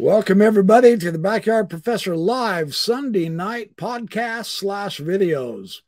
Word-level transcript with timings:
Welcome, 0.00 0.40
everybody, 0.40 0.96
to 0.96 1.10
the 1.10 1.18
Backyard 1.18 1.68
Professor 1.68 2.14
Live 2.14 2.76
Sunday 2.76 3.28
night 3.28 3.74
podcast 3.74 4.46
slash 4.46 5.00
videos. 5.00 5.78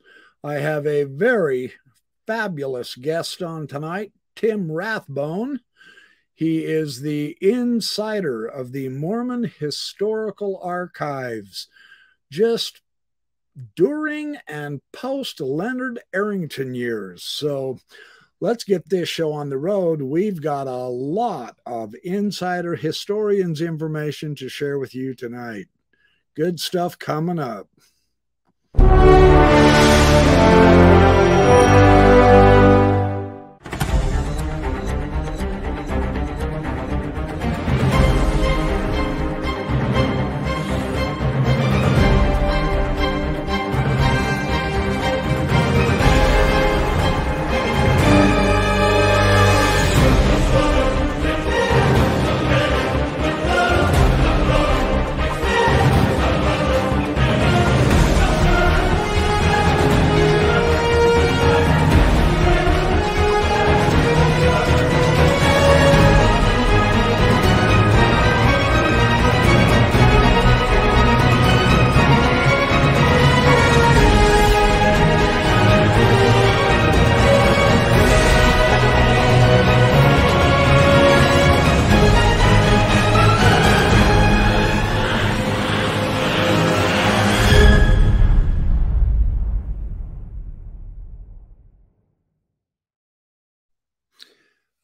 I 0.43 0.55
have 0.55 0.85
a 0.85 1.05
very 1.05 1.75
fabulous 2.27 2.97
guest 2.97 3.41
on 3.41 3.69
tonight, 3.69 4.11
Tim 4.35 4.73
Rathbone. 4.73 5.61
He 6.35 6.65
is 6.65 7.03
the 7.03 7.39
insider 7.41 8.47
of 8.47 8.73
the 8.73 8.89
Mormon 8.89 9.45
Historical 9.45 10.59
Archives. 10.61 11.69
Just 12.33 12.81
during 13.77 14.39
and 14.49 14.81
post 14.93 15.41
Leonard 15.41 16.01
Arrington 16.13 16.75
years. 16.75 17.23
So 17.23 17.79
let's 18.41 18.65
get 18.65 18.89
this 18.89 19.09
show 19.09 19.33
on 19.33 19.51
the 19.51 19.59
road. 19.59 20.03
We've 20.03 20.41
got 20.41 20.67
a 20.67 20.89
lot 20.89 21.59
of 21.67 21.95
insider 22.03 22.75
historians 22.75 23.61
information 23.61 24.35
to 24.37 24.49
share 24.49 24.79
with 24.79 24.95
you 24.95 25.15
tonight. 25.15 25.67
Good 26.35 26.59
stuff 26.59 26.99
coming 26.99 27.39
up. 27.39 27.69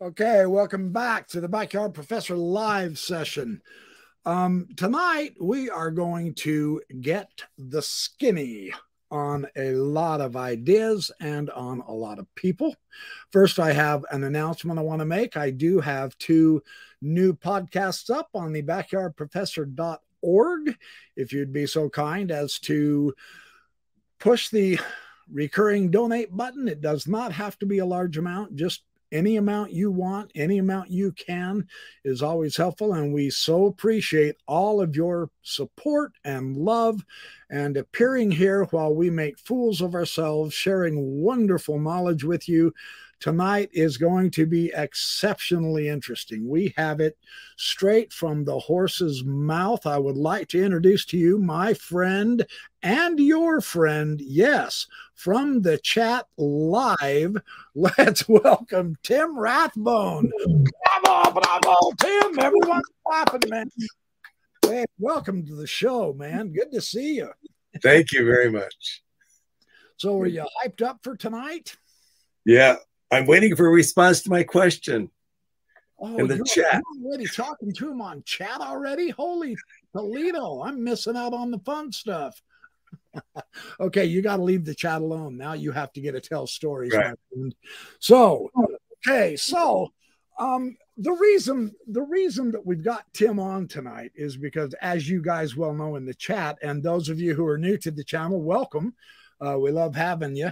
Okay, 0.07 0.47
welcome 0.47 0.93
back 0.93 1.27
to 1.27 1.41
the 1.41 1.49
Backyard 1.49 1.93
Professor 1.93 2.37
live 2.37 2.97
session. 2.97 3.61
Um, 4.25 4.69
tonight, 4.77 5.35
we 5.41 5.69
are 5.69 5.91
going 5.91 6.33
to 6.35 6.81
get 7.01 7.29
the 7.59 7.83
skinny 7.83 8.73
on 9.11 9.49
a 9.57 9.73
lot 9.73 10.21
of 10.21 10.37
ideas 10.37 11.11
and 11.19 11.51
on 11.51 11.83
a 11.89 11.93
lot 11.93 12.21
of 12.21 12.33
people. 12.37 12.77
First, 13.33 13.59
I 13.59 13.73
have 13.73 14.05
an 14.13 14.23
announcement 14.23 14.79
I 14.79 14.83
want 14.83 15.01
to 15.01 15.07
make. 15.07 15.37
I 15.37 15.51
do 15.51 15.81
have 15.81 16.17
two 16.19 16.63
new 17.03 17.35
podcasts 17.35 18.09
up 18.09 18.29
on 18.33 18.53
the 18.53 18.63
backyardprofessor.org. 18.63 20.77
If 21.17 21.33
you'd 21.33 21.53
be 21.53 21.67
so 21.67 21.89
kind 21.89 22.31
as 22.31 22.61
to 22.61 23.13
push 24.21 24.51
the 24.51 24.79
recurring 25.33 25.91
donate 25.91 26.31
button, 26.31 26.69
it 26.69 26.81
does 26.81 27.09
not 27.09 27.33
have 27.33 27.59
to 27.59 27.67
be 27.67 27.79
a 27.79 27.85
large 27.85 28.19
amount, 28.19 28.55
just 28.55 28.85
any 29.17 29.37
amount 29.37 29.73
you 29.73 29.91
want, 29.91 30.31
any 30.35 30.59
amount 30.59 30.91
you 30.91 31.13
can 31.13 31.67
is 32.05 32.23
always 32.23 32.57
helpful. 32.57 32.95
And 32.95 33.13
we 33.13 33.31
so 33.31 33.67
appreciate 33.67 34.37
all 34.47 34.81
of 34.81 34.95
your 34.95 35.31
support 35.43 36.13
and 36.25 36.57
love 36.57 37.03
and 37.51 37.77
appearing 37.77 38.31
here 38.31 38.65
while 38.65 38.95
we 38.95 39.09
make 39.09 39.39
fools 39.39 39.81
of 39.81 39.95
ourselves, 39.95 40.53
sharing 40.53 41.23
wonderful 41.23 41.79
knowledge 41.79 42.25
with 42.25 42.49
you 42.49 42.73
tonight 43.21 43.71
is 43.73 43.97
going 43.97 44.31
to 44.33 44.47
be 44.47 44.73
exceptionally 44.75 45.89
interesting. 45.89 46.49
We 46.49 46.75
have 46.77 47.01
it 47.01 47.17
straight 47.57 48.13
from 48.13 48.45
the 48.45 48.59
horse's 48.59 49.25
mouth. 49.25 49.87
I 49.87 49.99
would 49.99 50.17
like 50.17 50.49
to 50.49 50.63
introduce 50.63 51.05
to 51.07 51.19
you 51.19 51.39
my 51.39 51.75
friend 51.75 52.47
and 52.83 53.19
your 53.19 53.61
friend, 53.61 54.21
yes, 54.21 54.87
from 55.15 55.63
the 55.63 55.79
chat 55.79 56.27
live. 56.37 57.37
Let's 57.75 58.29
welcome 58.29 58.97
Tim 59.03 59.39
Rathbone. 59.39 60.31
Bravo, 61.03 61.41
bravo, 61.41 61.93
Tim. 62.01 62.39
Everyone's 62.39 62.85
clapping, 63.07 63.51
man. 63.51 63.71
Hey, 64.63 64.85
welcome 64.99 65.47
to 65.47 65.55
the 65.55 65.67
show, 65.67 66.13
man. 66.13 66.53
Good 66.53 66.73
to 66.73 66.81
see 66.81 67.17
you. 67.17 67.31
Thank 67.83 68.13
you 68.13 68.25
very 68.25 68.51
much. 68.51 69.03
So, 69.97 70.21
are 70.21 70.27
you 70.27 70.47
hyped 70.63 70.83
up 70.83 71.01
for 71.03 71.17
tonight? 71.17 71.77
Yeah, 72.45 72.77
I'm 73.11 73.27
waiting 73.27 73.55
for 73.55 73.67
a 73.67 73.71
response 73.71 74.23
to 74.23 74.31
my 74.31 74.43
question 74.43 75.11
oh, 75.99 76.19
in 76.19 76.27
the 76.27 76.45
chat. 76.45 76.83
already 77.05 77.27
talking 77.27 77.73
to 77.73 77.91
him 77.91 78.01
on 78.01 78.23
chat 78.25 78.61
already? 78.61 79.11
Holy 79.11 79.57
Toledo, 79.93 80.63
I'm 80.63 80.83
missing 80.83 81.17
out 81.17 81.33
on 81.33 81.51
the 81.51 81.59
fun 81.61 81.93
stuff. 81.93 82.41
okay, 83.81 84.05
you 84.05 84.23
got 84.23 84.37
to 84.37 84.43
leave 84.43 84.65
the 84.65 84.75
chat 84.75 85.01
alone. 85.01 85.37
Now 85.37 85.53
you 85.53 85.73
have 85.73 85.93
to 85.95 86.01
get 86.01 86.13
to 86.13 86.21
tell 86.21 86.47
stories. 86.47 86.93
Right. 86.93 87.17
So, 87.99 88.51
okay, 89.07 89.37
so 89.37 89.93
um, 90.39 90.77
the 90.97 91.13
reason 91.13 91.73
the 91.87 92.03
reason 92.03 92.51
that 92.53 92.65
we've 92.65 92.85
got 92.85 93.05
Tim 93.13 93.39
on 93.39 93.69
tonight 93.69 94.13
is 94.15 94.37
because, 94.37 94.75
as 94.83 95.09
you 95.09 95.23
guys 95.23 95.57
well 95.57 95.73
know 95.73 95.97
in 95.97 96.05
the 96.05 96.15
chat, 96.15 96.59
and 96.63 96.83
those 96.83 97.09
of 97.09 97.21
you 97.21 97.35
who 97.35 97.47
are 97.47 97.59
new 97.59 97.77
to 97.79 97.91
the 97.91 98.05
channel, 98.05 98.41
welcome. 98.41 98.95
Uh, 99.41 99.59
we 99.59 99.71
love 99.71 99.95
having 99.95 100.35
you. 100.35 100.51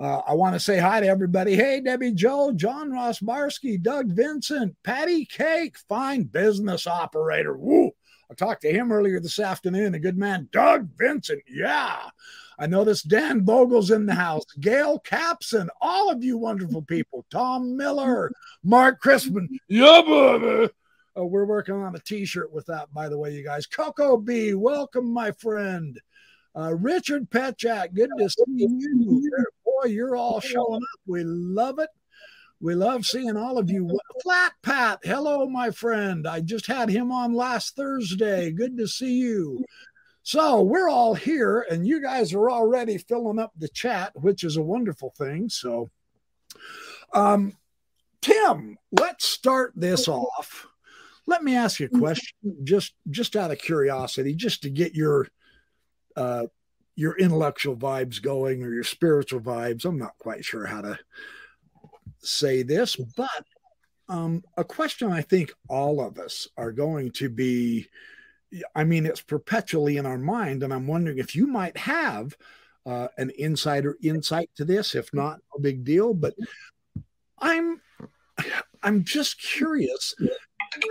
Uh, 0.00 0.22
I 0.26 0.32
want 0.32 0.54
to 0.54 0.60
say 0.60 0.78
hi 0.78 1.00
to 1.00 1.06
everybody. 1.06 1.54
Hey, 1.54 1.82
Debbie 1.82 2.12
Joe, 2.12 2.52
John 2.52 2.90
Ross 2.90 3.20
Barsky, 3.20 3.80
Doug 3.80 4.08
Vincent, 4.08 4.74
Patty 4.82 5.26
Cake, 5.26 5.76
fine 5.90 6.22
business 6.22 6.86
operator. 6.86 7.54
Woo! 7.54 7.90
I 8.30 8.34
talked 8.34 8.62
to 8.62 8.72
him 8.72 8.92
earlier 8.92 9.20
this 9.20 9.38
afternoon. 9.38 9.94
A 9.94 9.98
good 9.98 10.16
man, 10.16 10.48
Doug 10.52 10.88
Vincent. 10.96 11.42
Yeah. 11.46 11.98
I 12.58 12.66
noticed 12.66 13.08
Dan 13.08 13.44
Vogel's 13.44 13.90
in 13.90 14.06
the 14.06 14.14
house, 14.14 14.44
Gail 14.58 15.00
Capson, 15.00 15.68
all 15.82 16.10
of 16.10 16.24
you 16.24 16.38
wonderful 16.38 16.82
people, 16.82 17.26
Tom 17.30 17.76
Miller, 17.76 18.32
Mark 18.64 19.00
Crispin. 19.00 19.48
Yeah, 19.68 20.00
baby. 20.06 20.72
Uh, 21.18 21.24
we're 21.24 21.44
working 21.44 21.74
on 21.74 21.94
a 21.94 21.98
t 21.98 22.24
shirt 22.24 22.52
with 22.52 22.64
that, 22.66 22.92
by 22.94 23.10
the 23.10 23.18
way, 23.18 23.34
you 23.34 23.44
guys. 23.44 23.66
Coco 23.66 24.16
B, 24.16 24.54
welcome, 24.54 25.12
my 25.12 25.32
friend. 25.32 26.00
Uh, 26.56 26.74
Richard 26.74 27.30
Petchak, 27.30 27.94
good 27.94 28.10
to 28.18 28.28
see 28.28 28.44
you. 28.48 29.50
Boy, 29.80 29.88
you're 29.88 30.16
all 30.16 30.40
showing 30.40 30.82
up. 30.82 31.00
We 31.06 31.24
love 31.24 31.78
it. 31.78 31.90
We 32.60 32.74
love 32.74 33.06
seeing 33.06 33.36
all 33.36 33.58
of 33.58 33.70
you. 33.70 33.98
Flat 34.22 34.52
Pat, 34.62 34.98
hello, 35.02 35.48
my 35.48 35.70
friend. 35.70 36.26
I 36.28 36.40
just 36.40 36.66
had 36.66 36.90
him 36.90 37.10
on 37.10 37.32
last 37.32 37.76
Thursday. 37.76 38.50
Good 38.50 38.76
to 38.76 38.86
see 38.86 39.14
you. 39.14 39.64
So 40.22 40.60
we're 40.60 40.90
all 40.90 41.14
here, 41.14 41.66
and 41.70 41.86
you 41.86 42.02
guys 42.02 42.34
are 42.34 42.50
already 42.50 42.98
filling 42.98 43.38
up 43.38 43.52
the 43.56 43.68
chat, 43.68 44.12
which 44.14 44.44
is 44.44 44.56
a 44.56 44.62
wonderful 44.62 45.14
thing. 45.16 45.48
So, 45.48 45.88
um, 47.14 47.56
Tim, 48.20 48.76
let's 48.92 49.26
start 49.26 49.72
this 49.74 50.08
off. 50.08 50.66
Let 51.26 51.42
me 51.42 51.56
ask 51.56 51.80
you 51.80 51.86
a 51.86 51.98
question, 51.98 52.36
just 52.64 52.92
just 53.08 53.36
out 53.36 53.50
of 53.50 53.58
curiosity, 53.58 54.34
just 54.34 54.62
to 54.62 54.70
get 54.70 54.94
your 54.94 55.28
uh, 56.16 56.46
your 57.00 57.16
intellectual 57.16 57.74
vibes 57.74 58.20
going 58.20 58.62
or 58.62 58.74
your 58.74 58.84
spiritual 58.84 59.40
vibes. 59.40 59.86
I'm 59.86 59.96
not 59.96 60.18
quite 60.18 60.44
sure 60.44 60.66
how 60.66 60.82
to 60.82 60.98
say 62.18 62.62
this, 62.62 62.94
but 62.94 63.44
um, 64.10 64.44
a 64.58 64.64
question 64.64 65.10
I 65.10 65.22
think 65.22 65.50
all 65.66 66.06
of 66.06 66.18
us 66.18 66.46
are 66.58 66.72
going 66.72 67.12
to 67.12 67.30
be. 67.30 67.88
I 68.74 68.84
mean, 68.84 69.06
it's 69.06 69.22
perpetually 69.22 69.96
in 69.96 70.04
our 70.04 70.18
mind, 70.18 70.62
and 70.62 70.74
I'm 70.74 70.86
wondering 70.86 71.16
if 71.16 71.34
you 71.34 71.46
might 71.46 71.78
have 71.78 72.36
uh, 72.84 73.08
an 73.16 73.32
insider 73.38 73.96
insight 74.02 74.50
to 74.56 74.66
this. 74.66 74.94
If 74.94 75.14
not, 75.14 75.40
a 75.56 75.60
big 75.60 75.84
deal. 75.84 76.12
But 76.12 76.34
I'm 77.38 77.80
I'm 78.82 79.04
just 79.04 79.40
curious 79.40 80.14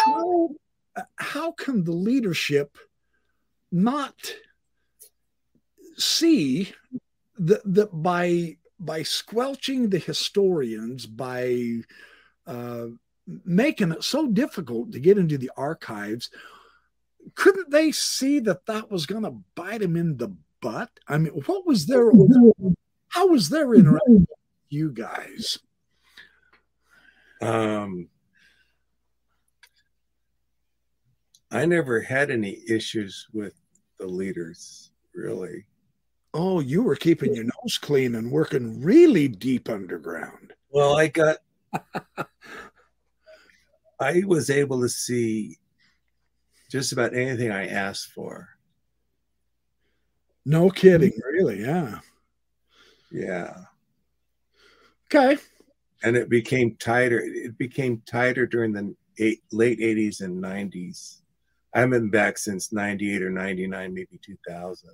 how, 0.08 0.50
how 1.18 1.52
can 1.52 1.84
the 1.84 1.92
leadership 1.92 2.80
not 3.72 4.16
see 6.02 6.74
that, 7.38 7.62
that 7.66 7.90
by 7.92 8.58
by 8.80 9.04
squelching 9.04 9.90
the 9.90 10.00
historians 10.00 11.06
by 11.06 11.80
uh, 12.48 12.86
making 13.46 13.92
it 13.92 14.04
so 14.04 14.28
difficult 14.28 14.92
to 14.92 15.00
get 15.00 15.18
into 15.18 15.38
the 15.38 15.52
archives 15.58 16.30
couldn't 17.36 17.70
they 17.70 17.92
see 17.92 18.40
that 18.40 18.66
that 18.66 18.90
was 18.90 19.06
going 19.06 19.24
to 19.24 19.36
bite 19.56 19.82
him 19.82 19.96
in 19.96 20.18
the 20.18 20.36
butt? 20.62 20.90
I 21.08 21.18
mean, 21.18 21.34
what 21.46 21.66
was 21.66 21.86
their 21.86 22.12
how 23.10 23.28
was 23.28 23.50
their 23.50 23.74
interaction 23.74 24.20
with 24.30 24.40
you 24.70 24.92
guys? 24.92 25.60
Um, 27.42 28.10
I 31.52 31.66
never 31.66 32.02
had 32.02 32.30
any 32.30 32.60
issues 32.68 33.28
with 33.34 33.54
the 33.98 34.08
leaders, 34.08 34.92
really. 35.14 35.66
Oh, 36.34 36.60
you 36.60 36.84
were 36.84 36.96
keeping 36.96 37.34
your 37.34 37.46
nose 37.46 37.78
clean 37.80 38.16
and 38.16 38.32
working 38.32 38.82
really 38.82 39.28
deep 39.28 39.68
underground. 39.70 40.54
Well, 40.70 40.96
I 40.98 41.08
got, 41.08 41.38
I 44.00 44.24
was 44.26 44.50
able 44.50 44.82
to 44.82 44.90
see 44.90 45.58
just 46.70 46.92
about 46.92 47.16
anything 47.16 47.52
I 47.52 47.68
asked 47.68 48.12
for. 48.12 48.48
No 50.46 50.70
kidding, 50.70 51.14
really, 51.32 51.62
yeah. 51.62 52.00
Yeah. 53.12 53.56
Okay. 55.08 55.42
And 56.04 56.16
it 56.16 56.30
became 56.30 56.76
tighter. 56.78 57.20
It 57.20 57.58
became 57.58 58.02
tighter 58.06 58.46
during 58.46 58.72
the 58.72 58.96
eight, 59.18 59.42
late 59.52 59.80
80s 59.80 60.22
and 60.22 60.42
90s. 60.42 61.18
I 61.74 61.80
haven't 61.82 62.00
been 62.00 62.10
back 62.10 62.38
since 62.38 62.72
98 62.72 63.22
or 63.22 63.30
99, 63.30 63.94
maybe 63.94 64.20
2000. 64.24 64.92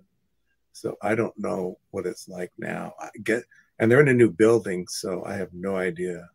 So 0.76 0.98
I 1.02 1.16
don't 1.16 1.38
know 1.38 1.80
what 1.92 2.06
it's 2.06 2.28
like 2.28 2.52
now. 2.58 2.96
I 3.00 3.08
get, 3.24 3.44
and 3.80 3.90
they're 3.90 4.02
in 4.02 4.10
a 4.10 4.14
new 4.14 4.30
building, 4.30 4.86
so 4.90 5.24
I 5.26 5.36
have 5.36 5.54
no 5.54 5.78
idea. 5.78 6.28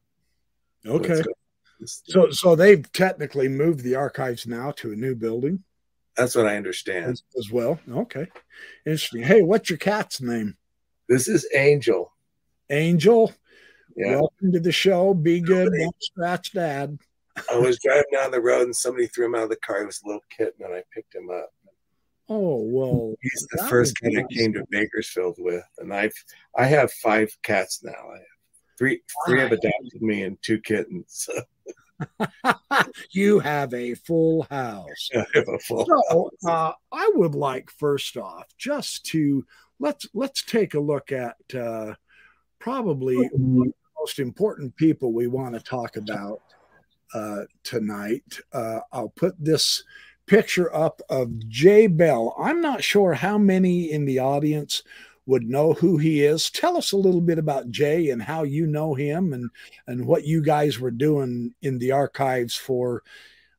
Okay. 0.86 1.22
So, 1.84 2.30
so 2.30 2.56
they've 2.56 2.90
technically 2.92 3.48
moved 3.48 3.80
the 3.80 3.96
archives 3.96 4.46
now 4.46 4.70
to 4.78 4.92
a 4.92 4.96
new 4.96 5.14
building. 5.14 5.62
That's 6.16 6.34
what 6.34 6.46
I 6.46 6.56
understand 6.56 7.12
as, 7.12 7.22
as 7.38 7.50
well. 7.52 7.78
Okay, 7.90 8.28
interesting. 8.86 9.22
Hey, 9.22 9.42
what's 9.42 9.68
your 9.68 9.78
cat's 9.78 10.22
name? 10.22 10.56
This 11.06 11.28
is 11.28 11.46
Angel. 11.54 12.10
Angel. 12.70 13.30
Yeah. 13.94 14.20
Welcome 14.20 14.52
to 14.52 14.60
the 14.60 14.72
show. 14.72 15.12
Be 15.12 15.42
good. 15.42 15.70
Don't 15.70 15.94
scratch 16.02 16.52
dad. 16.52 16.98
I 17.50 17.58
was 17.58 17.78
driving 17.78 18.04
down 18.12 18.30
the 18.30 18.40
road 18.40 18.62
and 18.62 18.74
somebody 18.74 19.06
threw 19.06 19.26
him 19.26 19.34
out 19.34 19.44
of 19.44 19.50
the 19.50 19.56
car. 19.56 19.80
He 19.80 19.86
was 19.86 20.00
a 20.02 20.06
little 20.06 20.24
kitten, 20.30 20.64
and 20.64 20.74
I 20.74 20.82
picked 20.94 21.14
him 21.14 21.28
up. 21.30 21.52
Oh 22.32 22.62
well, 22.62 23.14
he's 23.20 23.46
the 23.50 23.64
first 23.64 24.00
cat 24.00 24.12
I 24.16 24.32
came 24.32 24.52
to 24.52 24.64
Bakersfield 24.70 25.34
with, 25.38 25.64
and 25.78 25.92
I've 25.92 26.14
I 26.56 26.64
have 26.66 26.92
five 26.92 27.36
cats 27.42 27.82
now. 27.82 27.90
I 27.90 28.18
have 28.18 28.24
three 28.78 29.02
three 29.26 29.40
have 29.40 29.50
adopted 29.50 30.00
me 30.00 30.22
and 30.22 30.40
two 30.40 30.60
kittens. 30.60 31.28
you 33.10 33.40
have 33.40 33.74
a 33.74 33.94
full 33.94 34.44
house. 34.44 35.10
I 35.14 35.24
have 35.34 35.48
a 35.48 35.58
full 35.58 35.86
so, 35.86 36.30
uh, 36.46 36.72
I 36.92 37.10
would 37.14 37.34
like 37.34 37.70
first 37.70 38.16
off 38.16 38.46
just 38.56 39.04
to 39.06 39.44
let's 39.80 40.06
let's 40.14 40.42
take 40.42 40.74
a 40.74 40.80
look 40.80 41.12
at 41.12 41.36
uh, 41.54 41.94
probably 42.58 43.16
the 43.16 43.72
most 43.98 44.18
important 44.18 44.76
people 44.76 45.12
we 45.12 45.26
want 45.26 45.54
to 45.54 45.60
talk 45.60 45.96
about 45.96 46.40
uh, 47.12 47.42
tonight. 47.64 48.38
Uh, 48.52 48.80
I'll 48.92 49.10
put 49.10 49.34
this 49.38 49.82
picture 50.30 50.72
up 50.72 51.02
of 51.08 51.48
Jay 51.48 51.88
Bell. 51.88 52.36
I'm 52.38 52.60
not 52.60 52.84
sure 52.84 53.14
how 53.14 53.36
many 53.36 53.90
in 53.90 54.04
the 54.04 54.20
audience 54.20 54.84
would 55.26 55.42
know 55.42 55.72
who 55.72 55.98
he 55.98 56.22
is. 56.22 56.50
Tell 56.50 56.76
us 56.76 56.92
a 56.92 56.96
little 56.96 57.20
bit 57.20 57.36
about 57.36 57.72
Jay 57.72 58.10
and 58.10 58.22
how 58.22 58.44
you 58.44 58.68
know 58.68 58.94
him 58.94 59.32
and 59.32 59.50
and 59.88 60.06
what 60.06 60.24
you 60.24 60.40
guys 60.40 60.78
were 60.78 60.92
doing 60.92 61.52
in 61.62 61.78
the 61.78 61.90
archives 61.90 62.54
for 62.54 63.02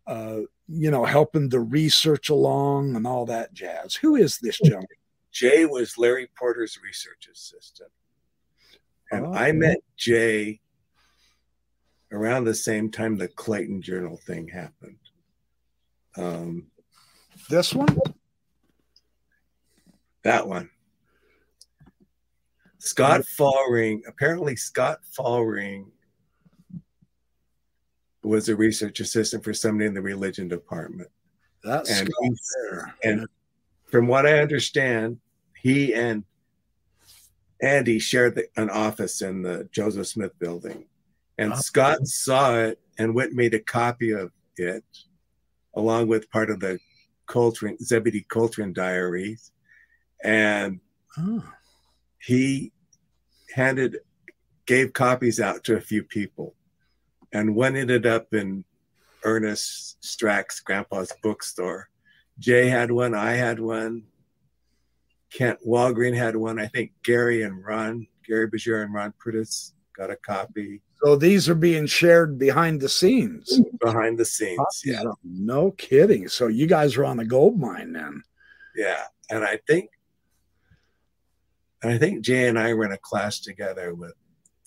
uh, 0.08 0.40
you 0.70 0.90
know 0.90 1.04
helping 1.04 1.50
the 1.50 1.60
research 1.60 2.30
along 2.30 2.96
and 2.96 3.06
all 3.06 3.26
that 3.26 3.54
jazz. 3.54 3.94
Who 3.96 4.16
is 4.16 4.40
this 4.40 4.58
gentleman? 4.58 4.88
Jay 5.34 5.66
was 5.66 5.98
Larry 5.98 6.30
Porter's 6.40 6.80
research 6.82 7.28
assistant. 7.30 7.92
And 9.12 9.26
oh, 9.26 9.34
I 9.34 9.52
met 9.52 9.80
Jay 9.98 10.62
around 12.14 12.46
the 12.46 12.54
same 12.54 12.90
time 12.90 13.18
the 13.18 13.28
Clayton 13.28 13.82
Journal 13.82 14.16
thing 14.16 14.48
happened. 14.48 15.01
Um, 16.18 16.68
this 17.50 17.74
one? 17.74 17.98
That 20.24 20.48
one. 20.48 20.70
Scott 22.78 23.26
Faulring, 23.26 24.04
apparently 24.08 24.56
Scott 24.56 25.00
Faulring 25.04 25.92
was 28.24 28.50
a 28.50 28.56
research 28.56 29.00
assistant 29.00 29.44
for 29.44 29.54
somebody 29.54 29.88
in 29.88 29.94
the 29.94 30.02
religion 30.02 30.48
department. 30.48 31.10
That's 31.64 31.92
and, 31.92 32.10
and 33.04 33.28
from 33.86 34.08
what 34.08 34.26
I 34.26 34.40
understand, 34.40 35.20
he 35.56 35.94
and 35.94 36.24
Andy 37.62 38.00
shared 38.00 38.36
the, 38.36 38.48
an 38.58 38.70
office 38.70 39.22
in 39.22 39.44
the 39.44 39.70
Joseph 39.72 40.08
Smith 40.08 40.38
building. 40.40 40.86
And. 41.38 41.56
Scott 41.58 42.06
saw 42.08 42.56
it 42.56 42.80
and 42.98 43.14
went 43.14 43.30
and 43.30 43.38
made 43.38 43.54
a 43.54 43.60
copy 43.60 44.12
of 44.12 44.32
it 44.58 44.84
along 45.76 46.08
with 46.08 46.30
part 46.32 46.50
of 46.50 46.60
the 46.60 46.80
Coltrin, 47.28 47.78
Zebedee 47.82 48.26
Coltrin 48.30 48.74
diaries. 48.74 49.52
And 50.24 50.80
oh. 51.18 51.44
he 52.20 52.72
handed, 53.56 54.00
gave 54.66 54.94
copies 54.94 55.40
out 55.40 55.64
to 55.66 55.76
a 55.76 55.82
few 55.82 56.04
people. 56.04 56.56
And 57.34 57.56
one 57.56 57.76
ended 57.76 58.06
up 58.06 58.34
in 58.34 58.66
Ernest 59.24 60.02
Strack's 60.02 60.60
grandpa's 60.60 61.14
bookstore. 61.24 61.90
Jay 62.40 62.68
had 62.68 62.92
one, 62.92 63.14
I 63.14 63.34
had 63.34 63.60
one, 63.60 64.04
Kent 65.32 65.60
Walgren 65.66 66.16
had 66.16 66.36
one. 66.36 66.60
I 66.60 66.68
think 66.68 66.92
Gary 67.04 67.44
and 67.44 67.64
Ron, 67.64 68.08
Gary 68.28 68.50
Bergera 68.50 68.84
and 68.84 68.94
Ron 68.94 69.14
Priddis 69.24 69.72
got 70.02 70.10
a 70.10 70.16
copy. 70.16 70.82
So 71.04 71.16
these 71.16 71.48
are 71.48 71.56
being 71.56 71.86
shared 71.86 72.40
behind 72.40 72.82
the 72.82 72.90
scenes. 72.90 73.62
Behind 73.80 74.18
the 74.18 74.26
scenes, 74.26 74.82
yeah. 74.84 75.04
No 75.24 75.72
kidding. 75.72 76.28
So 76.28 76.48
you 76.48 76.68
guys 76.68 76.98
are 76.98 77.06
on 77.06 77.20
a 77.20 77.26
gold 77.26 77.60
mine 77.60 77.94
then. 77.94 78.24
Yeah, 78.76 79.04
and 79.30 79.44
I 79.44 79.60
think, 79.68 79.90
and 81.84 81.92
I 81.92 81.98
think 81.98 82.22
Jay 82.22 82.48
and 82.48 82.58
I 82.58 82.74
were 82.74 82.86
in 82.86 82.92
a 82.92 82.98
class 82.98 83.40
together 83.40 83.94
with 83.94 84.14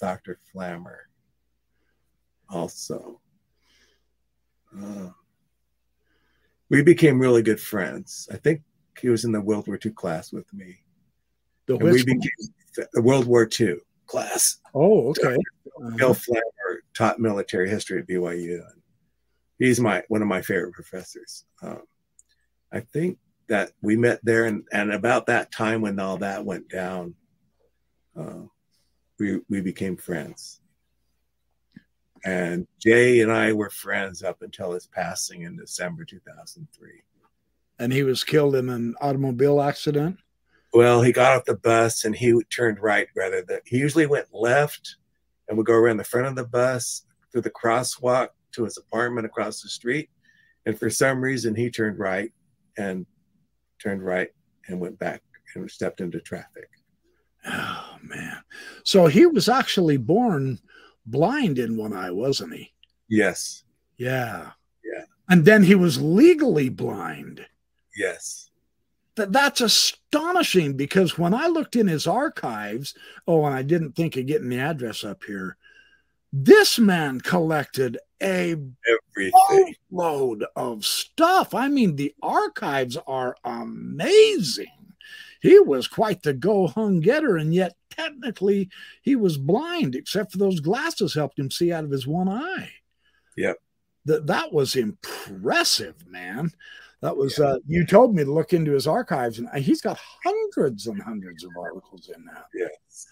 Dr. 0.00 0.38
Flammer. 0.52 0.98
Also, 2.48 3.20
uh, 4.81 5.08
we 6.69 6.82
became 6.82 7.19
really 7.19 7.43
good 7.43 7.60
friends. 7.60 8.29
I 8.31 8.36
think 8.36 8.62
he 9.00 9.08
was 9.08 9.24
in 9.24 9.32
the 9.32 9.41
World 9.41 9.67
War 9.67 9.79
II 9.84 9.93
class 9.93 10.32
with 10.32 10.53
me. 10.53 10.79
The 11.67 11.76
we 11.76 12.05
became 12.05 12.20
the 12.93 13.03
World 13.03 13.26
War 13.26 13.48
II 13.60 13.79
class. 14.06 14.58
Oh, 14.75 15.11
okay. 15.11 15.34
Uh-huh. 15.34 15.96
Bill 15.96 16.15
Flammer 16.15 16.79
taught 16.94 17.19
military 17.19 17.69
history 17.69 18.01
at 18.01 18.08
BYU. 18.08 18.63
He's 19.58 19.81
my 19.81 20.03
one 20.08 20.23
of 20.23 20.29
my 20.29 20.43
favorite 20.43 20.73
professors. 20.73 21.44
Um, 21.63 21.82
I 22.73 22.81
think 22.81 23.19
that 23.49 23.73
we 23.82 23.96
met 23.96 24.20
there, 24.25 24.46
and, 24.46 24.65
and 24.73 24.93
about 24.93 25.27
that 25.27 25.53
time 25.53 25.81
when 25.81 25.99
all 26.01 26.17
that 26.19 26.44
went 26.44 26.69
down, 26.69 27.15
uh, 28.17 28.43
we 29.19 29.41
we 29.49 29.61
became 29.61 29.96
friends. 29.96 30.61
And 32.25 32.67
Jay 32.81 33.20
and 33.20 33.31
I 33.31 33.53
were 33.53 33.70
friends 33.70 34.23
up 34.23 34.41
until 34.41 34.73
his 34.73 34.87
passing 34.87 35.43
in 35.43 35.56
December 35.56 36.06
2003. 36.06 36.89
And 37.79 37.93
he 37.93 38.03
was 38.03 38.25
killed 38.25 38.55
in 38.55 38.70
an 38.70 38.94
automobile 39.01 39.61
accident? 39.61 40.17
Well, 40.74 41.02
he 41.02 41.12
got 41.12 41.36
off 41.36 41.44
the 41.44 41.54
bus 41.54 42.04
and 42.04 42.16
he 42.16 42.34
turned 42.50 42.81
right 42.81 43.06
rather 43.14 43.43
than 43.43 43.60
he 43.64 43.78
usually 43.78 44.06
went 44.06 44.26
left 44.34 44.96
and 45.48 45.56
would 45.56 45.66
go 45.66 45.74
around 45.74 45.98
the 45.98 46.04
front 46.04 46.26
of 46.26 46.34
the 46.34 46.44
bus 46.44 47.04
through 47.31 47.43
the 47.43 47.50
crosswalk 47.50 48.31
to 48.52 48.64
his 48.64 48.76
apartment 48.76 49.24
across 49.24 49.62
the 49.62 49.69
street. 49.69 50.10
And 50.66 50.76
for 50.76 50.90
some 50.90 51.22
reason, 51.22 51.54
he 51.54 51.70
turned 51.70 52.00
right 52.00 52.32
and 52.76 53.06
turned 53.81 54.04
right 54.04 54.31
and 54.66 54.81
went 54.81 54.98
back 54.98 55.22
and 55.54 55.70
stepped 55.70 56.00
into 56.00 56.19
traffic. 56.19 56.69
Oh, 57.46 57.96
man. 58.02 58.43
So 58.82 59.06
he 59.06 59.26
was 59.26 59.48
actually 59.48 59.98
born 59.98 60.58
blind 61.06 61.60
in 61.60 61.76
one 61.76 61.93
eye, 61.93 62.10
wasn't 62.10 62.54
he? 62.54 62.72
Yes. 63.08 63.62
Yeah. 63.96 64.50
Yeah. 64.82 65.04
And 65.28 65.44
then 65.44 65.62
he 65.62 65.76
was 65.76 66.02
legally 66.02 66.69
blind. 66.69 67.46
Yes. 67.96 68.50
That, 69.17 69.33
that's 69.33 69.61
astonishing 69.61 70.77
because 70.77 71.19
when 71.19 71.35
I 71.35 71.47
looked 71.47 71.77
in 71.77 71.87
his 71.87 72.06
archives, 72.06 72.94
oh, 73.29 73.44
and 73.44 73.55
I 73.55 73.63
didn't 73.63 73.93
think 73.93 74.17
of 74.17 74.27
getting 74.27 74.49
the 74.49 74.59
address 74.59 75.05
up 75.05 75.23
here. 75.25 75.56
This 76.33 76.81
man 76.81 77.21
collected 77.21 77.99
a 78.21 78.56
everything 79.17 79.75
load 79.93 80.44
of 80.56 80.85
stuff. 80.85 81.55
I 81.55 81.69
mean, 81.69 81.94
the 81.94 82.13
archives 82.23 82.97
are 83.06 83.37
amazing. 83.44 84.67
He 85.41 85.61
was 85.61 85.87
quite 85.87 86.23
the 86.23 86.33
go 86.33 86.67
hung 86.67 86.99
getter, 86.99 87.37
and 87.37 87.55
yet 87.55 87.77
technically 87.91 88.69
he 89.03 89.15
was 89.15 89.39
blind, 89.39 89.94
except 89.94 90.33
for 90.33 90.39
those 90.39 90.59
glasses 90.59 91.15
helped 91.15 91.39
him 91.39 91.53
see 91.53 91.71
out 91.71 91.85
of 91.85 91.91
his 91.91 92.06
one 92.06 92.29
eye. 92.29 92.71
Yep. 93.37 93.59
That 94.06 94.27
that 94.27 94.53
was 94.53 94.75
impressive, 94.75 96.05
man 96.09 96.51
That 97.05 97.19
was 97.19 97.39
uh, 97.39 97.58
you 97.67 97.84
told 97.84 98.15
me 98.15 98.25
to 98.25 98.32
look 98.32 98.55
into 98.55 98.73
his 98.73 98.87
archives, 98.87 99.39
and 99.39 99.46
he's 99.58 99.82
got 99.82 99.99
hundreds 100.25 100.87
and 100.87 101.03
hundreds 101.03 101.44
of 101.44 101.51
articles 101.55 102.08
in 102.08 102.25
that. 102.25 102.46
Yes. 102.55 103.06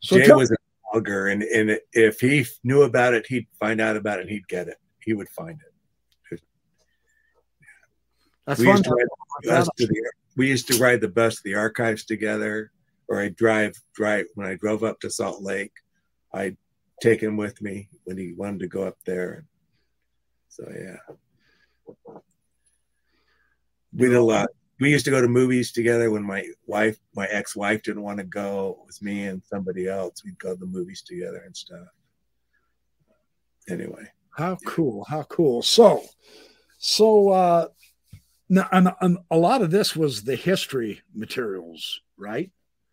So 0.00 0.18
Jay 0.18 0.30
was 0.30 0.50
a 0.50 0.56
blogger, 0.94 1.32
and 1.32 1.42
and 1.42 1.80
if 1.94 2.20
he 2.20 2.44
knew 2.62 2.82
about 2.82 3.14
it, 3.14 3.24
he'd 3.26 3.46
find 3.58 3.80
out 3.80 3.96
about 3.96 4.18
it. 4.18 4.22
and 4.22 4.30
He'd 4.30 4.46
get 4.48 4.68
it. 4.68 4.76
He 5.00 5.14
would 5.14 5.30
find 5.30 5.58
it. 6.30 6.42
That's 8.46 8.60
we. 8.60 8.66
Used 8.66 8.84
to 8.84 8.90
ride 8.90 9.06
the 9.40 9.48
bus 9.48 9.68
to 9.78 9.86
the, 9.86 10.12
we 10.36 10.48
used 10.48 10.68
to 10.68 10.78
ride 10.78 11.00
the 11.00 11.08
bus 11.08 11.36
to 11.36 11.42
the 11.46 11.54
archives 11.54 12.04
together, 12.04 12.70
or 13.08 13.18
I 13.18 13.30
drive 13.30 13.80
drive 13.94 14.26
when 14.34 14.46
I 14.46 14.56
drove 14.56 14.84
up 14.84 15.00
to 15.00 15.10
Salt 15.10 15.40
Lake. 15.40 15.72
I'd 16.34 16.58
take 17.00 17.22
him 17.22 17.38
with 17.38 17.62
me 17.62 17.88
when 18.04 18.18
he 18.18 18.34
wanted 18.34 18.60
to 18.60 18.68
go 18.68 18.82
up 18.82 18.98
there. 19.06 19.46
So 20.50 20.70
yeah 20.70 21.14
we 23.92 24.08
did 24.08 24.16
a 24.16 24.22
lot. 24.22 24.48
We 24.80 24.90
used 24.90 25.04
to 25.04 25.10
go 25.10 25.20
to 25.20 25.28
movies 25.28 25.70
together 25.70 26.10
when 26.10 26.24
my 26.24 26.46
wife, 26.66 26.98
my 27.14 27.26
ex-wife, 27.26 27.82
didn't 27.82 28.02
want 28.02 28.18
to 28.18 28.24
go. 28.24 28.78
It 28.80 28.86
was 28.86 29.02
me 29.02 29.26
and 29.26 29.42
somebody 29.44 29.86
else. 29.86 30.24
We'd 30.24 30.38
go 30.38 30.54
to 30.54 30.58
the 30.58 30.66
movies 30.66 31.02
together 31.02 31.42
and 31.44 31.56
stuff. 31.56 31.86
Anyway, 33.68 34.10
how 34.36 34.56
cool! 34.66 35.04
How 35.04 35.22
cool! 35.24 35.62
So, 35.62 36.02
so 36.78 37.28
uh, 37.28 37.68
now, 38.48 38.68
and, 38.72 38.92
and 39.00 39.18
a 39.30 39.36
lot 39.36 39.62
of 39.62 39.70
this 39.70 39.94
was 39.94 40.24
the 40.24 40.34
history 40.34 41.00
materials, 41.14 42.00
right? 42.16 42.50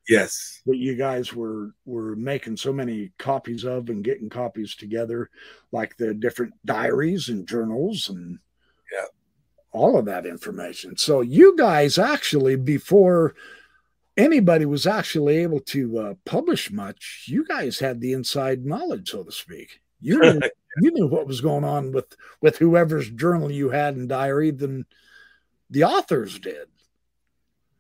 Yes. 0.08 0.62
That 0.65 0.77
you 0.77 0.96
guys 0.96 1.34
were 1.34 1.74
were 1.86 2.15
making 2.15 2.58
so 2.58 2.72
many 2.74 3.12
copies 3.18 3.63
of 3.63 3.89
and 3.89 4.03
getting 4.03 4.29
copies 4.29 4.75
together, 4.75 5.29
like 5.72 5.98
the 5.98 6.13
different 6.13 6.53
diaries 6.65 7.29
and 7.29 7.48
journals 7.48 8.10
and 8.10 8.39
all 9.72 9.98
of 9.98 10.06
that 10.06 10.26
information. 10.26 10.98
So 10.98 11.22
you 11.22 11.56
guys 11.58 11.98
actually, 11.98 12.56
before 12.56 13.36
anybody 14.18 14.66
was 14.66 14.88
actually 14.88 15.38
able 15.38 15.60
to 15.62 16.00
uh, 16.00 16.14
publish 16.26 16.72
much, 16.72 17.26
you 17.28 17.46
guys 17.46 17.80
had 17.80 18.02
the 18.02 18.14
inside 18.14 18.66
knowledge, 18.66 19.10
so 19.10 19.24
to 19.24 19.32
speak. 19.32 19.82
You 20.02 20.20
knew, 20.20 20.40
you 20.82 20.92
knew 20.92 21.08
what 21.08 21.28
was 21.28 21.42
going 21.42 21.64
on 21.64 21.92
with 21.92 22.16
with 22.42 22.58
whoever's 22.58 23.10
journal 23.10 23.52
you 23.52 23.70
had 23.70 23.96
and 23.96 24.10
diary 24.10 24.52
than 24.52 24.86
the 25.70 25.84
authors 25.84 26.40
did. 26.40 26.68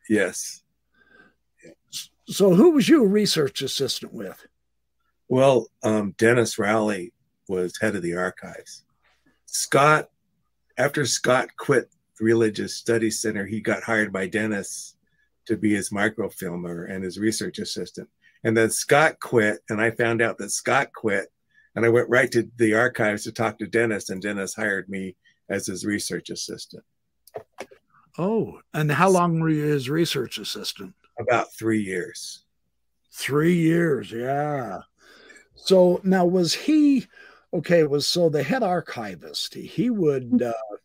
Yes. 0.09 0.63
So 2.27 2.53
who 2.53 2.71
was 2.71 2.87
you 2.87 3.03
a 3.03 3.07
research 3.07 3.61
assistant 3.61 4.13
with? 4.13 4.45
Well, 5.27 5.67
um, 5.83 6.13
Dennis 6.17 6.57
Rowley 6.59 7.13
was 7.47 7.77
head 7.79 7.95
of 7.95 8.01
the 8.01 8.15
archives. 8.15 8.83
Scott 9.45 10.09
after 10.79 11.05
Scott 11.05 11.49
quit 11.57 11.91
the 12.17 12.25
Religious 12.25 12.75
Studies 12.75 13.21
Center, 13.21 13.45
he 13.45 13.59
got 13.59 13.83
hired 13.83 14.11
by 14.11 14.27
Dennis 14.27 14.95
to 15.45 15.57
be 15.57 15.75
his 15.75 15.91
microfilmer 15.91 16.85
and 16.85 17.03
his 17.03 17.19
research 17.19 17.59
assistant. 17.59 18.07
And 18.45 18.55
then 18.55 18.71
Scott 18.71 19.19
quit, 19.19 19.59
and 19.69 19.81
I 19.81 19.91
found 19.91 20.21
out 20.21 20.37
that 20.37 20.51
Scott 20.51 20.93
quit, 20.93 21.27
and 21.75 21.85
I 21.85 21.89
went 21.89 22.09
right 22.09 22.31
to 22.31 22.49
the 22.57 22.73
archives 22.75 23.25
to 23.25 23.33
talk 23.33 23.59
to 23.59 23.67
Dennis, 23.67 24.09
and 24.09 24.21
Dennis 24.21 24.55
hired 24.55 24.87
me 24.87 25.17
as 25.49 25.67
his 25.67 25.85
research 25.85 26.29
assistant. 26.29 26.83
Oh, 28.17 28.61
and 28.73 28.91
how 28.91 29.09
long 29.09 29.39
were 29.39 29.49
you 29.49 29.63
his 29.63 29.89
research 29.89 30.37
assistant? 30.37 30.93
About 31.19 31.53
three 31.53 31.81
years. 31.81 32.45
Three 33.11 33.55
years, 33.55 34.11
yeah. 34.11 34.79
So 35.55 35.99
now 36.03 36.25
was 36.25 36.53
he 36.53 37.07
okay 37.53 37.83
was 37.83 38.07
so 38.07 38.29
the 38.29 38.43
head 38.43 38.63
archivist 38.63 39.53
he 39.53 39.89
would 39.89 40.29
mm. 40.31 40.49
uh, 40.49 40.77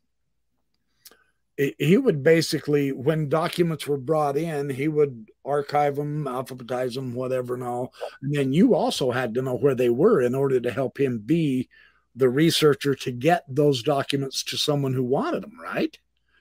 he 1.78 1.96
would 1.96 2.22
basically 2.22 2.90
when 2.92 3.28
documents 3.28 3.86
were 3.86 3.96
brought 3.96 4.36
in 4.36 4.68
he 4.68 4.88
would 4.88 5.28
archive 5.44 5.96
them 5.96 6.24
alphabetize 6.24 6.94
them 6.94 7.14
whatever 7.14 7.54
and 7.54 7.62
all 7.62 7.92
and 8.22 8.34
then 8.34 8.52
you 8.52 8.74
also 8.74 9.10
had 9.10 9.34
to 9.34 9.42
know 9.42 9.54
where 9.54 9.74
they 9.74 9.90
were 9.90 10.20
in 10.20 10.34
order 10.34 10.58
to 10.58 10.70
help 10.70 10.98
him 10.98 11.18
be 11.18 11.68
the 12.16 12.28
researcher 12.28 12.94
to 12.94 13.10
get 13.10 13.44
those 13.48 13.82
documents 13.82 14.42
to 14.42 14.56
someone 14.56 14.94
who 14.94 15.04
wanted 15.04 15.42
them 15.42 15.58
right 15.62 15.98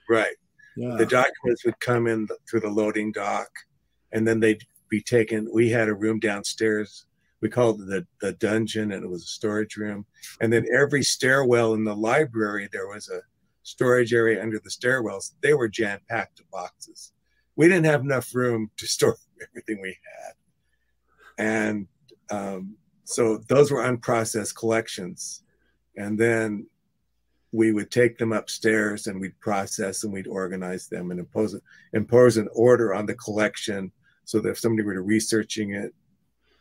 right 0.08 0.36
yeah. 0.76 0.96
the 0.96 1.06
documents 1.06 1.64
would 1.64 1.78
come 1.80 2.06
in 2.06 2.26
through 2.48 2.60
the 2.60 2.68
loading 2.68 3.12
dock 3.12 3.48
and 4.12 4.26
then 4.26 4.40
they'd 4.40 4.64
be 4.88 5.00
taken 5.00 5.48
we 5.52 5.68
had 5.68 5.88
a 5.88 5.94
room 5.94 6.18
downstairs 6.18 7.06
we 7.44 7.50
called 7.50 7.78
it 7.82 7.86
the, 7.88 8.06
the 8.22 8.32
dungeon 8.32 8.92
and 8.92 9.04
it 9.04 9.08
was 9.08 9.24
a 9.24 9.26
storage 9.26 9.76
room. 9.76 10.06
And 10.40 10.50
then 10.50 10.64
every 10.72 11.02
stairwell 11.02 11.74
in 11.74 11.84
the 11.84 11.94
library 11.94 12.70
there 12.72 12.88
was 12.88 13.10
a 13.10 13.20
storage 13.62 14.14
area 14.14 14.42
under 14.42 14.58
the 14.58 14.70
stairwells. 14.70 15.34
They 15.42 15.52
were 15.52 15.68
jam 15.68 16.00
packed 16.08 16.38
to 16.38 16.44
boxes. 16.50 17.12
We 17.54 17.68
didn't 17.68 17.84
have 17.84 18.00
enough 18.00 18.34
room 18.34 18.70
to 18.78 18.86
store 18.96 19.18
everything 19.46 19.82
we 19.82 19.94
had. 20.16 21.44
And 21.46 21.86
um, 22.30 22.76
so 23.04 23.36
those 23.46 23.70
were 23.70 23.82
unprocessed 23.82 24.56
collections. 24.56 25.42
And 25.98 26.18
then 26.18 26.66
we 27.52 27.72
would 27.72 27.90
take 27.90 28.16
them 28.16 28.32
upstairs 28.32 29.06
and 29.06 29.20
we'd 29.20 29.38
process 29.40 30.04
and 30.04 30.14
we'd 30.14 30.28
organize 30.28 30.88
them 30.88 31.10
and 31.10 31.20
impose 31.20 31.60
impose 31.92 32.38
an 32.38 32.48
order 32.54 32.94
on 32.94 33.04
the 33.04 33.14
collection 33.16 33.92
so 34.24 34.40
that 34.40 34.48
if 34.48 34.58
somebody 34.58 34.82
were 34.82 35.02
researching 35.02 35.74
it 35.74 35.92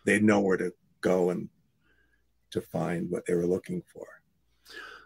they'd 0.05 0.23
know 0.23 0.39
where 0.39 0.57
to 0.57 0.73
go 1.01 1.29
and 1.29 1.49
to 2.51 2.61
find 2.61 3.09
what 3.09 3.25
they 3.25 3.33
were 3.33 3.47
looking 3.47 3.81
for. 3.91 4.05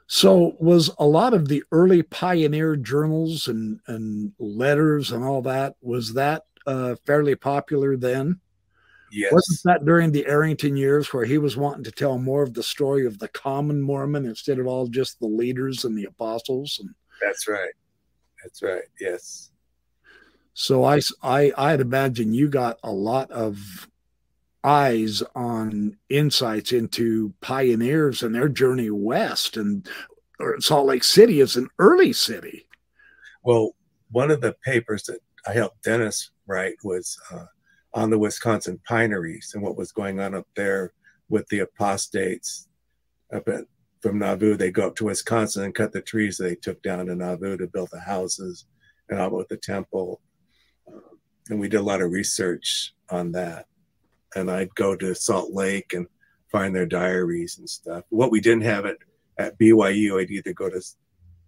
So, 0.07 0.55
was 0.59 0.89
a 0.99 1.05
lot 1.05 1.33
of 1.33 1.47
the 1.47 1.63
early 1.71 2.01
pioneer 2.01 2.77
journals 2.77 3.47
and, 3.47 3.79
and 3.87 4.31
letters 4.39 5.11
and 5.11 5.23
all 5.23 5.41
that 5.41 5.75
was 5.81 6.13
that 6.13 6.43
uh, 6.65 6.95
fairly 7.05 7.35
popular 7.35 7.97
then? 7.97 8.39
Yes. 9.11 9.31
Wasn't 9.31 9.59
that 9.65 9.85
during 9.85 10.11
the 10.11 10.25
Arrington 10.25 10.75
years 10.75 11.13
where 11.13 11.25
he 11.25 11.37
was 11.37 11.57
wanting 11.57 11.83
to 11.85 11.91
tell 11.91 12.17
more 12.17 12.43
of 12.43 12.53
the 12.53 12.63
story 12.63 13.05
of 13.05 13.19
the 13.19 13.29
common 13.29 13.81
Mormon 13.81 14.25
instead 14.25 14.59
of 14.59 14.67
all 14.67 14.87
just 14.87 15.19
the 15.19 15.27
leaders 15.27 15.85
and 15.85 15.97
the 15.97 16.05
apostles? 16.05 16.79
And 16.81 16.93
that's 17.21 17.47
right. 17.47 17.73
That's 18.43 18.61
right. 18.61 18.83
Yes. 18.99 19.51
So 20.53 20.83
I, 20.83 20.99
I, 21.21 21.51
I'd 21.57 21.81
imagine 21.81 22.33
you 22.33 22.49
got 22.49 22.79
a 22.83 22.91
lot 22.91 23.31
of 23.31 23.87
eyes 24.67 25.23
on 25.33 25.95
insights 26.09 26.73
into 26.73 27.33
pioneers 27.39 28.21
and 28.21 28.35
their 28.35 28.49
journey 28.49 28.89
west 28.89 29.55
and 29.55 29.87
Salt 30.59 30.85
Lake 30.85 31.03
City 31.03 31.39
is 31.39 31.55
an 31.55 31.69
early 31.79 32.13
city. 32.13 32.67
Well, 33.43 33.75
one 34.11 34.29
of 34.29 34.41
the 34.41 34.55
papers 34.63 35.03
that 35.03 35.19
I 35.47 35.53
helped 35.53 35.83
Dennis 35.83 36.31
write 36.47 36.75
was 36.83 37.17
uh, 37.31 37.45
on 37.93 38.09
the 38.09 38.19
Wisconsin 38.19 38.79
pineries 38.87 39.51
and 39.53 39.63
what 39.63 39.77
was 39.77 39.91
going 39.91 40.19
on 40.19 40.35
up 40.35 40.47
there 40.55 40.91
with 41.29 41.47
the 41.47 41.59
apostates 41.59 42.67
up 43.33 43.47
at, 43.47 43.63
from 44.01 44.19
Nauvoo. 44.19 44.57
They 44.57 44.69
go 44.69 44.87
up 44.87 44.95
to 44.97 45.05
Wisconsin 45.05 45.63
and 45.63 45.75
cut 45.75 45.91
the 45.93 46.01
trees 46.01 46.37
they 46.37 46.55
took 46.55 46.81
down 46.83 47.07
to 47.07 47.15
Nauvoo 47.15 47.57
to 47.57 47.67
build 47.67 47.89
the 47.91 48.01
houses 48.01 48.65
and 49.09 49.19
all 49.19 49.27
about 49.27 49.49
the 49.49 49.57
temple. 49.57 50.21
Uh, 50.87 51.15
and 51.49 51.59
we 51.59 51.69
did 51.69 51.79
a 51.79 51.83
lot 51.83 52.01
of 52.01 52.11
research 52.11 52.93
on 53.09 53.31
that 53.31 53.65
and 54.35 54.51
I'd 54.51 54.73
go 54.75 54.95
to 54.95 55.15
Salt 55.15 55.51
Lake 55.51 55.93
and 55.93 56.07
find 56.51 56.75
their 56.75 56.85
diaries 56.85 57.57
and 57.57 57.69
stuff. 57.69 58.03
What 58.09 58.31
we 58.31 58.39
didn't 58.39 58.63
have 58.63 58.85
at, 58.85 58.97
at 59.37 59.57
BYU, 59.59 60.21
I'd 60.21 60.31
either 60.31 60.53
go 60.53 60.69
to 60.69 60.81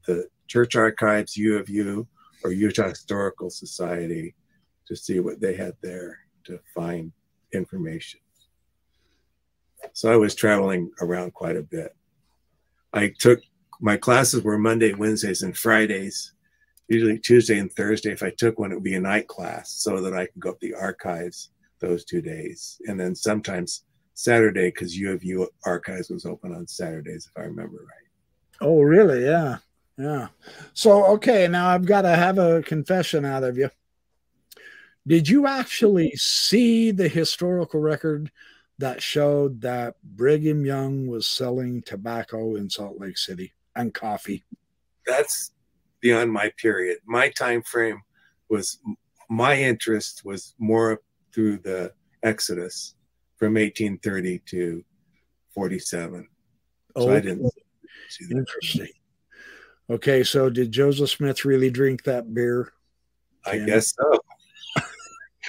the 0.05 0.27
church 0.47 0.75
archives, 0.75 1.37
U 1.37 1.57
of 1.57 1.69
U, 1.69 2.07
or 2.43 2.51
Utah 2.51 2.89
Historical 2.89 3.49
Society 3.49 4.35
to 4.87 4.95
see 4.95 5.19
what 5.19 5.39
they 5.39 5.55
had 5.55 5.75
there 5.81 6.19
to 6.45 6.59
find 6.73 7.11
information. 7.53 8.19
So 9.93 10.11
I 10.11 10.17
was 10.17 10.35
traveling 10.35 10.91
around 11.01 11.33
quite 11.33 11.55
a 11.55 11.63
bit. 11.63 11.95
I 12.93 13.13
took 13.19 13.41
my 13.81 13.95
classes 13.95 14.43
were 14.43 14.57
Monday, 14.57 14.93
Wednesdays, 14.93 15.41
and 15.41 15.57
Fridays. 15.57 16.33
Usually 16.89 17.19
Tuesday 17.19 17.59
and 17.59 17.71
Thursday. 17.71 18.11
If 18.11 18.23
I 18.23 18.31
took 18.31 18.59
one, 18.59 18.71
it 18.71 18.75
would 18.75 18.83
be 18.83 18.95
a 18.95 18.99
night 18.99 19.27
class 19.27 19.71
so 19.71 20.01
that 20.01 20.13
I 20.13 20.25
could 20.25 20.39
go 20.39 20.49
up 20.49 20.59
the 20.59 20.73
archives 20.73 21.51
those 21.79 22.05
two 22.05 22.21
days, 22.21 22.81
and 22.87 22.99
then 22.99 23.15
sometimes 23.15 23.83
Saturday 24.13 24.69
because 24.69 24.97
U 24.97 25.11
of 25.11 25.23
U 25.23 25.49
archives 25.65 26.09
was 26.09 26.25
open 26.25 26.53
on 26.53 26.67
Saturdays, 26.67 27.29
if 27.29 27.41
I 27.41 27.45
remember 27.45 27.77
right. 27.77 28.09
Oh, 28.61 28.81
really? 28.81 29.23
Yeah, 29.23 29.57
yeah. 29.97 30.27
So 30.73 31.05
okay, 31.13 31.47
now 31.47 31.69
I've 31.69 31.85
got 31.85 32.01
to 32.01 32.15
have 32.15 32.37
a 32.37 32.61
confession 32.63 33.25
out 33.25 33.43
of 33.43 33.57
you. 33.57 33.69
Did 35.07 35.29
you 35.29 35.47
actually 35.47 36.11
see 36.15 36.91
the 36.91 37.07
historical 37.07 37.79
record 37.79 38.31
that 38.77 39.01
showed 39.01 39.61
that 39.61 39.95
Brigham 40.03 40.65
Young 40.65 41.07
was 41.07 41.25
selling 41.25 41.81
tobacco 41.81 42.55
in 42.55 42.69
Salt 42.69 42.99
Lake 42.99 43.17
City 43.17 43.53
and 43.75 43.93
coffee? 43.93 44.43
That's 45.07 45.51
beyond 46.01 46.31
my 46.31 46.51
period. 46.57 46.99
My 47.05 47.29
time 47.29 47.61
frame 47.61 48.01
was 48.49 48.79
my 49.29 49.57
interest 49.57 50.23
was 50.25 50.55
more 50.59 51.01
through 51.33 51.57
the 51.57 51.93
Exodus 52.23 52.95
from 53.37 53.53
1830 53.53 54.39
to 54.47 54.83
47. 55.53 56.27
Oh, 56.95 57.01
so 57.01 57.09
I 57.09 57.15
oh, 57.15 57.19
didn't 57.19 57.51
see 58.09 58.25
that. 58.25 58.37
Interesting. 58.37 58.87
Okay, 59.89 60.23
so 60.23 60.49
did 60.49 60.71
Joseph 60.71 61.09
Smith 61.09 61.45
really 61.45 61.71
drink 61.71 62.03
that 62.03 62.33
beer? 62.33 62.71
I 63.45 63.57
guess 63.59 63.95
so. 63.95 64.19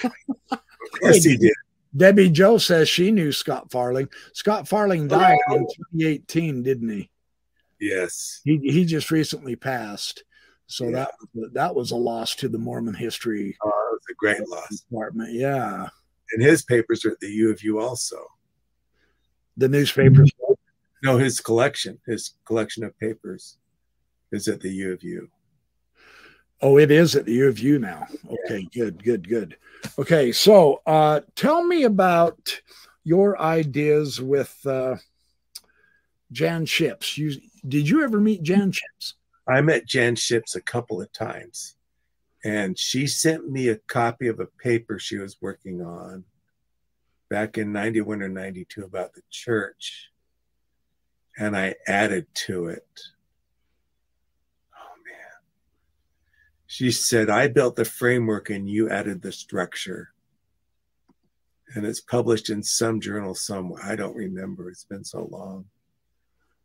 of 0.51 0.59
course 0.99 1.23
he 1.23 1.37
did. 1.37 1.53
Debbie 1.95 2.29
Joe 2.29 2.57
says 2.57 2.87
she 2.87 3.11
knew 3.11 3.31
Scott 3.31 3.69
Faulring. 3.69 4.07
Scott 4.33 4.67
Faulring 4.67 5.07
died 5.07 5.37
in 5.51 5.67
2018, 5.93 6.63
didn't 6.63 6.89
he? 6.89 7.09
Yes. 7.79 8.41
He 8.45 8.57
he 8.59 8.85
just 8.85 9.11
recently 9.11 9.55
passed. 9.55 10.23
So 10.71 10.85
yeah. 10.85 11.07
that 11.35 11.53
that 11.53 11.75
was 11.75 11.91
a 11.91 11.97
loss 11.97 12.33
to 12.35 12.47
the 12.47 12.57
Mormon 12.57 12.93
history. 12.93 13.57
Oh, 13.61 13.67
it 13.67 13.93
was 13.93 14.01
a 14.09 14.15
great 14.15 14.47
loss. 14.47 14.79
Department, 14.89 15.33
yeah. 15.33 15.89
And 16.31 16.41
his 16.41 16.63
papers 16.63 17.03
are 17.03 17.11
at 17.11 17.19
the 17.19 17.27
U 17.27 17.51
of 17.51 17.61
U 17.61 17.79
also. 17.79 18.25
The 19.57 19.67
newspapers. 19.67 20.31
No, 21.03 21.17
his 21.17 21.41
collection, 21.41 21.99
his 22.07 22.35
collection 22.45 22.85
of 22.85 22.97
papers, 22.99 23.57
is 24.31 24.47
at 24.47 24.61
the 24.61 24.69
U 24.69 24.93
of 24.93 25.03
U. 25.03 25.29
Oh, 26.61 26.77
it 26.77 26.89
is 26.89 27.17
at 27.17 27.25
the 27.25 27.33
U 27.33 27.49
of 27.49 27.59
U 27.59 27.77
now. 27.77 28.07
Okay, 28.25 28.65
yeah. 28.71 28.83
good, 28.83 29.03
good, 29.03 29.27
good. 29.27 29.57
Okay, 29.99 30.31
so 30.31 30.81
uh, 30.85 31.19
tell 31.35 31.65
me 31.65 31.83
about 31.83 32.61
your 33.03 33.37
ideas 33.41 34.21
with 34.21 34.55
uh, 34.65 34.95
Jan 36.31 36.65
Shipps. 36.65 37.17
You 37.17 37.35
did 37.67 37.89
you 37.89 38.03
ever 38.03 38.21
meet 38.21 38.43
Jan 38.43 38.71
Shipps? 38.71 39.15
I 39.47 39.61
met 39.61 39.85
Jan 39.85 40.15
Shipps 40.15 40.55
a 40.55 40.61
couple 40.61 41.01
of 41.01 41.11
times, 41.11 41.75
and 42.43 42.77
she 42.77 43.07
sent 43.07 43.49
me 43.49 43.69
a 43.69 43.77
copy 43.77 44.27
of 44.27 44.39
a 44.39 44.45
paper 44.45 44.99
she 44.99 45.17
was 45.17 45.41
working 45.41 45.81
on 45.81 46.25
back 47.29 47.57
in 47.57 47.71
91 47.71 48.21
or 48.21 48.29
92 48.29 48.83
about 48.83 49.13
the 49.13 49.21
church, 49.29 50.09
and 51.37 51.57
I 51.57 51.75
added 51.87 52.27
to 52.45 52.67
it. 52.67 53.01
Oh, 54.75 54.95
man. 55.05 55.41
She 56.67 56.91
said, 56.91 57.29
I 57.29 57.47
built 57.47 57.75
the 57.75 57.85
framework 57.85 58.49
and 58.49 58.69
you 58.69 58.89
added 58.89 59.21
the 59.21 59.31
structure. 59.31 60.09
And 61.73 61.85
it's 61.85 62.01
published 62.01 62.49
in 62.49 62.63
some 62.63 62.99
journal 62.99 63.33
somewhere. 63.33 63.81
I 63.83 63.95
don't 63.95 64.15
remember. 64.15 64.69
It's 64.69 64.83
been 64.83 65.05
so 65.05 65.29
long 65.31 65.65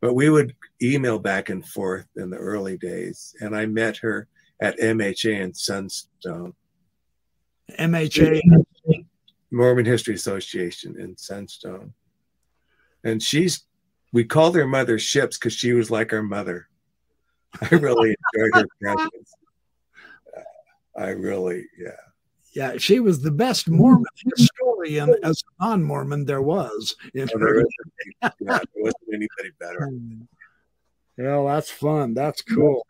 but 0.01 0.15
we 0.15 0.31
would 0.31 0.55
email 0.83 1.19
back 1.19 1.49
and 1.49 1.67
forth 1.67 2.07
in 2.17 2.31
the 2.31 2.37
early 2.37 2.77
days. 2.77 3.35
And 3.41 3.57
I 3.57 3.67
met 3.67 3.97
her 3.99 4.29
at 4.61 4.79
MHA 4.79 5.41
in 5.41 5.55
Sunstone. 5.55 6.55
MHA, 7.79 8.41
Mormon 9.51 9.85
History 9.85 10.15
Association 10.15 10.97
in 10.99 11.17
Sunstone. 11.17 11.93
And 13.05 13.23
she's, 13.23 13.65
we 14.13 14.25
called 14.25 14.57
her 14.57 14.67
mother 14.67 14.99
Shipps 14.99 15.39
because 15.39 15.55
she 15.55 15.73
was 15.73 15.91
like 15.91 16.13
our 16.13 16.23
mother. 16.23 16.69
I 17.61 17.75
really 17.75 18.15
enjoyed 18.35 18.55
her 18.55 18.67
presence. 18.81 19.33
I 20.97 21.09
really, 21.09 21.65
yeah. 21.79 21.91
Yeah, 22.57 22.79
she 22.79 23.01
was 23.01 23.21
the 23.21 23.31
best 23.31 23.69
Mormon 23.69 24.07
historian 24.35 25.15
as 25.23 25.45
a 25.61 25.67
non-Mormon 25.67 26.25
there 26.25 26.41
was. 26.41 26.97
In 27.13 27.29
oh, 27.35 27.39
there, 27.39 27.67
yeah, 28.23 28.31
there 28.41 28.61
wasn't 28.77 29.09
anybody 29.13 29.51
better. 29.61 29.93
Well, 31.19 31.47
that's 31.47 31.71
fun. 31.71 32.13
That's 32.13 32.43
cool. 32.43 32.87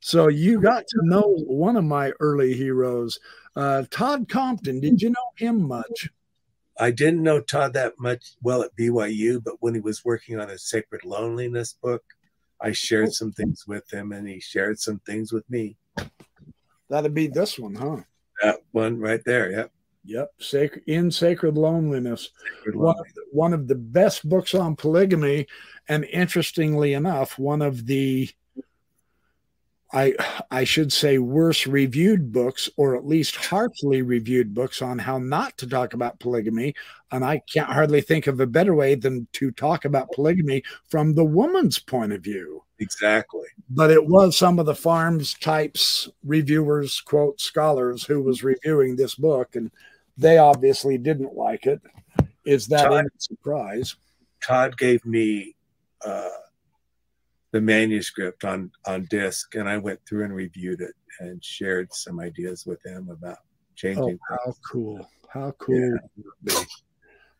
So 0.00 0.26
you 0.26 0.60
got 0.60 0.84
to 0.88 0.98
know 1.04 1.36
one 1.46 1.76
of 1.76 1.84
my 1.84 2.10
early 2.18 2.54
heroes, 2.54 3.20
uh, 3.54 3.84
Todd 3.88 4.28
Compton. 4.28 4.80
Did 4.80 5.00
you 5.00 5.10
know 5.10 5.30
him 5.36 5.62
much? 5.62 6.08
I 6.80 6.90
didn't 6.90 7.22
know 7.22 7.40
Todd 7.40 7.74
that 7.74 7.94
much 8.00 8.32
well 8.42 8.62
at 8.62 8.74
BYU, 8.74 9.40
but 9.44 9.58
when 9.60 9.74
he 9.74 9.80
was 9.80 10.04
working 10.04 10.40
on 10.40 10.48
his 10.48 10.64
Sacred 10.64 11.04
Loneliness 11.04 11.74
book, 11.74 12.02
I 12.60 12.72
shared 12.72 13.12
some 13.12 13.30
things 13.30 13.64
with 13.68 13.88
him, 13.92 14.10
and 14.10 14.26
he 14.26 14.40
shared 14.40 14.80
some 14.80 14.98
things 15.06 15.32
with 15.32 15.48
me. 15.48 15.76
That'd 16.90 17.14
be 17.14 17.28
this 17.28 17.60
one, 17.60 17.76
huh? 17.76 17.98
That 18.42 18.60
one 18.72 18.98
right 18.98 19.22
there. 19.24 19.50
Yep. 19.50 19.72
Yep. 20.04 20.30
Sacred 20.38 20.84
in 20.86 21.10
Sacred 21.10 21.58
Loneliness. 21.58 22.30
Sacred 22.58 22.76
one, 22.76 22.96
Loneliness. 22.96 23.12
one 23.32 23.52
of 23.52 23.68
the 23.68 23.74
best 23.74 24.28
books 24.28 24.54
on 24.54 24.76
polygamy. 24.76 25.46
And 25.88 26.04
interestingly 26.04 26.94
enough, 26.94 27.38
one 27.38 27.62
of 27.62 27.86
the 27.86 28.28
I 29.92 30.14
I 30.50 30.64
should 30.64 30.92
say 30.92 31.18
worse 31.18 31.66
reviewed 31.66 32.30
books, 32.30 32.68
or 32.76 32.94
at 32.94 33.06
least 33.06 33.36
harshly 33.36 34.02
reviewed 34.02 34.52
books 34.54 34.82
on 34.82 34.98
how 34.98 35.18
not 35.18 35.56
to 35.58 35.66
talk 35.66 35.94
about 35.94 36.20
polygamy. 36.20 36.74
And 37.10 37.24
I 37.24 37.40
can't 37.50 37.70
hardly 37.70 38.02
think 38.02 38.26
of 38.26 38.38
a 38.40 38.46
better 38.46 38.74
way 38.74 38.94
than 38.94 39.26
to 39.34 39.50
talk 39.50 39.84
about 39.86 40.12
polygamy 40.12 40.62
from 40.88 41.14
the 41.14 41.24
woman's 41.24 41.78
point 41.78 42.12
of 42.12 42.22
view. 42.22 42.62
Exactly. 42.80 43.46
But 43.70 43.90
it 43.90 44.06
was 44.06 44.36
some 44.36 44.58
of 44.58 44.66
the 44.66 44.74
FARMS 44.74 45.38
types, 45.40 46.08
reviewers, 46.24 47.00
quote, 47.00 47.40
scholars 47.40 48.04
who 48.04 48.22
was 48.22 48.44
reviewing 48.44 48.96
this 48.96 49.14
book, 49.14 49.56
and 49.56 49.70
they 50.16 50.38
obviously 50.38 50.96
didn't 50.98 51.34
like 51.34 51.66
it. 51.66 51.80
Is 52.44 52.66
that 52.68 52.84
Todd, 52.84 52.98
any 53.00 53.08
surprise? 53.18 53.96
Todd 54.42 54.76
gave 54.78 55.04
me 55.04 55.54
uh, 56.04 56.28
the 57.50 57.60
manuscript 57.60 58.44
on 58.44 58.70
on 58.86 59.06
disc, 59.10 59.54
and 59.54 59.68
I 59.68 59.78
went 59.78 60.00
through 60.06 60.24
and 60.24 60.34
reviewed 60.34 60.80
it 60.80 60.94
and 61.20 61.44
shared 61.44 61.92
some 61.92 62.20
ideas 62.20 62.64
with 62.64 62.84
him 62.84 63.08
about 63.10 63.38
changing. 63.74 64.18
Oh, 64.30 64.36
how 64.46 64.54
cool! 64.70 65.10
How 65.28 65.50
cool! 65.58 65.98
Yeah. 66.44 66.64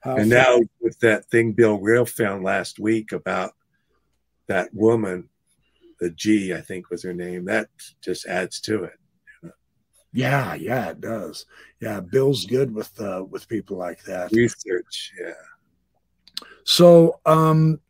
How 0.00 0.16
and 0.16 0.30
fun. 0.30 0.44
now 0.44 0.60
with 0.80 0.98
that 1.00 1.24
thing 1.26 1.52
Bill 1.52 1.78
Real 1.78 2.04
found 2.04 2.44
last 2.44 2.78
week 2.78 3.12
about 3.12 3.52
that 4.48 4.74
woman, 4.74 5.28
the 6.00 6.10
G, 6.10 6.52
I 6.52 6.60
think 6.60 6.90
was 6.90 7.02
her 7.02 7.14
name, 7.14 7.44
that 7.46 7.68
just 8.02 8.26
adds 8.26 8.60
to 8.62 8.84
it. 8.84 8.98
Yeah, 10.12 10.54
yeah, 10.54 10.90
it 10.90 11.00
does. 11.00 11.46
Yeah, 11.80 12.00
Bill's 12.00 12.46
good 12.46 12.74
with 12.74 12.98
uh, 13.00 13.24
with 13.28 13.48
people 13.48 13.76
like 13.76 14.02
that. 14.04 14.32
Research, 14.32 15.12
yeah. 15.20 16.44
So, 16.64 17.20
um, 17.26 17.80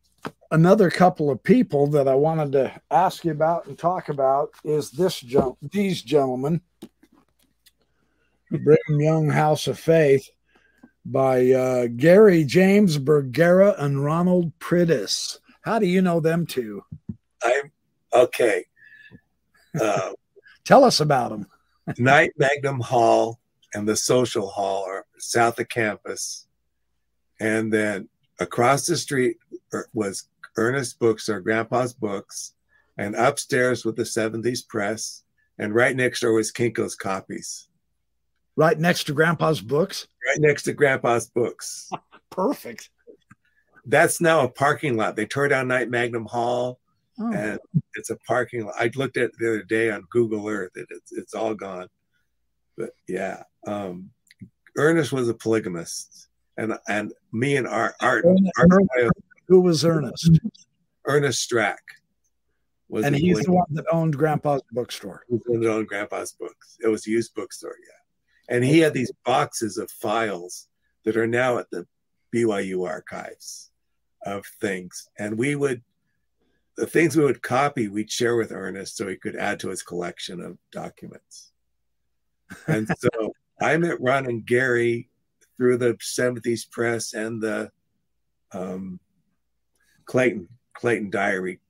another 0.51 0.91
couple 0.91 1.31
of 1.31 1.43
people 1.43 1.87
that 1.89 2.09
I 2.09 2.15
wanted 2.15 2.53
to 2.53 2.81
ask 2.91 3.25
you 3.25 3.31
about 3.31 3.67
and 3.67 3.79
talk 3.79 4.09
about 4.09 4.51
is 4.65 4.91
this 4.91 5.25
these 5.71 6.03
gentlemen, 6.03 6.61
the 8.51 8.59
Brigham 8.59 9.01
Young 9.01 9.29
House 9.31 9.69
of 9.69 9.79
Faith, 9.79 10.29
by 11.05 11.51
uh, 11.53 11.87
Gary 11.97 12.45
James 12.45 12.99
Bergera 12.99 13.75
and 13.79 14.05
Ronald 14.05 14.53
Priddis. 14.59 15.39
How 15.69 15.79
do 15.79 15.87
you 15.87 16.01
know 16.01 16.19
them 16.19 16.47
two? 16.47 16.83
I'm 17.45 17.71
okay. 18.15 18.65
Uh, 19.79 20.13
Tell 20.65 20.83
us 20.83 21.01
about 21.01 21.29
them. 21.29 21.47
Knight 21.99 22.33
Mangum 22.39 22.81
Hall 22.81 23.39
and 23.75 23.87
the 23.87 23.95
Social 23.95 24.49
Hall 24.49 24.87
are 24.89 25.05
south 25.19 25.59
of 25.59 25.69
campus. 25.69 26.47
And 27.39 27.71
then 27.71 28.09
across 28.41 28.87
the 28.87 28.97
street 28.97 29.37
er, 29.75 29.91
was 29.93 30.31
Ernest 30.57 30.99
Books 31.01 31.29
or 31.29 31.39
Grandpa's 31.39 31.93
Books. 31.93 32.55
And 32.97 33.15
upstairs 33.15 33.85
with 33.85 33.97
the 33.97 34.05
70s 34.05 34.67
press. 34.67 35.23
And 35.59 35.75
right 35.75 35.95
next 35.95 36.21
door 36.21 36.33
was 36.33 36.51
Kinko's 36.51 36.97
Copies. 36.97 37.69
Right 38.57 38.79
next 38.79 39.05
to 39.05 39.13
Grandpa's 39.13 39.61
Books? 39.61 40.09
Right 40.27 40.41
next 40.41 40.63
to 40.63 40.73
Grandpa's 40.73 41.29
Books. 41.29 41.91
Perfect 42.31 42.89
that's 43.89 44.21
now 44.21 44.45
a 44.45 44.49
parking 44.49 44.97
lot. 44.97 45.17
They 45.17 45.27
tore 45.27 45.49
down 45.49 45.69
Knight 45.69 45.91
Mangum 45.91 46.27
Hall, 46.27 46.79
oh. 47.19 47.33
and 47.33 47.59
it's 47.95 48.11
a 48.11 48.17
parking 48.17 48.67
lot. 48.67 48.75
I 48.79 48.91
looked 48.95 49.17
at 49.17 49.25
it 49.25 49.33
the 49.39 49.49
other 49.49 49.63
day 49.63 49.91
on 49.91 50.05
Google 50.11 50.47
Earth. 50.47 50.73
It, 50.77 50.87
it's 50.91 51.13
it's 51.13 51.35
all 51.35 51.55
gone. 51.55 51.89
But 52.77 52.91
yeah, 53.09 53.43
um, 53.67 54.11
Ernest 54.77 55.13
was 55.13 55.29
a 55.29 55.35
polygamist, 55.35 56.29
and 56.59 56.75
and 56.89 57.13
me 57.33 57.57
and 57.57 57.67
Art, 57.67 57.95
Art, 58.01 58.25
Art, 58.27 58.71
Art 59.01 59.13
who 59.49 59.61
was 59.61 59.85
Ernest? 59.85 60.39
Ernest 61.07 61.51
Strack. 61.51 61.79
Was 62.91 63.05
and 63.05 63.15
he's 63.15 63.41
the 63.41 63.53
one 63.53 63.67
that 63.71 63.85
owned 63.91 64.17
Grandpa's 64.17 64.63
bookstore. 64.73 65.25
He 65.29 65.67
owned 65.67 65.89
Grandpa's 65.89 66.33
books. 66.33 66.79
It 66.83 66.89
was 66.89 67.07
a 67.07 67.11
used 67.11 67.35
bookstore, 67.35 67.77
yeah. 67.87 68.55
And 68.55 68.65
he 68.65 68.79
had 68.79 68.95
these 68.95 69.13
boxes 69.27 69.77
of 69.77 69.91
files 69.91 70.69
that 71.05 71.17
are 71.17 71.27
now 71.27 71.59
at 71.59 71.71
the 71.71 71.87
BYU 72.35 72.89
archives 72.89 73.69
of 74.25 74.45
things. 74.61 75.09
And 75.19 75.39
we 75.39 75.55
would, 75.55 75.83
the 76.77 76.87
things 76.87 77.17
we 77.17 77.25
would 77.25 77.43
copy, 77.43 77.89
we'd 77.89 78.11
share 78.11 78.37
with 78.37 78.53
Ernest 78.53 78.97
so 78.97 79.09
he 79.09 79.17
could 79.17 79.37
add 79.37 79.61
to 79.61 79.69
his 79.69 79.83
collection 79.83 80.41
of 80.41 80.59
documents. 80.73 81.53
And 82.67 82.89
so 82.99 83.33
I 83.61 83.77
met 83.77 84.01
Ron 84.01 84.27
and 84.27 84.47
Gary 84.47 85.09
through 85.57 85.79
the 85.79 85.95
70s 85.95 86.71
press 86.71 87.13
and 87.15 87.43
the 87.43 87.71
um, 88.53 89.01
Clayton 90.07 90.49
Clayton 90.75 91.11
diary 91.11 91.61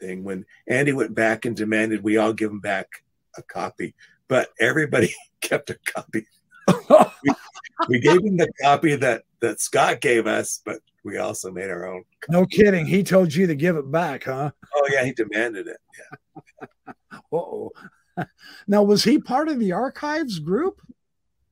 thing 0.00 0.24
when 0.24 0.44
Andy 0.66 0.92
went 0.92 1.14
back 1.14 1.44
and 1.44 1.54
demanded 1.54 2.02
we 2.02 2.16
all 2.16 2.32
give 2.32 2.50
him 2.50 2.60
back 2.60 2.88
a 3.36 3.42
copy, 3.42 3.94
but 4.28 4.48
everybody 4.58 5.14
kept 5.40 5.70
a 5.70 5.78
copy. 5.86 6.26
we, 7.22 7.30
we 7.88 8.00
gave 8.00 8.24
him 8.24 8.36
the 8.36 8.50
copy 8.62 8.96
that 8.96 9.22
that 9.40 9.60
Scott 9.60 10.00
gave 10.00 10.26
us, 10.26 10.60
but 10.64 10.80
we 11.04 11.18
also 11.18 11.50
made 11.50 11.70
our 11.70 11.86
own. 11.86 12.04
Copy. 12.20 12.38
No 12.38 12.46
kidding. 12.46 12.86
He 12.86 13.02
told 13.02 13.34
you 13.34 13.46
to 13.46 13.54
give 13.54 13.76
it 13.76 13.90
back, 13.90 14.24
huh? 14.24 14.50
Oh 14.74 14.88
yeah, 14.90 15.04
he 15.04 15.12
demanded 15.12 15.66
it. 15.66 15.78
Yeah. 15.98 16.92
oh. 17.32 17.70
Now 18.66 18.82
was 18.82 19.04
he 19.04 19.18
part 19.18 19.48
of 19.48 19.58
the 19.58 19.72
archives 19.72 20.38
group? 20.38 20.80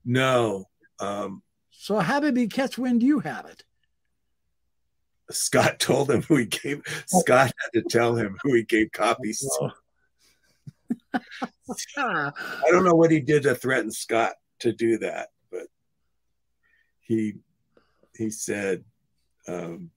No. 0.02 0.64
Um, 0.98 1.42
so 1.70 1.98
how 1.98 2.20
did 2.20 2.38
he 2.38 2.46
catch 2.46 2.78
wind 2.78 3.02
you 3.02 3.20
had 3.20 3.44
it? 3.44 3.64
Scott 5.30 5.78
told 5.78 6.10
him 6.10 6.22
who 6.22 6.36
he 6.36 6.46
gave. 6.46 6.82
Oh. 7.12 7.20
Scott 7.20 7.52
had 7.58 7.80
to 7.80 7.82
tell 7.82 8.14
him 8.16 8.38
who 8.42 8.54
he 8.54 8.62
gave 8.62 8.92
copies 8.92 9.40
to. 9.40 9.72
I 11.96 12.32
don't 12.70 12.84
know 12.84 12.94
what 12.94 13.10
he 13.10 13.20
did 13.20 13.42
to 13.44 13.54
threaten 13.54 13.90
Scott 13.90 14.34
to 14.60 14.72
do 14.72 14.98
that, 14.98 15.28
he 17.04 17.34
he 18.16 18.30
said, 18.30 18.84
um, 19.46 19.90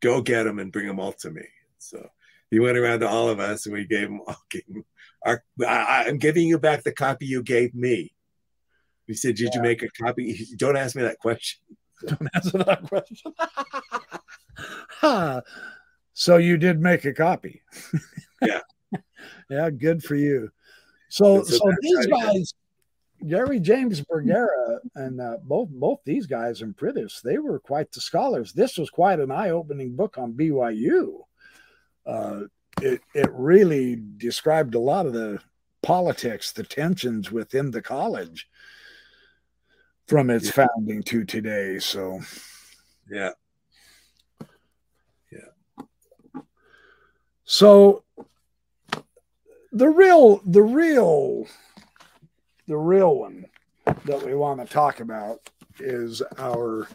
"Go 0.00 0.20
get 0.20 0.46
him 0.46 0.58
and 0.58 0.72
bring 0.72 0.86
them 0.86 1.00
all 1.00 1.12
to 1.14 1.30
me." 1.30 1.44
So 1.78 2.08
he 2.50 2.58
went 2.58 2.76
around 2.76 3.00
to 3.00 3.08
all 3.08 3.28
of 3.28 3.40
us, 3.40 3.66
and 3.66 3.74
we 3.74 3.86
gave 3.86 4.08
him 4.08 4.20
all. 4.26 4.36
Gave 4.50 4.64
him 4.68 4.84
our, 5.24 5.42
I, 5.66 6.04
am 6.08 6.18
giving 6.18 6.46
you 6.46 6.58
back 6.58 6.82
the 6.82 6.92
copy 6.92 7.26
you 7.26 7.42
gave 7.42 7.74
me. 7.74 8.12
He 9.06 9.14
said, 9.14 9.36
"Did 9.36 9.50
yeah. 9.52 9.56
you 9.56 9.62
make 9.62 9.82
a 9.82 9.88
copy?" 9.90 10.46
Don't 10.56 10.76
ask 10.76 10.94
me 10.94 11.02
that 11.02 11.18
question. 11.18 11.60
Don't 12.06 12.28
answer 12.34 12.58
that 12.58 12.82
question. 12.84 13.32
so 16.14 16.36
you 16.36 16.56
did 16.56 16.80
make 16.80 17.04
a 17.04 17.12
copy. 17.12 17.62
yeah. 18.42 18.60
yeah, 19.50 19.70
good 19.70 20.02
for 20.02 20.14
you. 20.14 20.50
So, 21.08 21.42
so, 21.42 21.56
so 21.56 21.72
these 21.82 22.06
guys, 22.06 22.54
Gary 23.26 23.60
James 23.60 24.00
Bergera 24.10 24.78
and 24.94 25.20
uh, 25.20 25.38
both 25.42 25.68
both 25.70 26.00
these 26.04 26.26
guys 26.26 26.62
in 26.62 26.74
Prentice, 26.74 27.20
they 27.20 27.38
were 27.38 27.58
quite 27.58 27.90
the 27.92 28.00
scholars. 28.00 28.52
This 28.52 28.78
was 28.78 28.90
quite 28.90 29.20
an 29.20 29.30
eye-opening 29.30 29.96
book 29.96 30.18
on 30.18 30.32
BYU. 30.32 31.20
Uh, 32.06 32.42
it 32.80 33.00
it 33.14 33.30
really 33.32 34.02
described 34.16 34.74
a 34.74 34.80
lot 34.80 35.06
of 35.06 35.12
the 35.12 35.40
politics, 35.82 36.52
the 36.52 36.62
tensions 36.62 37.30
within 37.30 37.70
the 37.70 37.82
college 37.82 38.48
from 40.06 40.30
its 40.30 40.46
yeah. 40.46 40.66
founding 40.66 41.02
to 41.04 41.24
today. 41.24 41.78
So, 41.78 42.20
yeah, 43.08 43.30
yeah. 45.30 46.42
So 47.44 48.04
the 49.72 49.88
real, 49.88 50.40
the 50.44 50.62
real, 50.62 51.46
the 52.70 52.78
real 52.78 53.16
one 53.16 53.44
that 54.04 54.24
we 54.24 54.32
want 54.32 54.60
to 54.60 54.72
talk 54.72 55.00
about 55.00 55.50
is 55.80 56.22
our 56.38 56.86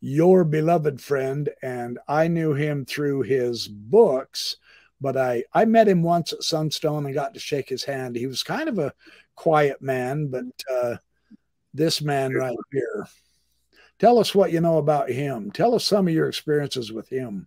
your 0.00 0.42
beloved 0.42 1.00
friend, 1.00 1.48
and 1.62 2.00
I 2.08 2.26
knew 2.26 2.52
him 2.52 2.84
through 2.84 3.22
his 3.22 3.68
books, 3.68 4.56
but 5.00 5.16
I 5.16 5.44
I 5.54 5.66
met 5.66 5.86
him 5.86 6.02
once 6.02 6.32
at 6.32 6.42
Sunstone 6.42 7.06
and 7.06 7.14
got 7.14 7.32
to 7.32 7.38
shake 7.38 7.68
his 7.68 7.84
hand. 7.84 8.16
He 8.16 8.26
was 8.26 8.42
kind 8.42 8.68
of 8.68 8.80
a 8.80 8.92
quiet 9.36 9.80
man, 9.80 10.26
but 10.26 10.46
uh, 10.68 10.96
this 11.72 12.02
man 12.02 12.34
right 12.34 12.56
here. 12.72 13.06
Tell 14.00 14.18
us 14.18 14.34
what 14.34 14.50
you 14.50 14.60
know 14.60 14.78
about 14.78 15.08
him. 15.08 15.52
Tell 15.52 15.76
us 15.76 15.84
some 15.84 16.08
of 16.08 16.14
your 16.14 16.28
experiences 16.28 16.90
with 16.90 17.08
him. 17.08 17.46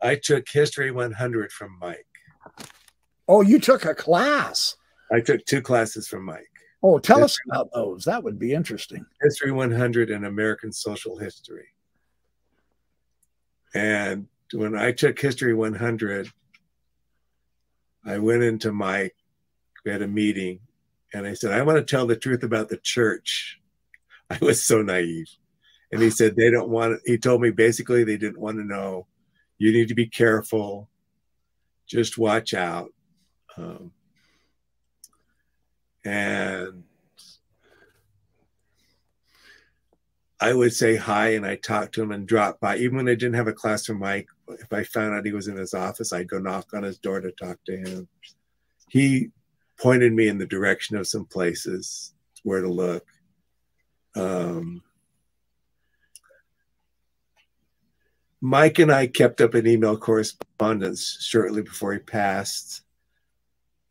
I 0.00 0.14
took 0.14 0.48
History 0.48 0.92
100 0.92 1.50
from 1.50 1.76
Mike. 1.80 2.06
Oh, 3.26 3.40
you 3.40 3.58
took 3.58 3.84
a 3.84 3.96
class. 3.96 4.76
I 5.10 5.18
took 5.18 5.44
two 5.44 5.60
classes 5.60 6.06
from 6.06 6.24
Mike. 6.24 6.53
Oh, 6.86 6.98
tell 6.98 7.20
history, 7.20 7.44
us 7.50 7.58
about 7.58 7.72
those. 7.72 8.04
That 8.04 8.22
would 8.22 8.38
be 8.38 8.52
interesting. 8.52 9.06
History 9.22 9.50
100 9.50 10.10
and 10.10 10.26
American 10.26 10.70
Social 10.70 11.16
History. 11.16 11.68
And 13.74 14.26
when 14.52 14.76
I 14.76 14.92
took 14.92 15.18
History 15.18 15.54
100, 15.54 16.30
I 18.04 18.18
went 18.18 18.42
into 18.42 18.70
Mike, 18.70 19.16
we 19.82 19.92
had 19.92 20.02
a 20.02 20.06
meeting, 20.06 20.60
and 21.14 21.26
I 21.26 21.32
said, 21.32 21.52
I 21.52 21.62
want 21.62 21.78
to 21.78 21.84
tell 21.84 22.06
the 22.06 22.16
truth 22.16 22.42
about 22.42 22.68
the 22.68 22.76
church. 22.76 23.62
I 24.28 24.36
was 24.42 24.62
so 24.62 24.82
naive. 24.82 25.30
And 25.90 26.02
he 26.02 26.10
said, 26.10 26.36
they 26.36 26.50
don't 26.50 26.68
want, 26.68 27.00
he 27.06 27.16
told 27.16 27.40
me 27.40 27.50
basically 27.50 28.04
they 28.04 28.18
didn't 28.18 28.40
want 28.40 28.58
to 28.58 28.64
know. 28.64 29.06
You 29.56 29.72
need 29.72 29.88
to 29.88 29.94
be 29.94 30.06
careful. 30.06 30.90
Just 31.86 32.18
watch 32.18 32.52
out. 32.52 32.92
Um, 33.56 33.92
and 36.04 36.84
I 40.40 40.52
would 40.52 40.74
say 40.74 40.96
hi 40.96 41.28
and 41.30 41.46
I 41.46 41.56
talked 41.56 41.94
to 41.94 42.02
him 42.02 42.12
and 42.12 42.26
drop 42.26 42.60
by. 42.60 42.76
Even 42.76 42.98
when 42.98 43.08
I 43.08 43.14
didn't 43.14 43.34
have 43.34 43.48
a 43.48 43.52
classroom 43.52 44.00
Mike, 44.00 44.28
if 44.48 44.72
I 44.72 44.84
found 44.84 45.14
out 45.14 45.24
he 45.24 45.32
was 45.32 45.48
in 45.48 45.56
his 45.56 45.74
office, 45.74 46.12
I'd 46.12 46.28
go 46.28 46.38
knock 46.38 46.74
on 46.74 46.82
his 46.82 46.98
door 46.98 47.20
to 47.20 47.32
talk 47.32 47.58
to 47.66 47.76
him. 47.76 48.08
He 48.88 49.30
pointed 49.80 50.12
me 50.12 50.28
in 50.28 50.38
the 50.38 50.46
direction 50.46 50.96
of 50.96 51.06
some 51.06 51.24
places 51.24 52.12
where 52.42 52.60
to 52.60 52.68
look. 52.68 53.06
Um, 54.14 54.82
Mike 58.40 58.78
and 58.78 58.92
I 58.92 59.06
kept 59.06 59.40
up 59.40 59.54
an 59.54 59.66
email 59.66 59.96
correspondence 59.96 61.16
shortly 61.22 61.62
before 61.62 61.94
he 61.94 61.98
passed. 61.98 62.83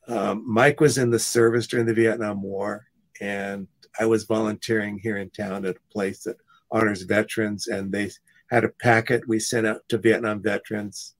Um, 0.07 0.43
Mike 0.45 0.79
was 0.79 0.97
in 0.97 1.09
the 1.09 1.19
service 1.19 1.67
during 1.67 1.85
the 1.85 1.93
Vietnam 1.93 2.41
War, 2.41 2.85
and 3.21 3.67
I 3.99 4.05
was 4.05 4.25
volunteering 4.25 4.97
here 4.97 5.17
in 5.17 5.29
town 5.29 5.65
at 5.65 5.77
a 5.77 5.93
place 5.93 6.23
that 6.23 6.37
honors 6.71 7.03
veterans, 7.03 7.67
and 7.67 7.91
they 7.91 8.11
had 8.49 8.63
a 8.63 8.69
packet 8.69 9.27
we 9.27 9.39
sent 9.39 9.65
out 9.65 9.81
to 9.89 9.97
Vietnam 9.97 10.41
veterans, 10.41 11.15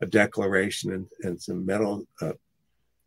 a 0.00 0.06
declaration 0.06 0.92
and, 0.92 1.06
and 1.22 1.40
some 1.40 1.66
medal 1.66 2.06
uh, 2.20 2.32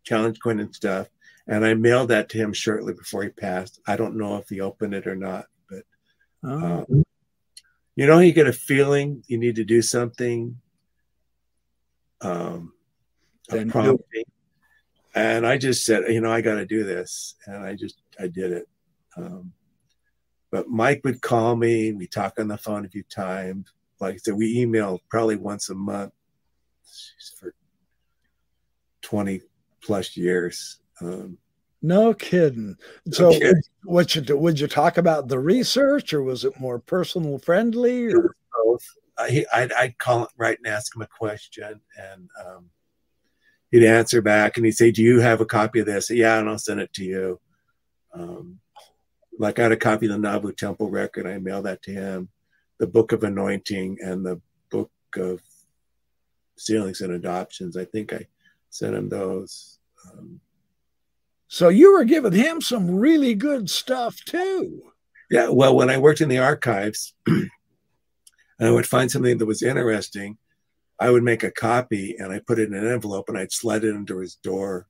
challenge 0.04 0.38
coin 0.40 0.60
and 0.60 0.74
stuff. 0.74 1.08
And 1.46 1.64
I 1.64 1.74
mailed 1.74 2.08
that 2.08 2.28
to 2.30 2.38
him 2.38 2.52
shortly 2.52 2.94
before 2.94 3.22
he 3.22 3.28
passed. 3.28 3.80
I 3.86 3.96
don't 3.96 4.16
know 4.16 4.36
if 4.36 4.48
he 4.48 4.60
opened 4.60 4.94
it 4.94 5.06
or 5.06 5.16
not, 5.16 5.46
but 5.68 5.82
oh. 6.44 6.86
um, 6.90 7.04
you 7.96 8.06
know, 8.06 8.18
you 8.18 8.32
get 8.32 8.46
a 8.46 8.52
feeling 8.52 9.22
you 9.26 9.38
need 9.38 9.56
to 9.56 9.64
do 9.64 9.82
something. 9.82 10.60
Um, 12.20 12.72
then 13.48 13.70
prompting 13.70 14.24
and 15.14 15.46
I 15.46 15.58
just 15.58 15.84
said, 15.84 16.04
you 16.08 16.20
know, 16.20 16.32
I 16.32 16.40
got 16.40 16.56
to 16.56 16.66
do 16.66 16.84
this, 16.84 17.34
and 17.46 17.64
I 17.64 17.74
just 17.74 18.02
I 18.18 18.26
did 18.26 18.52
it. 18.52 18.68
Um, 19.16 19.52
but 20.50 20.68
Mike 20.68 21.02
would 21.04 21.20
call 21.20 21.56
me. 21.56 21.92
We 21.92 22.06
talk 22.06 22.38
on 22.38 22.48
the 22.48 22.58
phone 22.58 22.84
a 22.84 22.88
few 22.88 23.04
times. 23.04 23.72
Like 24.00 24.14
I 24.14 24.18
said, 24.18 24.34
we 24.34 24.58
email 24.58 25.00
probably 25.08 25.36
once 25.36 25.68
a 25.70 25.74
month 25.74 26.12
for 27.38 27.54
twenty 29.02 29.42
plus 29.82 30.16
years. 30.16 30.78
Um, 31.00 31.38
no 31.80 32.14
kidding. 32.14 32.76
So, 33.10 33.30
kidding. 33.32 33.62
what 33.84 34.14
you 34.14 34.36
would 34.36 34.58
you 34.58 34.66
talk 34.66 34.96
about 34.98 35.28
the 35.28 35.38
research, 35.38 36.12
or 36.12 36.22
was 36.22 36.44
it 36.44 36.58
more 36.58 36.78
personal 36.78 37.38
friendly? 37.38 38.12
Or? 38.12 38.34
Both. 38.64 38.84
I, 39.16 39.44
I'd, 39.52 39.72
I'd 39.72 39.98
call 39.98 40.28
right 40.36 40.58
and 40.58 40.66
ask 40.66 40.94
him 40.96 41.02
a 41.02 41.06
question, 41.06 41.80
and 41.96 42.28
um, 42.44 42.70
he'd 43.74 43.84
answer 43.84 44.22
back 44.22 44.56
and 44.56 44.64
he'd 44.64 44.72
say, 44.72 44.92
"Do 44.92 45.02
you 45.02 45.18
have 45.18 45.40
a 45.40 45.46
copy 45.46 45.80
of 45.80 45.86
this?" 45.86 46.08
Yeah, 46.08 46.38
and 46.38 46.48
I'll 46.48 46.58
send 46.58 46.80
it 46.80 46.92
to 46.92 47.04
you. 47.04 47.40
Um, 48.12 48.60
like 49.36 49.58
I 49.58 49.64
had 49.64 49.72
a 49.72 49.76
copy 49.76 50.06
of 50.06 50.12
the 50.12 50.18
Nauvoo 50.18 50.52
Temple 50.52 50.90
record. 50.90 51.26
I 51.26 51.38
mailed 51.38 51.66
that 51.66 51.82
to 51.82 51.90
him. 51.90 52.28
The 52.78 52.86
Book 52.86 53.10
of 53.10 53.24
Anointing 53.24 53.98
and 54.00 54.24
the 54.24 54.40
Book 54.70 54.92
of 55.16 55.40
Sealings 56.56 57.00
and 57.00 57.14
Adoptions. 57.14 57.76
I 57.76 57.84
think 57.84 58.12
I 58.12 58.28
sent 58.70 58.94
him 58.94 59.08
those. 59.08 59.80
Um, 60.06 60.40
so 61.48 61.68
you 61.68 61.92
were 61.92 62.04
giving 62.04 62.32
him 62.32 62.60
some 62.60 62.88
really 62.88 63.34
good 63.34 63.68
stuff 63.68 64.20
too. 64.24 64.82
Yeah. 65.32 65.48
Well, 65.48 65.74
when 65.74 65.90
I 65.90 65.98
worked 65.98 66.20
in 66.20 66.28
the 66.28 66.38
archives, 66.38 67.12
I 68.60 68.70
would 68.70 68.86
find 68.86 69.10
something 69.10 69.38
that 69.38 69.46
was 69.46 69.64
interesting 69.64 70.38
I 71.00 71.10
would 71.10 71.22
make 71.22 71.42
a 71.42 71.50
copy 71.50 72.16
and 72.18 72.32
I 72.32 72.40
put 72.46 72.58
it 72.58 72.68
in 72.68 72.74
an 72.74 72.86
envelope 72.86 73.28
and 73.28 73.36
I'd 73.36 73.52
slide 73.52 73.84
it 73.84 73.94
under 73.94 74.20
his 74.20 74.36
door. 74.36 74.86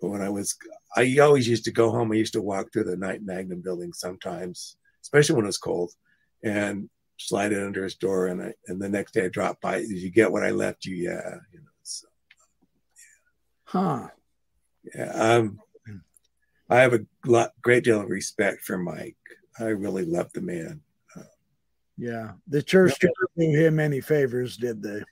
But 0.00 0.10
when 0.10 0.22
I 0.22 0.28
was, 0.28 0.56
I 0.96 1.18
always 1.18 1.48
used 1.48 1.64
to 1.64 1.72
go 1.72 1.90
home. 1.90 2.12
I 2.12 2.16
used 2.16 2.32
to 2.34 2.42
walk 2.42 2.72
through 2.72 2.84
the 2.84 2.96
Knight 2.96 3.22
Mangum 3.22 3.60
building 3.62 3.92
sometimes, 3.92 4.76
especially 5.02 5.36
when 5.36 5.44
it 5.44 5.48
was 5.48 5.58
cold, 5.58 5.92
and 6.42 6.90
slide 7.16 7.52
it 7.52 7.62
under 7.62 7.84
his 7.84 7.94
door. 7.94 8.26
And 8.26 8.42
I, 8.42 8.54
and 8.66 8.80
the 8.80 8.88
next 8.88 9.12
day 9.12 9.24
I 9.24 9.28
dropped 9.28 9.62
by. 9.62 9.80
Did 9.80 9.90
you 9.90 10.10
get 10.10 10.32
what 10.32 10.42
I 10.42 10.50
left 10.50 10.84
you? 10.84 10.96
Yeah, 10.96 11.36
you 11.52 11.60
know. 11.60 11.70
So, 11.84 12.08
yeah. 12.96 13.64
Huh. 13.64 14.08
Yeah. 14.94 15.12
Um, 15.12 15.60
I 16.68 16.80
have 16.80 16.94
a 16.94 17.06
lot, 17.24 17.52
great 17.62 17.84
deal 17.84 18.00
of 18.00 18.08
respect 18.08 18.62
for 18.62 18.76
Mike. 18.76 19.16
I 19.58 19.66
really 19.66 20.04
love 20.04 20.32
the 20.32 20.40
man. 20.40 20.80
Yeah, 21.96 22.32
the 22.48 22.62
church 22.62 22.98
didn't 22.98 23.14
do 23.38 23.58
him 23.58 23.78
any 23.78 24.00
favors, 24.00 24.56
did 24.56 24.82
they? 24.82 25.02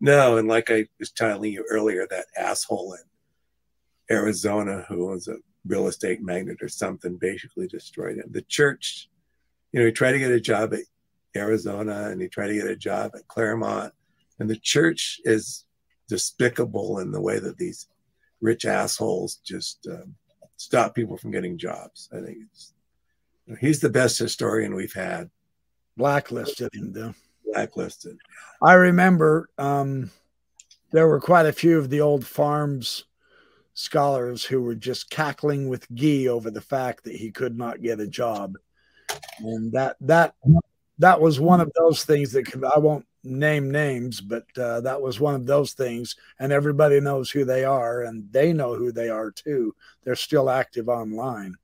No, 0.00 0.36
and 0.36 0.48
like 0.48 0.70
I 0.70 0.86
was 0.98 1.10
telling 1.10 1.52
you 1.52 1.64
earlier, 1.70 2.06
that 2.08 2.26
asshole 2.36 2.94
in 2.94 4.16
Arizona 4.16 4.84
who 4.88 5.06
was 5.06 5.28
a 5.28 5.36
real 5.66 5.86
estate 5.86 6.22
magnate 6.22 6.62
or 6.62 6.68
something 6.68 7.16
basically 7.16 7.68
destroyed 7.68 8.16
him. 8.16 8.28
The 8.30 8.42
church, 8.42 9.08
you 9.72 9.80
know, 9.80 9.86
he 9.86 9.92
tried 9.92 10.12
to 10.12 10.18
get 10.18 10.32
a 10.32 10.40
job 10.40 10.74
at 10.74 10.80
Arizona 11.36 12.08
and 12.10 12.20
he 12.20 12.28
tried 12.28 12.48
to 12.48 12.54
get 12.54 12.66
a 12.66 12.76
job 12.76 13.12
at 13.14 13.28
Claremont. 13.28 13.92
And 14.38 14.50
the 14.50 14.56
church 14.56 15.20
is 15.24 15.66
despicable 16.08 16.98
in 16.98 17.12
the 17.12 17.20
way 17.20 17.38
that 17.38 17.58
these 17.58 17.86
rich 18.40 18.64
assholes 18.64 19.36
just 19.44 19.86
um, 19.88 20.16
stop 20.56 20.94
people 20.94 21.16
from 21.16 21.30
getting 21.30 21.56
jobs. 21.56 22.08
I 22.12 22.20
think 22.20 22.38
it's, 22.50 22.74
he's 23.60 23.80
the 23.80 23.88
best 23.88 24.18
historian 24.18 24.74
we've 24.74 24.92
had. 24.92 25.30
Blacklisted 25.96 26.74
him, 26.74 26.92
though. 26.92 27.14
Blacklisted. 27.44 28.18
I 28.62 28.74
remember 28.74 29.50
um, 29.58 30.10
there 30.90 31.08
were 31.08 31.20
quite 31.20 31.46
a 31.46 31.52
few 31.52 31.78
of 31.78 31.90
the 31.90 32.00
old 32.00 32.24
FARMS 32.24 33.04
scholars 33.74 34.44
who 34.44 34.62
were 34.62 34.74
just 34.74 35.10
cackling 35.10 35.68
with 35.68 35.90
Gee 35.92 36.28
over 36.28 36.50
the 36.50 36.60
fact 36.60 37.04
that 37.04 37.16
he 37.16 37.30
could 37.30 37.56
not 37.56 37.82
get 37.82 38.00
a 38.00 38.06
job, 38.06 38.56
and 39.40 39.72
that 39.72 39.96
that 40.00 40.34
that 40.98 41.20
was 41.20 41.40
one 41.40 41.60
of 41.60 41.72
those 41.78 42.04
things 42.04 42.32
that 42.32 42.44
could, 42.44 42.64
I 42.64 42.78
won't 42.78 43.06
name 43.24 43.70
names, 43.70 44.20
but 44.20 44.44
uh, 44.58 44.80
that 44.82 45.00
was 45.00 45.20
one 45.20 45.34
of 45.34 45.46
those 45.46 45.72
things, 45.72 46.16
and 46.38 46.52
everybody 46.52 47.00
knows 47.00 47.30
who 47.30 47.44
they 47.44 47.64
are, 47.64 48.02
and 48.02 48.30
they 48.32 48.52
know 48.52 48.74
who 48.74 48.92
they 48.92 49.08
are 49.08 49.30
too. 49.30 49.74
They're 50.04 50.16
still 50.16 50.50
active 50.50 50.88
online. 50.88 51.54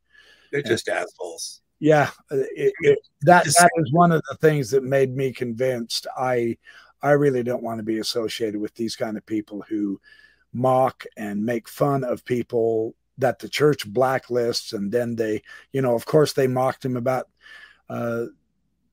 They're 0.50 0.62
just 0.62 0.88
assholes. 0.88 1.60
Yeah, 1.80 2.10
it, 2.30 2.72
it, 2.80 2.98
that 3.22 3.44
that 3.44 3.70
is 3.76 3.92
one 3.92 4.10
of 4.10 4.22
the 4.28 4.36
things 4.36 4.70
that 4.70 4.82
made 4.82 5.14
me 5.16 5.32
convinced. 5.32 6.06
I 6.16 6.56
I 7.02 7.12
really 7.12 7.42
don't 7.42 7.62
want 7.62 7.78
to 7.78 7.84
be 7.84 7.98
associated 7.98 8.60
with 8.60 8.74
these 8.74 8.96
kind 8.96 9.16
of 9.16 9.24
people 9.26 9.64
who 9.68 10.00
mock 10.52 11.04
and 11.16 11.44
make 11.44 11.68
fun 11.68 12.02
of 12.02 12.24
people 12.24 12.94
that 13.18 13.38
the 13.38 13.48
church 13.48 13.88
blacklists 13.92 14.72
and 14.72 14.90
then 14.90 15.14
they 15.14 15.42
you 15.72 15.82
know 15.82 15.94
of 15.94 16.06
course 16.06 16.32
they 16.32 16.46
mocked 16.46 16.84
him 16.84 16.96
about 16.96 17.28
uh, 17.90 18.24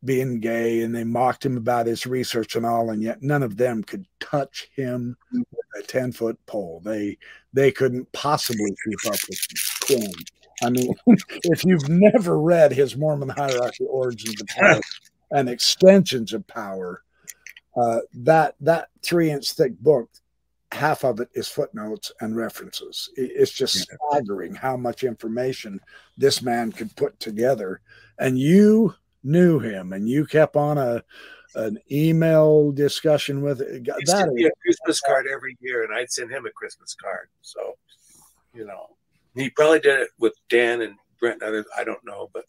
being 0.03 0.39
gay 0.39 0.81
and 0.81 0.93
they 0.93 1.03
mocked 1.03 1.45
him 1.45 1.57
about 1.57 1.87
his 1.87 2.05
research 2.05 2.55
and 2.55 2.65
all 2.65 2.91
and 2.91 3.01
yet 3.01 3.21
none 3.23 3.41
of 3.41 3.57
them 3.57 3.83
could 3.83 4.05
touch 4.19 4.69
him 4.75 5.15
with 5.31 5.45
a 5.79 5.81
10 5.83 6.11
foot 6.11 6.37
pole. 6.45 6.81
They 6.83 7.17
they 7.53 7.71
couldn't 7.71 8.11
possibly 8.11 8.75
keep 8.85 9.11
up 9.11 9.19
with 9.29 9.47
him 9.89 10.11
i 10.63 10.69
mean 10.69 10.93
if 11.43 11.63
you've 11.63 11.89
never 11.89 12.39
read 12.39 12.71
his 12.71 12.95
mormon 12.95 13.29
hierarchy 13.29 13.85
origins 13.89 14.39
of 14.41 14.47
power 14.47 14.81
and 15.31 15.49
extensions 15.49 16.33
of 16.33 16.45
power 16.47 17.03
uh, 17.77 17.99
that 18.13 18.55
that 18.61 18.87
three 19.01 19.29
inch 19.31 19.51
thick 19.51 19.77
book 19.79 20.09
half 20.75 21.03
of 21.03 21.19
it 21.19 21.29
is 21.33 21.47
footnotes 21.47 22.11
and 22.21 22.35
references. 22.35 23.09
It's 23.15 23.51
just 23.51 23.87
staggering 24.11 24.53
how 24.53 24.77
much 24.77 25.03
information 25.03 25.79
this 26.17 26.41
man 26.41 26.71
could 26.71 26.95
put 26.95 27.19
together. 27.19 27.81
And 28.19 28.37
you 28.37 28.93
knew 29.23 29.59
him, 29.59 29.93
and 29.93 30.07
you 30.07 30.25
kept 30.25 30.55
on 30.55 30.77
a 30.77 31.03
an 31.55 31.79
email 31.89 32.73
discussion 32.73 33.41
with 33.41 33.61
it. 33.61 33.87
He 33.99 34.05
sent 34.05 34.33
me 34.33 34.45
a 34.45 34.51
Christmas 34.61 34.99
card 34.99 35.25
every 35.33 35.57
year, 35.61 35.83
and 35.85 35.93
I'd 35.93 36.11
send 36.11 36.29
him 36.29 36.45
a 36.45 36.51
Christmas 36.51 36.93
card. 37.01 37.29
So, 37.41 37.75
you 38.53 38.65
know, 38.65 38.89
he 39.35 39.49
probably 39.49 39.79
did 39.79 39.99
it 39.99 40.09
with 40.19 40.33
Dan 40.49 40.81
and 40.81 40.95
Brent 41.19 41.41
and 41.41 41.49
others. 41.49 41.65
I 41.77 41.83
don't 41.83 42.05
know, 42.05 42.29
but 42.33 42.45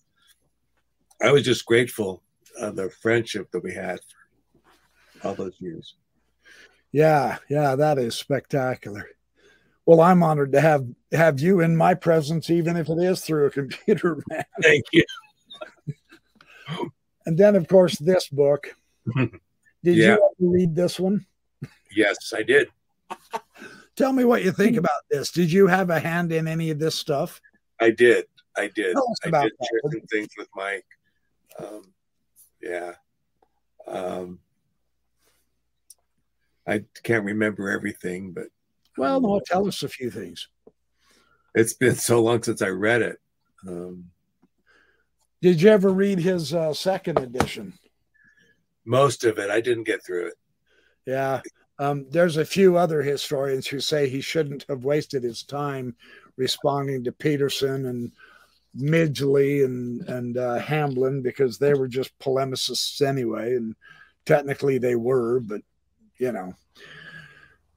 I 1.22 1.33
was 1.33 1.42
just 1.42 1.66
grateful 1.66 2.22
of 2.59 2.77
the 2.77 2.90
friendship 2.90 3.51
that 3.51 3.62
we 3.62 3.75
had 3.75 3.99
for 5.18 5.29
all 5.29 5.35
those 5.35 5.57
years. 5.59 5.94
Yeah, 6.92 7.38
yeah, 7.49 7.77
that 7.77 7.99
is 7.99 8.14
spectacular. 8.14 9.09
Well, 9.85 10.01
I'm 10.01 10.22
honored 10.22 10.53
to 10.53 10.61
have 10.61 10.87
have 11.12 11.40
you 11.40 11.61
in 11.61 11.77
my 11.77 11.94
presence, 11.94 12.51
even 12.51 12.77
if 12.77 12.88
it 12.88 12.99
is 12.99 13.20
through 13.20 13.46
a 13.46 13.51
computer, 13.62 14.22
man. 14.29 14.44
Thank 14.62 14.85
you. 14.92 15.05
and 17.27 17.38
then, 17.38 17.55
of 17.55 17.68
course, 17.68 17.99
this 17.99 18.29
book. 18.29 18.75
Did 19.14 19.96
yeah. 19.96 20.16
you 20.38 20.51
read 20.51 20.75
this 20.75 20.99
one? 20.99 21.27
Yes, 21.94 22.33
I 22.35 22.42
did. 22.42 22.68
Tell 23.97 24.13
me 24.13 24.25
what 24.25 24.45
you 24.45 24.53
think 24.53 24.77
about 24.77 25.03
this. 25.11 25.31
Did 25.31 25.51
you 25.51 25.67
have 25.67 25.91
a 25.91 25.99
hand 25.99 26.33
in 26.33 26.47
any 26.47 26.71
of 26.71 26.79
this 26.79 26.95
stuff? 26.95 27.41
I 27.81 27.91
did. 27.91 28.27
I 28.57 28.69
did. 28.75 28.97
I 29.25 29.31
did 29.31 29.53
share 29.61 29.81
some 29.91 30.01
things 30.11 30.29
with 30.37 30.49
Mike. 30.55 30.87
Um, 31.59 31.83
yeah. 32.63 32.93
Um, 33.87 34.41
I 36.67 36.85
can't 37.03 37.25
remember 37.25 37.71
everything, 37.71 38.33
but 38.33 38.47
well, 38.99 39.21
no, 39.21 39.41
tell 39.45 39.69
us 39.69 39.83
a 39.83 39.89
few 39.89 40.11
things. 40.11 40.49
It's 41.55 41.75
been 41.75 41.95
so 41.95 42.23
long 42.23 42.43
since 42.43 42.61
I 42.61 42.69
read 42.69 43.03
it. 43.03 43.19
Um, 43.67 44.11
Did 45.41 45.63
you 45.63 45.71
ever 45.71 45.91
read 45.91 46.19
his 46.19 46.53
uh, 46.53 46.75
second 46.75 47.19
edition? 47.19 47.75
Most 48.85 49.25
of 49.25 49.39
it. 49.39 49.51
I 49.51 49.61
didn't 49.61 49.85
get 49.85 50.05
through 50.05 50.29
it. 50.29 50.35
Yeah. 51.07 51.41
Um, 51.79 52.07
there's 52.11 52.39
a 52.39 52.45
few 52.45 52.77
other 52.77 53.03
historians 53.03 53.67
who 53.67 53.81
say 53.81 54.09
he 54.09 54.21
shouldn't 54.21 54.65
have 54.69 54.85
wasted 54.85 55.23
his 55.23 55.43
time 55.43 55.95
responding 56.37 57.05
to 57.05 57.12
Peterson 57.12 57.87
and 57.87 58.12
Midgley 58.79 59.65
and 59.65 60.07
and 60.09 60.37
uh, 60.37 60.59
Hamblin 60.59 61.23
because 61.23 61.59
they 61.59 61.75
were 61.75 61.89
just 61.89 62.19
polemicists 62.19 63.07
anyway, 63.07 63.57
and 63.57 63.75
technically 64.25 64.79
they 64.79 64.95
were, 64.95 65.41
but 65.41 65.62
you 66.19 66.33
know, 66.33 66.55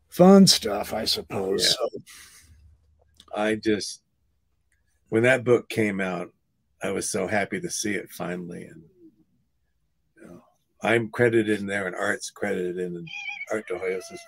fun 0.10 0.48
stuff, 0.48 0.94
I 0.94 1.06
suppose. 1.06 1.64
Yeah. 1.64 1.88
So. 1.88 2.00
I 3.36 3.56
just, 3.56 4.02
when 5.10 5.24
that 5.24 5.44
book 5.44 5.70
came 5.70 6.02
out, 6.02 6.34
I 6.82 6.92
was 6.92 7.10
so 7.10 7.28
happy 7.28 7.60
to 7.60 7.70
see 7.70 7.94
it 7.94 8.10
finally. 8.10 8.64
And 8.64 8.84
I'm 10.82 11.10
credited 11.10 11.60
in 11.60 11.68
there, 11.68 11.88
and 11.88 11.96
Art's 11.96 12.30
credited 12.30 12.78
in, 12.78 12.96
and 12.96 13.08
Art 13.52 13.68
de 13.68 13.74
Hoyos 13.76 14.12
is, 14.12 14.22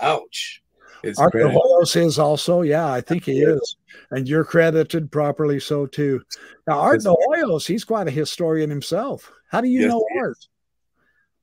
ouch. 0.00 0.62
Is 1.02 1.18
Art 1.18 1.32
credited. 1.32 1.54
de 1.54 1.60
Hoyos 1.60 1.96
is 1.96 2.18
also, 2.18 2.62
yeah, 2.62 2.90
I 2.90 3.00
think 3.00 3.24
he 3.24 3.40
is. 3.40 3.76
And 4.10 4.28
you're 4.28 4.44
credited 4.44 5.12
properly 5.12 5.60
so 5.60 5.86
too. 5.86 6.22
Now, 6.66 6.80
Art 6.80 7.02
de 7.02 7.10
Hoyos, 7.10 7.66
he's 7.66 7.84
quite 7.84 8.08
a 8.08 8.12
historian 8.12 8.70
himself. 8.70 9.30
How 9.50 9.60
do 9.60 9.68
you 9.68 9.82
yes, 9.82 9.90
know 9.90 10.04
Art? 10.18 10.38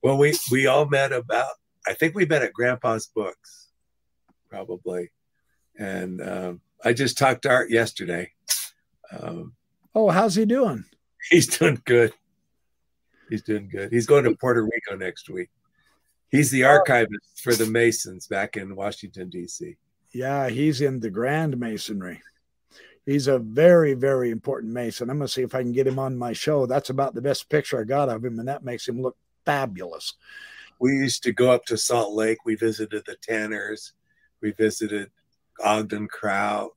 Well, 0.02 0.18
we 0.18 0.36
we 0.50 0.66
all 0.66 0.86
met 0.86 1.12
about 1.12 1.50
I 1.86 1.94
think 1.94 2.14
we 2.14 2.26
met 2.26 2.42
at 2.42 2.52
Grandpa's 2.52 3.06
Books, 3.06 3.68
probably. 4.50 5.10
And 5.78 6.20
um, 6.20 6.60
I 6.84 6.92
just 6.92 7.16
talked 7.16 7.42
to 7.42 7.50
Art 7.50 7.70
yesterday. 7.70 8.32
Um, 9.12 9.54
oh, 9.94 10.10
how's 10.10 10.34
he 10.34 10.44
doing? 10.44 10.84
He's 11.30 11.46
doing 11.46 11.80
good. 11.84 12.12
He's 13.28 13.42
doing 13.42 13.68
good. 13.68 13.92
He's 13.92 14.06
going 14.06 14.24
to 14.24 14.36
Puerto 14.36 14.62
Rico 14.62 14.96
next 14.96 15.28
week. 15.28 15.50
He's 16.30 16.50
the 16.50 16.64
archivist 16.64 17.40
for 17.42 17.54
the 17.54 17.66
Masons 17.66 18.26
back 18.26 18.56
in 18.56 18.76
Washington, 18.76 19.30
D.C. 19.30 19.76
Yeah, 20.12 20.48
he's 20.48 20.80
in 20.80 21.00
the 21.00 21.10
Grand 21.10 21.56
Masonry. 21.58 22.22
He's 23.04 23.28
a 23.28 23.38
very, 23.38 23.94
very 23.94 24.30
important 24.30 24.72
Mason. 24.72 25.08
I'm 25.08 25.18
going 25.18 25.28
to 25.28 25.32
see 25.32 25.42
if 25.42 25.54
I 25.54 25.62
can 25.62 25.72
get 25.72 25.86
him 25.86 25.98
on 25.98 26.16
my 26.16 26.32
show. 26.32 26.66
That's 26.66 26.90
about 26.90 27.14
the 27.14 27.22
best 27.22 27.48
picture 27.48 27.80
I 27.80 27.84
got 27.84 28.08
of 28.08 28.24
him, 28.24 28.38
and 28.38 28.48
that 28.48 28.64
makes 28.64 28.88
him 28.88 29.00
look 29.00 29.16
fabulous 29.44 30.14
we 30.78 30.92
used 30.92 31.22
to 31.22 31.32
go 31.32 31.50
up 31.50 31.64
to 31.66 31.76
Salt 31.76 32.14
Lake. 32.14 32.38
We 32.44 32.54
visited 32.54 33.04
the 33.06 33.16
Tanners. 33.16 33.92
We 34.40 34.52
visited 34.52 35.10
Ogden 35.62 36.08
Kraut, 36.08 36.72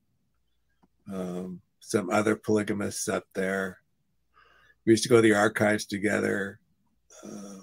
um, 1.11 1.61
some 1.81 2.09
other 2.09 2.35
polygamists 2.35 3.09
up 3.09 3.25
there. 3.33 3.78
We 4.89 4.93
used 4.93 5.03
to 5.03 5.09
go 5.09 5.17
to 5.17 5.21
the 5.21 5.35
archives 5.35 5.85
together. 5.85 6.59
Uh, 7.23 7.59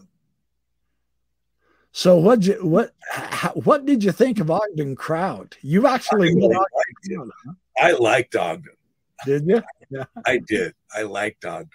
so 1.91 2.15
what 2.19 2.45
you 2.45 2.65
what 2.65 2.95
how, 3.11 3.51
what 3.51 3.85
did 3.85 4.05
you 4.05 4.13
think 4.13 4.39
of 4.39 4.49
Ogden 4.49 4.95
Kraut? 4.95 5.57
You 5.61 5.89
actually 5.89 6.29
I, 6.29 6.35
really 6.35 6.55
liked 6.55 7.33
huh? 7.45 7.53
I 7.81 7.93
liked 7.95 8.37
Ogden. 8.37 8.77
Did 9.25 9.45
you? 9.49 9.61
Yeah. 9.91 10.05
I 10.25 10.39
did. 10.47 10.73
I 10.97 11.03
liked 11.03 11.45
Ogden. 11.45 11.69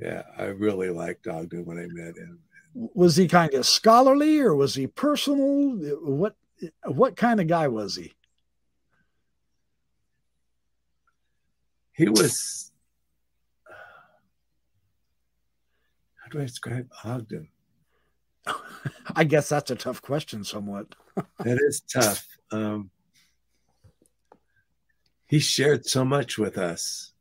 Yeah, 0.00 0.22
I 0.38 0.44
really 0.44 0.88
liked 0.88 1.26
Ogden 1.26 1.66
when 1.66 1.78
I 1.78 1.88
met 1.88 2.16
him. 2.16 2.38
Was 2.74 3.16
he 3.16 3.28
kind 3.28 3.52
of 3.52 3.66
scholarly 3.66 4.38
or 4.38 4.54
was 4.54 4.74
he 4.74 4.86
personal? 4.86 5.76
What 6.00 6.36
what 6.86 7.16
kind 7.16 7.38
of 7.38 7.48
guy 7.48 7.68
was 7.68 7.96
he? 7.96 8.14
He 11.92 12.08
was. 12.08 12.72
How 16.26 16.30
do 16.30 16.40
I 16.40 16.46
describe 16.46 16.90
Ogden? 17.04 17.48
I 19.16 19.22
guess 19.24 19.48
that's 19.48 19.70
a 19.70 19.76
tough 19.76 20.02
question, 20.02 20.42
somewhat. 20.42 20.94
that 21.38 21.58
is 21.60 21.80
tough. 21.82 22.26
Um, 22.50 22.90
he 25.26 25.38
shared 25.38 25.86
so 25.86 26.04
much 26.04 26.36
with 26.36 26.58
us 26.58 27.12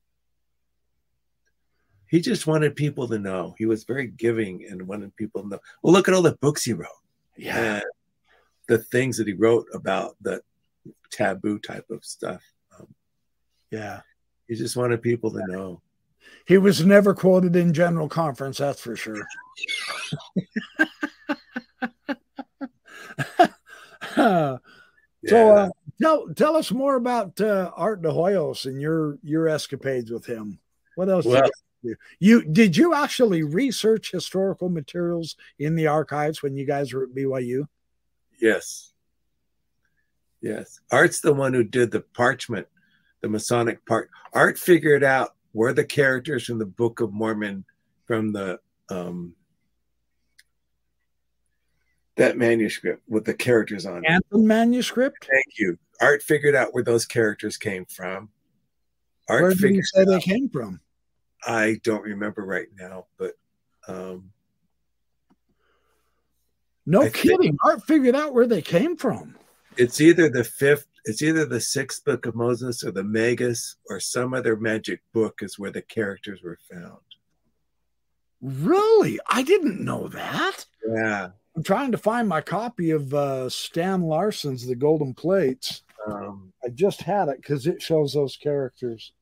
he 2.08 2.22
just 2.22 2.48
wanted 2.48 2.76
people 2.76 3.08
to 3.08 3.20
know. 3.20 3.56
He 3.58 3.66
was 3.66 3.84
very 3.84 4.08
giving 4.08 4.66
and 4.70 4.88
wanted 4.88 5.16
people 5.16 5.42
to 5.42 5.50
know. 5.50 5.60
Well, 5.82 5.94
look 5.94 6.08
at 6.08 6.14
all 6.14 6.22
the 6.22 6.38
books 6.40 6.64
he 6.64 6.74
wrote. 6.74 6.88
Yeah. 7.38 7.82
the 8.68 8.78
things 8.78 9.18
that 9.18 9.28
he 9.28 9.34
wrote 9.34 9.68
about 9.74 10.16
the 10.22 10.42
taboo 11.12 11.60
type 11.60 11.86
of 11.90 12.06
stuff. 12.06 12.42
Um, 12.80 12.88
Yeah. 13.70 14.02
He 14.48 14.56
just 14.56 14.78
wanted 14.78 15.02
people 15.02 15.32
to 15.32 15.46
know. 15.48 15.82
He 16.46 16.58
was 16.58 16.86
never 16.86 17.14
quoted 17.14 17.56
in 17.56 17.74
general 17.74 18.08
conference, 18.08 18.58
that's 18.60 18.82
for 18.82 18.96
sure. 18.96 19.26
yeah. 24.18 24.58
So 25.28 25.56
uh, 25.56 25.70
tell 26.02 26.28
tell 26.36 26.56
us 26.56 26.72
more 26.72 26.96
about 26.96 27.40
uh, 27.42 27.72
Art 27.76 28.02
de 28.02 28.10
Hoyos 28.10 28.66
and 28.66 28.80
your 28.80 29.18
your 29.24 29.48
escapades 29.48 30.12
with 30.12 30.26
him. 30.26 30.60
What 30.96 31.10
else? 31.10 31.26
Well, 31.26 31.50
you, 31.82 31.96
you 32.20 32.44
did 32.44 32.78
you 32.78 32.94
actually 32.94 33.44
research 33.44 34.12
historical 34.12 34.70
materials 34.70 35.36
in 35.60 35.76
the 35.76 35.88
archives 35.88 36.42
when 36.44 36.56
you 36.56 36.66
guys 36.66 36.94
were 36.94 37.04
at 37.04 37.16
BYU? 37.16 37.68
Yes. 38.40 38.92
Yes. 40.42 40.80
Art's 40.92 41.22
the 41.22 41.34
one 41.34 41.54
who 41.54 41.64
did 41.64 41.92
the 41.92 42.02
parchment, 42.02 42.68
the 43.22 43.30
Masonic 43.30 43.86
part. 43.86 44.10
Art 44.34 44.58
figured 44.60 45.04
out 45.04 45.35
where 45.56 45.72
the 45.72 45.86
characters 45.86 46.44
from 46.44 46.60
the 46.60 46.66
Book 46.66 47.00
of 47.00 47.14
Mormon 47.14 47.64
from 48.04 48.34
the 48.34 48.60
um 48.90 49.34
that 52.18 52.38
manuscript 52.38 53.02
with 53.08 53.24
the 53.24 53.34
characters 53.34 53.86
on 53.86 54.04
it. 54.06 54.22
manuscript. 54.32 55.28
Thank 55.32 55.58
you. 55.58 55.78
Art 56.02 56.22
figured 56.22 56.56
out 56.56 56.74
where 56.74 56.84
those 56.84 57.06
characters 57.06 57.56
came 57.56 57.86
from. 57.86 58.30
Art 59.30 59.42
where 59.44 59.54
did 59.54 59.76
you 59.76 59.84
say 59.84 60.04
they 60.04 60.20
came 60.20 60.50
from? 60.50 60.82
I 61.48 61.80
don't 61.84 62.04
remember 62.04 62.46
right 62.46 62.68
now, 62.78 63.06
but 63.18 63.34
um, 63.88 64.32
no 66.86 67.04
I 67.04 67.10
kidding. 67.10 67.58
Art 67.64 67.82
figured 67.84 68.16
out 68.16 68.34
where 68.34 68.48
they 68.48 68.62
came 68.62 68.98
from. 68.98 69.38
It's 69.78 70.02
either 70.02 70.30
the 70.30 70.44
fifth, 70.44 70.88
it's 71.06 71.22
either 71.22 71.46
the 71.46 71.62
sixth 71.62 72.04
book 72.04 72.26
of 72.26 72.36
Moses 72.36 72.84
or 72.84 72.92
the 72.92 73.04
Magus 73.04 73.76
or 73.90 74.00
some 74.00 74.34
other 74.34 74.56
magic 74.56 75.02
book 75.14 75.40
is 75.42 75.60
where 75.60 75.72
the 75.72 75.82
characters 75.82 76.42
were 76.44 76.60
found. 76.72 76.98
Really? 78.42 79.20
I 79.28 79.44
didn't 79.44 79.84
know 79.84 80.08
that. 80.10 80.66
Yeah. 80.88 81.30
I'm 81.56 81.64
trying 81.64 81.92
to 81.92 81.98
find 81.98 82.28
my 82.28 82.42
copy 82.42 82.92
of 82.92 83.14
uh, 83.14 83.50
Stan 83.50 84.02
Larson's 84.02 84.66
The 84.66 84.76
Golden 84.76 85.14
Plates. 85.14 85.84
Um, 86.06 86.52
I 86.64 86.70
just 86.70 87.02
had 87.02 87.30
it 87.30 87.38
because 87.38 87.66
it 87.66 87.82
shows 87.82 88.14
those 88.14 88.36
characters. 88.36 89.14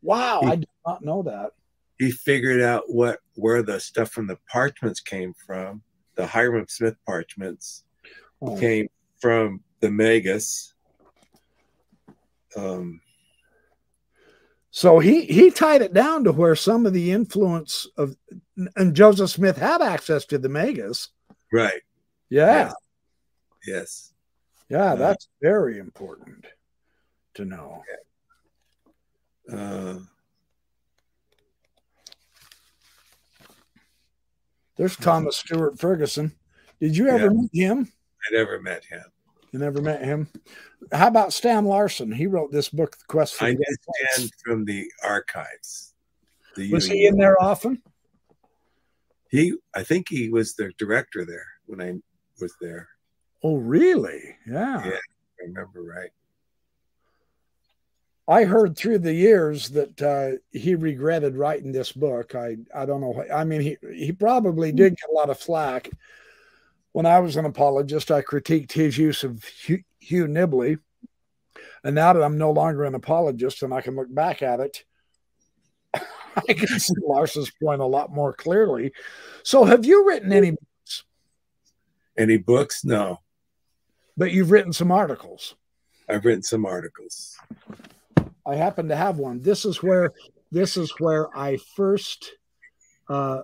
Wow, 0.00 0.40
he, 0.42 0.48
I 0.48 0.56
did 0.56 0.68
not 0.86 1.04
know 1.04 1.22
that. 1.22 1.50
He 1.98 2.10
figured 2.10 2.60
out 2.60 2.84
what 2.86 3.20
where 3.34 3.62
the 3.62 3.78
stuff 3.78 4.10
from 4.10 4.26
the 4.26 4.38
parchments 4.50 5.00
came 5.00 5.34
from. 5.34 5.82
The 6.14 6.26
Hyrum 6.26 6.66
Smith 6.68 6.96
parchments 7.06 7.84
oh. 8.40 8.58
came 8.58 8.88
from 9.20 9.60
the 9.80 9.90
Magus. 9.90 10.74
Um, 12.56 13.00
so 14.70 14.98
he 14.98 15.26
he 15.26 15.50
tied 15.50 15.82
it 15.82 15.92
down 15.92 16.24
to 16.24 16.32
where 16.32 16.56
some 16.56 16.86
of 16.86 16.92
the 16.92 17.12
influence 17.12 17.86
of 17.96 18.16
and 18.76 18.94
Joseph 18.94 19.30
Smith 19.30 19.56
had 19.58 19.82
access 19.82 20.24
to 20.26 20.38
the 20.38 20.48
Magus 20.48 21.08
Right. 21.52 21.82
Yeah. 22.30 22.46
Yes. 22.54 22.74
yes. 23.66 24.12
Yeah, 24.70 24.92
uh, 24.92 24.96
that's 24.96 25.28
very 25.42 25.78
important 25.78 26.46
to 27.34 27.44
know. 27.44 27.82
Uh, 29.52 29.98
There's 34.76 34.96
Thomas 35.00 35.36
Stuart 35.36 35.78
Ferguson. 35.78 36.32
Did 36.80 36.96
you 36.96 37.08
ever 37.08 37.26
yeah. 37.26 37.30
meet 37.30 37.50
him? 37.52 37.92
I 38.30 38.34
never 38.34 38.60
met 38.62 38.84
him. 38.84 39.04
You 39.52 39.58
never 39.58 39.82
met 39.82 40.02
him. 40.02 40.28
How 40.90 41.08
about 41.08 41.34
Stan 41.34 41.66
Larson? 41.66 42.10
He 42.10 42.26
wrote 42.26 42.50
this 42.50 42.70
book, 42.70 42.96
The 42.96 43.04
Quest 43.06 43.34
for 43.34 43.44
I 43.44 43.52
know 43.52 43.60
Stan 44.16 44.30
from 44.42 44.64
the 44.64 44.90
archives. 45.04 45.94
The 46.56 46.72
was 46.72 46.86
he 46.86 47.06
in 47.06 47.16
there 47.16 47.40
often? 47.40 47.82
He, 49.30 49.54
I 49.74 49.82
think 49.82 50.08
he 50.08 50.30
was 50.30 50.54
the 50.54 50.72
director 50.78 51.24
there 51.24 51.46
when 51.66 51.80
I 51.80 51.94
was 52.40 52.54
there. 52.60 52.88
Oh, 53.42 53.56
really? 53.56 54.36
Yeah. 54.46 54.84
Yeah, 54.84 54.96
I 54.96 55.46
remember 55.46 55.82
right. 55.82 56.10
I 58.28 58.44
heard 58.44 58.76
through 58.76 59.00
the 59.00 59.12
years 59.12 59.68
that 59.70 60.00
uh, 60.00 60.38
he 60.56 60.74
regretted 60.74 61.36
writing 61.36 61.72
this 61.72 61.92
book. 61.92 62.34
I 62.34 62.56
I 62.74 62.86
don't 62.86 63.00
know. 63.00 63.24
I 63.32 63.44
mean, 63.44 63.60
he 63.60 63.76
he 63.92 64.12
probably 64.12 64.70
hmm. 64.70 64.76
did 64.76 64.96
get 64.96 65.10
a 65.10 65.14
lot 65.14 65.28
of 65.28 65.38
flack. 65.38 65.90
When 66.92 67.06
I 67.06 67.20
was 67.20 67.36
an 67.36 67.44
apologist, 67.44 68.10
I 68.10 68.22
critiqued 68.22 68.72
his 68.72 68.98
use 68.98 69.24
of 69.24 69.44
Hugh, 69.44 69.82
Hugh 69.98 70.26
Nibley, 70.26 70.78
and 71.84 71.94
now 71.94 72.12
that 72.12 72.22
I'm 72.22 72.38
no 72.38 72.50
longer 72.50 72.84
an 72.84 72.94
apologist 72.94 73.62
and 73.62 73.72
I 73.72 73.80
can 73.80 73.96
look 73.96 74.12
back 74.12 74.42
at 74.42 74.60
it, 74.60 74.84
I 75.94 76.52
can 76.52 76.78
see 76.78 76.94
Larson's 77.02 77.50
point 77.62 77.80
a 77.80 77.86
lot 77.86 78.12
more 78.12 78.32
clearly. 78.32 78.92
So, 79.42 79.64
have 79.64 79.84
you 79.84 80.06
written 80.06 80.32
any 80.32 80.50
books? 80.50 81.04
Any 82.16 82.36
books? 82.36 82.84
No. 82.84 83.20
But 84.16 84.32
you've 84.32 84.50
written 84.50 84.72
some 84.72 84.92
articles. 84.92 85.54
I've 86.08 86.24
written 86.24 86.42
some 86.42 86.66
articles. 86.66 87.36
I 88.44 88.56
happen 88.56 88.88
to 88.88 88.96
have 88.96 89.18
one. 89.18 89.40
This 89.40 89.64
is 89.64 89.82
where 89.82 90.12
this 90.50 90.76
is 90.76 90.92
where 90.98 91.36
I 91.36 91.56
first 91.74 92.32
uh, 93.08 93.42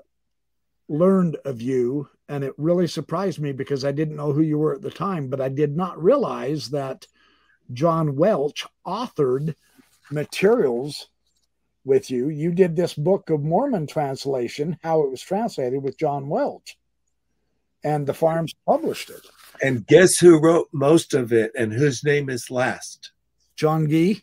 learned 0.89 1.37
of 1.45 1.63
you, 1.63 2.09
and 2.29 2.45
it 2.45 2.53
really 2.57 2.87
surprised 2.87 3.41
me 3.41 3.53
because 3.53 3.85
I 3.85 3.93
didn't 3.93 4.17
know 4.17 4.33
who 4.33 4.43
you 4.43 4.59
were 4.59 4.75
at 4.75 4.83
the 4.83 4.91
time, 4.91 5.29
but 5.29 5.41
I 5.41 5.49
did 5.49 5.77
not 5.77 6.03
realize 6.03 6.71
that 6.71 7.07
John 7.73 8.17
Welch 8.17 8.67
authored 8.87 9.55
materials 10.11 11.09
with 11.85 12.11
you. 12.11 12.29
You 12.29 12.53
did 12.53 12.77
this 12.77 12.95
Book 12.95 13.31
of 13.31 13.43
Mormon 13.43 13.87
translation, 13.87 14.79
how 14.83 15.03
it 15.03 15.11
was 15.11 15.23
translated 15.23 15.83
with 15.83 15.99
John 15.99 16.29
Welch, 16.29 16.79
and 17.83 18.07
the 18.07 18.14
FARMS 18.14 18.55
published 18.67 19.11
it. 19.11 19.23
And 19.62 19.87
guess 19.87 20.19
who 20.19 20.38
wrote 20.38 20.69
most 20.73 21.14
of 21.14 21.33
it 21.33 21.53
and 21.57 21.73
whose 21.73 22.05
name 22.05 22.29
is 22.29 22.51
last? 22.51 23.12
John 23.57 23.88
Gee. 23.88 24.23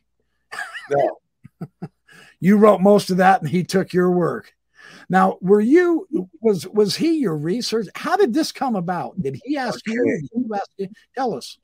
No. 0.89 1.18
you 2.39 2.58
wrote 2.58 2.80
most 2.80 3.10
of 3.10 3.18
that 3.18 3.41
and 3.41 3.50
he 3.50 3.63
took 3.63 3.91
your 3.91 4.12
work. 4.12 4.55
Now, 5.10 5.38
were 5.41 5.62
you 5.62 6.08
was 6.41 6.67
was 6.67 6.95
he 6.95 7.19
your 7.19 7.38
research? 7.38 7.88
How 7.95 8.17
did 8.17 8.34
this 8.34 8.52
come 8.52 8.76
about? 8.76 9.21
Did 9.21 9.39
he 9.43 9.58
ask 9.58 9.80
okay. 9.88 9.93
you? 9.93 10.28
you 10.34 10.50
ask? 10.56 10.91
Tell 11.15 11.36
us. 11.36 11.58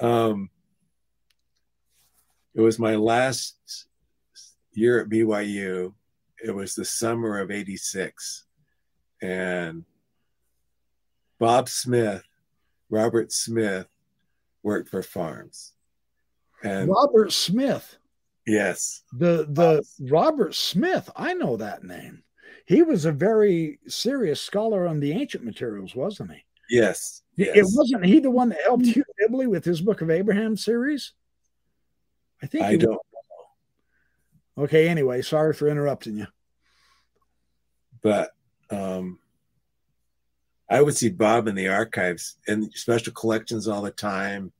Um, 0.00 0.50
it 2.54 2.60
was 2.60 2.78
my 2.78 2.96
last 2.96 3.86
year 4.72 5.00
at 5.00 5.08
BYU, 5.08 5.92
it 6.42 6.54
was 6.54 6.74
the 6.74 6.84
summer 6.84 7.38
of 7.38 7.50
86. 7.50 8.44
And 9.22 9.84
Bob 11.38 11.68
Smith, 11.68 12.22
Robert 12.90 13.32
Smith, 13.32 13.86
worked 14.62 14.88
for 14.88 15.02
FARMS. 15.02 15.72
And 16.62 16.88
Robert 16.88 17.32
Smith. 17.32 17.96
Yes. 18.46 19.02
The 19.12 19.46
the 19.50 19.84
Robert 20.10 20.54
Smith, 20.54 21.10
I 21.16 21.34
know 21.34 21.56
that 21.56 21.84
name. 21.84 22.22
He 22.66 22.82
was 22.82 23.04
a 23.04 23.12
very 23.12 23.78
serious 23.86 24.40
scholar 24.40 24.86
on 24.86 25.00
the 25.00 25.12
ancient 25.12 25.44
materials, 25.44 25.94
wasn't 25.94 26.32
he? 26.32 26.44
Yes. 26.68 27.22
yes. 27.36 27.56
It 27.56 27.66
wasn't 27.76 28.06
he 28.06 28.18
the 28.18 28.30
one 28.30 28.48
that 28.50 28.58
helped 28.64 28.86
Hugh 28.86 29.04
Nibley 29.20 29.46
with 29.46 29.64
his 29.64 29.80
Book 29.80 30.00
of 30.00 30.10
Abraham 30.10 30.56
series? 30.56 31.12
I 32.42 32.46
think 32.46 32.64
I 32.64 32.76
don't 32.76 32.92
know 32.92 33.00
Okay, 34.58 34.88
anyway, 34.88 35.20
sorry 35.20 35.52
for 35.52 35.68
interrupting 35.68 36.16
you. 36.16 36.26
But 38.02 38.30
um, 38.70 39.18
I 40.70 40.80
would 40.80 40.96
see 40.96 41.10
Bob 41.10 41.46
in 41.46 41.54
the 41.54 41.68
archives 41.68 42.38
and 42.48 42.72
special 42.72 43.12
collections 43.12 43.68
all 43.68 43.82
the 43.82 43.90
time. 43.90 44.52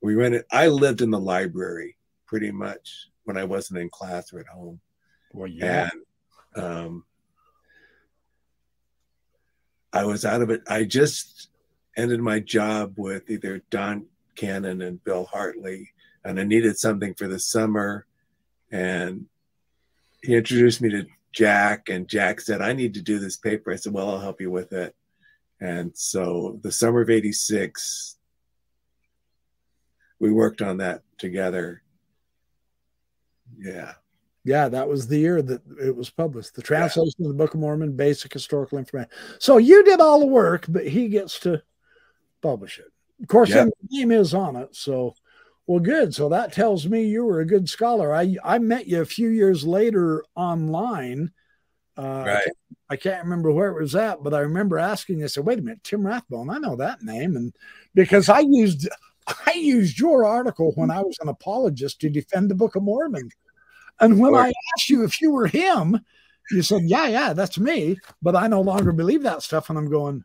We 0.00 0.14
rented, 0.14 0.44
I 0.50 0.68
lived 0.68 1.02
in 1.02 1.10
the 1.10 1.20
library 1.20 1.96
pretty 2.26 2.50
much 2.50 3.08
when 3.24 3.36
I 3.36 3.44
wasn't 3.44 3.80
in 3.80 3.88
class 3.88 4.32
or 4.32 4.40
at 4.40 4.46
home. 4.46 4.80
Well, 5.32 5.48
yeah. 5.48 5.90
And, 6.54 6.64
um, 6.64 7.04
I 9.92 10.04
was 10.04 10.24
out 10.24 10.42
of 10.42 10.50
it. 10.50 10.62
I 10.68 10.84
just 10.84 11.48
ended 11.96 12.20
my 12.20 12.40
job 12.40 12.94
with 12.96 13.28
either 13.30 13.62
Don 13.70 14.06
Cannon 14.34 14.80
and 14.80 15.02
Bill 15.04 15.24
Hartley, 15.24 15.90
and 16.24 16.40
I 16.40 16.44
needed 16.44 16.78
something 16.78 17.14
for 17.14 17.28
the 17.28 17.38
summer. 17.38 18.06
And 18.70 19.26
he 20.22 20.34
introduced 20.34 20.80
me 20.80 20.88
to 20.90 21.06
Jack, 21.32 21.88
and 21.88 22.08
Jack 22.08 22.40
said, 22.40 22.62
I 22.62 22.72
need 22.72 22.94
to 22.94 23.02
do 23.02 23.18
this 23.18 23.36
paper. 23.36 23.72
I 23.72 23.76
said, 23.76 23.92
Well, 23.92 24.08
I'll 24.08 24.20
help 24.20 24.40
you 24.40 24.50
with 24.50 24.72
it. 24.72 24.94
And 25.60 25.92
so 25.94 26.58
the 26.62 26.72
summer 26.72 27.02
of 27.02 27.10
86, 27.10 28.16
we 30.18 30.32
worked 30.32 30.62
on 30.62 30.78
that 30.78 31.02
together. 31.18 31.81
Yeah. 33.58 33.94
Yeah, 34.44 34.68
that 34.68 34.88
was 34.88 35.06
the 35.06 35.18
year 35.18 35.40
that 35.40 35.62
it 35.80 35.94
was 35.94 36.10
published. 36.10 36.54
The 36.54 36.62
translation 36.62 37.14
yeah. 37.18 37.26
of 37.26 37.32
the 37.32 37.38
Book 37.38 37.54
of 37.54 37.60
Mormon, 37.60 37.94
basic 37.94 38.32
historical 38.32 38.78
information. 38.78 39.10
So 39.38 39.58
you 39.58 39.84
did 39.84 40.00
all 40.00 40.18
the 40.18 40.26
work, 40.26 40.66
but 40.68 40.86
he 40.86 41.08
gets 41.08 41.38
to 41.40 41.62
publish 42.40 42.78
it. 42.78 42.90
Of 43.20 43.28
course, 43.28 43.50
yeah. 43.50 43.64
the 43.64 43.72
name 43.90 44.10
is 44.10 44.34
on 44.34 44.56
it. 44.56 44.74
So 44.74 45.14
Well, 45.66 45.80
good. 45.80 46.14
So 46.14 46.28
that 46.30 46.52
tells 46.52 46.88
me 46.88 47.04
you 47.04 47.24
were 47.24 47.40
a 47.40 47.46
good 47.46 47.68
scholar. 47.68 48.14
I 48.14 48.36
I 48.42 48.58
met 48.58 48.86
you 48.86 49.00
a 49.00 49.06
few 49.06 49.28
years 49.28 49.64
later 49.64 50.24
online. 50.34 51.30
Uh, 51.96 52.24
right. 52.26 52.48
I 52.90 52.96
can't 52.96 53.22
remember 53.22 53.52
where 53.52 53.70
it 53.70 53.80
was 53.80 53.94
at, 53.94 54.22
but 54.22 54.34
I 54.34 54.40
remember 54.40 54.78
asking 54.78 55.18
you. 55.18 55.24
I 55.24 55.28
said, 55.28 55.46
"Wait 55.46 55.58
a 55.58 55.62
minute, 55.62 55.84
Tim 55.84 56.06
Rathbone. 56.06 56.50
I 56.50 56.58
know 56.58 56.74
that 56.76 57.02
name." 57.02 57.36
And 57.36 57.54
because 57.94 58.28
I 58.28 58.40
used 58.40 58.88
I 59.26 59.52
used 59.52 59.98
your 59.98 60.24
article 60.24 60.72
when 60.74 60.90
I 60.90 61.00
was 61.00 61.16
an 61.20 61.28
apologist 61.28 62.00
to 62.00 62.10
defend 62.10 62.50
the 62.50 62.54
Book 62.54 62.76
of 62.76 62.82
Mormon, 62.82 63.30
and 64.00 64.18
when 64.18 64.34
I 64.34 64.48
asked 64.48 64.90
you 64.90 65.04
if 65.04 65.20
you 65.20 65.30
were 65.30 65.46
him, 65.46 66.00
you 66.50 66.62
said, 66.62 66.82
"Yeah, 66.84 67.06
yeah, 67.06 67.32
that's 67.32 67.58
me." 67.58 67.98
But 68.20 68.36
I 68.36 68.48
no 68.48 68.60
longer 68.60 68.92
believe 68.92 69.22
that 69.22 69.42
stuff, 69.42 69.70
and 69.70 69.78
I'm 69.78 69.90
going, 69.90 70.24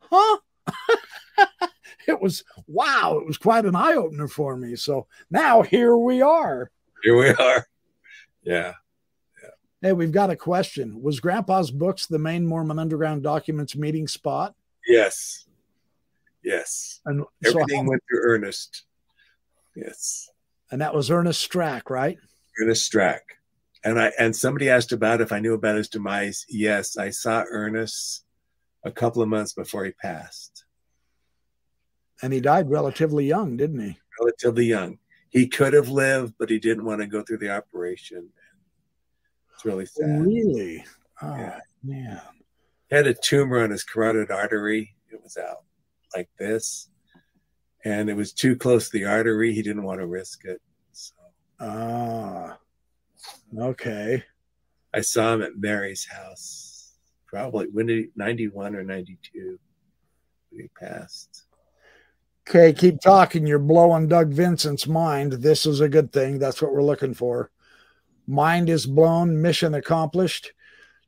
"Huh." 0.00 0.38
it 2.06 2.20
was 2.20 2.44
wow, 2.66 3.18
it 3.20 3.26
was 3.26 3.38
quite 3.38 3.64
an 3.64 3.76
eye 3.76 3.94
opener 3.94 4.28
for 4.28 4.56
me. 4.56 4.76
So 4.76 5.06
now 5.30 5.62
here 5.62 5.96
we 5.96 6.22
are. 6.22 6.70
Here 7.02 7.16
we 7.16 7.28
are. 7.30 7.66
Yeah. 8.42 8.74
Yeah. 9.42 9.50
Hey, 9.82 9.92
we've 9.92 10.12
got 10.12 10.30
a 10.30 10.36
question. 10.36 11.02
Was 11.02 11.20
Grandpa's 11.20 11.70
books 11.70 12.06
the 12.06 12.18
main 12.18 12.46
Mormon 12.46 12.78
Underground 12.78 13.22
documents 13.22 13.76
meeting 13.76 14.08
spot? 14.08 14.54
Yes. 14.86 15.46
Yes. 16.44 17.00
And 17.06 17.24
everything 17.44 17.84
so 17.84 17.88
went 17.88 18.02
through 18.08 18.20
Ernest. 18.22 18.84
Yes. 19.74 20.28
And 20.70 20.80
that 20.80 20.94
was 20.94 21.10
Ernest 21.10 21.50
Strack, 21.50 21.88
right? 21.88 22.18
Ernest 22.60 22.90
Strack. 22.92 23.20
And 23.82 23.98
I 23.98 24.12
and 24.18 24.36
somebody 24.36 24.68
asked 24.68 24.92
about 24.92 25.20
if 25.20 25.32
I 25.32 25.40
knew 25.40 25.54
about 25.54 25.76
his 25.76 25.88
demise. 25.88 26.44
Yes, 26.48 26.96
I 26.96 27.10
saw 27.10 27.44
Ernest 27.50 28.24
a 28.84 28.90
couple 28.90 29.22
of 29.22 29.28
months 29.28 29.52
before 29.52 29.84
he 29.84 29.92
passed. 29.92 30.64
And 32.22 32.32
he 32.32 32.40
died 32.40 32.70
relatively 32.70 33.26
young, 33.26 33.56
didn't 33.56 33.80
he? 33.80 33.98
Relatively 34.20 34.66
young. 34.66 34.98
He 35.30 35.48
could 35.48 35.72
have 35.72 35.88
lived, 35.88 36.34
but 36.38 36.48
he 36.48 36.58
didn't 36.58 36.84
want 36.84 37.00
to 37.00 37.06
go 37.06 37.22
through 37.22 37.38
the 37.38 37.50
operation. 37.50 38.28
It's 39.52 39.64
really 39.64 39.86
sad. 39.86 40.24
Really? 40.24 40.84
Oh, 41.20 41.36
yeah. 41.36 41.60
man. 41.82 42.20
He 42.88 42.96
had 42.96 43.06
a 43.06 43.14
tumor 43.14 43.62
on 43.62 43.70
his 43.70 43.82
carotid 43.82 44.30
artery. 44.30 44.94
It 45.10 45.22
was 45.22 45.36
out 45.36 45.64
like 46.14 46.28
this. 46.38 46.88
And 47.84 48.08
it 48.08 48.16
was 48.16 48.32
too 48.32 48.56
close 48.56 48.88
to 48.88 48.98
the 48.98 49.04
artery. 49.04 49.52
He 49.52 49.62
didn't 49.62 49.82
want 49.82 50.00
to 50.00 50.06
risk 50.06 50.44
it. 50.44 50.60
So. 50.92 51.14
Ah, 51.60 52.58
okay. 53.58 54.24
I 54.94 55.00
saw 55.00 55.34
him 55.34 55.42
at 55.42 55.58
Mary's 55.58 56.06
house, 56.06 56.92
probably 57.26 57.66
when 57.66 57.86
did 57.86 57.98
he, 57.98 58.10
91 58.16 58.76
or 58.76 58.84
92 58.84 59.58
when 60.50 60.60
he 60.62 60.68
passed. 60.68 61.44
Okay, 62.48 62.72
keep 62.72 63.00
talking. 63.00 63.46
You're 63.46 63.58
blowing 63.58 64.06
Doug 64.06 64.30
Vincent's 64.30 64.86
mind. 64.86 65.32
This 65.32 65.64
is 65.66 65.80
a 65.80 65.88
good 65.88 66.12
thing. 66.12 66.38
That's 66.38 66.60
what 66.60 66.72
we're 66.72 66.82
looking 66.82 67.14
for. 67.14 67.50
Mind 68.26 68.68
is 68.68 68.86
blown, 68.86 69.40
mission 69.40 69.74
accomplished. 69.74 70.52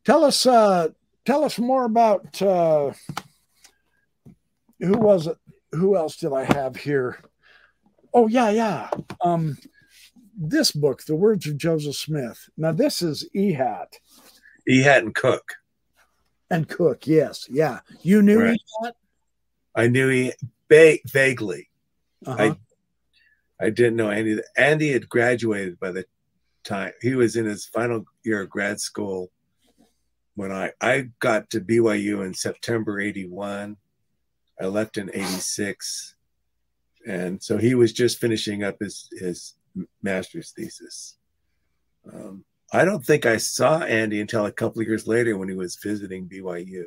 Tell 0.04 0.24
us 0.24 0.46
uh 0.46 0.88
tell 1.24 1.44
us 1.44 1.58
more 1.58 1.84
about 1.84 2.40
uh 2.40 2.92
who 4.80 4.98
was 4.98 5.26
it? 5.26 5.36
Who 5.72 5.96
else 5.96 6.16
did 6.16 6.32
I 6.32 6.44
have 6.44 6.76
here? 6.76 7.20
Oh 8.14 8.26
yeah, 8.26 8.50
yeah. 8.50 8.90
Um 9.22 9.56
this 10.38 10.72
book, 10.72 11.02
The 11.04 11.16
Words 11.16 11.46
of 11.46 11.56
Joseph 11.56 11.96
Smith. 11.96 12.48
Now 12.56 12.72
this 12.72 13.02
is 13.02 13.28
Ehat. 13.34 13.86
Ehat 14.68 14.98
and 14.98 15.14
Cook. 15.14 15.54
And 16.50 16.68
Cook, 16.68 17.06
yes. 17.06 17.46
Yeah. 17.48 17.80
You 18.02 18.22
knew 18.22 18.40
right. 18.40 18.60
Ehat? 18.82 18.92
I 19.74 19.88
knew 19.88 20.08
he 20.08 20.32
va- 20.70 20.98
vaguely. 21.06 21.68
Uh-huh. 22.24 22.54
I 23.60 23.66
I 23.66 23.70
didn't 23.70 23.96
know 23.96 24.10
Andy. 24.10 24.40
Andy 24.56 24.92
had 24.92 25.08
graduated 25.08 25.80
by 25.80 25.92
the 25.92 26.04
time 26.64 26.92
he 27.00 27.14
was 27.14 27.36
in 27.36 27.46
his 27.46 27.66
final 27.66 28.04
year 28.24 28.42
of 28.42 28.50
grad 28.50 28.80
school 28.80 29.30
when 30.34 30.52
I 30.52 30.72
I 30.80 31.08
got 31.20 31.50
to 31.50 31.60
BYU 31.60 32.24
in 32.24 32.34
September 32.34 33.00
'81. 33.00 33.76
I 34.60 34.66
left 34.66 34.96
in 34.96 35.10
'86, 35.12 36.16
and 37.06 37.42
so 37.42 37.56
he 37.58 37.74
was 37.74 37.92
just 37.92 38.18
finishing 38.18 38.64
up 38.64 38.76
his 38.80 39.08
his 39.18 39.54
master's 40.02 40.52
thesis. 40.52 41.18
Um, 42.12 42.44
I 42.72 42.84
don't 42.84 43.04
think 43.04 43.26
I 43.26 43.36
saw 43.36 43.80
Andy 43.80 44.20
until 44.20 44.46
a 44.46 44.52
couple 44.52 44.80
of 44.80 44.88
years 44.88 45.06
later 45.06 45.36
when 45.36 45.48
he 45.48 45.54
was 45.54 45.76
visiting 45.76 46.28
BYU. 46.28 46.86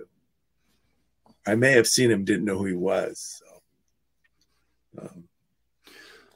I 1.48 1.56
may 1.56 1.72
have 1.72 1.88
seen 1.88 2.12
him, 2.12 2.26
didn't 2.26 2.46
know 2.46 2.58
who 2.58 2.66
he 2.66 2.74
was. 2.74 3.42
So. 3.44 5.04
Um, 5.04 5.24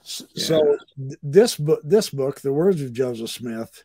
yeah. 0.03 0.43
So 0.43 0.77
this 1.21 1.55
book, 1.55 1.81
this 1.83 2.09
book, 2.09 2.41
The 2.41 2.53
Words 2.53 2.81
of 2.81 2.93
Joseph 2.93 3.29
Smith, 3.29 3.83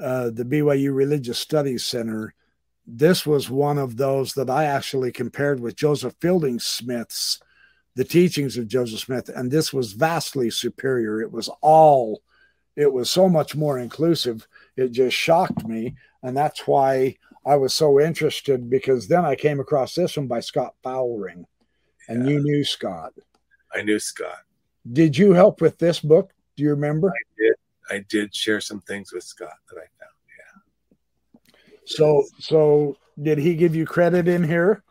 uh, 0.00 0.30
the 0.30 0.44
BYU 0.44 0.94
Religious 0.94 1.38
Studies 1.38 1.84
Center, 1.84 2.34
this 2.96 3.26
was 3.26 3.48
one 3.50 3.78
of 3.78 3.96
those 3.96 4.34
that 4.34 4.50
I 4.50 4.64
actually 4.64 5.12
compared 5.12 5.60
with 5.60 5.76
Joseph 5.76 6.14
Fielding 6.20 6.58
Smith's, 6.58 7.40
the 7.94 8.04
teachings 8.04 8.56
of 8.56 8.68
Joseph 8.68 9.00
Smith, 9.00 9.28
and 9.28 9.50
this 9.50 9.72
was 9.72 9.92
vastly 9.92 10.50
superior. 10.50 11.20
It 11.20 11.30
was 11.30 11.48
all, 11.60 12.22
it 12.76 12.92
was 12.92 13.10
so 13.10 13.28
much 13.28 13.54
more 13.54 13.78
inclusive. 13.78 14.46
It 14.76 14.92
just 14.92 15.16
shocked 15.16 15.66
me, 15.66 15.96
and 16.22 16.36
that's 16.36 16.66
why 16.66 17.16
I 17.46 17.56
was 17.56 17.74
so 17.74 18.00
interested 18.00 18.68
because 18.68 19.08
then 19.08 19.24
I 19.24 19.34
came 19.34 19.60
across 19.60 19.94
this 19.94 20.16
one 20.16 20.26
by 20.26 20.40
Scott 20.40 20.74
Faulring, 20.82 21.46
and 22.08 22.24
yeah. 22.24 22.34
you 22.34 22.42
knew 22.42 22.64
Scott. 22.64 23.12
I 23.74 23.82
knew 23.82 23.98
Scott. 23.98 24.42
Did 24.92 25.16
you 25.16 25.32
help 25.32 25.60
with 25.60 25.78
this 25.78 26.00
book? 26.00 26.32
Do 26.56 26.62
you 26.62 26.70
remember? 26.70 27.08
I 27.08 27.24
did. 27.38 27.54
I 27.90 28.04
did 28.08 28.34
share 28.34 28.60
some 28.60 28.80
things 28.80 29.12
with 29.12 29.24
Scott 29.24 29.56
that 29.68 29.78
I 29.78 29.86
found. 29.98 30.09
So, 31.86 32.24
so 32.38 32.96
did 33.20 33.38
he 33.38 33.54
give 33.54 33.74
you 33.74 33.84
credit 33.84 34.28
in 34.28 34.44
here? 34.44 34.82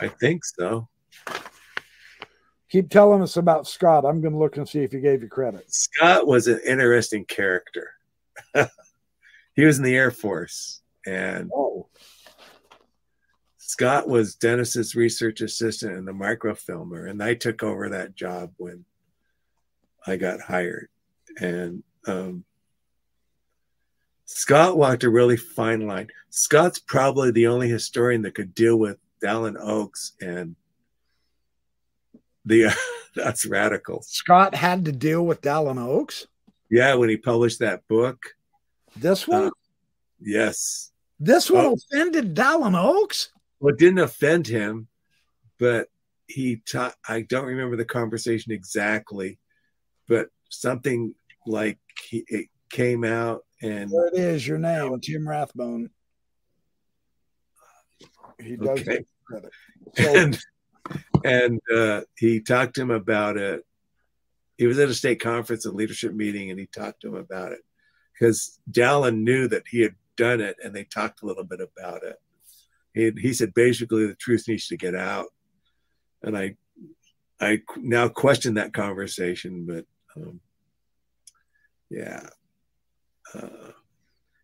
I 0.00 0.08
think 0.08 0.44
so. 0.44 0.88
Keep 2.70 2.90
telling 2.90 3.22
us 3.22 3.36
about 3.36 3.68
Scott. 3.68 4.04
I'm 4.04 4.20
going 4.20 4.32
to 4.32 4.38
look 4.38 4.56
and 4.56 4.68
see 4.68 4.82
if 4.82 4.92
he 4.92 5.00
gave 5.00 5.22
you 5.22 5.28
credit. 5.28 5.64
Scott 5.72 6.26
was 6.26 6.48
an 6.48 6.60
interesting 6.66 7.24
character. 7.24 7.92
he 9.54 9.64
was 9.64 9.78
in 9.78 9.84
the 9.84 9.94
Air 9.94 10.10
Force, 10.10 10.82
and 11.06 11.50
oh. 11.54 11.86
Scott 13.58 14.08
was 14.08 14.34
Dennis's 14.34 14.94
research 14.94 15.40
assistant 15.40 15.96
and 15.96 16.06
the 16.06 16.12
microfilmer, 16.12 17.06
and 17.06 17.22
I 17.22 17.34
took 17.34 17.62
over 17.62 17.88
that 17.90 18.14
job 18.14 18.52
when 18.56 18.84
I 20.06 20.16
got 20.16 20.40
hired. 20.40 20.88
And 21.40 21.82
um, 22.06 22.44
Scott 24.26 24.76
walked 24.76 25.04
a 25.04 25.10
really 25.10 25.36
fine 25.36 25.86
line. 25.86 26.08
Scott's 26.30 26.78
probably 26.78 27.30
the 27.30 27.46
only 27.46 27.68
historian 27.68 28.22
that 28.22 28.34
could 28.34 28.54
deal 28.54 28.76
with 28.76 28.98
Dallin 29.22 29.56
Oaks 29.58 30.12
and 30.20 30.56
the 32.44 32.66
uh, 32.66 32.72
that's 33.14 33.46
radical. 33.46 34.02
Scott 34.02 34.54
had 34.54 34.84
to 34.86 34.92
deal 34.92 35.24
with 35.24 35.42
Dallin 35.42 35.78
Oaks. 35.78 36.26
Yeah, 36.70 36.94
when 36.94 37.08
he 37.08 37.16
published 37.16 37.60
that 37.60 37.86
book. 37.88 38.18
This 38.96 39.28
one. 39.28 39.46
Uh, 39.46 39.50
yes. 40.20 40.90
This 41.20 41.50
one 41.50 41.66
oh. 41.66 41.74
offended 41.74 42.34
Dallin 42.34 42.76
Oaks 42.76 43.30
well, 43.64 43.72
it 43.72 43.78
didn't 43.78 44.00
offend 44.00 44.46
him, 44.46 44.88
but 45.58 45.88
he 46.26 46.56
taught, 46.56 46.94
I 47.08 47.22
don't 47.22 47.46
remember 47.46 47.76
the 47.76 47.86
conversation 47.86 48.52
exactly, 48.52 49.38
but 50.06 50.28
something 50.50 51.14
like 51.46 51.78
he, 51.98 52.24
it 52.28 52.48
came 52.68 53.04
out 53.04 53.46
and 53.64 53.90
there 53.90 54.06
it 54.08 54.14
is, 54.14 54.46
your 54.46 54.58
name, 54.58 54.98
Tim 55.00 55.28
Rathbone. 55.28 55.90
He 58.40 58.56
does 58.56 58.80
okay. 58.80 59.04
credit. 59.26 59.50
So, 59.94 60.16
and 60.16 60.38
and 61.24 61.60
uh, 61.74 62.02
he 62.18 62.40
talked 62.40 62.74
to 62.74 62.82
him 62.82 62.90
about 62.90 63.36
it. 63.36 63.64
He 64.58 64.66
was 64.66 64.78
at 64.78 64.88
a 64.88 64.94
state 64.94 65.20
conference, 65.20 65.66
a 65.66 65.72
leadership 65.72 66.12
meeting, 66.14 66.50
and 66.50 66.60
he 66.60 66.66
talked 66.66 67.02
to 67.02 67.08
him 67.08 67.16
about 67.16 67.52
it 67.52 67.60
because 68.12 68.58
Dallin 68.70 69.22
knew 69.22 69.48
that 69.48 69.64
he 69.68 69.80
had 69.80 69.94
done 70.16 70.40
it, 70.40 70.56
and 70.62 70.74
they 70.74 70.84
talked 70.84 71.22
a 71.22 71.26
little 71.26 71.44
bit 71.44 71.60
about 71.60 72.04
it 72.04 72.18
he, 72.94 73.12
he 73.18 73.32
said 73.32 73.52
basically 73.52 74.06
the 74.06 74.14
truth 74.14 74.44
needs 74.48 74.68
to 74.68 74.76
get 74.76 74.94
out 74.94 75.26
and 76.22 76.38
i 76.38 76.54
i 77.40 77.60
now 77.76 78.08
question 78.08 78.54
that 78.54 78.72
conversation 78.72 79.66
but 79.66 79.84
um, 80.16 80.40
yeah 81.90 82.28
uh, 83.34 83.70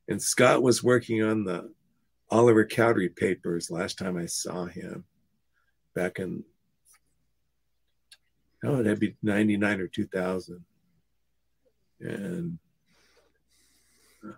and 0.08 0.22
scott 0.22 0.62
was 0.62 0.82
working 0.82 1.22
on 1.22 1.44
the 1.44 1.70
oliver 2.30 2.64
cowdery 2.64 3.08
papers 3.08 3.70
last 3.70 3.98
time 3.98 4.16
i 4.16 4.26
saw 4.26 4.64
him 4.66 5.04
back 5.94 6.18
in 6.18 6.44
oh 8.64 8.82
that'd 8.82 9.00
be 9.00 9.16
99 9.22 9.80
or 9.80 9.88
2000 9.88 10.64
and 12.00 12.58
uh, 14.26 14.32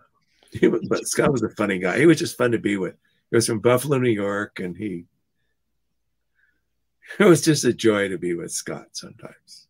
he 0.53 0.67
was, 0.69 0.87
but 0.89 1.07
scott 1.07 1.33
was 1.33 1.43
a 1.43 1.51
funny 1.51 1.79
guy 1.79 1.99
he 1.99 2.07
was 2.07 2.19
just 2.19 2.39
fun 2.39 2.53
to 2.53 2.59
be 2.59 2.77
with 2.77 2.97
he 3.33 3.37
was 3.37 3.47
from 3.47 3.61
Buffalo, 3.61 3.97
New 3.97 4.11
York, 4.11 4.61
and 4.61 4.77
he 4.77 5.07
it 7.19 7.25
was 7.25 7.41
just 7.41 7.65
a 7.65 7.73
joy 7.73 8.09
to 8.09 8.19
be 8.19 8.35
with 8.35 8.53
Scott 8.53 8.89
sometimes. 8.93 9.69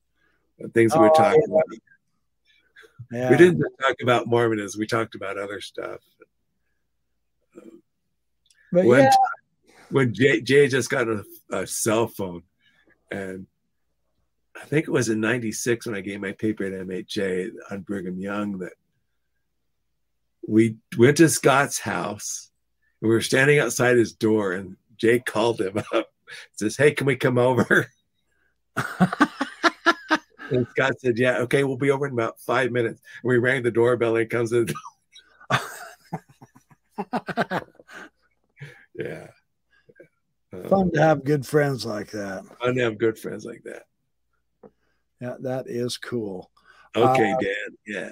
The 0.58 0.68
things 0.68 0.92
oh, 0.94 1.00
we 1.00 1.08
were 1.08 1.14
talking 1.14 1.40
yeah. 1.46 1.54
about. 1.54 1.64
Yeah. 3.12 3.30
We 3.30 3.36
didn't 3.36 3.62
talk 3.80 3.96
about 4.02 4.26
Mormonism. 4.26 4.78
We 4.78 4.86
talked 4.86 5.14
about 5.14 5.38
other 5.38 5.60
stuff. 5.60 6.00
But 8.72 8.86
when 8.86 9.02
yeah. 9.04 9.12
when 9.90 10.14
Jay, 10.14 10.40
Jay 10.40 10.66
just 10.66 10.88
got 10.88 11.06
a, 11.06 11.24
a, 11.50 11.66
cell 11.66 12.08
phone, 12.08 12.42
and 13.10 13.46
I 14.56 14.64
think 14.64 14.88
it 14.88 14.92
was 14.92 15.10
in 15.10 15.20
'96 15.20 15.86
when 15.86 15.94
I 15.94 16.00
gave 16.00 16.22
my 16.22 16.32
paper 16.32 16.64
at 16.64 16.72
MHA 16.72 17.50
on 17.70 17.82
Brigham 17.82 18.18
Young 18.18 18.60
that 18.60 18.72
we 20.48 20.76
went 20.96 21.18
to 21.18 21.28
Scott's 21.28 21.78
house 21.80 22.50
and 23.02 23.10
we 23.10 23.14
were 23.14 23.20
standing 23.20 23.58
outside 23.58 23.98
his 23.98 24.14
door, 24.14 24.52
and 24.52 24.76
Jay 24.96 25.18
called 25.18 25.60
him 25.60 25.76
up, 25.92 26.10
says, 26.54 26.78
"Hey, 26.78 26.92
can 26.92 27.06
we 27.06 27.16
come 27.16 27.36
over?" 27.36 27.88
and 30.52 30.66
Scott 30.70 31.00
said, 31.00 31.18
"Yeah, 31.18 31.38
okay, 31.38 31.64
we'll 31.64 31.76
be 31.76 31.90
over 31.90 32.06
in 32.06 32.12
about 32.12 32.40
five 32.40 32.70
minutes." 32.70 33.00
And 33.22 33.30
we 33.30 33.38
rang 33.38 33.62
the 33.62 33.70
doorbell, 33.70 34.16
and 34.16 34.20
he 34.20 34.26
comes 34.26 34.52
in. 34.52 34.68
yeah. 38.94 39.28
Fun 40.68 40.92
to 40.92 41.00
have 41.00 41.24
good 41.24 41.46
friends 41.46 41.86
like 41.86 42.10
that. 42.10 42.44
Fun 42.60 42.74
to 42.76 42.82
have 42.82 42.98
good 42.98 43.18
friends 43.18 43.44
like 43.44 43.62
that. 43.64 43.84
Yeah, 45.20 45.36
that 45.40 45.68
is 45.68 45.96
cool. 45.96 46.50
Okay, 46.94 47.32
uh, 47.32 47.36
Dan. 47.40 47.76
Yeah. 47.86 48.10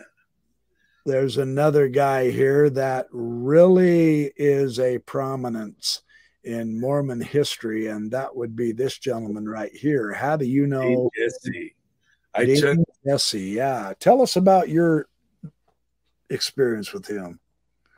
There's 1.04 1.38
another 1.38 1.88
guy 1.88 2.30
here 2.30 2.70
that 2.70 3.06
really 3.10 4.32
is 4.36 4.78
a 4.78 4.98
prominence 4.98 6.02
in 6.44 6.80
Mormon 6.80 7.20
history, 7.20 7.88
and 7.88 8.10
that 8.12 8.34
would 8.34 8.56
be 8.56 8.72
this 8.72 8.98
gentleman 8.98 9.48
right 9.48 9.74
here. 9.74 10.12
How 10.12 10.36
do 10.36 10.46
you 10.46 10.66
know 10.66 11.10
Jessee? 11.16 11.74
I 12.34 12.44
Dean 12.44 12.60
took 12.60 12.78
Jessee. 13.04 13.56
Yeah, 13.56 13.92
tell 13.98 14.22
us 14.22 14.36
about 14.36 14.68
your 14.68 15.08
experience 16.28 16.92
with 16.92 17.06
him. 17.06 17.40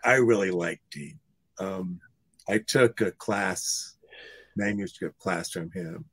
I 0.04 0.14
really 0.14 0.50
liked 0.50 0.90
Dean. 0.90 1.18
Um, 1.58 2.00
I 2.48 2.58
took 2.58 3.00
a 3.00 3.12
class, 3.12 3.96
manuscript 4.56 5.18
class 5.18 5.50
from 5.50 5.70
him. 5.70 6.04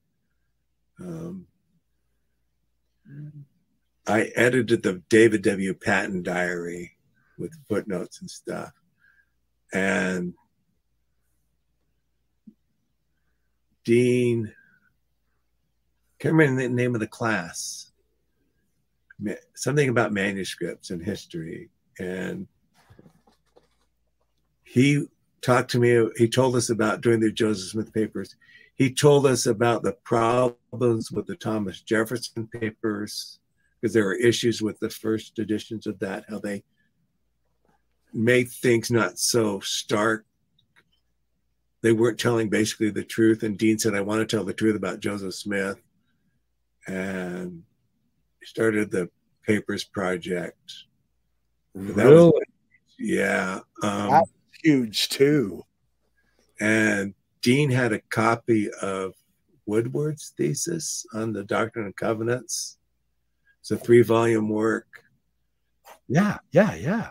Um, 1.00 1.48
I 4.06 4.32
edited 4.36 4.84
the 4.84 5.02
David 5.10 5.44
W. 5.44 5.74
Patten 5.74 6.24
diary 6.24 6.98
with 7.38 7.54
footnotes 7.68 8.22
and 8.22 8.30
stuff. 8.30 8.72
And 9.74 10.34
Dean, 13.86 14.54
can't 16.20 16.36
remember 16.36 16.64
the 16.64 16.70
name 16.70 16.96
of 16.96 17.02
the 17.02 17.08
class, 17.08 17.89
something 19.56 19.90
about 19.90 20.14
manuscripts 20.14 20.90
and 20.90 21.04
history. 21.04 21.70
And 22.00 22.48
he 24.64 25.06
talked 25.42 25.72
to 25.72 25.80
me, 25.80 26.10
he 26.18 26.28
told 26.28 26.56
us 26.56 26.70
about 26.70 27.02
during 27.02 27.20
the 27.20 27.32
Joseph 27.32 27.72
Smith 27.72 27.94
papers, 27.94 28.36
he 28.76 28.94
told 28.94 29.26
us 29.26 29.46
about 29.46 29.84
the 29.84 29.94
problems 30.04 31.12
with 31.12 31.26
the 31.28 31.36
Thomas 31.36 31.82
Jefferson 31.82 32.48
papers 32.48 33.40
because 33.80 33.94
there 33.94 34.06
were 34.06 34.16
issues 34.16 34.62
with 34.62 34.80
the 34.80 34.90
first 34.90 35.38
editions 35.40 35.88
of 35.88 36.00
that, 36.00 36.26
how 36.30 36.40
they 36.40 36.64
made 38.14 38.50
things 38.50 38.92
not 38.92 39.20
so 39.20 39.60
stark. 39.60 40.26
They 41.82 41.92
weren't 41.94 42.20
telling 42.20 42.50
basically 42.50 42.90
the 42.90 43.04
truth. 43.04 43.44
And 43.44 43.58
Dean 43.58 43.80
said, 43.80 43.96
I 43.96 44.02
want 44.02 44.22
to 44.22 44.36
tell 44.36 44.44
the 44.44 44.54
truth 44.54 44.76
about 44.76 45.00
Joseph 45.00 45.34
Smith. 45.34 45.78
And 46.88 47.64
started 48.46 48.92
the 48.92 49.10
Papers 49.46 49.84
Project. 49.84 50.74
Really? 51.74 52.14
Was, 52.14 52.44
yeah. 52.98 53.60
Um, 53.84 54.10
That's 54.10 54.32
huge 54.64 55.10
too. 55.10 55.64
And 56.60 57.14
Dean 57.42 57.70
had 57.70 57.94
a 57.94 58.02
copy 58.10 58.70
of 58.82 59.14
Woodford's 59.66 60.34
thesis 60.36 61.06
on 61.14 61.32
the 61.32 61.44
Doctrine 61.44 61.86
and 61.86 61.96
Covenants 61.96 62.80
it's 63.60 63.82
a 63.82 63.86
three 63.86 64.02
volume 64.02 64.50
work. 64.50 65.04
Yeah, 66.08 66.38
yeah, 66.52 66.74
yeah. 66.74 67.10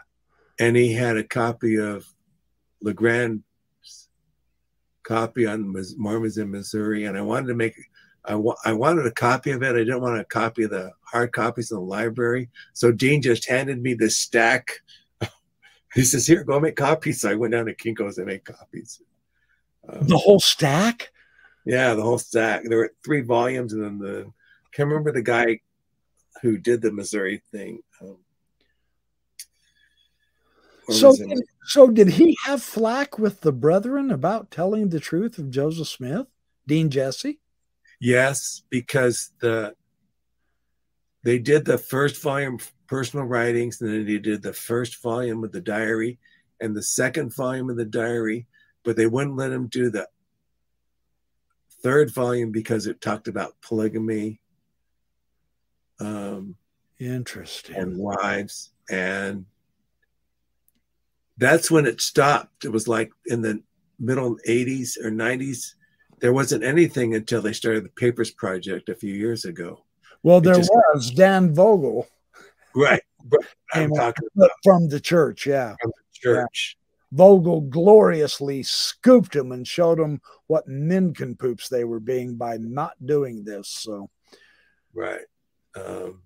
And 0.58 0.76
he 0.76 0.92
had 0.92 1.16
a 1.16 1.22
copy 1.22 1.76
of 1.76 2.04
LeGrand's 2.82 3.42
copy 5.04 5.46
on 5.46 5.72
Mormons 5.96 6.38
in 6.38 6.50
Missouri. 6.50 7.04
And 7.04 7.16
I 7.16 7.20
wanted 7.20 7.46
to 7.48 7.54
make, 7.54 7.74
I, 8.28 8.34
wa- 8.34 8.56
I 8.64 8.72
wanted 8.72 9.06
a 9.06 9.10
copy 9.10 9.52
of 9.52 9.62
it. 9.62 9.74
I 9.74 9.78
didn't 9.78 10.02
want 10.02 10.20
a 10.20 10.24
copy 10.24 10.64
of 10.64 10.70
the 10.70 10.92
hard 11.00 11.32
copies 11.32 11.70
in 11.70 11.78
the 11.78 11.82
library. 11.82 12.50
So 12.74 12.92
Dean 12.92 13.22
just 13.22 13.48
handed 13.48 13.82
me 13.82 13.94
this 13.94 14.18
stack. 14.18 14.68
he 15.94 16.02
says, 16.02 16.26
Here, 16.26 16.44
go 16.44 16.60
make 16.60 16.76
copies. 16.76 17.22
So 17.22 17.30
I 17.30 17.34
went 17.34 17.52
down 17.52 17.66
to 17.66 17.74
Kinko's 17.74 18.18
and 18.18 18.26
made 18.26 18.44
copies. 18.44 19.00
Um, 19.88 20.06
the 20.06 20.18
whole 20.18 20.40
stack? 20.40 21.10
Yeah, 21.64 21.94
the 21.94 22.02
whole 22.02 22.18
stack. 22.18 22.64
There 22.64 22.78
were 22.78 22.92
three 23.02 23.22
volumes, 23.22 23.72
and 23.72 23.82
then 23.82 23.98
the 23.98 24.32
can't 24.72 24.88
remember 24.88 25.12
the 25.12 25.22
guy 25.22 25.60
who 26.42 26.58
did 26.58 26.82
the 26.82 26.92
Missouri 26.92 27.42
thing. 27.50 27.80
Um, 28.00 28.18
so, 30.90 31.14
did, 31.14 31.42
so 31.64 31.88
did 31.88 32.08
he 32.08 32.36
have 32.44 32.62
flack 32.62 33.18
with 33.18 33.40
the 33.40 33.52
brethren 33.52 34.10
about 34.10 34.50
telling 34.50 34.88
the 34.88 35.00
truth 35.00 35.38
of 35.38 35.50
Joseph 35.50 35.88
Smith, 35.88 36.26
Dean 36.66 36.90
Jessee? 36.90 37.38
Yes, 38.00 38.62
because 38.70 39.32
the 39.40 39.74
they 41.24 41.38
did 41.38 41.64
the 41.64 41.78
first 41.78 42.22
volume 42.22 42.58
personal 42.86 43.26
writings, 43.26 43.80
and 43.80 43.90
then 43.90 44.06
they 44.06 44.18
did 44.18 44.42
the 44.42 44.52
first 44.52 45.02
volume 45.02 45.44
of 45.44 45.52
the 45.52 45.60
diary 45.60 46.18
and 46.60 46.76
the 46.76 46.82
second 46.82 47.34
volume 47.34 47.70
of 47.70 47.76
the 47.76 47.84
diary, 47.84 48.46
but 48.84 48.96
they 48.96 49.06
wouldn't 49.06 49.36
let 49.36 49.52
him 49.52 49.66
do 49.66 49.90
the 49.90 50.08
third 51.82 52.12
volume 52.12 52.50
because 52.50 52.86
it 52.86 53.00
talked 53.00 53.28
about 53.28 53.60
polygamy 53.60 54.40
um, 56.00 56.56
Interesting. 56.98 57.76
And 57.76 57.96
wives. 57.96 58.72
And 58.90 59.46
that's 61.36 61.70
when 61.70 61.86
it 61.86 62.00
stopped. 62.00 62.64
It 62.64 62.72
was 62.72 62.88
like 62.88 63.10
in 63.26 63.42
the 63.42 63.62
middle 64.00 64.36
80s 64.46 64.98
or 64.98 65.10
90s. 65.10 65.74
There 66.20 66.32
wasn't 66.32 66.64
anything 66.64 67.14
until 67.14 67.42
they 67.42 67.52
started 67.52 67.84
the 67.84 67.90
Papers 67.90 68.30
Project 68.30 68.88
a 68.88 68.94
few 68.94 69.14
years 69.14 69.44
ago. 69.44 69.84
Well, 70.22 70.40
there 70.40 70.56
just, 70.56 70.70
was 70.72 71.10
Dan 71.10 71.54
Vogel. 71.54 72.06
Right. 72.74 73.02
I'm 73.72 73.92
talking 73.92 74.28
about. 74.36 74.50
From 74.62 74.88
the 74.88 75.00
church, 75.00 75.46
yeah. 75.46 75.74
From 75.80 75.90
the 75.90 76.18
church. 76.20 76.76
Yeah. 76.76 76.84
Vogel 77.16 77.62
gloriously 77.62 78.62
scooped 78.62 79.34
him 79.34 79.52
and 79.52 79.66
showed 79.66 79.98
him 79.98 80.20
what 80.46 80.68
nincompoops 80.68 81.68
they 81.68 81.84
were 81.84 82.00
being 82.00 82.36
by 82.36 82.58
not 82.58 82.94
doing 83.04 83.44
this. 83.44 83.68
So, 83.68 84.10
right. 84.92 85.22
Um, 85.74 86.22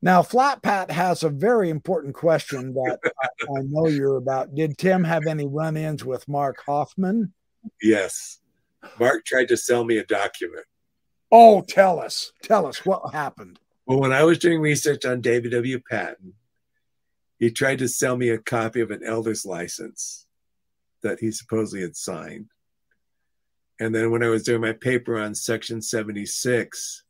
now, 0.00 0.22
Flat 0.22 0.62
Pat 0.62 0.90
has 0.90 1.22
a 1.22 1.30
very 1.30 1.70
important 1.70 2.14
question 2.14 2.74
that 2.74 2.98
I 3.42 3.62
know 3.62 3.88
you're 3.88 4.16
about. 4.16 4.54
Did 4.54 4.78
Tim 4.78 5.04
have 5.04 5.26
any 5.26 5.46
run 5.46 5.76
ins 5.76 6.04
with 6.04 6.28
Mark 6.28 6.62
Hofmann? 6.64 7.32
Yes. 7.80 8.38
Mark 8.98 9.24
tried 9.24 9.48
to 9.48 9.56
sell 9.56 9.84
me 9.84 9.98
a 9.98 10.04
document. 10.04 10.64
Oh, 11.30 11.62
tell 11.62 11.98
us. 11.98 12.32
Tell 12.42 12.66
us 12.66 12.84
what 12.84 13.12
happened. 13.12 13.58
Well, 13.86 14.00
when 14.00 14.12
I 14.12 14.22
was 14.24 14.38
doing 14.38 14.60
research 14.60 15.04
on 15.04 15.20
David 15.20 15.52
W. 15.52 15.80
Patten, 15.80 16.34
he 17.38 17.50
tried 17.50 17.78
to 17.78 17.88
sell 17.88 18.16
me 18.16 18.28
a 18.28 18.38
copy 18.38 18.80
of 18.80 18.90
an 18.90 19.02
elder's 19.04 19.44
license 19.44 20.26
that 21.02 21.20
he 21.20 21.30
supposedly 21.32 21.82
had 21.82 21.96
signed. 21.96 22.50
And 23.80 23.94
then 23.94 24.10
when 24.10 24.22
I 24.22 24.28
was 24.28 24.44
doing 24.44 24.60
my 24.60 24.72
paper 24.72 25.18
on 25.18 25.34
Section 25.34 25.82
76, 25.82 27.02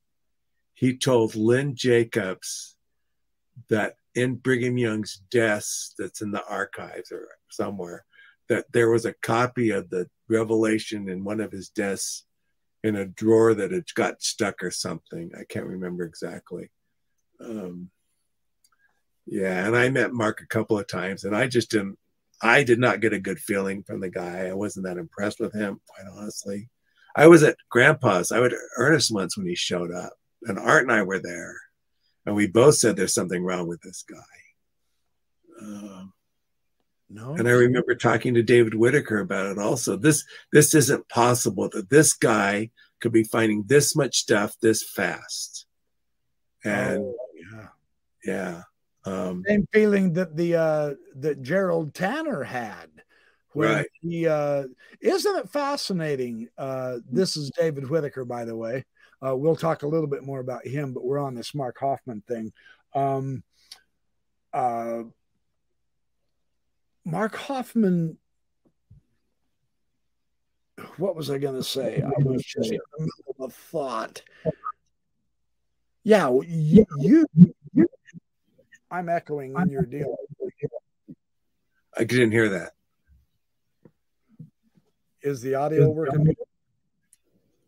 he 0.73 0.97
told 0.97 1.35
Lyn 1.35 1.75
Jacobs 1.75 2.77
that 3.69 3.97
in 4.15 4.37
Brigham 4.37 4.79
Young's 4.79 5.21
desk, 5.31 5.93
that's 5.99 6.23
in 6.23 6.31
the 6.31 6.47
archives 6.47 7.13
or 7.13 7.29
somewhere, 7.51 8.05
that 8.53 8.71
there 8.71 8.91
was 8.91 9.07
a 9.07 9.15
copy 9.15 9.71
of 9.71 9.89
the 9.89 10.07
Revelation 10.29 11.09
in 11.09 11.25
one 11.25 11.41
of 11.41 11.51
his 11.51 11.71
desks 11.71 12.25
in 12.85 12.97
a 12.97 13.07
drawer 13.07 13.55
that 13.55 13.71
had 13.71 13.87
got 13.95 14.23
stuck 14.23 14.63
or 14.63 14.71
something. 14.71 15.31
I 15.35 15.45
can't 15.45 15.65
remember 15.65 16.05
exactly. 16.05 16.71
Um, 17.41 17.91
yeah, 19.27 19.67
and 19.67 19.75
I 19.75 19.89
met 19.89 20.13
Mark 20.13 20.43
a 20.43 20.47
couple 20.47 20.79
of 20.79 20.87
times, 20.87 21.25
and 21.25 21.35
I 21.35 21.47
just 21.47 21.71
didn't. 21.71 21.99
I 22.43 22.63
did 22.63 22.79
not 22.79 23.01
get 23.01 23.15
a 23.15 23.21
good 23.21 23.39
feeling 23.39 23.85
from 23.85 24.01
the 24.01 24.11
guy. 24.11 24.49
I 24.49 24.53
wasn't 24.53 24.85
that 24.85 24.99
impressed 24.99 25.41
with 25.41 25.55
him, 25.55 25.81
quite 25.87 26.13
honestly. 26.13 26.69
I 27.17 27.29
was 27.29 27.43
at 27.43 27.57
Grandpa's. 27.71 28.33
I 28.33 28.41
would 28.41 28.55
Ernest 28.77 29.13
once 29.13 29.39
when 29.39 29.47
he 29.47 29.55
showed 29.55 29.95
up, 29.95 30.13
and 30.43 30.59
Art 30.59 30.83
and 30.83 30.93
I 30.93 31.05
were 31.05 31.21
there, 31.21 31.57
and 32.27 32.35
we 32.35 32.49
both 32.49 32.75
said 32.75 32.97
there's 32.97 33.15
something 33.15 33.43
wrong 33.43 33.67
with 33.67 33.81
this 33.81 34.05
guy. 34.07 34.19
Um, 35.63 36.13
no. 37.13 37.35
And 37.35 37.49
I 37.49 37.53
remember 37.53 37.95
talking 37.95 38.35
to 38.35 38.43
David 38.43 38.75
Whittaker 38.75 39.21
about 39.21 39.47
it 39.47 39.59
also. 39.59 39.97
This 39.97 40.25
this 40.53 40.75
isn't 40.75 41.09
possible 41.09 41.69
that 41.71 41.91
this 41.91 42.15
guy 42.15 42.71
could 43.01 43.13
be 43.13 43.25
finding 43.25 43.65
this 43.67 43.95
much 43.95 44.19
stuff 44.19 44.57
this 44.61 44.83
fast. 44.83 45.67
And 46.65 46.99
oh, 46.99 47.15
yeah, 47.35 47.69
yeah. 48.25 48.63
Um, 49.05 49.43
Same 49.47 49.67
feeling 49.73 50.13
that 50.15 50.37
the 50.37 50.57
uh, 50.57 50.95
that 51.17 51.43
Gerald 51.43 51.95
Tanner 51.95 52.43
had. 52.43 52.89
Right. 53.55 53.87
He 54.01 54.27
uh, 54.27 54.65
isn't 55.01 55.37
it 55.37 55.51
fascinating? 55.51 56.49
Uh, 56.57 56.99
this 57.11 57.37
is 57.37 57.51
David 57.51 57.91
Whittaker, 57.91 58.25
by 58.25 58.45
the 58.45 58.57
way. 58.57 58.85
Uh, 59.25 59.37
we'll 59.37 59.57
talk 59.57 59.83
a 59.83 59.89
little 59.89 60.07
bit 60.07 60.25
more 60.25 60.41
about 60.41 60.67
him, 60.67 60.93
but 60.93 61.05
we're 61.05 61.19
on 61.19 61.35
this 61.35 61.55
Mark 61.55 61.79
Hofmann 61.79 62.23
thing. 62.27 62.53
Um, 62.95 63.43
uh, 64.53 65.03
Mark 67.05 67.35
Hofmann. 67.37 68.19
What 70.97 71.17
was 71.17 71.31
I 71.31 71.39
going 71.39 71.55
to 71.55 71.63
say? 71.63 72.03
I 72.03 72.23
was 72.23 72.45
just 72.45 72.71
in 72.71 72.79
the 72.99 73.01
middle 73.01 73.45
of 73.45 73.51
a 73.51 73.53
thought. 73.53 74.23
Yeah, 76.05 76.29
you, 76.47 76.87
you, 76.99 77.27
you 77.73 77.87
I'm 78.91 79.09
echoing 79.09 79.55
in 79.57 79.69
your 79.69 79.87
deal. 79.87 80.17
I 81.97 82.05
didn't 82.05 82.33
hear 82.33 82.49
that. 82.51 82.73
Is 85.23 85.41
the 85.41 85.55
audio 85.55 85.89
working? 85.89 86.35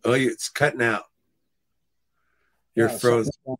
Oh, 0.05 0.12
it's 0.12 0.49
cutting 0.49 0.82
out. 0.82 1.05
You're 2.74 2.91
yeah, 2.91 2.99
frozen. 2.99 3.32
So 3.47 3.59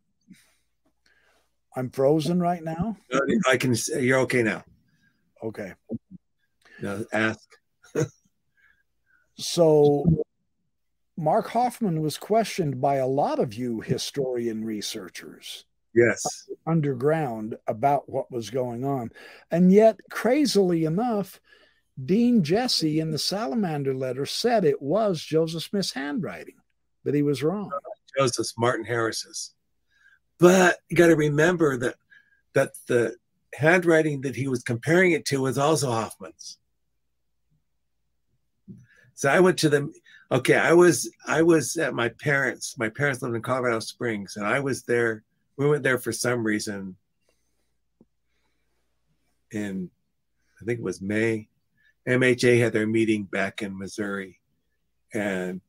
I'm 1.75 1.89
frozen 1.89 2.39
right 2.39 2.63
now. 2.63 2.97
I 3.47 3.57
can. 3.57 3.75
You're 3.97 4.19
okay 4.19 4.43
now. 4.43 4.63
Okay. 5.43 5.73
Now 6.81 7.03
ask. 7.13 7.47
so, 9.37 10.05
Mark 11.17 11.47
Hofmann 11.49 12.01
was 12.01 12.17
questioned 12.17 12.81
by 12.81 12.95
a 12.95 13.07
lot 13.07 13.39
of 13.39 13.53
you 13.53 13.81
historian 13.81 14.65
researchers 14.65 15.65
yes 15.95 16.49
underground 16.67 17.55
about 17.67 18.07
what 18.09 18.29
was 18.29 18.49
going 18.49 18.83
on 18.83 19.09
and 19.49 19.71
yet 19.71 19.97
crazily 20.11 20.83
enough 20.83 21.39
dean 22.05 22.43
jessee 22.43 22.99
in 22.99 23.11
the 23.11 23.17
salamander 23.17 23.95
letter 23.95 24.25
said 24.25 24.65
it 24.65 24.81
was 24.81 25.21
joseph 25.21 25.63
smith's 25.63 25.93
handwriting 25.93 26.55
but 27.03 27.13
he 27.13 27.23
was 27.23 27.41
wrong 27.41 27.71
joseph 28.17 28.47
martin 28.57 28.85
harris's 28.85 29.55
but 30.37 30.77
you 30.89 30.97
got 30.97 31.07
to 31.07 31.15
remember 31.15 31.77
that 31.77 31.95
that 32.53 32.71
the 32.87 33.15
handwriting 33.57 34.21
that 34.21 34.35
he 34.35 34.47
was 34.47 34.63
comparing 34.63 35.11
it 35.11 35.25
to 35.25 35.41
was 35.41 35.57
also 35.57 35.89
hofmann's 35.89 36.57
so 39.13 39.29
i 39.29 39.39
went 39.39 39.57
to 39.57 39.69
the 39.69 39.91
okay 40.31 40.55
i 40.55 40.73
was 40.73 41.09
i 41.27 41.41
was 41.41 41.77
at 41.77 41.93
my 41.93 42.09
parents 42.09 42.75
my 42.77 42.89
parents 42.89 43.21
lived 43.21 43.35
in 43.35 43.41
colorado 43.41 43.79
springs 43.79 44.35
and 44.35 44.45
i 44.45 44.59
was 44.59 44.83
there 44.83 45.23
we 45.57 45.67
went 45.67 45.83
there 45.83 45.97
for 45.97 46.11
some 46.11 46.43
reason 46.43 46.95
in 49.51 49.89
I 50.61 50.65
think 50.65 50.79
it 50.79 50.83
was 50.83 51.01
May. 51.01 51.47
MHA 52.07 52.59
had 52.59 52.73
their 52.73 52.87
meeting 52.87 53.23
back 53.23 53.61
in 53.61 53.77
Missouri, 53.77 54.39
and 55.13 55.61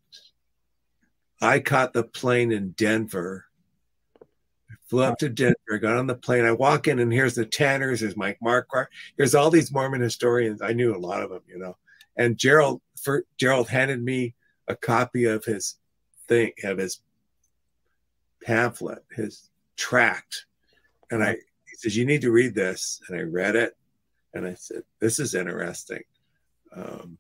I 1.41 1.61
caught 1.61 1.93
the 1.93 2.05
plane 2.05 2.53
in 2.53 2.71
Denver. 2.71 3.46
Flew 4.87 5.03
up 5.03 5.19
to 5.19 5.29
Denver, 5.29 5.79
got 5.81 5.97
on 5.97 6.07
the 6.07 6.15
plane. 6.15 6.45
I 6.45 6.53
walk 6.53 6.87
in, 6.87 7.01
and 7.01 7.13
here's 7.13 7.35
the 7.35 7.45
Tanners, 7.45 8.01
there's 8.01 8.17
Mike 8.17 8.39
Marquardt, 8.43 8.87
here's 9.17 9.35
all 9.35 9.51
these 9.51 9.73
Mormon 9.73 10.01
historians. 10.01 10.63
I 10.63 10.73
knew 10.73 10.95
a 10.95 10.99
lot 10.99 11.23
of 11.23 11.31
them, 11.31 11.43
you 11.49 11.59
know. 11.59 11.77
And 12.17 12.39
Gerald, 12.39 12.81
for, 13.03 13.25
Gerald 13.37 13.69
handed 13.69 14.03
me 14.03 14.35
a 14.69 14.77
copy 14.77 15.25
of 15.25 15.45
his 15.45 15.77
thing, 16.29 16.53
of 16.65 16.79
his 16.79 17.01
pamphlet, 18.43 19.05
his 19.15 19.51
tract. 19.77 20.47
And 21.11 21.23
I, 21.23 21.33
he 21.33 21.77
says, 21.77 21.97
You 21.97 22.07
need 22.07 22.23
to 22.23 22.31
read 22.31 22.55
this. 22.55 23.01
And 23.09 23.19
I 23.19 23.23
read 23.23 23.57
it. 23.57 23.77
And 24.35 24.47
I 24.47 24.55
said, 24.55 24.83
This 25.01 25.19
is 25.19 25.35
interesting. 25.35 26.03
Um, 26.75 27.19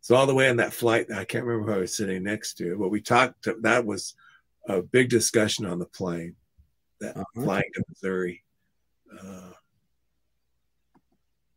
so 0.00 0.14
all 0.14 0.26
the 0.26 0.34
way 0.34 0.50
on 0.50 0.56
that 0.56 0.74
flight, 0.74 1.10
I 1.10 1.24
can't 1.24 1.44
remember 1.44 1.72
who 1.72 1.78
I 1.78 1.80
was 1.80 1.96
sitting 1.96 2.22
next 2.22 2.58
to, 2.58 2.76
but 2.78 2.90
we 2.90 3.00
talked. 3.00 3.48
That 3.62 3.86
was 3.86 4.14
a 4.68 4.82
big 4.82 5.08
discussion 5.08 5.66
on 5.66 5.78
the 5.78 5.86
plane, 5.86 6.36
that 7.00 7.16
uh-huh. 7.16 7.42
flying 7.42 7.70
to 7.74 7.84
Missouri. 7.88 8.44
Uh, 9.20 9.50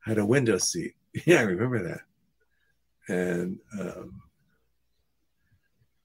had 0.08 0.18
a 0.18 0.26
window 0.26 0.58
seat. 0.58 0.94
Yeah, 1.26 1.40
I 1.40 1.44
remember 1.44 1.82
that. 1.82 2.02
And 3.08 3.58
um, 3.80 4.22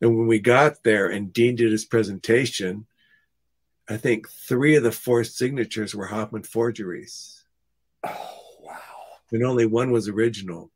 and 0.00 0.16
when 0.16 0.26
we 0.26 0.40
got 0.40 0.82
there, 0.82 1.08
and 1.08 1.32
Dean 1.32 1.54
did 1.54 1.70
his 1.70 1.84
presentation, 1.84 2.86
I 3.88 3.98
think 3.98 4.28
three 4.28 4.74
of 4.76 4.82
the 4.82 4.90
four 4.90 5.22
signatures 5.22 5.94
were 5.94 6.06
Hofmann 6.06 6.44
forgeries. 6.44 7.44
Oh, 8.04 8.40
wow. 8.60 8.78
And 9.30 9.44
only 9.44 9.66
one 9.66 9.90
was 9.90 10.08
original, 10.08 10.70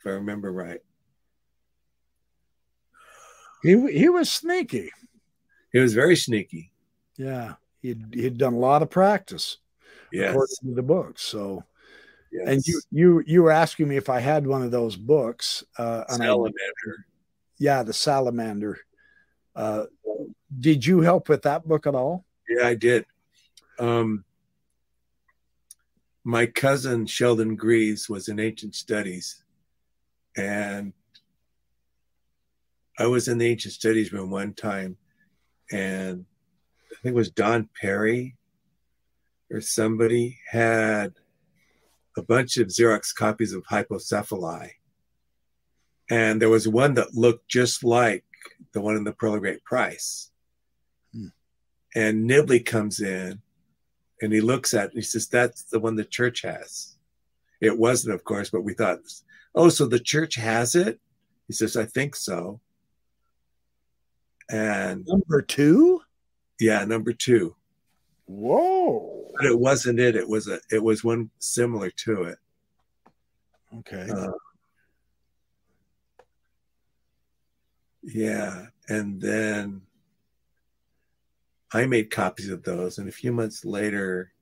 if 0.00 0.06
I 0.06 0.10
remember 0.10 0.52
right. 0.52 0.80
He, 3.62 3.90
he 3.92 4.08
was 4.08 4.30
sneaky. 4.30 4.90
He 5.72 5.78
was 5.78 5.94
very 5.94 6.16
sneaky. 6.16 6.72
Yeah. 7.16 7.54
He'd, 7.82 8.14
he'd 8.14 8.38
done 8.38 8.54
a 8.54 8.58
lot 8.58 8.82
of 8.82 8.90
practice. 8.90 9.58
Yes. 10.12 10.30
According 10.30 10.56
to 10.68 10.74
the 10.74 10.82
books. 10.82 11.22
So, 11.22 11.64
yes. 12.32 12.48
and 12.48 12.66
you, 12.66 12.80
you, 12.90 13.22
you 13.26 13.42
were 13.42 13.50
asking 13.50 13.88
me 13.88 13.96
if 13.96 14.08
I 14.08 14.20
had 14.20 14.46
one 14.46 14.62
of 14.62 14.70
those 14.70 14.96
books. 14.96 15.64
Uh, 15.78 16.04
salamander. 16.08 16.54
I, 16.86 17.02
yeah. 17.58 17.82
The 17.82 17.92
salamander. 17.92 18.78
Uh, 19.54 19.84
did 20.58 20.84
you 20.84 21.00
help 21.00 21.28
with 21.28 21.42
that 21.42 21.66
book 21.66 21.86
at 21.86 21.94
all? 21.94 22.24
Yeah, 22.48 22.66
I 22.66 22.74
did. 22.74 23.06
Um, 23.78 24.24
my 26.24 26.46
cousin 26.46 27.06
Sheldon 27.06 27.56
Greaves 27.56 28.08
was 28.08 28.28
in 28.28 28.38
ancient 28.38 28.74
studies, 28.74 29.42
and 30.36 30.92
I 33.00 33.06
was 33.06 33.28
in 33.28 33.38
the 33.38 33.46
ancient 33.46 33.72
studies 33.72 34.12
room 34.12 34.30
one 34.30 34.52
time, 34.52 34.98
and 35.72 36.26
I 36.92 36.94
think 37.02 37.14
it 37.14 37.16
was 37.16 37.30
Don 37.30 37.66
Parry 37.80 38.36
or 39.50 39.62
somebody 39.62 40.38
had 40.46 41.14
a 42.18 42.22
bunch 42.22 42.58
of 42.58 42.68
Xerox 42.68 43.14
copies 43.14 43.54
of 43.54 43.64
Hypocephali. 43.64 44.72
And 46.10 46.42
there 46.42 46.50
was 46.50 46.68
one 46.68 46.92
that 46.94 47.14
looked 47.14 47.48
just 47.48 47.82
like 47.82 48.22
the 48.72 48.82
one 48.82 48.96
in 48.96 49.04
the 49.04 49.12
Pearl 49.12 49.34
of 49.34 49.40
Great 49.40 49.64
Price 49.64 50.30
hmm. 51.14 51.28
and 51.94 52.28
Nibley 52.28 52.64
comes 52.64 53.00
in 53.00 53.40
and 54.20 54.30
he 54.30 54.42
looks 54.42 54.74
at 54.74 54.86
it 54.86 54.90
and 54.90 54.98
he 54.98 55.02
says, 55.02 55.26
That's 55.26 55.62
the 55.62 55.80
one 55.80 55.96
the 55.96 56.04
church 56.04 56.42
has. 56.42 56.98
It 57.62 57.78
wasn't, 57.78 58.14
of 58.14 58.24
course, 58.24 58.50
but 58.50 58.62
we 58.62 58.74
thought, 58.74 58.98
Oh, 59.54 59.70
so 59.70 59.86
the 59.86 60.00
church 60.00 60.34
has 60.34 60.74
it? 60.74 61.00
He 61.46 61.54
says, 61.54 61.76
I 61.78 61.86
think 61.86 62.14
so. 62.14 62.60
And 64.50 65.06
number 65.06 65.42
two? 65.42 66.02
Yeah, 66.58 66.84
number 66.84 67.12
two. 67.12 67.54
Whoa. 68.26 69.30
But 69.36 69.46
it 69.46 69.58
wasn't 69.58 70.00
it. 70.00 70.16
It 70.16 70.28
was 70.28 70.48
a 70.48 70.60
it 70.70 70.82
was 70.82 71.04
one 71.04 71.30
similar 71.38 71.90
to 71.90 72.24
it. 72.24 72.38
Okay. 73.78 74.08
Uh, 74.10 74.32
yeah. 78.02 78.66
And 78.88 79.20
then 79.20 79.82
I 81.72 81.86
made 81.86 82.10
copies 82.10 82.50
of 82.50 82.64
those, 82.64 82.98
and 82.98 83.08
a 83.08 83.12
few 83.12 83.32
months 83.32 83.64
later, 83.64 84.32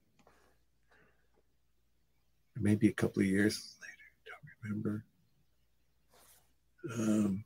maybe 2.59 2.89
a 2.89 2.93
couple 2.93 3.21
of 3.21 3.29
years 3.29 3.77
later, 3.83 3.93
I 4.25 4.29
don't 4.31 4.83
remember. 4.83 5.05
Um, 6.97 7.45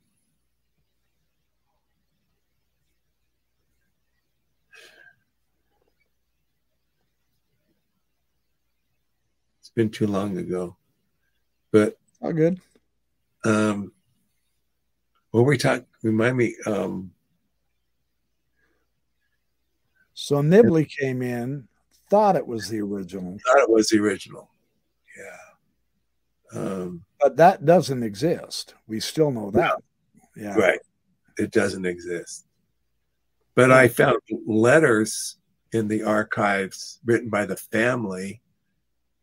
been 9.75 9.89
too 9.89 10.07
long 10.07 10.37
ago, 10.37 10.77
but 11.71 11.97
all 12.21 12.33
good. 12.33 12.59
Um, 13.45 13.91
what 15.31 15.41
were 15.41 15.49
we 15.49 15.57
talking? 15.57 15.85
Remind 16.03 16.37
me. 16.37 16.55
Um, 16.65 17.11
so 20.13 20.37
Nibley 20.37 20.87
came 20.87 21.21
in, 21.21 21.67
thought 22.09 22.35
it 22.35 22.45
was 22.45 22.69
the 22.69 22.81
original. 22.81 23.37
Thought 23.45 23.63
it 23.63 23.69
was 23.69 23.89
the 23.89 23.99
original. 23.99 24.49
Yeah. 25.17 26.59
Um, 26.59 27.03
but 27.19 27.37
that 27.37 27.65
doesn't 27.65 28.03
exist. 28.03 28.75
We 28.87 28.99
still 28.99 29.31
know 29.31 29.49
that. 29.51 29.75
Yeah. 30.35 30.55
Right. 30.55 30.79
It 31.37 31.51
doesn't 31.51 31.85
exist. 31.85 32.45
But 33.55 33.71
I 33.71 33.87
found 33.87 34.19
letters 34.45 35.37
in 35.71 35.87
the 35.87 36.03
archives 36.03 36.99
written 37.05 37.29
by 37.29 37.45
the 37.45 37.55
family 37.55 38.41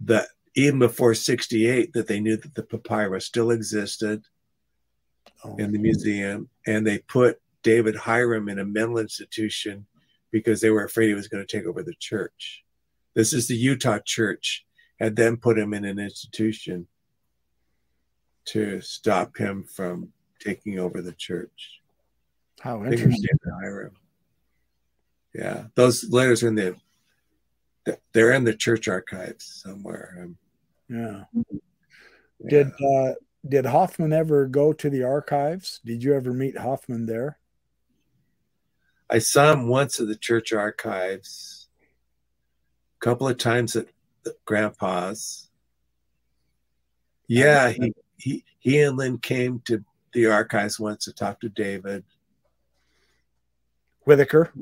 that 0.01 0.28
even 0.55 0.78
before 0.78 1.14
68 1.14 1.92
that 1.92 2.07
they 2.07 2.20
knew 2.20 2.36
that 2.36 2.55
the 2.55 2.62
papyrus 2.62 3.26
still 3.26 3.51
existed 3.51 4.24
oh. 5.44 5.57
in 5.57 5.72
the 5.72 5.78
museum 5.78 6.48
and 6.66 6.86
they 6.86 6.98
put 6.98 7.40
David 7.62 7.94
Hyrum 7.94 8.48
in 8.51 8.59
a 8.59 8.64
mental 8.64 8.98
institution 8.98 9.86
because 10.30 10.61
they 10.61 10.70
were 10.70 10.84
afraid 10.84 11.09
he 11.09 11.14
was 11.14 11.28
going 11.28 11.44
to 11.44 11.59
take 11.59 11.66
over 11.66 11.82
the 11.82 11.94
church. 11.98 12.64
This 13.14 13.32
is 13.32 13.48
the 13.48 13.57
Utah 13.57 13.98
church 14.05 14.64
had 14.98 15.16
then 15.16 15.36
put 15.36 15.59
him 15.59 15.74
in 15.74 15.84
an 15.84 15.98
institution 15.98 16.86
to 18.46 18.80
stop 18.80 19.36
him 19.36 19.64
from 19.64 20.12
taking 20.40 20.78
over 20.78 21.03
the 21.03 21.12
church. 21.12 21.80
How 22.61 22.84
interesting. 22.84 23.38
Hyrum. 23.62 23.92
Yeah, 25.34 25.64
those 25.74 26.11
letters 26.11 26.42
are 26.42 26.48
in 26.48 26.55
the 26.57 26.76
they're 28.12 28.32
in 28.32 28.44
the 28.44 28.55
church 28.55 28.88
archives 28.88 29.62
somewhere. 29.64 30.18
Um, 30.22 30.36
yeah. 30.91 31.24
Did 32.47 32.66
uh, 32.66 33.14
did 33.49 33.66
Hofmann 33.66 34.12
ever 34.12 34.47
go 34.47 34.72
to 34.72 34.91
the 34.91 35.05
archives? 35.05 35.80
Did 35.84 36.03
you 36.03 36.14
ever 36.14 36.32
meet 36.32 36.59
Hofmann 36.59 37.07
there? 37.07 37.38
I 39.09 39.18
saw 39.18 39.53
him 39.53 39.68
once 39.68 40.01
at 40.01 40.07
the 40.07 40.16
church 40.16 40.53
archives, 40.53 41.68
a 43.01 43.05
couple 43.05 43.28
of 43.28 43.38
times 43.38 43.76
at 43.76 43.86
Grandpa's. 44.45 45.49
Yeah, 47.26 47.70
he, 47.70 47.95
he 48.16 48.45
he 48.59 48.80
and 48.82 48.97
Lynn 48.97 49.18
came 49.18 49.61
to 49.66 49.84
the 50.12 50.26
archives 50.26 50.80
once 50.80 51.05
to 51.05 51.12
talk 51.12 51.41
to 51.41 51.49
David 51.49 52.05
Whittaker. 54.05 54.53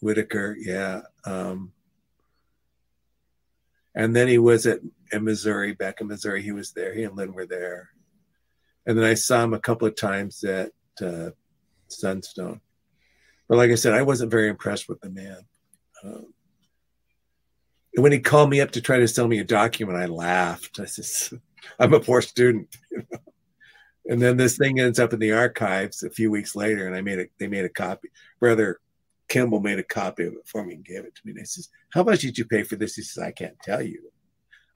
Whittaker, 0.00 0.56
yeah. 0.58 1.02
Um, 1.24 1.72
and 3.94 4.14
then 4.14 4.28
he 4.28 4.38
was 4.38 4.66
at 4.66 4.80
in 5.12 5.24
Missouri, 5.24 5.72
back 5.72 6.00
in 6.00 6.08
Missouri. 6.08 6.42
He 6.42 6.52
was 6.52 6.72
there. 6.72 6.94
He 6.94 7.04
and 7.04 7.16
Lynn 7.16 7.32
were 7.32 7.46
there. 7.46 7.90
And 8.86 8.98
then 8.98 9.04
I 9.04 9.14
saw 9.14 9.42
him 9.42 9.54
a 9.54 9.60
couple 9.60 9.88
of 9.88 9.96
times 9.96 10.42
at 10.44 10.70
uh, 11.00 11.30
Sunstone. 11.88 12.60
But 13.48 13.58
like 13.58 13.70
I 13.70 13.76
said, 13.76 13.94
I 13.94 14.02
wasn't 14.02 14.30
very 14.30 14.48
impressed 14.48 14.88
with 14.88 15.00
the 15.00 15.10
man. 15.10 15.38
Um, 16.02 16.34
and 17.94 18.02
when 18.02 18.12
he 18.12 18.18
called 18.18 18.50
me 18.50 18.60
up 18.60 18.72
to 18.72 18.80
try 18.80 18.98
to 18.98 19.08
sell 19.08 19.28
me 19.28 19.38
a 19.38 19.44
document, 19.44 19.98
I 19.98 20.06
laughed. 20.06 20.80
I 20.80 20.86
said, 20.86 21.40
"I'm 21.78 21.94
a 21.94 22.00
poor 22.00 22.22
student." 22.22 22.76
and 24.06 24.20
then 24.20 24.36
this 24.36 24.56
thing 24.56 24.80
ends 24.80 24.98
up 24.98 25.12
in 25.12 25.20
the 25.20 25.32
archives 25.32 26.02
a 26.02 26.10
few 26.10 26.30
weeks 26.30 26.56
later, 26.56 26.86
and 26.86 26.96
I 26.96 27.00
made 27.00 27.20
a 27.20 27.26
they 27.38 27.46
made 27.46 27.64
a 27.64 27.70
copy. 27.70 28.10
Brother 28.40 28.80
Kimball 29.28 29.60
made 29.60 29.78
a 29.78 29.84
copy 29.84 30.24
of 30.24 30.32
it 30.34 30.46
for 30.46 30.64
me 30.64 30.74
and 30.74 30.84
gave 30.84 31.04
it 31.04 31.14
to 31.14 31.22
me. 31.24 31.32
And 31.32 31.40
I 31.40 31.44
says, 31.44 31.68
"How 31.90 32.02
much 32.02 32.20
did 32.20 32.36
you 32.36 32.44
pay 32.44 32.64
for 32.64 32.76
this?" 32.76 32.96
He 32.96 33.02
says, 33.02 33.22
"I 33.22 33.30
can't 33.30 33.58
tell 33.62 33.82
you. 33.82 34.10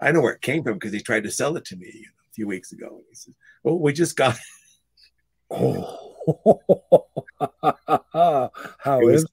I 0.00 0.12
know 0.12 0.20
where 0.20 0.34
it 0.34 0.42
came 0.42 0.62
from 0.62 0.74
because 0.74 0.92
he 0.92 1.00
tried 1.00 1.24
to 1.24 1.30
sell 1.30 1.56
it 1.56 1.64
to 1.66 1.76
me 1.76 1.90
you 1.92 2.02
know, 2.02 2.28
a 2.28 2.32
few 2.32 2.46
weeks 2.46 2.72
ago." 2.72 2.88
And 2.88 3.04
he 3.08 3.14
says, 3.14 3.34
"Well, 3.62 3.78
we 3.78 3.92
just 3.92 4.16
got." 4.16 4.36
oh, 5.50 6.08
how 8.78 9.00
it 9.00 9.14
is 9.14 9.26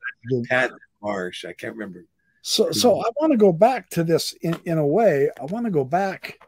Pat 0.50 0.72
Marsh? 1.02 1.46
I 1.46 1.54
can't 1.54 1.76
remember. 1.76 2.06
So, 2.42 2.72
so 2.72 3.02
I 3.02 3.10
want 3.20 3.32
to 3.32 3.38
go 3.38 3.52
back 3.52 3.90
to 3.92 4.04
this 4.04 4.34
in, 4.42 4.58
in 4.66 4.78
a 4.78 4.86
way. 4.86 5.30
I 5.40 5.46
want 5.46 5.66
to 5.66 5.72
go 5.72 5.84
back 5.84 6.40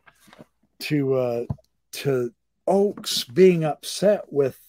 to 0.81 1.15
uh, 1.15 1.45
to 1.93 2.31
Oaks 2.67 3.23
being 3.23 3.63
upset 3.63 4.31
with 4.31 4.59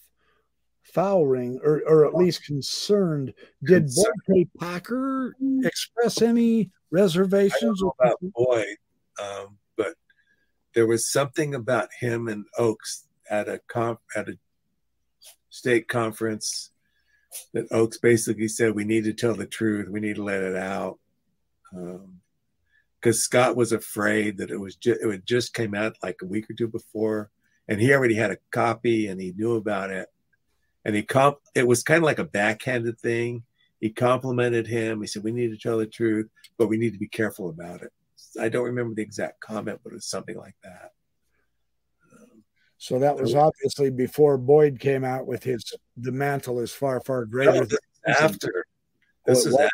Faulring, 0.81 1.59
or, 1.63 1.83
or 1.85 2.07
at 2.07 2.15
least 2.15 2.45
concerned. 2.45 3.33
Did 3.63 3.89
Boyd. 4.27 4.49
Packer 4.59 5.35
express 5.63 6.21
any 6.21 6.71
reservations 6.89 7.81
about 7.83 8.17
Boyd? 8.21 8.65
Um, 9.21 9.57
but 9.77 9.95
there 10.73 10.87
was 10.87 11.11
something 11.11 11.55
about 11.55 11.89
him 11.99 12.27
and 12.27 12.45
Oaks 12.57 13.07
at 13.29 13.47
a 13.47 13.59
comp 13.67 13.99
at 14.15 14.29
a 14.29 14.37
state 15.49 15.87
conference 15.87 16.71
that 17.53 17.71
Oaks 17.71 17.97
basically 17.97 18.47
said 18.47 18.73
we 18.73 18.85
need 18.85 19.03
to 19.03 19.13
tell 19.13 19.35
the 19.35 19.45
truth, 19.45 19.87
we 19.89 19.99
need 19.99 20.15
to 20.15 20.23
let 20.23 20.41
it 20.41 20.55
out, 20.55 20.97
because 21.71 22.01
um, 22.01 23.13
Scott 23.13 23.55
was 23.55 23.71
afraid 23.71 24.37
that 24.37 24.51
it 24.51 24.59
was 24.59 24.75
just 24.75 25.01
it 25.01 25.25
just 25.25 25.53
came 25.53 25.75
out 25.75 25.95
like 26.01 26.17
a 26.21 26.27
week 26.27 26.49
or 26.49 26.53
two 26.53 26.67
before, 26.67 27.29
and 27.67 27.79
he 27.79 27.93
already 27.93 28.15
had 28.15 28.31
a 28.31 28.37
copy 28.51 29.07
and 29.07 29.21
he 29.21 29.33
knew 29.35 29.55
about 29.55 29.91
it. 29.91 30.07
And 30.85 30.95
he 30.95 31.03
comp 31.03 31.37
it 31.53 31.67
was 31.67 31.83
kind 31.83 31.99
of 31.99 32.05
like 32.05 32.19
a 32.19 32.23
backhanded 32.23 32.99
thing. 32.99 33.43
He 33.79 33.91
complimented 33.91 34.67
him. 34.67 35.01
He 35.01 35.07
said 35.07 35.23
we 35.23 35.31
need 35.31 35.49
to 35.49 35.57
tell 35.57 35.77
the 35.77 35.85
truth 35.85 36.29
but 36.59 36.67
we 36.67 36.77
need 36.77 36.93
to 36.93 36.99
be 36.99 37.07
careful 37.07 37.49
about 37.49 37.81
it 37.81 37.91
i 38.39 38.49
don't 38.49 38.65
remember 38.65 38.93
the 38.95 39.01
exact 39.01 39.39
comment 39.39 39.79
but 39.83 39.91
it 39.91 39.95
was 39.95 40.05
something 40.05 40.37
like 40.37 40.55
that 40.63 40.91
so 42.77 42.97
that 42.99 43.15
was 43.15 43.35
obviously 43.35 43.89
before 43.89 44.37
boyd 44.37 44.79
came 44.79 45.03
out 45.03 45.27
with 45.27 45.43
his 45.43 45.63
the 45.97 46.11
mantle 46.11 46.59
is 46.59 46.71
far 46.71 46.99
far 47.01 47.25
greater 47.25 47.67
after 48.07 48.65
this 49.25 49.45
oh, 49.45 49.49
is 49.49 49.55
after. 49.55 49.69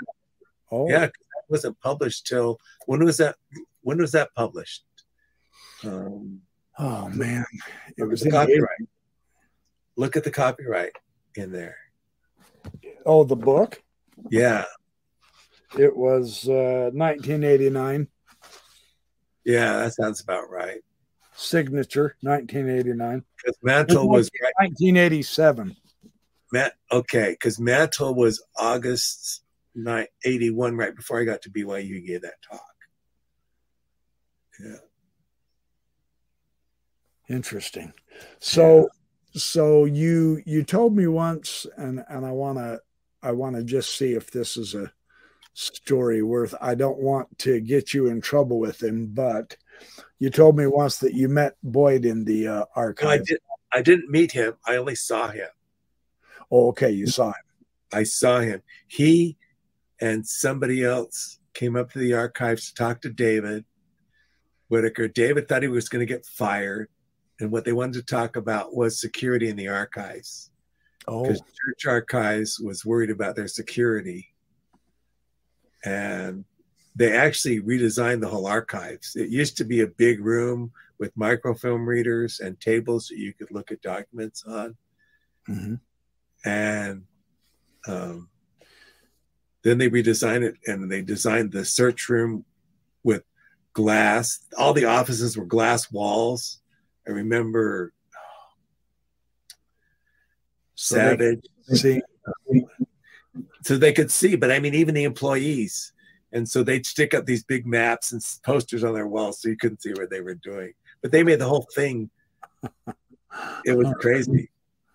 oh 0.71 0.89
yeah 0.89 1.05
that 1.05 1.13
wasn't 1.49 1.79
published 1.81 2.25
till 2.25 2.57
when 2.87 3.03
was 3.03 3.17
that 3.17 3.35
when 3.81 3.97
was 3.97 4.11
that 4.11 4.29
published 4.35 4.83
um, 5.83 6.41
oh 6.79 7.09
man 7.09 7.45
it 7.97 8.03
was 8.03 8.21
the 8.21 8.31
copyright 8.31 8.87
look 9.95 10.15
at 10.15 10.23
the 10.23 10.31
copyright 10.31 10.93
in 11.35 11.51
there. 11.51 11.77
Oh, 13.05 13.23
the 13.23 13.35
book? 13.35 13.81
Yeah. 14.29 14.65
It 15.77 15.95
was 15.95 16.47
uh, 16.47 16.91
1989. 16.93 18.07
Yeah, 19.45 19.77
that 19.77 19.93
sounds 19.93 20.21
about 20.21 20.49
right. 20.49 20.81
Signature, 21.35 22.15
1989. 22.21 23.23
Because 23.37 23.57
Mantle 23.61 24.09
was 24.09 24.29
1987. 24.59 25.75
Matt, 26.51 26.73
okay, 26.91 27.31
because 27.31 27.59
Mantle 27.59 28.15
was 28.15 28.41
August 28.57 29.43
81, 30.23 30.77
right 30.77 30.95
before 30.95 31.19
I 31.19 31.25
got 31.25 31.41
to 31.43 31.49
BYU. 31.49 31.95
He 31.95 32.01
gave 32.01 32.21
that 32.21 32.41
talk. 32.49 32.61
Yeah. 34.63 34.77
Interesting. 37.27 37.91
So 38.39 38.89
so 39.35 39.83
you 39.85 40.41
you 40.45 40.63
told 40.63 40.95
me 40.95 41.07
once 41.07 41.65
and 41.75 42.03
and 42.07 42.25
i 42.25 42.31
want 42.31 42.57
to 42.57 42.79
i 43.21 43.31
want 43.31 43.55
to 43.55 43.63
just 43.63 43.97
see 43.97 44.13
if 44.13 44.31
this 44.31 44.55
is 44.55 44.73
a 44.73 44.91
story 45.55 46.21
worth 46.21 46.53
i 46.59 46.75
don't 46.75 46.99
want 46.99 47.27
to 47.39 47.61
get 47.61 47.93
you 47.93 48.07
in 48.07 48.19
trouble 48.19 48.59
with 48.59 48.83
him 48.83 49.07
but 49.07 49.55
you 50.19 50.29
told 50.29 50.57
me 50.57 50.67
once 50.67 50.97
that 50.97 51.13
you 51.13 51.29
met 51.29 51.55
boyd 51.63 52.03
in 52.05 52.25
the 52.25 52.47
uh, 52.47 52.65
archive 52.75 53.05
no, 53.05 53.11
i 53.11 53.17
did 53.17 53.39
i 53.73 53.81
didn't 53.81 54.09
meet 54.09 54.31
him 54.31 54.53
i 54.67 54.75
only 54.75 54.95
saw 54.95 55.29
him. 55.29 55.47
Oh 56.51 56.67
okay 56.69 56.91
you 56.91 57.07
saw 57.07 57.29
him. 57.29 57.33
I 57.93 58.03
saw 58.03 58.39
him. 58.39 58.61
He 58.87 59.37
and 60.01 60.27
somebody 60.27 60.83
else 60.83 61.39
came 61.53 61.75
up 61.75 61.91
to 61.93 61.99
the 61.99 62.13
archives 62.13 62.67
to 62.67 62.75
talk 62.75 63.01
to 63.01 63.09
david 63.09 63.63
whittaker. 64.67 65.07
David 65.07 65.47
thought 65.47 65.61
he 65.61 65.69
was 65.69 65.89
going 65.89 66.05
to 66.05 66.13
get 66.13 66.25
fired 66.25 66.89
and 67.39 67.51
what 67.51 67.65
they 67.65 67.73
wanted 67.73 67.93
to 67.99 68.03
talk 68.03 68.35
about 68.35 68.75
was 68.75 68.99
security 68.99 69.49
in 69.49 69.55
the 69.55 69.67
archives. 69.67 70.51
Oh, 71.07 71.23
because 71.23 71.41
church 71.41 71.85
archives 71.85 72.59
was 72.59 72.85
worried 72.85 73.11
about 73.11 73.35
their 73.35 73.47
security, 73.47 74.33
and 75.85 76.45
they 76.95 77.15
actually 77.15 77.61
redesigned 77.61 78.21
the 78.21 78.27
whole 78.27 78.47
archives. 78.47 79.15
It 79.15 79.29
used 79.29 79.57
to 79.57 79.65
be 79.65 79.81
a 79.81 79.87
big 79.87 80.23
room 80.23 80.71
with 80.97 81.15
microfilm 81.17 81.87
readers 81.87 82.39
and 82.39 82.59
tables 82.59 83.07
that 83.07 83.17
you 83.17 83.33
could 83.33 83.51
look 83.51 83.71
at 83.71 83.81
documents 83.81 84.43
on, 84.45 84.75
mm-hmm. 85.49 85.75
and 86.49 87.03
um, 87.87 88.29
then 89.63 89.77
they 89.77 89.89
redesigned 89.89 90.43
it 90.43 90.55
and 90.65 90.91
they 90.91 91.01
designed 91.01 91.51
the 91.51 91.65
search 91.65 92.09
room 92.09 92.45
with 93.03 93.23
glass. 93.73 94.39
All 94.57 94.73
the 94.73 94.85
offices 94.85 95.37
were 95.37 95.45
glass 95.45 95.91
walls 95.91 96.59
I 97.07 97.11
remember 97.11 97.93
so 100.75 100.95
Savage. 100.95 101.45
See, 101.67 102.01
so 103.63 103.77
they 103.77 103.93
could 103.93 104.11
see, 104.11 104.35
but 104.35 104.51
I 104.51 104.59
mean, 104.59 104.73
even 104.73 104.95
the 104.95 105.03
employees. 105.03 105.93
And 106.31 106.47
so 106.47 106.63
they'd 106.63 106.85
stick 106.85 107.13
up 107.13 107.25
these 107.25 107.43
big 107.43 107.65
maps 107.65 108.11
and 108.11 108.21
posters 108.43 108.83
on 108.83 108.93
their 108.93 109.07
walls 109.07 109.41
so 109.41 109.49
you 109.49 109.57
couldn't 109.57 109.81
see 109.81 109.93
what 109.93 110.09
they 110.09 110.21
were 110.21 110.35
doing. 110.35 110.73
But 111.01 111.11
they 111.11 111.23
made 111.23 111.39
the 111.39 111.47
whole 111.47 111.67
thing. 111.73 112.09
It 113.65 113.77
was 113.77 113.93
crazy. 113.99 114.49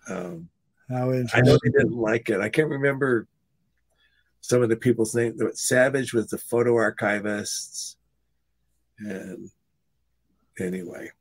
Um, 0.09 0.49
How 0.89 1.11
I 1.11 1.41
know 1.41 1.59
they 1.63 1.69
didn't 1.69 1.95
like 1.95 2.29
it. 2.29 2.41
I 2.41 2.49
can't 2.49 2.69
remember 2.69 3.27
some 4.41 4.63
of 4.63 4.69
the 4.69 4.75
people's 4.75 5.13
names. 5.15 5.39
Savage 5.53 6.13
was 6.13 6.27
the 6.27 6.37
photo 6.37 6.73
archivists. 6.73 7.95
And 8.99 9.49
anyway, 10.59 11.11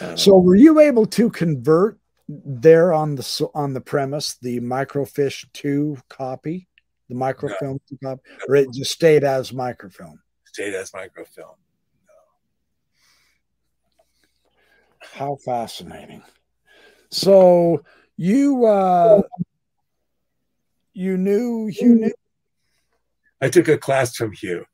um, 0.00 0.16
so 0.16 0.38
were 0.38 0.56
you 0.56 0.80
able 0.80 1.06
to 1.06 1.30
convert 1.30 1.97
there 2.28 2.92
on 2.92 3.14
the 3.14 3.48
on 3.54 3.72
the 3.72 3.80
premise 3.80 4.36
the 4.42 4.60
microfiche 4.60 5.46
2 5.54 5.96
copy 6.08 6.68
the 7.08 7.14
microfilm 7.14 7.80
no. 8.02 8.10
copy 8.10 8.22
or 8.48 8.56
it 8.56 8.68
just 8.72 8.90
stayed 8.90 9.24
as 9.24 9.52
microfilm 9.52 10.20
stayed 10.44 10.74
as 10.74 10.92
microfilm 10.92 11.56
no. 12.06 12.14
how 15.00 15.36
fascinating 15.44 16.22
so 17.10 17.82
you 18.16 18.66
uh 18.66 19.22
you 20.92 21.16
knew 21.16 21.68
you 21.68 21.94
knew 21.94 22.12
I 23.40 23.48
took 23.48 23.68
a 23.68 23.78
class 23.78 24.16
from 24.16 24.32
Hugh. 24.32 24.64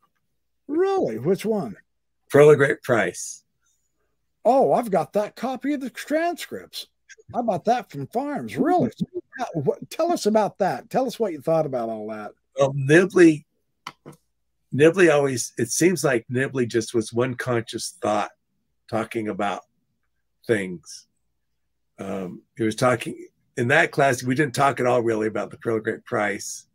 Really? 0.66 1.18
Which 1.18 1.44
one? 1.44 1.76
Pearl 2.30 2.50
of 2.50 2.56
Great 2.56 2.82
Price. 2.82 3.44
Oh, 4.44 4.72
I've 4.72 4.90
got 4.90 5.12
that 5.14 5.36
copy 5.36 5.74
of 5.74 5.80
the 5.80 5.90
transcripts. 5.90 6.86
How 7.32 7.40
about 7.40 7.64
that 7.64 7.90
from 7.90 8.06
FARMS? 8.08 8.56
Really? 8.56 8.90
Tell 9.90 10.12
us 10.12 10.26
about 10.26 10.58
that. 10.58 10.90
Tell 10.90 11.06
us 11.06 11.18
what 11.18 11.32
you 11.32 11.40
thought 11.40 11.66
about 11.66 11.88
all 11.88 12.08
that. 12.08 12.32
Well, 12.58 12.72
Nibley, 12.74 13.44
Nibley 14.74 15.12
always, 15.12 15.52
it 15.58 15.70
seems 15.70 16.04
like 16.04 16.26
Nibley 16.30 16.68
just 16.68 16.94
was 16.94 17.12
one 17.12 17.34
conscious 17.34 17.96
thought 18.00 18.30
talking 18.90 19.28
about 19.28 19.62
things. 20.46 21.06
Um, 21.98 22.42
he 22.56 22.64
was 22.64 22.76
talking 22.76 23.28
in 23.56 23.68
that 23.68 23.92
class, 23.92 24.22
we 24.22 24.34
didn't 24.34 24.54
talk 24.54 24.80
at 24.80 24.86
all 24.86 25.02
really 25.02 25.26
about 25.26 25.50
the 25.50 25.58
Pearl 25.58 25.80
Great 25.80 26.04
Price. 26.04 26.66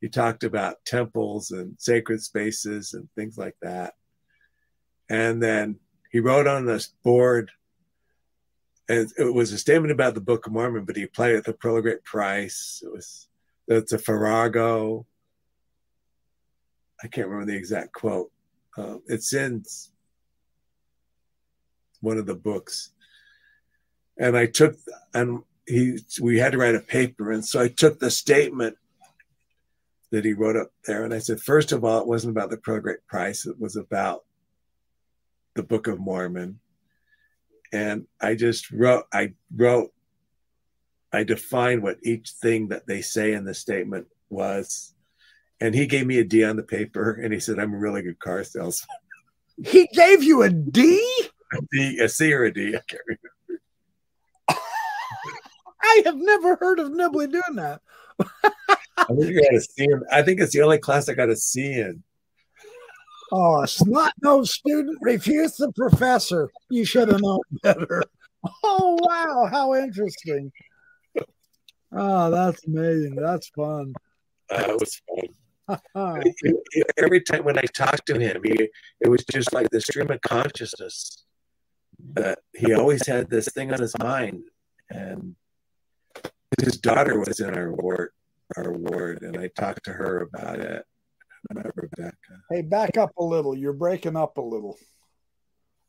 He 0.00 0.08
talked 0.08 0.44
about 0.44 0.84
temples 0.84 1.50
and 1.50 1.74
sacred 1.78 2.22
spaces 2.22 2.94
and 2.94 3.08
things 3.14 3.38
like 3.38 3.56
that. 3.62 3.94
And 5.08 5.42
then 5.42 5.78
he 6.10 6.20
wrote 6.20 6.46
on 6.46 6.66
this 6.66 6.92
board 7.02 7.50
and 8.88 9.12
it 9.18 9.34
was 9.34 9.52
a 9.52 9.58
statement 9.58 9.92
about 9.92 10.14
the 10.14 10.20
Book 10.20 10.46
of 10.46 10.52
Mormon, 10.52 10.84
but 10.84 10.96
he 10.96 11.02
applied 11.02 11.32
it 11.32 11.44
to 11.44 11.52
Pearl 11.52 11.82
Great 11.82 12.04
Price. 12.04 12.82
It 12.84 12.90
was 12.90 13.28
it's 13.66 13.92
a 13.92 13.98
Farrago. 13.98 15.06
I 17.02 17.08
can't 17.08 17.28
remember 17.28 17.52
the 17.52 17.58
exact 17.58 17.92
quote. 17.92 18.32
Um, 18.76 19.02
it's 19.06 19.32
in 19.34 19.64
one 22.00 22.16
of 22.16 22.26
the 22.26 22.34
books, 22.34 22.90
and 24.16 24.36
I 24.36 24.46
took 24.46 24.76
and 25.12 25.42
he 25.66 25.98
we 26.20 26.38
had 26.38 26.52
to 26.52 26.58
write 26.58 26.74
a 26.74 26.80
paper, 26.80 27.30
and 27.30 27.44
so 27.44 27.60
I 27.60 27.68
took 27.68 27.98
the 27.98 28.10
statement 28.10 28.78
that 30.10 30.24
he 30.24 30.32
wrote 30.32 30.56
up 30.56 30.72
there, 30.86 31.04
and 31.04 31.12
I 31.12 31.18
said, 31.18 31.40
first 31.40 31.72
of 31.72 31.84
all, 31.84 32.00
it 32.00 32.06
wasn't 32.06 32.30
about 32.30 32.48
the 32.48 32.56
Pearl 32.56 32.80
Great 32.80 33.06
Price; 33.06 33.44
it 33.44 33.60
was 33.60 33.76
about 33.76 34.24
the 35.54 35.62
Book 35.62 35.86
of 35.88 36.00
Mormon 36.00 36.60
and 37.72 38.06
I 38.20 38.34
just 38.34 38.70
wrote, 38.70 39.04
I 39.12 39.34
wrote, 39.54 39.92
I 41.12 41.24
defined 41.24 41.82
what 41.82 41.98
each 42.02 42.30
thing 42.30 42.68
that 42.68 42.86
they 42.86 43.02
say 43.02 43.32
in 43.32 43.44
the 43.44 43.54
statement 43.54 44.06
was. 44.30 44.94
And 45.60 45.74
he 45.74 45.86
gave 45.86 46.06
me 46.06 46.18
a 46.18 46.24
D 46.24 46.44
on 46.44 46.56
the 46.56 46.62
paper 46.62 47.12
and 47.12 47.32
he 47.32 47.40
said, 47.40 47.58
I'm 47.58 47.74
a 47.74 47.78
really 47.78 48.02
good 48.02 48.18
car 48.18 48.44
salesman. 48.44 48.96
He 49.64 49.88
gave 49.92 50.22
you 50.22 50.42
a 50.42 50.50
D? 50.50 51.04
A 51.52 51.58
D, 51.72 51.98
a 51.98 52.08
C 52.08 52.32
or 52.32 52.44
a 52.44 52.54
D. 52.54 52.76
I 52.76 52.80
can't 52.86 53.02
remember. 53.08 53.60
I 55.82 56.02
have 56.04 56.16
never 56.16 56.54
heard 56.54 56.78
of 56.78 56.90
Nibley 56.90 57.28
doing 57.28 57.56
that. 57.56 57.80
I 58.20 59.04
think 59.06 59.30
you 59.30 59.42
got 59.42 59.54
a 59.54 59.60
C 59.60 59.84
in, 59.84 60.02
I 60.12 60.22
think 60.22 60.40
it's 60.40 60.52
the 60.52 60.62
only 60.62 60.78
class 60.78 61.08
I 61.08 61.14
got 61.14 61.28
a 61.28 61.34
C 61.34 61.72
in. 61.72 62.04
Oh, 63.30 63.64
snot 63.66 64.12
nose 64.22 64.52
student 64.54 64.98
refused 65.00 65.58
the 65.58 65.72
professor. 65.72 66.50
You 66.70 66.84
should 66.84 67.08
have 67.08 67.20
known 67.20 67.40
better. 67.62 68.02
Oh, 68.62 68.96
wow. 69.02 69.48
How 69.50 69.74
interesting. 69.74 70.52
Oh, 71.92 72.30
that's 72.30 72.64
amazing. 72.66 73.16
That's 73.16 73.48
fun. 73.48 73.94
That 74.48 74.78
was 74.78 75.02
fun. 75.92 76.22
Every 76.96 77.20
time 77.20 77.44
when 77.44 77.58
I 77.58 77.62
talked 77.62 78.06
to 78.06 78.18
him, 78.18 78.40
he, 78.44 78.70
it 79.00 79.08
was 79.08 79.24
just 79.24 79.52
like 79.52 79.70
the 79.70 79.80
stream 79.80 80.10
of 80.10 80.20
consciousness. 80.20 81.24
That 82.14 82.38
he 82.56 82.74
always 82.74 83.06
had 83.06 83.28
this 83.28 83.48
thing 83.48 83.72
on 83.72 83.80
his 83.80 83.98
mind, 83.98 84.44
and 84.88 85.34
his 86.62 86.78
daughter 86.78 87.18
was 87.18 87.40
in 87.40 87.54
our 87.54 87.72
ward, 87.72 88.10
our 88.56 88.72
ward, 88.72 89.22
and 89.22 89.36
I 89.36 89.48
talked 89.48 89.84
to 89.86 89.92
her 89.92 90.20
about 90.20 90.60
it. 90.60 90.84
Rebecca. 91.50 92.12
Hey, 92.50 92.62
back 92.62 92.96
up 92.96 93.12
a 93.18 93.24
little. 93.24 93.54
You're 93.54 93.72
breaking 93.72 94.16
up 94.16 94.38
a 94.38 94.42
little. 94.42 94.76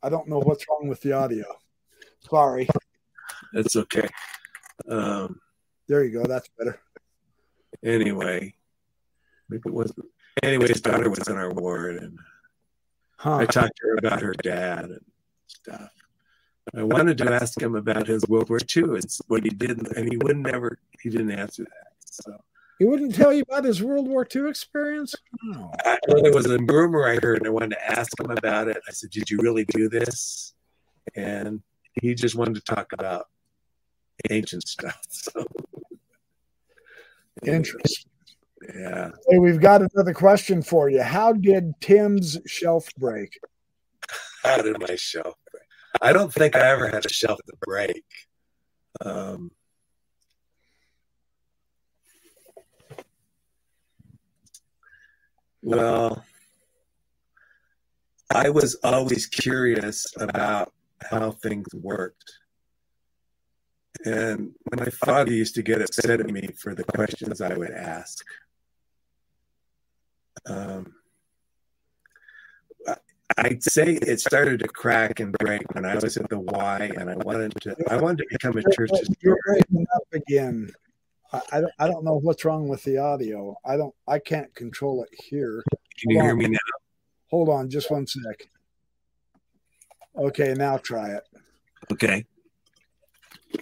I 0.01 0.09
don't 0.09 0.27
know 0.27 0.39
what's 0.39 0.65
wrong 0.69 0.87
with 0.87 1.01
the 1.01 1.13
audio. 1.13 1.45
Sorry. 2.19 2.67
It's 3.53 3.75
okay. 3.75 4.07
Um, 4.87 5.39
there 5.87 6.03
you 6.03 6.11
go. 6.11 6.23
That's 6.25 6.49
better. 6.57 6.79
Anyway, 7.83 8.53
maybe 9.49 9.63
it 9.65 9.73
wasn't. 9.73 10.05
Anyway, 10.43 10.67
his 10.67 10.81
daughter 10.81 11.09
was 11.09 11.27
in 11.27 11.35
our 11.35 11.51
ward, 11.51 11.97
and 11.97 12.19
huh. 13.17 13.37
I 13.37 13.45
talked 13.45 13.77
to 13.77 13.87
her 13.87 13.95
about 13.97 14.21
her 14.21 14.33
dad 14.33 14.85
and 14.85 15.05
stuff. 15.47 15.91
I 16.75 16.83
wanted 16.83 17.17
to 17.19 17.33
ask 17.33 17.59
him 17.59 17.75
about 17.75 18.07
his 18.07 18.27
World 18.27 18.49
War 18.49 18.59
II 18.59 18.83
and 18.83 19.17
what 19.27 19.43
he 19.43 19.49
did, 19.49 19.95
and 19.97 20.09
he 20.09 20.17
wouldn't 20.17 20.47
ever. 20.47 20.77
He 21.01 21.09
didn't 21.09 21.31
answer 21.31 21.63
that. 21.63 21.93
So 21.99 22.37
he 22.80 22.86
wouldn't 22.86 23.13
tell 23.13 23.34
you 23.34 23.43
about 23.43 23.65
his 23.65 23.84
World 23.84 24.07
War 24.07 24.25
II 24.34 24.49
experience? 24.49 25.13
No. 25.43 25.69
I, 25.86 25.97
there 26.07 26.34
was 26.34 26.45
a 26.45 26.57
rumor 26.57 27.05
I 27.05 27.19
heard, 27.21 27.39
and 27.39 27.47
I 27.47 27.49
wanted 27.49 27.71
to 27.71 27.91
ask 27.91 28.17
him 28.17 28.32
about 28.32 28.69
it. 28.69 28.77
I 28.88 28.91
said, 28.93 29.09
Did 29.09 29.30
you 29.30 29.38
really 29.39 29.65
do 29.65 29.89
this? 29.89 30.53
And 31.13 31.61
he 32.01 32.15
just 32.15 32.36
wanted 32.36 32.55
to 32.55 32.61
talk 32.61 32.93
about 32.93 33.27
ancient 34.30 34.67
stuff. 34.67 34.99
So. 35.09 35.45
Interesting. 37.45 38.11
Yeah. 38.75 39.11
Hey, 39.30 39.38
we've 39.38 39.61
got 39.61 39.82
another 39.82 40.13
question 40.13 40.61
for 40.61 40.89
you. 40.89 41.01
How 41.01 41.32
did 41.32 41.73
Tim's 41.80 42.38
shelf 42.45 42.89
break? 42.97 43.39
How 44.43 44.61
did 44.61 44.77
my 44.80 44.95
shelf 44.95 45.36
break? 45.49 45.63
I 46.01 46.11
don't 46.11 46.34
think 46.34 46.55
I 46.55 46.69
ever 46.69 46.89
had 46.89 47.05
a 47.05 47.09
shelf 47.09 47.39
to 47.47 47.53
break. 47.61 48.03
Um, 48.99 49.51
Well, 55.62 56.24
I 58.30 58.49
was 58.49 58.76
always 58.84 59.26
curious 59.28 60.05
about 60.20 60.72
how 61.01 61.32
things 61.32 61.68
worked. 61.74 62.32
And 64.05 64.53
my 64.72 64.86
father 64.86 65.34
used 65.34 65.55
to 65.55 65.64
get 65.64 65.82
upset 65.82 66.22
at 66.22 66.30
me 66.30 66.49
for 66.57 66.74
the 66.74 66.84
questions 66.84 67.41
I 67.41 67.53
would 67.55 67.72
ask. 67.72 68.24
Um, 70.45 70.93
I'd 73.38 73.64
say 73.64 73.93
it 73.93 74.20
started 74.20 74.60
to 74.62 74.68
crack 74.68 75.20
and 75.20 75.34
break 75.34 75.74
when 75.74 75.86
I 75.86 75.95
was 75.95 76.18
at 76.18 76.30
the 76.30 76.39
Y, 76.39 76.91
and 76.97 77.10
I 77.10 77.16
wanted 77.16 77.53
to. 77.62 77.76
I 77.89 77.97
wanted 77.97 78.24
to 78.24 78.26
become 78.30 78.57
a 78.57 78.64
church 78.74 78.89
historian. 78.91 79.16
You're 79.22 79.38
breaking 79.45 79.86
up 79.95 80.03
again. 80.14 80.72
I, 81.32 81.61
don't, 81.61 81.73
I 81.80 81.88
don't 81.88 82.03
know 82.03 82.15
what's 82.15 82.43
wrong 82.43 82.67
with 82.67 82.84
the 82.84 82.97
audio. 82.97 83.55
I 83.65 83.77
don't 83.77 83.93
I 84.07 84.19
can't 84.19 84.53
control 84.55 85.03
it 85.03 85.09
here. 85.13 85.63
Can 85.99 86.11
you 86.11 86.21
hear 86.21 86.36
me 86.36 86.47
now? 86.47 86.57
Hold 87.30 87.49
on 87.49 87.69
just 87.69 87.91
one 87.91 88.07
sec. 88.07 88.49
Okay, 90.17 90.53
now 90.53 90.77
try 90.77 91.09
it. 91.09 91.23
Okay. 91.91 92.25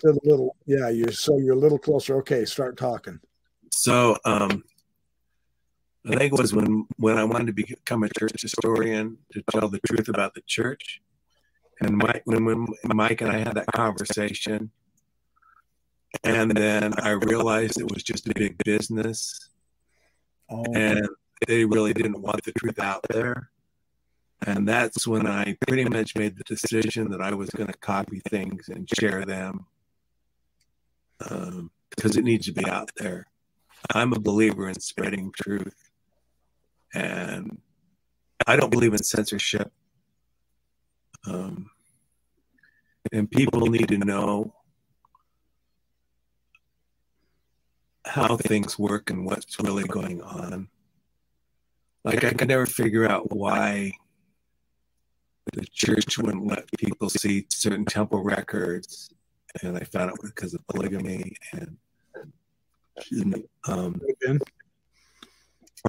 a 0.06 0.14
little 0.24 0.56
yeah, 0.66 0.90
you're 0.90 1.12
so 1.12 1.38
you're 1.38 1.56
a 1.56 1.60
little 1.60 1.78
closer. 1.78 2.18
Okay, 2.18 2.46
start 2.46 2.78
talking. 2.78 3.20
So 3.72 4.18
um 4.24 4.64
I 6.06 6.16
think 6.16 6.34
it 6.34 6.40
was 6.40 6.54
when 6.54 6.88
when 6.96 7.18
I 7.18 7.26
wanted 7.26 7.48
to 7.48 7.54
become 7.54 8.04
a 8.04 8.10
church 8.18 8.42
historian 8.42 9.18
to 9.34 9.44
tell 9.52 9.68
the 9.68 9.82
truth 9.86 10.08
about 10.08 10.36
the 10.36 10.42
church. 10.48 11.02
And 11.82 11.98
Mike 11.98 12.22
when, 12.24 12.46
when 12.46 12.68
Mike 12.86 13.22
and 13.22 13.30
I 13.30 13.40
had 13.40 13.56
that 13.56 13.68
conversation, 13.74 14.72
and 16.24 16.52
then 16.52 16.94
I 17.00 17.12
realized 17.12 17.80
it 17.80 17.92
was 17.92 18.04
just 18.04 18.28
a 18.28 18.34
big 18.34 18.58
business, 18.64 19.50
oh. 20.50 20.64
and 20.74 21.08
they 21.48 21.66
really 21.66 21.94
didn't 21.94 22.22
want 22.22 22.44
the 22.44 22.54
truth 22.54 22.80
out 22.80 23.06
there. 23.10 23.50
And 24.46 24.68
that's 24.68 25.08
when 25.08 25.26
I 25.26 25.58
pretty 25.68 25.86
much 25.86 26.16
made 26.16 26.38
the 26.38 26.44
decision 26.44 27.10
that 27.12 27.22
I 27.22 27.34
was 27.34 27.50
going 27.50 27.68
to 27.68 27.78
copy 27.80 28.22
things 28.30 28.70
and 28.70 28.88
share 29.00 29.26
them 29.26 29.66
um, 31.30 31.72
because 31.90 32.18
it 32.18 32.24
needs 32.24 32.46
to 32.46 32.54
be 32.54 32.66
out 32.70 32.92
there. 32.98 33.26
I'm 33.94 34.14
a 34.14 34.20
believer 34.20 34.70
in 34.70 34.80
spreading 34.80 35.32
truth, 35.42 35.90
and 36.94 37.60
I 38.46 38.56
don't 38.56 38.72
believe 38.72 38.94
in 38.94 39.04
censorship. 39.04 39.72
Um, 41.26 41.70
and 43.12 43.30
people 43.30 43.62
need 43.68 43.88
to 43.90 43.98
know 43.98 44.54
how 48.08 48.38
things 48.38 48.80
work 48.80 49.10
and 49.10 49.26
what's 49.26 49.60
really 49.60 49.84
going 49.84 50.22
on. 50.22 50.70
Like 52.04 52.24
I 52.24 52.32
could 52.32 52.48
never 52.48 52.66
figure 52.66 53.10
out 53.10 53.36
why 53.36 53.92
the 55.54 55.66
church 55.66 56.18
wouldn't 56.18 56.48
let 56.48 56.66
people 56.78 57.10
see 57.10 57.46
certain 57.50 57.86
temple 57.86 58.24
records, 58.24 59.10
and 59.62 59.78
I 59.78 59.82
found 59.82 60.12
out 60.12 60.20
because 60.22 60.54
of 60.54 60.66
polygamy 60.68 61.36
and 61.54 61.78
um, 63.68 64.02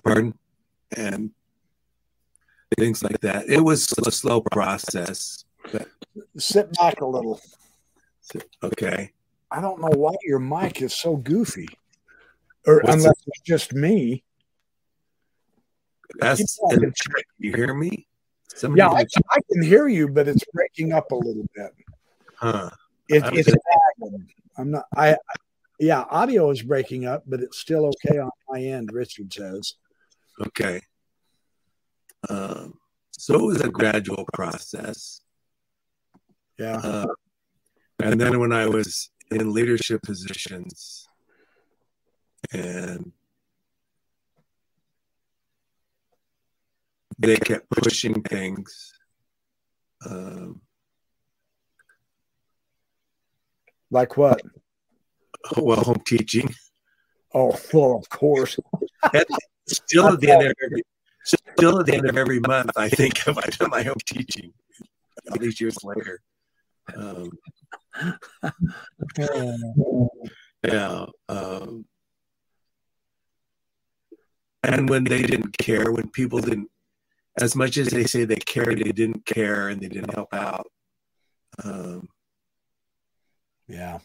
pardon 0.05 0.35
and 0.97 1.31
things 2.77 3.03
like 3.03 3.21
that. 3.21 3.49
It 3.49 3.61
was 3.61 3.93
a 4.05 4.11
slow 4.11 4.41
process. 4.41 5.45
But, 5.73 5.89
Sit 6.37 6.73
back 6.75 7.01
a 7.01 7.07
little. 7.07 7.41
Okay. 8.63 9.13
I 9.51 9.61
don't 9.61 9.81
know 9.81 9.91
why 9.97 10.15
your 10.23 10.39
mic 10.39 10.83
is 10.83 10.95
so 10.95 11.17
goofy 11.17 11.69
or 12.69 12.81
What's 12.81 12.95
unless 12.95 13.19
it? 13.21 13.25
it's 13.29 13.41
just 13.41 13.73
me. 13.73 14.23
Ask 16.21 16.41
yeah. 16.41 16.77
in 16.77 16.81
the 16.81 16.93
chat. 16.95 17.25
You 17.39 17.55
hear 17.55 17.73
me? 17.75 18.07
Somebody 18.55 18.81
yeah, 18.81 18.91
I, 18.91 19.07
I, 19.31 19.41
can 19.51 19.63
hear 19.63 19.89
you, 19.89 20.09
but 20.09 20.29
it's 20.29 20.45
breaking 20.53 20.93
up 20.93 21.11
a 21.11 21.15
little 21.15 21.47
bit. 21.55 21.73
Huh. 22.35 22.71
It, 23.09 23.23
it's 23.33 23.53
I'm 24.59 24.73
not. 24.73 24.85
I, 24.95 25.13
I 25.13 25.17
yeah, 25.79 26.05
audio 26.11 26.51
is 26.51 26.63
breaking 26.63 27.07
up, 27.07 27.23
but 27.27 27.41
it's 27.41 27.59
still 27.59 27.87
okay 27.87 28.19
on 28.19 28.31
my 28.49 28.61
end. 28.61 28.91
Richard 28.93 29.33
says. 29.33 29.75
Okay. 30.41 30.83
Um, 32.29 32.75
so 33.13 33.35
it 33.35 33.43
was 33.43 33.61
a 33.61 33.69
gradual 33.69 34.27
process. 34.33 35.21
Yeah. 36.59 36.77
Uh, 36.77 37.07
and 38.01 38.21
then 38.21 38.41
when 38.41 38.53
I 38.53 38.67
was 38.67 39.11
in 39.31 39.53
leadership 39.53 40.03
positions 40.03 41.08
and 42.53 43.13
they 47.19 47.37
kept 47.37 47.69
pushing 47.71 48.23
things. 48.23 48.93
Um, 50.09 50.61
like 53.91 54.17
what? 54.17 54.41
Well, 55.57 55.83
home 55.83 56.03
teaching. 56.07 56.55
Oh, 57.35 57.59
well, 57.73 57.97
of 57.97 58.09
course. 58.09 58.59
still 59.67 60.09
at 60.09 60.21
the 60.21 60.31
end 60.31 60.47
of 60.47 60.53
every, 60.65 60.83
still 61.25 61.81
at 61.81 61.87
the 61.87 61.95
end 61.95 62.09
of 62.09 62.17
every 62.17 62.41
month, 62.41 62.71
I 62.77 62.89
think 62.89 63.27
of 63.27 63.39
I 63.39 63.49
done 63.51 63.71
my 63.71 63.83
home 63.83 63.97
teaching. 64.05 64.53
All 65.31 65.39
these 65.39 65.61
years 65.61 65.77
later. 65.85 66.21
Um, 66.97 67.31
yeah. 70.65 71.07
Um, 71.29 71.85
and 74.75 74.89
when 74.89 75.05
they 75.05 75.23
didn't 75.33 75.57
care, 75.59 75.91
when 75.91 76.09
people 76.11 76.41
didn't 76.41 76.71
as 77.41 77.55
much 77.55 77.77
as 77.77 77.89
they 77.89 78.05
say 78.05 78.25
they 78.25 78.37
cared, 78.37 78.79
they 78.79 78.93
didn't 78.93 79.25
care 79.25 79.69
and 79.69 79.81
they 79.81 79.89
didn't 79.89 80.15
help 80.15 80.35
out. 80.35 80.67
Um, 81.63 82.09
yeah. 83.69 83.99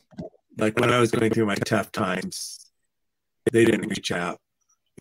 Like 0.57 0.79
when 0.79 0.91
I 0.91 0.99
was 0.99 1.11
going 1.11 1.31
through 1.31 1.47
my 1.47 1.55
tough 1.55 1.91
times, 1.91 2.59
they 3.51 3.65
didn't 3.65 3.89
reach 3.89 4.11
out. 4.11 4.39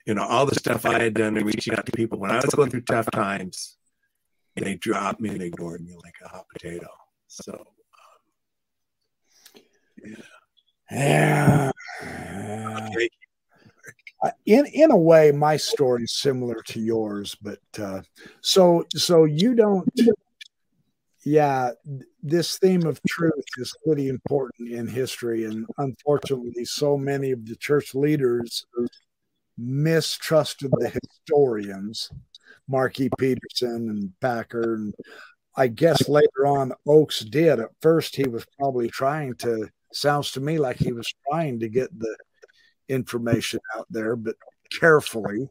You 0.07 0.15
know, 0.15 0.25
all 0.25 0.47
the 0.47 0.55
stuff 0.55 0.87
I 0.87 0.99
had 0.99 1.15
done 1.15 1.37
in 1.37 1.45
reaching 1.45 1.75
out 1.75 1.87
to 1.87 1.93
people 1.93 2.19
when 2.19 2.31
I 2.31 2.37
was 2.37 2.55
going 2.55 2.71
through 2.71 2.83
tough 2.83 3.11
times, 3.11 3.77
they 4.57 4.77
dropped 4.77 5.21
me 5.21 5.31
and 5.31 5.43
ignored 5.43 5.85
me 5.85 5.95
like 6.03 6.15
a 6.25 6.29
hot 6.29 6.47
potato. 6.53 6.89
So, 7.29 7.53
um, 9.55 9.63
yeah. 10.91 11.71
Yeah. 12.03 12.87
Okay 12.89 13.09
in 14.47 14.67
in 14.67 14.91
a 14.91 14.97
way 14.97 15.33
my 15.33 15.57
story 15.57 16.05
is 16.05 16.13
similar 16.13 16.63
to 16.63 16.81
yours 16.81 17.35
but 17.43 17.59
uh, 17.79 18.01
so 18.41 18.85
so 18.95 19.25
you 19.25 19.55
don't 19.55 19.89
yeah 21.25 21.71
this 22.23 22.59
theme 22.59 22.87
of 22.87 23.01
truth 23.09 23.45
is 23.59 23.75
pretty 23.85 24.09
important 24.09 24.71
in 24.71 24.87
history 24.87 25.45
and 25.45 25.67
unfortunately 25.79 26.65
so 26.65 26.97
many 26.97 27.31
of 27.31 27.47
the 27.47 27.57
church 27.57 27.95
leaders 27.95 28.65
mistrusted 29.59 30.71
the 30.79 30.89
historians 30.89 32.11
marky 32.69 33.09
Peterson 33.19 33.89
and 33.91 34.13
packer 34.21 34.75
and 34.75 34.95
i 35.57 35.67
guess 35.67 36.09
later 36.09 36.47
on 36.47 36.73
Oaks 36.87 37.21
did. 37.21 37.61
At 37.61 37.71
first 37.81 38.17
he 38.17 38.27
was 38.27 38.47
probably 38.59 38.89
trying 38.89 39.35
to 39.37 39.69
sounds 39.93 40.33
to 40.33 40.41
me 40.41 40.59
like 40.59 40.77
he 40.77 40.93
was 40.93 41.13
trying 41.29 41.61
to 41.61 41.69
get 41.69 41.97
the 41.99 42.17
information 42.89 43.61
out 43.77 43.87
there, 43.91 44.17
but 44.17 44.37
carefully. 44.71 45.49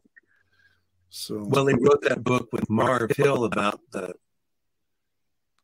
So 1.10 1.44
well, 1.46 1.66
he 1.66 1.74
wrote 1.74 2.02
that 2.02 2.24
book 2.24 2.48
with 2.52 2.68
Marv 2.70 3.10
Hill 3.16 3.44
about 3.44 3.80
the 3.92 4.14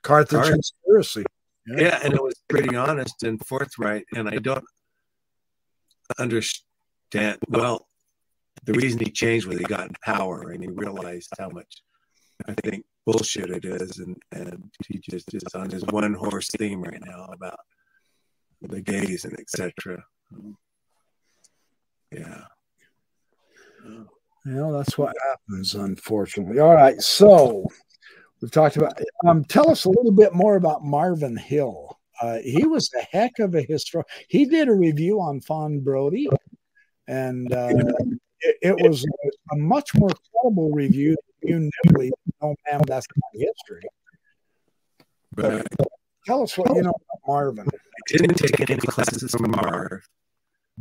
Carthage 0.02 0.30
Carthage. 0.30 0.52
conspiracy. 0.52 1.24
Yeah. 1.66 1.80
yeah, 1.80 2.00
and 2.02 2.14
it 2.14 2.22
was 2.22 2.34
pretty 2.48 2.76
honest 2.76 3.22
and 3.22 3.44
forthright. 3.46 4.04
And 4.14 4.28
I 4.28 4.36
don't 4.36 4.64
understand. 6.18 7.38
Well, 7.48 7.88
the 8.64 8.72
reason 8.74 9.00
he 9.00 9.10
changed 9.10 9.46
was 9.46 9.58
he 9.58 9.64
got 9.64 9.88
in 9.88 9.94
power 10.04 10.50
and 10.50 10.62
he 10.62 10.68
realized 10.68 11.30
how 11.38 11.48
much 11.48 11.82
I 12.46 12.54
think 12.54 12.84
bullshit 13.06 13.50
it 13.50 13.64
is, 13.64 13.98
and 13.98 14.16
and 14.32 14.70
he 14.86 14.98
just 14.98 15.32
is 15.34 15.42
on 15.54 15.70
his 15.70 15.84
one 15.86 16.14
horse 16.14 16.48
theme 16.58 16.82
right 16.82 17.02
now 17.04 17.28
about 17.32 17.60
the 18.62 18.80
gays 18.80 19.24
and 19.24 19.38
etc. 19.38 20.04
Yeah. 22.12 22.44
You 24.48 24.54
know, 24.54 24.72
that's 24.72 24.96
what 24.96 25.14
happens, 25.28 25.74
unfortunately. 25.74 26.58
All 26.58 26.74
right. 26.74 27.00
So 27.00 27.66
we've 28.40 28.50
talked 28.50 28.76
about, 28.76 28.98
um, 29.26 29.44
tell 29.44 29.70
us 29.70 29.84
a 29.84 29.90
little 29.90 30.12
bit 30.12 30.32
more 30.34 30.56
about 30.56 30.84
Marvin 30.84 31.36
Hill. 31.36 31.98
Uh, 32.20 32.38
he 32.38 32.64
was 32.66 32.90
a 32.98 33.02
heck 33.16 33.38
of 33.38 33.54
a 33.54 33.62
historian. 33.62 34.06
He 34.28 34.46
did 34.46 34.68
a 34.68 34.72
review 34.72 35.20
on 35.20 35.40
Fawn 35.40 35.80
Brodie, 35.80 36.28
and 37.06 37.52
uh, 37.52 37.68
it, 38.40 38.56
it, 38.62 38.88
was 38.88 39.04
a, 39.52 39.56
much 39.56 39.94
more 39.94 40.10
credible 40.32 40.72
review 40.72 41.16
than 41.42 41.50
you 41.50 41.58
knew. 41.60 42.10
No 42.42 42.56
Man 42.70 42.80
Knows 42.88 43.04
My 43.16 43.28
History. 43.34 43.82
But 45.32 45.66
tell 46.26 46.42
us 46.42 46.58
what 46.58 46.74
you 46.74 46.82
know 46.82 46.90
about 46.90 47.20
Marvin. 47.26 47.68
I 47.68 48.16
didn't 48.16 48.34
take 48.34 48.68
any 48.68 48.80
classes 48.80 49.30
from 49.30 49.50
Marv, 49.50 50.02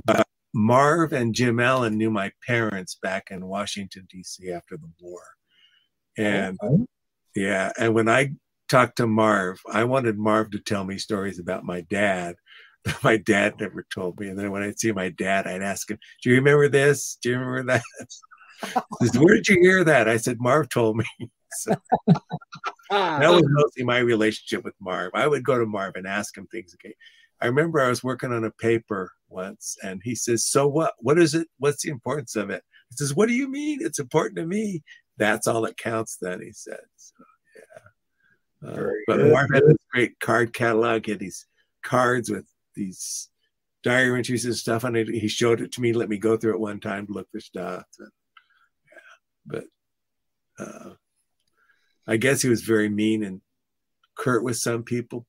but 0.05 0.25
Marv 0.53 1.13
and 1.13 1.35
Jim 1.35 1.59
Allen 1.59 1.97
knew 1.97 2.09
my 2.09 2.31
parents 2.45 2.97
back 3.01 3.27
in 3.31 3.45
Washington, 3.45 4.07
D.C. 4.09 4.51
after 4.51 4.77
the 4.77 4.89
war. 4.99 5.21
And 6.17 6.57
okay. 6.63 6.83
yeah, 7.35 7.71
and 7.77 7.93
when 7.93 8.09
I 8.09 8.31
talked 8.67 8.97
to 8.97 9.07
Marv, 9.07 9.59
I 9.71 9.83
wanted 9.83 10.17
Marv 10.17 10.51
to 10.51 10.59
tell 10.59 10.83
me 10.83 10.97
stories 10.97 11.39
about 11.39 11.63
my 11.63 11.81
dad 11.81 12.35
that 12.85 13.03
my 13.03 13.17
dad 13.17 13.55
never 13.59 13.85
told 13.93 14.19
me. 14.19 14.27
And 14.27 14.37
then 14.37 14.51
when 14.51 14.63
I'd 14.63 14.79
see 14.79 14.91
my 14.91 15.09
dad, 15.09 15.47
I'd 15.47 15.61
ask 15.61 15.89
him, 15.89 15.99
Do 16.23 16.29
you 16.29 16.35
remember 16.37 16.69
this? 16.69 17.17
Do 17.21 17.29
you 17.29 17.37
remember 17.37 17.73
that? 17.73 17.83
says, 19.01 19.17
Where 19.19 19.35
did 19.35 19.47
you 19.49 19.59
hear 19.61 19.83
that? 19.83 20.07
I 20.07 20.17
said, 20.17 20.39
Marv 20.39 20.69
told 20.69 20.97
me. 20.97 21.05
So, 21.59 21.73
that 22.91 23.29
was 23.29 23.43
mostly 23.47 23.83
my 23.83 23.99
relationship 23.99 24.65
with 24.65 24.75
Marv. 24.81 25.11
I 25.15 25.25
would 25.25 25.45
go 25.45 25.57
to 25.57 25.65
Marv 25.65 25.95
and 25.95 26.05
ask 26.05 26.37
him 26.37 26.45
things. 26.47 26.75
Okay. 26.75 26.93
I 27.41 27.47
remember 27.47 27.79
I 27.79 27.89
was 27.89 28.03
working 28.03 28.31
on 28.31 28.43
a 28.43 28.51
paper 28.51 29.11
once 29.29 29.77
and 29.83 30.01
he 30.03 30.15
says, 30.15 30.45
So 30.45 30.67
what? 30.67 30.93
What 30.99 31.19
is 31.19 31.35
it? 31.35 31.47
What's 31.59 31.83
the 31.83 31.89
importance 31.89 32.35
of 32.35 32.49
it? 32.49 32.63
He 32.89 32.95
says, 32.95 33.15
What 33.15 33.27
do 33.27 33.33
you 33.33 33.49
mean? 33.49 33.79
It's 33.81 33.99
important 33.99 34.37
to 34.37 34.45
me. 34.45 34.83
That's 35.17 35.47
all 35.47 35.61
that 35.61 35.77
counts, 35.77 36.17
then, 36.21 36.41
he 36.41 36.51
said. 36.51 36.79
So, 36.95 37.23
yeah. 37.55 38.69
Uh, 38.69 38.89
but 39.07 39.19
Marv 39.19 39.49
had 39.53 39.63
this 39.65 39.77
great 39.91 40.19
card 40.19 40.53
catalog. 40.53 41.05
He 41.05 41.11
had 41.11 41.19
these 41.19 41.45
cards 41.83 42.29
with 42.29 42.45
these 42.75 43.29
diary 43.83 44.17
entries 44.17 44.45
and 44.45 44.55
stuff 44.55 44.85
on 44.85 44.95
it. 44.95 45.07
He 45.07 45.27
showed 45.27 45.61
it 45.61 45.71
to 45.73 45.81
me, 45.81 45.93
let 45.93 46.09
me 46.09 46.17
go 46.17 46.37
through 46.37 46.53
it 46.53 46.59
one 46.59 46.79
time 46.79 47.07
to 47.07 47.13
look 47.13 47.27
for 47.31 47.39
stuff. 47.39 47.83
And, 47.99 48.11
yeah. 48.91 49.63
But 50.57 50.63
uh, 50.63 50.93
I 52.07 52.17
guess 52.17 52.41
he 52.41 52.49
was 52.49 52.61
very 52.61 52.89
mean 52.89 53.23
and 53.23 53.41
curt 54.15 54.43
with 54.43 54.57
some 54.57 54.83
people. 54.83 55.25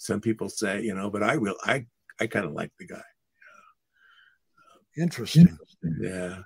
Some 0.00 0.22
people 0.22 0.48
say, 0.48 0.80
you 0.80 0.94
know, 0.94 1.10
but 1.10 1.22
I 1.22 1.36
will, 1.36 1.56
I, 1.62 1.84
I 2.18 2.26
kind 2.26 2.46
of 2.46 2.52
like 2.52 2.70
the 2.78 2.86
guy. 2.86 3.02
Interesting. 4.96 5.58
Yeah. 6.00 6.38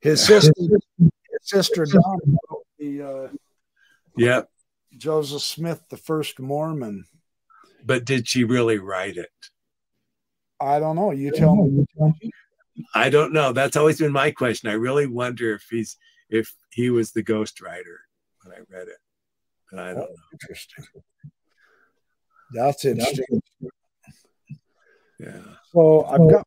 His 0.00 0.24
sister, 0.24 0.52
his 0.96 1.10
sister 1.42 1.84
Don, 1.86 2.38
the 2.78 3.02
uh, 3.02 3.28
yeah, 4.16 4.42
Joseph 4.96 5.42
Smith, 5.42 5.82
the 5.90 5.96
first 5.96 6.38
Mormon. 6.38 7.06
But 7.84 8.04
did 8.04 8.28
she 8.28 8.44
really 8.44 8.78
write 8.78 9.16
it? 9.16 9.30
I 10.60 10.78
don't 10.78 10.94
know. 10.94 11.10
You 11.10 11.32
tell 11.32 11.56
me. 11.56 11.84
I 12.94 13.10
don't 13.10 13.32
know. 13.32 13.52
That's 13.52 13.76
always 13.76 13.98
been 13.98 14.12
my 14.12 14.30
question. 14.30 14.70
I 14.70 14.74
really 14.74 15.08
wonder 15.08 15.52
if 15.52 15.66
he's 15.68 15.96
if 16.30 16.54
he 16.70 16.90
was 16.90 17.10
the 17.10 17.24
ghostwriter 17.24 17.96
when 18.44 18.54
I 18.54 18.58
read 18.70 18.86
it. 18.86 18.98
But 19.72 19.80
I 19.80 19.88
don't 19.88 19.98
oh, 19.98 20.00
know. 20.02 20.16
Interesting. 20.32 20.84
That's 22.52 22.84
interesting. 22.84 23.40
Yeah. 25.18 25.40
So 25.72 26.04
I've 26.04 26.30
got 26.30 26.46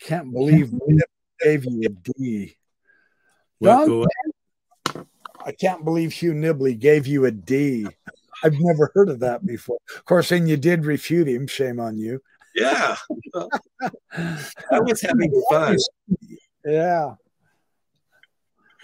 can't 0.00 0.32
believe 0.32 0.72
we 0.72 0.98
gave 1.40 1.64
you 1.64 1.82
a 1.86 1.88
D. 1.88 2.56
Don, 3.62 4.04
I 5.44 5.52
can't 5.52 5.84
believe 5.84 6.12
Hugh 6.12 6.32
Nibley 6.34 6.78
gave 6.78 7.06
you 7.06 7.24
a 7.24 7.30
D. 7.30 7.86
I've 8.44 8.58
never 8.58 8.90
heard 8.94 9.08
of 9.08 9.20
that 9.20 9.46
before. 9.46 9.78
Of 9.96 10.04
course, 10.04 10.32
and 10.32 10.48
you 10.48 10.56
did 10.56 10.84
refute 10.84 11.28
him. 11.28 11.46
Shame 11.46 11.78
on 11.78 11.96
you. 11.96 12.20
Yeah. 12.54 12.96
I 14.12 14.80
was 14.80 15.00
having 15.00 15.32
fun. 15.48 15.76
Yeah. 16.64 17.14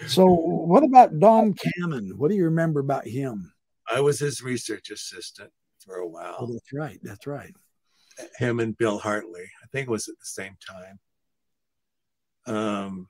So, 0.07 0.25
what 0.25 0.83
about 0.83 1.19
Don 1.19 1.53
Cannon? 1.53 2.17
What 2.17 2.29
do 2.29 2.37
you 2.37 2.45
remember 2.45 2.79
about 2.79 3.05
him? 3.05 3.51
I 3.91 4.01
was 4.01 4.19
his 4.19 4.41
research 4.43 4.91
assistant 4.91 5.51
for 5.79 5.95
a 5.95 6.07
while. 6.07 6.35
Oh, 6.39 6.51
that's 6.51 6.73
right. 6.73 6.99
That's 7.03 7.27
right 7.27 7.53
him 8.37 8.59
and 8.59 8.77
Bill 8.77 8.99
Hartley. 8.99 9.49
I 9.63 9.67
think 9.71 9.87
it 9.87 9.91
was 9.91 10.07
at 10.07 10.19
the 10.19 10.25
same 10.25 10.57
time. 10.67 10.99
Um, 12.45 13.07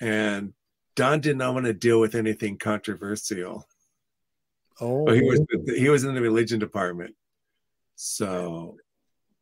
and 0.00 0.52
Don 0.94 1.20
did 1.20 1.36
not 1.36 1.54
want 1.54 1.66
to 1.66 1.72
deal 1.72 2.00
with 2.00 2.14
anything 2.14 2.58
controversial. 2.58 3.66
Oh, 4.80 5.10
he 5.10 5.22
was 5.22 5.40
he 5.74 5.88
was 5.88 6.04
in 6.04 6.14
the 6.14 6.20
religion 6.20 6.58
department, 6.58 7.14
so 7.94 8.76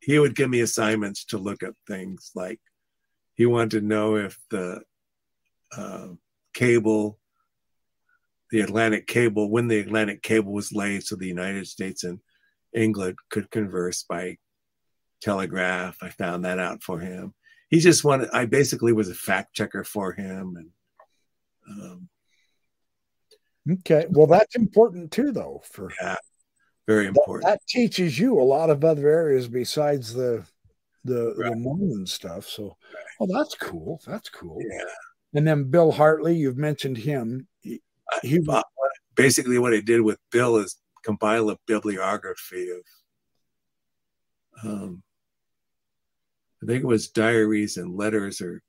he 0.00 0.18
would 0.18 0.36
give 0.36 0.48
me 0.48 0.60
assignments 0.60 1.24
to 1.26 1.38
look 1.38 1.64
up 1.64 1.74
things 1.88 2.30
like 2.36 2.60
he 3.34 3.46
wanted 3.46 3.80
to 3.80 3.86
know 3.86 4.14
if 4.14 4.38
the 4.50 4.80
uh, 5.76 6.08
cable, 6.52 7.18
the 8.50 8.60
Atlantic 8.60 9.06
cable, 9.06 9.50
when 9.50 9.68
the 9.68 9.78
Atlantic 9.78 10.22
cable 10.22 10.52
was 10.52 10.72
laid, 10.72 11.02
so 11.02 11.16
the 11.16 11.26
United 11.26 11.66
States 11.66 12.04
and 12.04 12.20
England 12.74 13.16
could 13.30 13.50
converse 13.50 14.02
by 14.02 14.36
telegraph. 15.20 15.96
I 16.02 16.10
found 16.10 16.44
that 16.44 16.58
out 16.58 16.82
for 16.82 17.00
him. 17.00 17.34
He 17.70 17.80
just 17.80 18.04
wanted. 18.04 18.28
I 18.32 18.46
basically 18.46 18.92
was 18.92 19.08
a 19.08 19.14
fact 19.14 19.54
checker 19.54 19.84
for 19.84 20.12
him, 20.12 20.56
and 20.56 20.70
um, 21.70 22.08
okay. 23.72 24.06
Well, 24.10 24.26
that's 24.26 24.54
important 24.54 25.10
too, 25.10 25.32
though. 25.32 25.62
For 25.64 25.90
yeah, 26.00 26.16
very 26.86 27.06
important. 27.06 27.44
That, 27.44 27.60
that 27.60 27.66
teaches 27.66 28.18
you 28.18 28.38
a 28.38 28.42
lot 28.42 28.70
of 28.70 28.84
other 28.84 29.08
areas 29.08 29.48
besides 29.48 30.12
the 30.12 30.44
the, 31.04 31.34
right. 31.36 31.50
the 31.50 31.56
Mormon 31.56 32.06
stuff. 32.06 32.48
So, 32.48 32.76
oh, 33.20 33.26
that's 33.26 33.54
cool. 33.54 34.00
That's 34.06 34.28
cool. 34.30 34.58
Yeah. 34.60 34.84
And 35.34 35.46
then 35.46 35.64
Bill 35.64 35.92
Hartley, 35.92 36.36
you've 36.36 36.56
mentioned 36.56 36.96
him. 36.96 37.46
He, 38.22 38.40
basically 39.14 39.58
what 39.58 39.72
he 39.72 39.80
did 39.80 40.00
with 40.00 40.18
Bill 40.30 40.56
is 40.56 40.76
compile 41.04 41.50
a 41.50 41.58
bibliography 41.66 42.70
of 42.70 42.80
um, 44.64 45.02
I 46.62 46.66
think 46.66 46.82
it 46.82 46.86
was 46.86 47.08
diaries 47.08 47.76
and 47.76 47.96
letters 47.96 48.40
or 48.40 48.62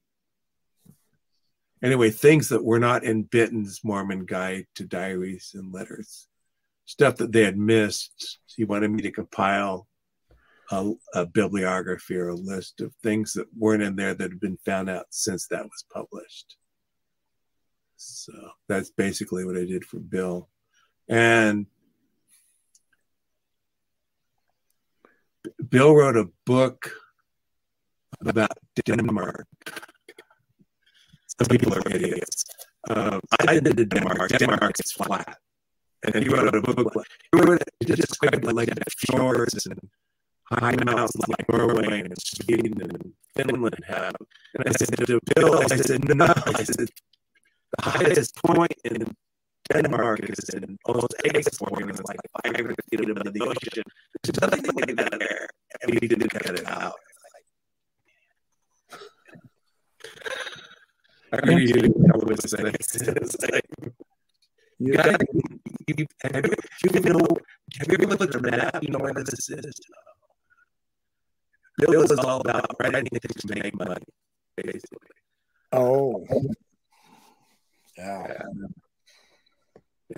anyway, 1.82 2.10
things 2.10 2.50
that 2.50 2.64
were 2.64 2.80
not 2.80 3.04
in 3.04 3.24
Bitton's 3.26 3.82
Mormon 3.84 4.26
Guide 4.26 4.66
to 4.76 4.86
Diaries 4.86 5.52
and 5.54 5.72
Letters, 5.72 6.28
stuff 6.86 7.16
that 7.18 7.32
they 7.32 7.44
had 7.44 7.58
missed. 7.58 8.40
He 8.48 8.66
wanted 8.66 8.92
me 8.92 9.02
to 9.04 9.12
compile 9.12 9.88
a, 10.72 10.92
a, 11.14 11.26
bibliography 11.26 12.16
or 12.16 12.30
a 12.30 12.36
list 12.36 12.82
of 12.82 12.94
things 13.04 13.34
that 13.34 13.46
weren't 13.58 13.84
in 13.84 13.96
there 13.96 14.16
that 14.16 14.32
had 14.32 14.40
been 14.40 14.58
found 14.66 14.90
out 14.90 15.06
since 15.12 15.48
that 15.48 15.64
was 15.64 15.86
published. 15.94 16.58
So 18.06 18.34
that's 18.68 18.92
basically 18.92 19.46
what 19.46 19.58
I 19.58 19.66
did 19.66 19.86
for 19.86 20.00
Bill. 20.00 20.50
And 21.08 21.68
Bill 25.70 25.96
wrote 25.96 26.18
a 26.18 26.30
book 26.46 26.92
about 28.26 28.58
Denmark. 28.86 29.48
Some 31.28 31.48
people 31.48 31.74
are 31.74 31.84
idiots. 31.90 32.46
Um, 32.90 33.20
I 33.48 33.60
did 33.60 33.90
Denmark. 33.90 34.30
Denmark 34.30 34.80
is 34.80 34.92
flat. 34.92 35.38
And 36.04 36.14
then 36.14 36.24
he 36.24 36.30
wrote 36.30 36.54
a 36.54 36.62
book. 36.62 37.06
He 37.32 37.40
wrote 37.40 37.62
it 37.82 37.96
described 37.96 38.44
like 38.46 38.70
the 38.70 38.86
fjords 38.98 39.66
and 39.66 39.80
high 40.44 40.76
mountains 40.86 41.28
like 41.28 41.50
Norway 41.50 42.02
and 42.02 42.14
Sweden 42.20 42.82
and 42.82 43.14
Finland 43.36 43.84
have. 43.88 44.16
And 44.54 44.68
I 44.68 44.72
said 44.72 44.96
to 45.08 45.20
Bill, 45.36 45.58
I 45.60 45.68
said, 45.68 46.16
no. 46.16 46.34
I 46.46 46.64
said, 46.64 46.90
the 47.78 47.90
highest 47.90 48.36
point 48.44 48.74
in 48.84 49.16
Denmark 49.72 50.20
is 50.30 50.50
in 50.50 50.78
almost 50.86 51.16
exporting 51.24 51.90
is 51.90 52.02
like 52.04 52.20
500 52.44 52.76
feet 52.90 53.10
above 53.10 53.34
the 53.34 53.42
ocean. 53.42 53.84
There's 54.24 54.42
nothing 54.42 54.66
like 54.76 54.96
that 54.98 55.20
there. 55.20 55.48
And 55.82 56.00
we 56.00 56.08
didn't 56.08 56.30
cut 56.30 56.60
it 56.60 56.68
out. 56.68 56.94
I 61.34 61.38
really 61.48 61.90
know 61.90 62.20
what 62.20 62.32
it's 62.32 62.54
like. 62.54 63.66
You 64.78 64.94
gotta, 64.94 65.18
you, 65.88 66.06
have, 66.22 66.46
you, 66.46 66.92
you 66.94 67.00
know, 67.14 67.28
have 67.80 67.88
you 67.88 67.98
ever 68.02 68.16
looked 68.16 68.36
at 68.36 68.42
the 68.42 68.52
map? 68.52 68.84
You 68.84 68.90
know 68.90 69.00
where 69.00 69.14
this 69.14 69.50
is? 69.50 69.82
Bills 71.78 72.12
is 72.12 72.20
all 72.20 72.42
about 72.42 72.68
writing 72.80 73.06
things 73.06 73.42
to 73.42 73.56
make 73.56 73.76
money, 73.78 74.04
basically. 74.56 75.16
Oh. 75.72 76.26
Yeah. 77.98 78.34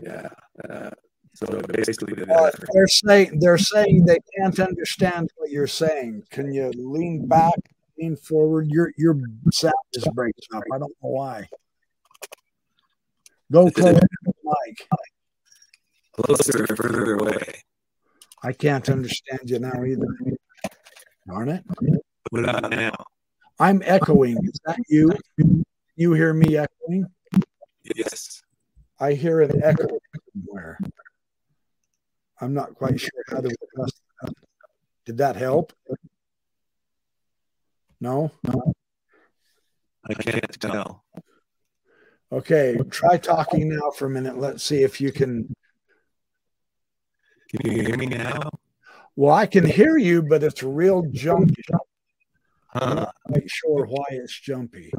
Yeah. 0.03 0.29
Uh, 0.69 0.89
so 1.33 1.61
basically, 1.71 2.23
uh, 2.23 2.51
they're 2.73 2.87
saying 2.87 3.39
they're 3.39 3.59
saying 3.59 4.05
they 4.05 4.17
can't 4.35 4.59
understand 4.59 5.29
what 5.35 5.51
you're 5.51 5.67
saying. 5.67 6.23
Can 6.31 6.51
you 6.51 6.71
lean 6.75 7.27
back 7.27 7.53
lean 7.97 8.15
forward. 8.15 8.67
Your 8.69 8.91
your 8.97 9.17
sound 9.51 9.73
is 9.93 10.07
breaking 10.13 10.43
up. 10.53 10.63
I 10.73 10.77
don't 10.77 10.93
know 11.01 11.09
why. 11.09 11.47
Go 13.51 13.69
close 13.69 13.99
to 13.99 14.07
the 14.23 14.33
mic. 14.43 14.87
Closer, 16.13 16.67
further 16.75 17.15
away. 17.15 17.61
I 18.43 18.51
can't 18.51 18.87
understand 18.89 19.41
you 19.45 19.59
now 19.59 19.83
either. 19.83 20.07
Darn 21.27 21.49
it. 21.49 21.63
What 22.29 22.43
about 22.43 22.69
now? 22.71 22.91
I'm 23.59 23.81
echoing. 23.85 24.37
Is 24.43 24.59
that 24.65 24.79
you? 24.89 25.13
You 25.95 26.13
hear 26.13 26.33
me 26.33 26.57
echoing? 26.57 27.05
Yes. 27.95 28.41
I 28.99 29.13
hear 29.13 29.41
an 29.41 29.63
echo 29.63 29.87
somewhere. 30.33 30.79
I'm 32.41 32.53
not 32.53 32.75
quite 32.75 32.99
sure 32.99 33.23
how 33.27 33.41
to 33.41 33.47
adjust 33.47 34.01
that. 34.21 34.33
Did 35.05 35.17
that 35.17 35.35
help? 35.35 35.73
No? 37.99 38.31
No. 38.43 38.73
I 40.09 40.13
can't 40.13 40.59
tell. 40.59 41.03
Okay, 42.31 42.77
try 42.89 43.17
talking 43.17 43.69
now 43.69 43.91
for 43.91 44.05
a 44.07 44.09
minute. 44.09 44.37
Let's 44.37 44.63
see 44.63 44.83
if 44.83 44.99
you 44.99 45.11
can. 45.11 45.53
Can 47.49 47.71
you 47.71 47.83
hear 47.83 47.97
me 47.97 48.07
now? 48.07 48.49
Well, 49.15 49.33
I 49.33 49.45
can 49.45 49.65
hear 49.65 49.97
you, 49.97 50.21
but 50.21 50.43
it's 50.43 50.61
real 50.61 51.03
jumpy. 51.11 51.63
Huh? 51.71 51.79
I'm 52.73 52.95
not 52.95 53.15
quite 53.25 53.49
sure 53.49 53.85
why 53.85 54.03
it's 54.11 54.37
jumpy. 54.37 54.91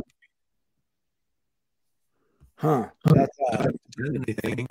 Huh? 2.59 2.89
That's 3.05 3.39
uh, 3.53 3.69
anything. 4.05 4.67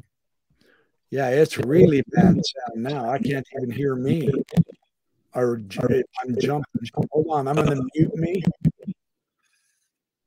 Yeah, 1.10 1.30
it's 1.30 1.58
really 1.58 2.04
bad 2.12 2.36
sound 2.36 2.84
now. 2.84 3.10
I 3.10 3.18
can't 3.18 3.48
even 3.56 3.72
hear 3.72 3.96
me 3.96 4.30
or 5.34 5.62
I'm 5.62 6.38
jumping. 6.40 6.66
Hold 7.12 7.28
on, 7.30 7.48
I'm 7.48 7.56
to 7.56 7.88
mute 7.96 8.16
me. 8.16 8.44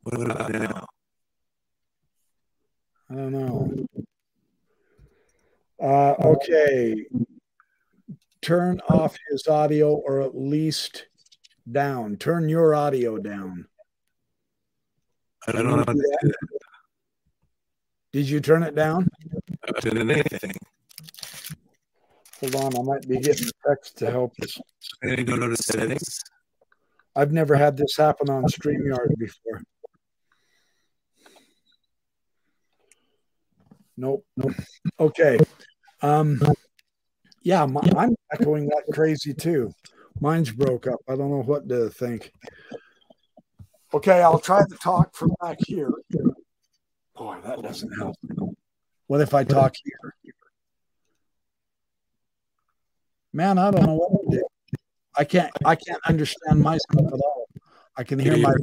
What 0.04 0.20
about 0.22 0.52
now? 0.52 0.86
I 3.10 3.14
don't 3.14 3.32
know. 3.32 3.86
Uh, 5.82 6.14
okay. 6.18 7.04
Turn 8.40 8.80
off 8.88 9.18
his 9.30 9.46
audio 9.48 9.94
or 9.94 10.22
at 10.22 10.34
least 10.34 11.06
down. 11.70 12.16
Turn 12.16 12.48
your 12.48 12.74
audio 12.74 13.18
down. 13.18 13.66
I 15.46 15.52
don't 15.52 15.66
know 15.66 15.76
how 15.76 15.84
to 15.84 15.92
do 15.92 16.00
that. 16.00 16.34
Did 18.12 18.28
you 18.28 18.40
turn 18.40 18.62
it 18.62 18.74
down? 18.74 19.08
I 19.64 19.80
didn't 19.80 20.10
anything. 20.10 20.56
Hold 22.40 22.54
on, 22.56 22.76
I 22.78 22.82
might 22.82 23.08
be 23.08 23.18
getting 23.18 23.48
a 23.48 23.68
text 23.68 23.98
to 23.98 24.10
help 24.10 24.32
us. 24.42 24.58
I 25.04 25.16
go 25.16 25.38
to 25.38 25.48
the 25.48 25.56
settings. 25.56 26.20
I've 27.14 27.32
never 27.32 27.54
had 27.54 27.76
this 27.76 27.96
happen 27.96 28.30
on 28.30 28.44
StreamYard 28.44 29.16
before. 29.18 29.62
Nope, 33.96 34.24
nope. 34.36 34.54
Okay. 34.98 35.38
Um, 36.02 36.40
yeah, 37.42 37.66
my, 37.66 37.82
I'm 37.96 38.16
echoing 38.32 38.66
that 38.68 38.84
crazy 38.92 39.34
too. 39.34 39.70
Mine's 40.20 40.50
broke 40.50 40.86
up. 40.86 41.00
I 41.08 41.16
don't 41.16 41.30
know 41.30 41.42
what 41.42 41.68
to 41.68 41.90
think. 41.90 42.32
Okay, 43.92 44.22
I'll 44.22 44.38
try 44.38 44.60
to 44.60 44.76
talk 44.82 45.14
from 45.14 45.32
back 45.42 45.58
here. 45.66 45.90
Boy, 47.16 47.38
that 47.44 47.62
doesn't 47.62 47.92
help. 47.98 48.16
What 49.06 49.20
if 49.20 49.34
I 49.34 49.44
talk 49.44 49.74
here? 49.84 50.14
man, 53.32 53.58
I 53.58 53.70
don't 53.70 53.86
know 53.86 53.94
what 53.94 54.10
to 54.10 54.36
do. 54.38 54.44
I 55.16 55.24
can't 55.24 55.50
I 55.64 55.74
can't 55.74 56.00
understand 56.06 56.60
myself 56.60 57.06
at 57.06 57.12
all. 57.12 57.46
I 57.96 58.04
can 58.04 58.18
hear 58.18 58.36
my 58.36 58.54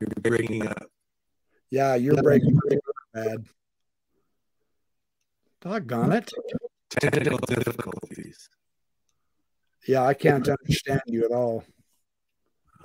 You're 0.00 0.10
breaking 0.22 0.66
up. 0.66 0.84
Yeah, 1.70 1.96
you're 1.96 2.22
breaking 2.22 2.56
up 2.56 2.78
bad. 3.12 3.44
Doggone 5.60 6.12
it. 6.12 6.30
Technical 6.90 7.38
difficulties. 7.38 8.48
Yeah, 9.86 10.04
I 10.04 10.14
can't 10.14 10.48
understand 10.48 11.02
you 11.06 11.24
at 11.24 11.32
all. 11.32 11.64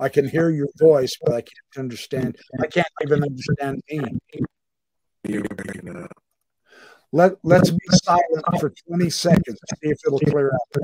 I 0.00 0.08
can 0.08 0.28
hear 0.28 0.50
your 0.50 0.68
voice, 0.78 1.16
but 1.24 1.34
I 1.34 1.40
can't 1.40 1.78
understand. 1.78 2.36
I 2.60 2.66
can't 2.66 2.86
even 3.02 3.22
understand 3.22 3.80
me. 3.90 4.18
Let 7.12 7.36
Let's 7.44 7.70
be 7.70 7.78
silent 7.92 8.44
for 8.58 8.72
twenty 8.88 9.08
seconds. 9.10 9.58
See 9.68 9.90
if 9.90 9.98
it'll 10.06 10.18
clear 10.18 10.52
up. 10.52 10.82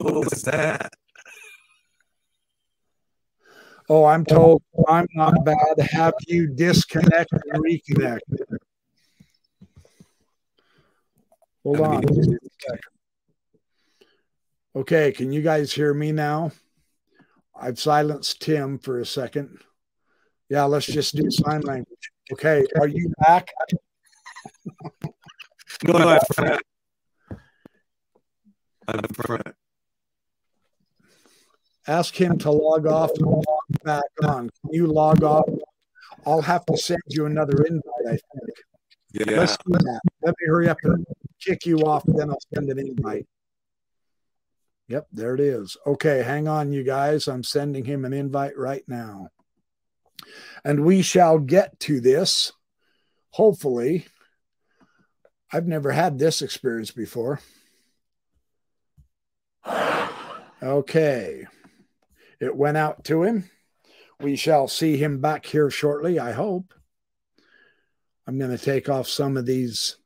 What 0.00 0.14
was 0.14 0.42
that? 0.42 0.92
Oh, 3.88 4.04
I'm 4.04 4.24
oh. 4.30 4.34
told 4.34 4.62
I'm 4.88 5.06
not 5.14 5.44
bad. 5.44 5.80
Have 5.92 6.14
you 6.26 6.48
disconnect 6.48 7.32
and 7.32 7.64
reconnect? 7.64 8.20
Hold 11.62 11.80
on. 11.80 12.04
Okay, 14.74 15.12
can 15.12 15.32
you 15.32 15.42
guys 15.42 15.72
hear 15.72 15.94
me 15.94 16.12
now? 16.12 16.52
I've 17.58 17.80
silenced 17.80 18.42
Tim 18.42 18.78
for 18.78 19.00
a 19.00 19.06
second. 19.06 19.60
Yeah, 20.48 20.64
let's 20.64 20.86
just 20.86 21.16
do 21.16 21.30
sign 21.30 21.62
language. 21.62 22.10
Okay, 22.32 22.64
are 22.78 22.86
you 22.86 23.10
back? 23.18 23.48
Go 25.84 25.94
ahead. 25.94 26.60
I'm 28.88 29.08
front. 29.14 29.54
Ask 31.88 32.20
him 32.20 32.38
to 32.38 32.50
log 32.50 32.86
off 32.86 33.10
and 33.16 33.26
log 33.26 33.44
back 33.84 34.02
on. 34.24 34.50
Can 34.62 34.72
you 34.72 34.86
log 34.86 35.22
off? 35.22 35.48
I'll 36.26 36.42
have 36.42 36.66
to 36.66 36.76
send 36.76 37.02
you 37.08 37.26
another 37.26 37.62
invite, 37.64 38.06
I 38.06 38.10
think. 38.10 38.50
Yeah. 39.12 39.38
Let's 39.38 39.56
do 39.58 39.72
that. 39.72 40.00
Let 40.22 40.34
me 40.40 40.46
hurry 40.48 40.68
up 40.68 40.78
and 40.82 41.06
kick 41.40 41.64
you 41.64 41.78
off, 41.78 42.02
then 42.06 42.30
I'll 42.30 42.38
send 42.52 42.68
an 42.70 42.78
invite. 42.78 43.26
Yep, 44.88 45.06
there 45.12 45.34
it 45.34 45.40
is. 45.40 45.76
Okay, 45.86 46.22
hang 46.22 46.48
on, 46.48 46.72
you 46.72 46.82
guys. 46.82 47.28
I'm 47.28 47.42
sending 47.42 47.84
him 47.84 48.04
an 48.04 48.12
invite 48.12 48.56
right 48.56 48.84
now. 48.86 49.28
And 50.64 50.84
we 50.84 51.02
shall 51.02 51.38
get 51.38 51.78
to 51.80 52.00
this, 52.00 52.52
hopefully. 53.30 54.06
I've 55.52 55.66
never 55.66 55.92
had 55.92 56.18
this 56.18 56.42
experience 56.42 56.90
before. 56.90 57.40
Okay. 60.62 61.46
It 62.40 62.54
went 62.54 62.76
out 62.76 63.04
to 63.04 63.22
him. 63.22 63.50
We 64.20 64.36
shall 64.36 64.68
see 64.68 64.96
him 64.96 65.20
back 65.20 65.46
here 65.46 65.70
shortly, 65.70 66.18
I 66.18 66.32
hope. 66.32 66.72
I'm 68.26 68.38
going 68.38 68.56
to 68.56 68.62
take 68.62 68.88
off 68.88 69.08
some 69.08 69.36
of 69.36 69.46
these 69.46 69.96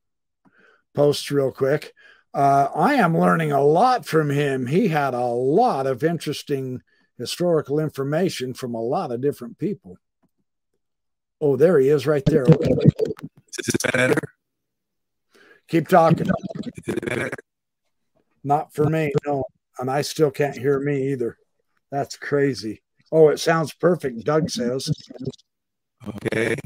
posts 0.94 1.30
real 1.30 1.52
quick. 1.52 1.92
Uh, 2.34 2.68
I 2.74 2.94
am 2.94 3.18
learning 3.18 3.52
a 3.52 3.62
lot 3.62 4.06
from 4.06 4.30
him. 4.30 4.66
He 4.66 4.88
had 4.88 5.14
a 5.14 5.24
lot 5.24 5.86
of 5.86 6.04
interesting 6.04 6.82
historical 7.18 7.80
information 7.80 8.54
from 8.54 8.74
a 8.74 8.80
lot 8.80 9.10
of 9.10 9.20
different 9.20 9.58
people. 9.58 9.96
Oh, 11.40 11.56
there 11.56 11.78
he 11.78 11.88
is 11.88 12.06
right 12.06 12.24
there. 12.26 12.44
Okay. 12.44 12.70
Is 13.58 13.66
this 13.66 13.92
better? 13.92 14.20
Keep 15.68 15.88
talking. 15.88 16.28
Better? 16.86 17.30
Not 18.44 18.74
for 18.74 18.86
me, 18.86 19.12
no. 19.26 19.44
And 19.78 19.90
I 19.90 20.02
still 20.02 20.30
can't 20.30 20.56
hear 20.56 20.78
me 20.80 21.12
either. 21.12 21.36
That's 21.90 22.16
crazy. 22.16 22.82
Oh, 23.12 23.28
it 23.28 23.40
sounds 23.40 23.72
perfect, 23.74 24.24
Doug 24.24 24.50
says. 24.50 24.90
Okay. 26.06 26.56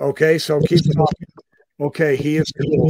Okay, 0.00 0.38
so 0.38 0.60
keep 0.60 0.84
talking. 0.94 1.26
Okay, 1.80 2.16
he 2.16 2.36
is 2.36 2.52
cool. 2.60 2.88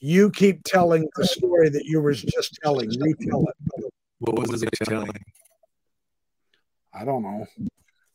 You 0.00 0.30
keep 0.30 0.62
telling 0.64 1.06
the 1.16 1.26
story 1.26 1.68
that 1.70 1.84
you 1.84 2.00
were 2.00 2.14
just 2.14 2.58
telling. 2.62 2.88
Retell 2.88 3.44
it. 3.48 3.92
What 4.20 4.48
was 4.48 4.62
it 4.62 4.70
telling? 4.84 5.10
I 6.94 7.04
don't 7.04 7.22
know. 7.22 7.46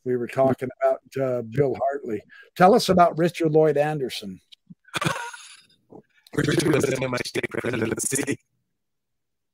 We 0.04 0.18
were 0.18 0.28
talking 0.28 0.70
about 0.82 1.00
uh, 1.22 1.42
Bill 1.44 1.76
Hartley. 1.76 2.22
Tell 2.58 2.74
us 2.74 2.90
about 2.90 3.18
Richard 3.18 3.52
Lloyd 3.52 3.78
Anderson. 3.78 4.40
Richard 6.36 6.74
was 6.74 6.86
in 6.86 7.10
my 7.10 7.18
state 7.26 7.50
presidency. 7.50 8.40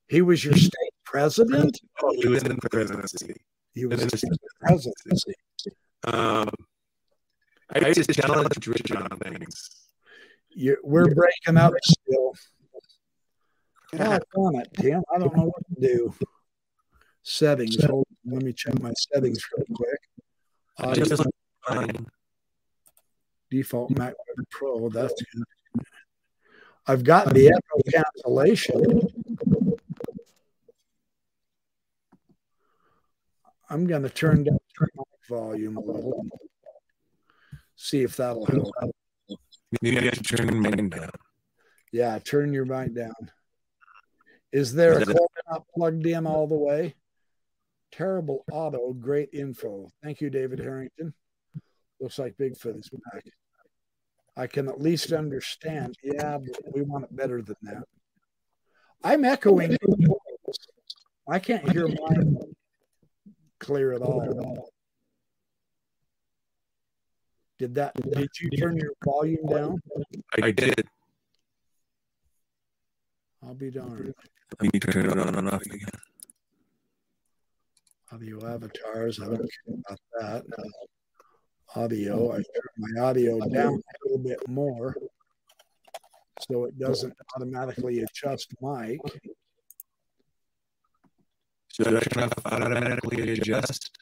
He 0.07 0.21
was 0.21 0.43
your 0.43 0.55
state 0.55 0.93
president? 1.09 1.79
Oh, 2.03 2.13
he 2.15 2.27
was 2.27 2.43
in 2.43 2.57
the 2.61 2.69
presidency. 2.69 3.35
He 3.73 3.85
was 3.85 4.01
in 4.01 4.07
the 4.07 4.37
presidency. 4.61 5.33
Um, 6.05 6.49
I 7.71 7.87
used 7.87 8.09
to 8.09 8.21
challenge 8.21 8.67
Richard 8.67 8.97
on 8.97 9.17
things. 9.19 9.69
You, 10.49 10.77
we're 10.83 11.13
breaking 11.13 11.57
up 11.57 11.73
still. 11.83 12.33
God 13.95 14.23
damn 14.35 14.61
it, 14.61 14.69
Tim. 14.77 15.03
I 15.13 15.19
don't 15.19 15.35
know 15.35 15.45
what 15.45 15.63
to 15.75 15.81
do. 15.81 16.13
Settings. 17.23 17.83
Hold 17.83 18.05
let 18.25 18.43
me 18.43 18.53
check 18.53 18.79
my 18.81 18.91
settings 18.95 19.43
real 19.55 19.65
quick. 19.73 19.99
Audio, 20.77 21.05
Just 21.05 21.23
fine. 21.67 22.05
default 23.49 23.97
Mac 23.97 24.13
Pro. 24.51 24.89
That's 24.89 25.13
good. 25.13 25.43
I've 26.87 27.03
got 27.03 27.33
the 27.33 27.47
echo 27.49 27.81
cancellation. 27.91 29.07
I'm 33.69 33.85
going 33.85 34.03
to 34.03 34.09
turn 34.09 34.43
down 34.43 34.57
my 34.95 35.03
volume 35.29 35.77
a 35.77 35.81
little. 35.81 36.25
See 37.75 38.01
if 38.01 38.17
that'll 38.17 38.45
help. 38.45 38.73
Maybe 39.81 40.09
I 40.09 40.11
should 40.11 40.27
turn 40.27 40.59
mine 40.59 40.89
down. 40.89 41.11
Yeah, 41.91 42.17
turn 42.19 42.51
your 42.51 42.65
mic 42.65 42.95
down. 42.95 43.31
Is 44.51 44.73
there 44.73 44.97
a 44.97 45.05
cord 45.05 45.29
not 45.49 45.65
plugged 45.75 46.05
in 46.05 46.25
all 46.25 46.47
the 46.47 46.55
way? 46.55 46.95
Terrible 47.91 48.43
auto, 48.51 48.93
great 48.93 49.29
info. 49.33 49.89
Thank 50.03 50.21
you, 50.21 50.29
David 50.29 50.59
Harrington. 50.59 51.13
Looks 51.99 52.17
like 52.17 52.37
Bigfoot 52.37 52.79
is 52.79 52.89
back. 52.89 53.23
I 54.35 54.47
can 54.47 54.67
at 54.67 54.81
least 54.81 55.11
understand. 55.11 55.95
Yeah, 56.03 56.37
but 56.37 56.73
we 56.73 56.81
want 56.81 57.05
it 57.05 57.15
better 57.15 57.41
than 57.41 57.57
that. 57.63 57.83
I'm 59.03 59.25
echoing. 59.25 59.77
I 61.27 61.39
can't 61.39 61.69
hear 61.71 61.87
mine 61.87 62.37
clear 63.59 63.93
at 63.93 64.01
all. 64.01 64.69
Did 67.57 67.75
that? 67.75 67.93
Did 68.13 68.29
you 68.39 68.49
turn 68.51 68.77
your 68.77 68.93
volume 69.03 69.45
down? 69.45 69.81
I, 70.41 70.47
I 70.47 70.51
did. 70.51 70.87
I'll 73.45 73.53
be 73.53 73.69
darned. 73.69 74.13
Let 74.61 74.73
me 74.73 74.79
turn 74.79 75.05
it 75.05 75.17
on 75.17 75.35
and 75.35 75.49
off 75.49 75.61
again. 75.61 75.89
Audio 78.11 78.45
avatars. 78.45 79.19
I 79.21 79.25
don't 79.25 79.37
care 79.37 79.75
about 79.75 79.99
that. 80.19 80.43
Uh, 80.57 81.79
audio. 81.79 82.31
I 82.31 82.37
turn 82.37 82.43
my 82.77 83.01
audio 83.01 83.39
down 83.39 83.73
a 83.75 84.07
little 84.07 84.23
bit 84.23 84.39
more 84.47 84.95
so 86.49 86.65
it 86.65 86.79
doesn't 86.79 87.13
automatically 87.35 87.99
adjust 87.99 88.53
mic. 88.61 88.99
Should 91.79 91.95
I 91.95 91.99
turn 92.01 92.23
off 92.25 92.33
automatically 92.45 93.31
adjust? 93.31 93.97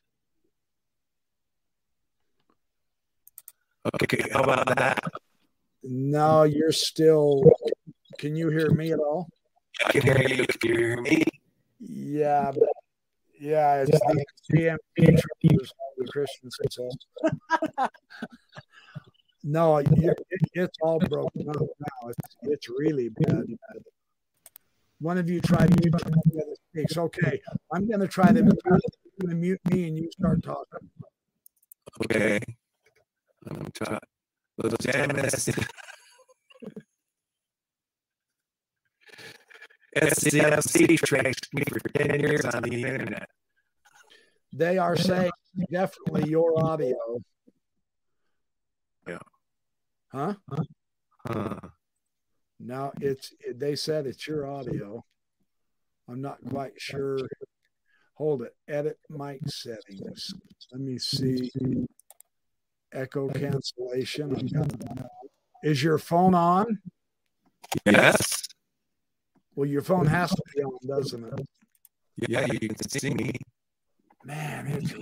Okay, 4.01 4.23
how 4.33 4.41
about 4.41 4.75
that? 4.75 4.99
No, 5.83 6.41
you're 6.41 6.71
still. 6.71 7.43
Can 8.17 8.35
you 8.35 8.49
hear 8.49 8.71
me 8.71 8.93
at 8.93 8.99
all? 8.99 9.29
I 9.85 9.91
can 9.91 10.01
hear 10.01 10.27
you 10.27 10.45
if 10.49 10.57
you 10.63 10.75
hear 10.75 11.01
me. 11.01 11.23
Yeah, 11.79 12.51
but 12.51 12.69
yeah, 13.39 13.83
it's 13.83 13.91
the 13.91 14.25
CMP 14.51 15.21
truckers, 15.21 15.71
the 15.97 16.07
Christians 16.07 16.57
and 16.59 16.73
so. 16.73 16.89
no, 19.43 19.77
it, 19.77 20.19
it's 20.53 20.77
all 20.81 20.97
broken 20.97 21.47
up 21.47 21.57
now. 21.57 22.09
It's 22.09 22.37
it's 22.41 22.69
really 22.69 23.09
bad. 23.09 23.45
One 24.99 25.17
of 25.17 25.29
you 25.29 25.41
try 25.41 25.67
to 25.67 25.75
mute 25.81 25.91
the 25.91 26.41
other 26.41 26.55
speaks. 26.71 26.97
Okay, 26.97 27.39
I'm 27.71 27.87
going 27.87 27.99
to 27.99 28.07
try 28.07 28.31
to 28.31 28.41
mute, 28.41 28.59
I'm 28.65 28.79
gonna 29.21 29.35
mute 29.35 29.61
me 29.71 29.87
and 29.87 29.97
you 29.97 30.09
start 30.11 30.43
talking. 30.43 30.89
Okay. 32.03 32.39
I'm 33.49 33.71
taught. 33.71 34.03
Those 34.57 34.75
MS 34.85 35.49
SCFC 39.95 40.97
tracked 40.99 41.53
me 41.53 41.63
for 41.69 41.79
10 41.79 42.19
years 42.19 42.45
on 42.45 42.63
the 42.63 42.83
internet. 42.83 43.29
They 44.53 44.77
are 44.77 44.95
saying 44.95 45.31
definitely 45.71 46.29
your 46.29 46.63
audio. 46.63 46.95
Yeah. 49.07 49.19
Huh? 50.11 50.33
Huh. 51.27 51.56
No, 52.68 52.91
it's 52.99 53.34
they 53.56 53.77
said 53.77 54.06
it's 54.06 54.27
your 54.27 54.45
audio. 54.45 55.02
I'm 56.10 56.22
not 56.22 56.39
quite 56.49 56.73
sure. 56.76 57.18
Hold 58.15 58.41
it. 58.41 58.53
Edit 58.68 58.99
mic 59.10 59.39
settings. 59.48 60.34
Let 60.73 60.81
me 60.81 60.98
see. 60.98 61.49
Echo 62.91 63.30
cancellation. 63.30 64.49
Got. 64.53 64.73
Is 65.64 65.81
your 65.81 65.98
phone 65.98 66.35
on? 66.35 66.80
Yes. 67.85 68.44
Well, 69.56 69.69
your 69.69 69.81
phone 69.81 70.06
has 70.07 70.31
to 70.31 70.41
be 70.53 70.61
on, 70.61 70.77
doesn't 70.85 71.23
it? 71.23 71.48
Yeah, 72.27 72.48
you 72.52 72.60
can 72.60 72.89
see 72.89 73.14
me. 73.14 73.31
Man, 74.26 74.68
it's 74.68 74.94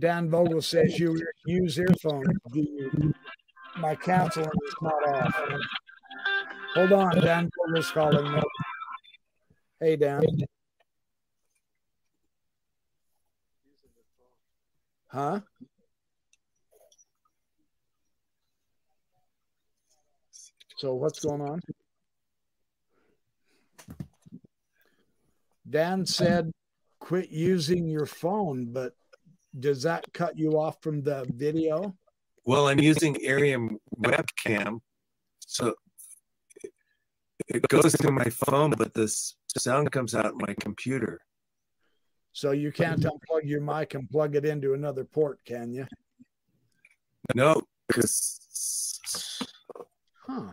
Dan 0.00 0.28
Vogel 0.28 0.60
says 0.60 0.98
you 0.98 1.16
use 1.46 1.78
earphones. 1.78 2.26
My 3.78 3.94
canceling 3.94 4.46
is 4.46 4.74
not 4.82 5.08
off. 5.08 5.34
Hold 6.74 6.92
on, 6.92 7.20
Dan 7.20 7.50
Vogel's 7.58 7.90
calling 7.90 8.32
me. 8.32 8.40
Hey, 9.78 9.96
Dan. 9.96 10.22
Huh? 15.08 15.40
So 20.76 20.94
what's 20.94 21.20
going 21.20 21.42
on? 21.42 21.60
Dan 25.68 26.06
said, 26.06 26.50
quit 27.00 27.28
using 27.28 27.86
your 27.86 28.06
phone, 28.06 28.72
but 28.72 28.94
does 29.60 29.82
that 29.82 30.04
cut 30.14 30.38
you 30.38 30.58
off 30.58 30.82
from 30.82 31.02
the 31.02 31.26
video? 31.34 31.94
Well, 32.46 32.68
I'm 32.68 32.80
using 32.80 33.14
Arium 33.16 33.76
webcam, 34.00 34.80
so 35.40 35.74
it 37.48 37.66
goes 37.68 37.92
to 37.92 38.10
my 38.10 38.24
phone, 38.24 38.70
but 38.70 38.94
the 38.94 39.08
sound 39.56 39.90
comes 39.92 40.14
out 40.14 40.34
my 40.36 40.54
computer. 40.60 41.20
So 42.32 42.52
you 42.52 42.72
can't 42.72 43.00
unplug 43.00 43.44
your 43.44 43.60
mic 43.60 43.94
and 43.94 44.08
plug 44.08 44.36
it 44.36 44.44
into 44.44 44.74
another 44.74 45.04
port, 45.04 45.40
can 45.44 45.72
you? 45.72 45.86
No, 47.34 47.62
because 47.86 49.38
huh. 50.26 50.52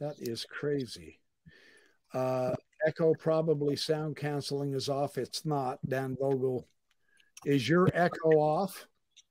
That 0.00 0.16
is 0.18 0.44
crazy. 0.44 1.18
Uh, 2.14 2.54
echo 2.86 3.14
probably 3.14 3.76
sound 3.76 4.16
canceling 4.16 4.74
is 4.74 4.88
off. 4.88 5.18
It's 5.18 5.44
not. 5.44 5.78
Dan 5.88 6.16
Vogel, 6.20 6.68
is 7.44 7.68
your 7.68 7.88
echo 7.92 8.30
off? 8.38 8.86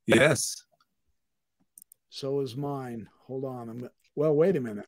Yes. 0.05 0.63
So 2.09 2.39
is 2.41 2.55
mine. 2.55 3.07
Hold 3.27 3.45
on. 3.45 3.69
I'm, 3.69 3.89
well, 4.15 4.33
wait 4.33 4.55
a 4.55 4.61
minute. 4.61 4.87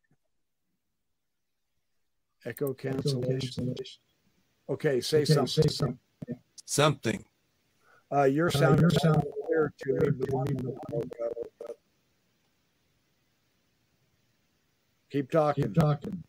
Echo 2.45 2.73
cancellation. 2.73 3.75
Okay, 4.69 5.01
say 5.01 5.17
okay, 5.17 5.33
something. 5.33 5.63
Say 5.63 5.69
something. 5.69 5.99
Something. 6.65 7.25
Uh, 8.11 8.23
your 8.23 8.49
sound, 8.49 8.79
uh, 8.79 8.81
your 8.81 8.89
sound 8.91 9.23
clear 9.45 9.73
to 9.79 9.93
me, 9.93 10.09
but 10.29 11.75
keep 15.09 15.29
talking. 15.31 15.63
Keep 15.65 15.73
talking. 15.75 16.23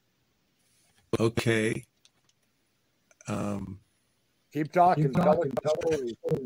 Okay. 1.19 1.85
Um, 3.29 3.79
keep 4.53 4.73
talking. 4.73 5.05
Keep 5.05 5.15
talking. 5.15 5.53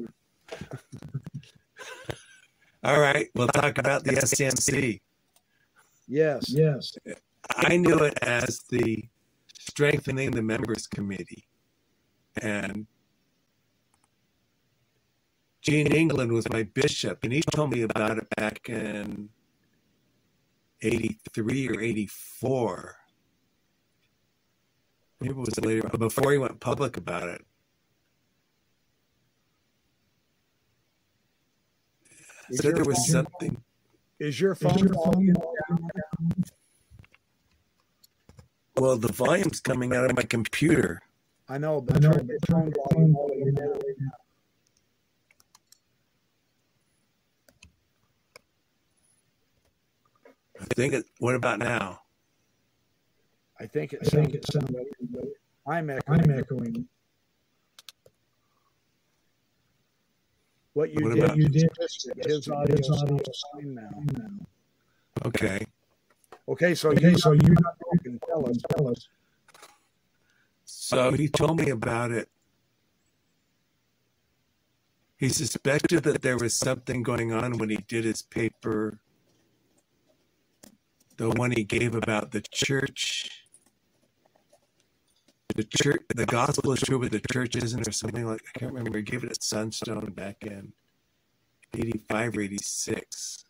All 2.85 3.01
right, 3.01 3.29
we'll 3.35 3.49
talk 3.49 3.79
about 3.79 4.05
the 4.05 4.13
SCMC. 4.13 5.01
Yes. 6.07 6.51
Yes. 6.51 6.97
I 7.57 7.79
knew 7.79 7.99
it 8.01 8.19
as 8.21 8.63
the 8.69 9.09
strengthening 9.67 10.31
the 10.31 10.43
members 10.43 10.87
committee. 10.87 11.47
And 12.41 12.87
Gene 15.63 15.93
England 15.93 16.33
was 16.33 16.49
my 16.51 16.65
bishop, 16.65 17.21
and 17.23 17.33
he 17.33 17.41
told 17.41 17.71
me 17.71 17.83
about 17.83 18.19
it 18.19 18.29
back 18.37 18.69
in 18.69 19.31
83 20.83 21.69
or 21.69 21.81
84. 21.81 22.97
Maybe 25.21 25.33
it 25.33 25.37
was 25.37 25.59
later, 25.61 25.89
but 25.91 26.01
before 26.01 26.33
he 26.33 26.39
went 26.39 26.61
public 26.61 26.97
about 26.97 27.29
it. 27.29 27.45
Is 32.51 32.59
said 32.59 32.77
there 32.77 32.85
was 32.85 33.09
something. 33.09 33.63
Is 34.19 34.39
your 34.39 34.55
phone? 34.55 34.75
Is 34.75 34.83
your 34.83 34.95
phone 34.95 35.35
well, 38.77 38.97
the 38.97 39.13
volume's 39.13 39.61
coming 39.61 39.95
out 39.95 40.11
of 40.11 40.17
my 40.17 40.23
computer. 40.23 41.03
I 41.49 41.59
know, 41.59 41.81
but 41.81 41.97
I 41.97 41.99
know, 42.01 42.13
turn 42.13 42.27
the 42.27 42.39
phone 42.51 42.73
volume 42.91 43.17
all 43.17 43.29
the 43.29 43.35
way 43.35 43.95
I 50.61 50.65
think 50.75 50.95
it. 50.95 51.05
What 51.19 51.35
about 51.35 51.59
now? 51.59 52.01
I 53.61 53.67
think 53.67 53.93
it. 53.93 54.01
I 54.03 54.09
think 54.09 54.35
it 54.35 54.47
sounds. 54.51 54.71
I'm 55.67 55.91
echoing. 55.91 56.21
I'm 56.21 56.39
echoing. 56.39 56.89
What 60.73 60.91
you 60.91 61.05
what 61.05 61.15
did, 61.15 61.25
about? 61.25 61.37
you 61.37 61.49
did. 61.49 61.71
His 62.27 62.49
audio 62.49 62.77
is 62.77 63.45
fine 63.53 63.75
now. 63.75 63.91
Okay. 65.25 65.65
Okay, 66.47 66.75
so 66.75 66.91
okay, 66.91 67.11
you 67.11 67.19
so 67.19 67.33
you 67.33 67.41
can 67.41 68.21
tell 68.27 68.49
us. 68.49 68.59
Tell 68.69 68.89
us. 68.89 69.09
So 70.65 71.13
he 71.13 71.29
told 71.29 71.61
me 71.61 71.71
about 71.71 72.11
it. 72.11 72.29
He 75.17 75.31
suspected 75.31 76.03
that 76.05 76.21
there 76.23 76.37
was 76.37 76.55
something 76.55 77.03
going 77.03 77.33
on 77.33 77.57
when 77.57 77.71
he 77.71 77.79
did 77.89 78.05
his 78.05 78.21
paper, 78.21 79.01
the 81.17 81.31
one 81.31 81.53
he 81.53 81.65
gave 81.65 81.95
about 81.95 82.33
the 82.33 82.43
church. 82.43 83.31
The 85.57 85.65
church, 85.65 86.03
the 86.15 86.27
gospel 86.27 86.73
is 86.73 86.81
true, 86.81 86.99
but 86.99 87.13
the 87.13 87.23
church 87.33 87.57
isn't, 87.57 87.89
or 87.89 87.93
something 87.93 88.27
like. 88.27 88.43
I 88.55 88.59
can't 88.59 88.73
remember. 88.73 88.99
He 88.99 89.05
gave 89.05 89.25
it 89.25 89.31
at 89.31 89.43
Sunstone 89.43 90.13
back 90.13 90.43
in 90.43 90.73
'85 91.73 92.37
or 92.37 92.41
'86. 92.43 93.45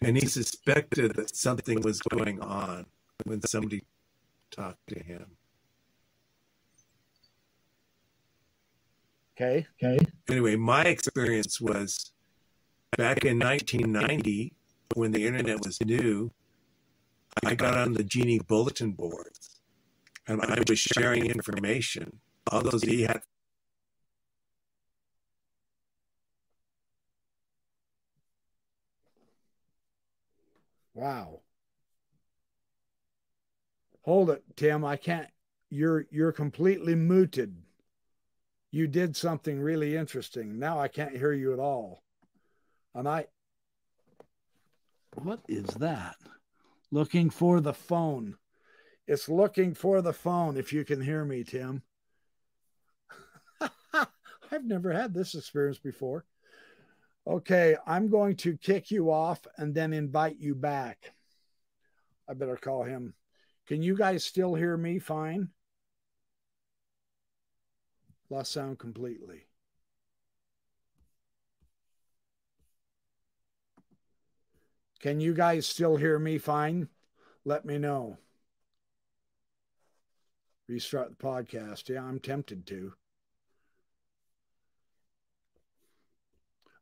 And 0.00 0.16
he 0.16 0.26
suspected 0.26 1.16
that 1.16 1.36
something 1.36 1.80
was 1.82 2.00
going 2.00 2.40
on 2.40 2.86
when 3.24 3.42
somebody 3.42 3.82
talked 4.50 4.86
to 4.88 5.02
him. 5.02 5.26
Okay. 9.36 9.66
Okay. 9.82 9.98
Anyway, 10.28 10.56
my 10.56 10.82
experience 10.82 11.60
was 11.60 12.12
back 12.96 13.24
in 13.24 13.38
1990 13.38 14.54
when 14.94 15.12
the 15.12 15.26
internet 15.26 15.64
was 15.64 15.80
new. 15.82 16.30
I 17.44 17.54
got 17.54 17.76
on 17.76 17.94
the 17.94 18.04
Genie 18.04 18.40
bulletin 18.40 18.92
boards 18.92 19.60
and 20.26 20.42
I 20.42 20.62
was 20.68 20.78
sharing 20.78 21.26
information. 21.26 22.20
All 22.50 22.62
those 22.62 22.82
he 22.82 23.02
Wow. 31.00 31.40
Hold 34.02 34.28
it, 34.28 34.44
Tim. 34.54 34.84
I 34.84 34.96
can't. 34.96 35.28
You're 35.70 36.06
you're 36.10 36.30
completely 36.30 36.94
muted. 36.94 37.56
You 38.70 38.86
did 38.86 39.16
something 39.16 39.62
really 39.62 39.96
interesting. 39.96 40.58
Now 40.58 40.78
I 40.78 40.88
can't 40.88 41.16
hear 41.16 41.32
you 41.32 41.54
at 41.54 41.58
all. 41.58 42.02
And 42.94 43.08
I 43.08 43.28
What 45.14 45.40
is 45.48 45.68
that? 45.76 46.16
Looking 46.90 47.30
for 47.30 47.62
the 47.62 47.72
phone. 47.72 48.36
It's 49.06 49.26
looking 49.26 49.72
for 49.72 50.02
the 50.02 50.12
phone 50.12 50.58
if 50.58 50.70
you 50.70 50.84
can 50.84 51.00
hear 51.00 51.24
me, 51.24 51.44
Tim. 51.44 51.82
I've 54.52 54.66
never 54.66 54.92
had 54.92 55.14
this 55.14 55.34
experience 55.34 55.78
before. 55.78 56.26
Okay, 57.30 57.76
I'm 57.86 58.08
going 58.08 58.34
to 58.38 58.56
kick 58.56 58.90
you 58.90 59.12
off 59.12 59.46
and 59.56 59.72
then 59.72 59.92
invite 59.92 60.40
you 60.40 60.52
back. 60.52 61.12
I 62.28 62.34
better 62.34 62.56
call 62.56 62.82
him. 62.82 63.14
Can 63.68 63.84
you 63.84 63.96
guys 63.96 64.24
still 64.24 64.56
hear 64.56 64.76
me 64.76 64.98
fine? 64.98 65.50
Lost 68.30 68.50
sound 68.50 68.80
completely. 68.80 69.44
Can 74.98 75.20
you 75.20 75.32
guys 75.32 75.66
still 75.66 75.94
hear 75.94 76.18
me 76.18 76.36
fine? 76.36 76.88
Let 77.44 77.64
me 77.64 77.78
know. 77.78 78.18
Restart 80.68 81.10
the 81.10 81.24
podcast. 81.24 81.88
Yeah, 81.88 82.02
I'm 82.02 82.18
tempted 82.18 82.66
to. 82.66 82.94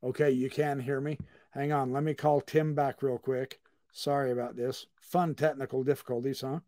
Okay, 0.03 0.31
you 0.31 0.49
can 0.49 0.79
hear 0.81 1.01
me. 1.01 1.19
Hang 1.51 1.73
on. 1.73 1.93
Let 1.93 2.05
me 2.05 2.15
call 2.15 2.41
Tim 2.41 2.75
back 2.75 3.03
real 3.03 3.19
quick. 3.19 3.61
Sorry 3.93 4.31
about 4.31 4.57
this. 4.57 4.87
Fun 5.01 5.35
technical 5.35 5.83
difficulties, 5.83 6.43
huh? 6.43 6.61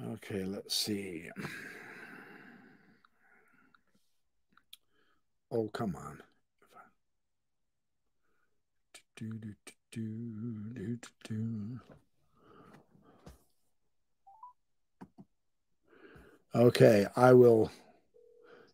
Okay, 0.00 0.44
let's 0.44 0.74
see. 0.74 1.28
Oh, 5.50 5.68
come 5.68 5.96
on. 5.96 6.22
Do, 9.16 9.32
do, 9.32 9.54
do, 9.64 9.72
do, 9.90 10.72
do, 10.74 10.98
do. 11.24 11.80
Okay, 16.54 17.06
I 17.14 17.32
will. 17.32 17.70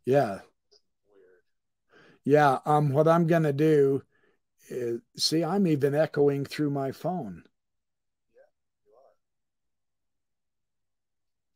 Yeah. 0.05 0.41
Yeah, 2.25 2.59
um 2.65 2.91
what 2.91 3.09
I'm 3.09 3.27
going 3.27 3.43
to 3.43 3.53
do 3.53 4.03
is 4.69 5.01
see 5.17 5.45
I'm 5.45 5.67
even 5.67 5.95
echoing 5.95 6.45
through 6.45 6.71
my 6.71 6.93
phone. 6.93 7.43
Yeah, 8.35 8.41
you 8.87 8.93
are. 8.95 9.13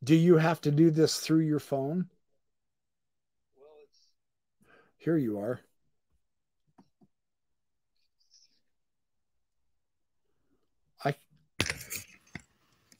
Do 0.03 0.15
you 0.15 0.37
have 0.37 0.61
to 0.61 0.71
do 0.71 0.91
this 0.91 1.17
through 1.19 1.39
your 1.39 1.59
phone? 1.59 2.09
Well, 3.57 3.65
it's 3.81 3.99
Here 4.97 5.17
you 5.17 5.39
are. 5.39 5.61
I 11.03 11.15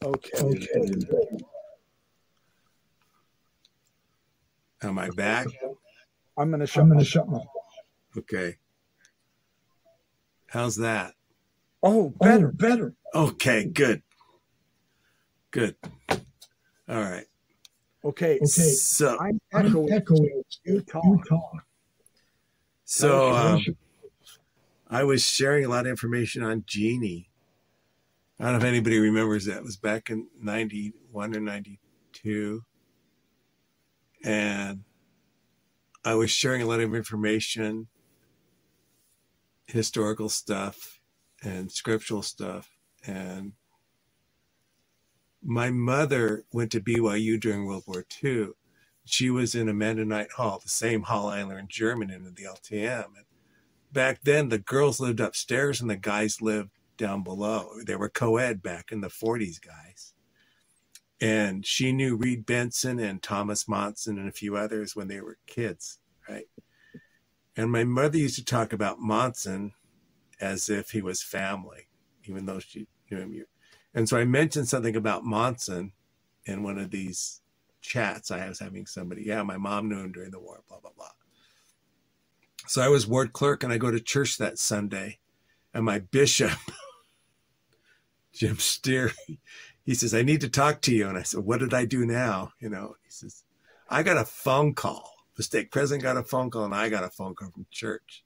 Okay. 0.03 0.31
okay. 0.39 1.45
Am 4.81 4.97
I 4.97 5.09
back? 5.09 5.47
I'm 6.37 6.51
gonna 6.51 6.65
shut. 6.65 6.83
I'm 6.83 6.89
gonna 6.89 7.03
shut 7.03 7.27
my. 7.27 7.39
Okay. 8.17 8.55
How's 10.47 10.77
that? 10.77 11.13
Oh, 11.83 12.09
better, 12.19 12.47
Oh, 12.49 12.51
better. 12.53 12.93
Okay, 13.13 13.65
good. 13.65 14.01
Good. 15.51 15.75
All 16.09 16.19
right. 17.01 17.25
Okay. 18.03 18.35
Okay. 18.35 18.45
So 18.45 19.17
I'm 19.19 19.39
I'm 19.53 19.67
echoing. 19.67 19.91
echoing. 19.91 20.43
You 20.63 20.81
talk. 20.81 21.03
You 21.03 21.21
talk. 21.27 21.65
so 22.85 23.33
um, 23.33 23.63
I 24.87 25.03
was 25.03 25.23
sharing 25.23 25.65
a 25.65 25.69
lot 25.69 25.85
of 25.85 25.87
information 25.87 26.43
on 26.43 26.63
Genie. 26.65 27.29
I 28.39 28.45
don't 28.45 28.53
know 28.53 28.59
if 28.59 28.63
anybody 28.63 28.99
remembers 28.99 29.45
that. 29.45 29.57
It 29.57 29.63
was 29.63 29.75
back 29.75 30.09
in 30.09 30.27
91 30.41 31.35
or 31.35 31.39
92. 31.41 32.63
And 34.23 34.83
I 36.03 36.15
was 36.15 36.31
sharing 36.31 36.61
a 36.61 36.65
lot 36.65 36.79
of 36.79 36.93
information, 36.93 37.87
historical 39.67 40.29
stuff, 40.29 40.99
and 41.43 41.71
scriptural 41.71 42.21
stuff. 42.21 42.69
And 43.05 43.53
my 45.43 45.71
mother 45.71 46.43
went 46.51 46.71
to 46.71 46.81
BYU 46.81 47.39
during 47.39 47.65
World 47.65 47.83
War 47.87 48.05
II. 48.23 48.49
She 49.05 49.29
was 49.29 49.55
in 49.55 49.69
Amanda 49.69 50.05
Knight 50.05 50.33
hall, 50.33 50.59
the 50.61 50.69
same 50.69 51.03
hall 51.03 51.27
I 51.27 51.43
learned 51.43 51.69
German 51.69 52.09
in, 52.09 52.25
in 52.25 52.35
the 52.35 52.43
LTM. 52.43 53.05
And 53.05 53.25
back 53.91 54.21
then, 54.23 54.49
the 54.49 54.59
girls 54.59 54.99
lived 54.99 55.19
upstairs 55.19 55.81
and 55.81 55.89
the 55.89 55.95
guys 55.95 56.41
lived 56.41 56.71
down 56.97 57.23
below. 57.23 57.71
They 57.85 57.95
were 57.95 58.09
co 58.09 58.37
ed 58.37 58.61
back 58.61 58.91
in 58.91 59.01
the 59.01 59.07
40s, 59.07 59.59
guys. 59.59 60.08
And 61.21 61.65
she 61.65 61.91
knew 61.91 62.15
Reed 62.15 62.45
Benson 62.45 62.99
and 62.99 63.21
Thomas 63.21 63.67
Monson 63.67 64.17
and 64.17 64.29
a 64.29 64.33
few 64.33 64.55
others 64.55 64.95
when 64.95 65.07
they 65.07 65.19
were 65.19 65.37
kids, 65.47 65.99
right? 66.29 66.45
And 67.57 67.71
my 67.71 67.83
mother 67.83 68.17
used 68.17 68.35
to 68.35 68.45
talk 68.45 68.71
about 68.71 68.99
Monson 68.99 69.73
as 70.39 70.69
if 70.69 70.91
he 70.91 71.01
was 71.01 71.21
family, 71.21 71.87
even 72.23 72.45
though 72.45 72.59
she 72.59 72.87
knew 73.11 73.17
him. 73.17 73.45
And 73.93 74.07
so 74.07 74.17
I 74.17 74.23
mentioned 74.23 74.69
something 74.69 74.95
about 74.95 75.25
Monson 75.25 75.91
in 76.45 76.63
one 76.63 76.77
of 76.77 76.91
these 76.91 77.41
chats. 77.81 78.31
I 78.31 78.47
was 78.47 78.59
having 78.59 78.85
somebody, 78.85 79.23
yeah, 79.23 79.43
my 79.43 79.57
mom 79.57 79.89
knew 79.89 79.99
him 79.99 80.11
during 80.11 80.31
the 80.31 80.39
war, 80.39 80.63
blah, 80.69 80.79
blah, 80.79 80.91
blah. 80.95 81.09
So 82.67 82.81
I 82.81 82.87
was 82.87 83.07
ward 83.07 83.33
clerk 83.33 83.63
and 83.63 83.73
I 83.73 83.77
go 83.77 83.91
to 83.91 83.99
church 83.99 84.37
that 84.37 84.59
Sunday. 84.59 85.19
And 85.73 85.85
my 85.85 85.99
bishop, 85.99 86.57
Jim 88.33 88.57
Steer, 88.57 89.11
he 89.89 89.95
says, 89.95 90.13
I 90.13 90.21
need 90.21 90.41
to 90.41 90.49
talk 90.49 90.81
to 90.81 90.93
you. 90.93 91.09
And 91.09 91.17
I 91.17 91.23
said, 91.23 91.39
What 91.39 91.61
did 91.61 91.73
I 91.73 91.85
do 91.85 92.05
now? 92.05 92.53
You 92.59 92.69
know, 92.69 92.93
he 93.03 93.09
says, 93.09 93.43
I 93.89 94.03
got 94.03 94.17
a 94.17 94.23
phone 94.23 94.75
call. 94.75 95.11
The 95.35 95.41
state 95.41 95.71
president 95.71 96.03
got 96.03 96.15
a 96.15 96.21
phone 96.21 96.51
call, 96.51 96.65
and 96.65 96.75
I 96.75 96.89
got 96.89 97.03
a 97.03 97.09
phone 97.09 97.33
call 97.33 97.49
from 97.49 97.65
church 97.71 98.23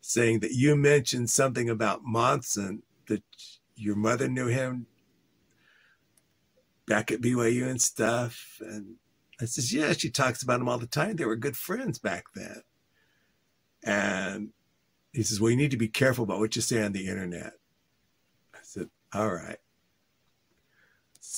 saying 0.00 0.40
that 0.40 0.54
you 0.54 0.74
mentioned 0.74 1.30
something 1.30 1.70
about 1.70 2.02
Monson, 2.02 2.82
that 3.06 3.22
your 3.76 3.94
mother 3.94 4.26
knew 4.26 4.48
him 4.48 4.86
back 6.88 7.12
at 7.12 7.20
BYU 7.20 7.68
and 7.68 7.80
stuff. 7.80 8.60
And 8.60 8.96
I 9.40 9.44
says, 9.44 9.72
Yeah, 9.72 9.92
she 9.92 10.10
talks 10.10 10.42
about 10.42 10.60
him 10.60 10.68
all 10.68 10.78
the 10.78 10.88
time. 10.88 11.14
They 11.14 11.26
were 11.26 11.36
good 11.36 11.56
friends 11.56 12.00
back 12.00 12.24
then. 12.34 12.62
And 13.84 14.48
he 15.12 15.22
says, 15.22 15.40
Well, 15.40 15.52
you 15.52 15.56
need 15.56 15.70
to 15.70 15.76
be 15.76 15.86
careful 15.86 16.24
about 16.24 16.40
what 16.40 16.56
you 16.56 16.62
say 16.62 16.82
on 16.82 16.90
the 16.90 17.06
internet. 17.06 17.52
I 18.52 18.58
said, 18.62 18.90
All 19.14 19.32
right. 19.32 19.58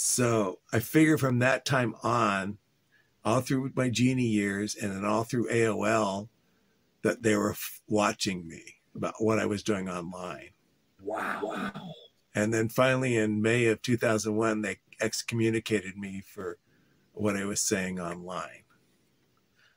So 0.02 0.60
I 0.72 0.78
figure 0.78 1.18
from 1.18 1.40
that 1.40 1.66
time 1.66 1.94
on, 2.02 2.56
all 3.22 3.42
through 3.42 3.70
my 3.74 3.90
genie 3.90 4.28
years 4.28 4.74
and 4.74 4.90
then 4.90 5.04
all 5.04 5.24
through 5.24 5.50
AOL, 5.50 6.30
that 7.02 7.22
they 7.22 7.36
were 7.36 7.50
f- 7.50 7.82
watching 7.86 8.48
me 8.48 8.76
about 8.96 9.16
what 9.18 9.38
I 9.38 9.44
was 9.44 9.62
doing 9.62 9.90
online. 9.90 10.52
Wow. 11.02 11.40
Wow. 11.42 11.92
And 12.34 12.52
then 12.52 12.70
finally 12.70 13.18
in 13.18 13.42
May 13.42 13.66
of 13.66 13.82
2001, 13.82 14.62
they 14.62 14.78
excommunicated 15.02 15.98
me 15.98 16.22
for 16.22 16.56
what 17.12 17.36
I 17.36 17.44
was 17.44 17.60
saying 17.60 18.00
online. 18.00 18.64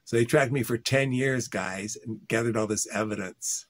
So 0.05 0.15
they 0.15 0.23
tracked 0.23 0.53
me 0.53 0.63
for 0.63 0.77
10 0.77 1.11
years, 1.11 1.49
guys, 1.49 1.97
and 1.97 2.25
gathered 2.29 2.55
all 2.55 2.67
this 2.67 2.87
evidence. 2.87 3.65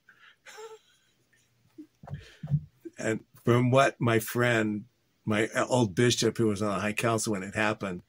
and 3.00 3.22
from 3.44 3.72
what 3.72 4.00
my 4.00 4.20
friend, 4.20 4.84
my 5.26 5.48
old 5.70 5.96
bishop 5.96 6.38
who 6.38 6.48
was 6.48 6.62
on 6.62 6.76
the 6.76 6.82
high 6.82 6.94
council 6.94 7.34
when 7.34 7.44
it 7.44 7.56
happened, 7.56 8.02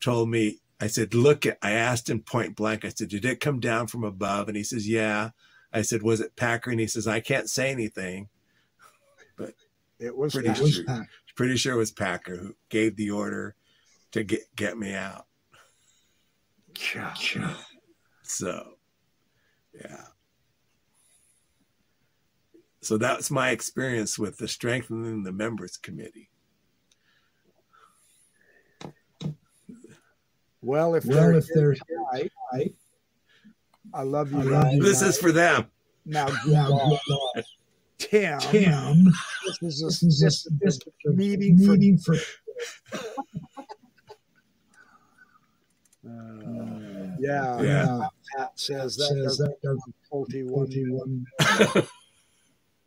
told 0.00 0.28
me, 0.28 0.58
I 0.80 0.86
said, 0.86 1.14
look, 1.14 1.46
at, 1.46 1.58
I 1.62 1.72
asked 1.72 2.08
him 2.08 2.20
point 2.20 2.56
blank, 2.56 2.84
I 2.84 2.88
said, 2.88 3.08
did 3.08 3.24
it 3.24 3.40
come 3.40 3.60
down 3.60 3.86
from 3.86 4.02
above? 4.02 4.48
And 4.48 4.56
he 4.56 4.64
says, 4.64 4.88
yeah. 4.88 5.30
I 5.72 5.82
said, 5.82 6.02
was 6.02 6.20
it 6.20 6.36
Packer? 6.36 6.70
And 6.70 6.80
he 6.80 6.86
says, 6.86 7.06
I 7.06 7.20
can't 7.20 7.48
say 7.48 7.70
anything. 7.70 8.28
But 9.36 9.54
it 9.98 10.16
was. 10.16 10.32
Pretty 10.32 10.48
Packer. 10.48 10.66
sure. 10.66 11.08
Pretty 11.36 11.56
sure 11.56 11.74
it 11.74 11.78
was 11.78 11.92
Packer 11.92 12.36
who 12.36 12.54
gave 12.68 12.96
the 12.96 13.10
order 13.10 13.54
to 14.12 14.24
get, 14.24 14.40
get 14.56 14.76
me 14.76 14.94
out. 14.94 15.26
Gotcha. 16.94 17.56
So, 18.22 18.74
yeah. 19.74 20.06
So 22.80 22.96
that's 22.96 23.30
my 23.30 23.50
experience 23.50 24.18
with 24.18 24.38
the 24.38 24.48
strengthening 24.48 25.22
the 25.22 25.32
members 25.32 25.76
committee. 25.76 26.29
Well, 30.62 30.94
if 30.94 31.04
Well, 31.06 31.16
they're 31.16 31.32
if 31.34 31.46
they're 31.54 31.76
I, 32.12 32.28
I, 32.52 32.70
I 33.94 34.02
love 34.02 34.30
you. 34.32 34.38
I 34.40 34.42
love 34.42 34.64
guys. 34.64 34.74
you 34.74 34.82
This 34.82 35.02
is 35.02 35.18
for 35.18 35.32
them. 35.32 35.66
now, 36.04 36.28
now, 36.46 36.90
Tim. 37.98 38.38
Tim, 38.40 39.04
This 39.62 39.62
is 39.62 39.80
this 39.80 40.02
a, 40.02 40.06
is 40.06 40.20
this, 40.20 40.46
a, 40.46 40.50
this 40.60 40.74
is 40.76 40.82
a 41.06 41.10
meeting 41.10 41.56
for- 41.58 41.72
meeting 41.72 41.98
for. 41.98 42.14
uh, 46.06 47.16
yeah, 47.18 47.60
Yeah. 47.60 48.06
Pat 48.36 48.52
says 48.54 48.96
that 48.96 49.06
Says 49.08 49.24
doesn't 49.38 49.46
that 49.50 49.62
doesn't 49.62 49.94
41 50.10 50.48
41 50.48 51.24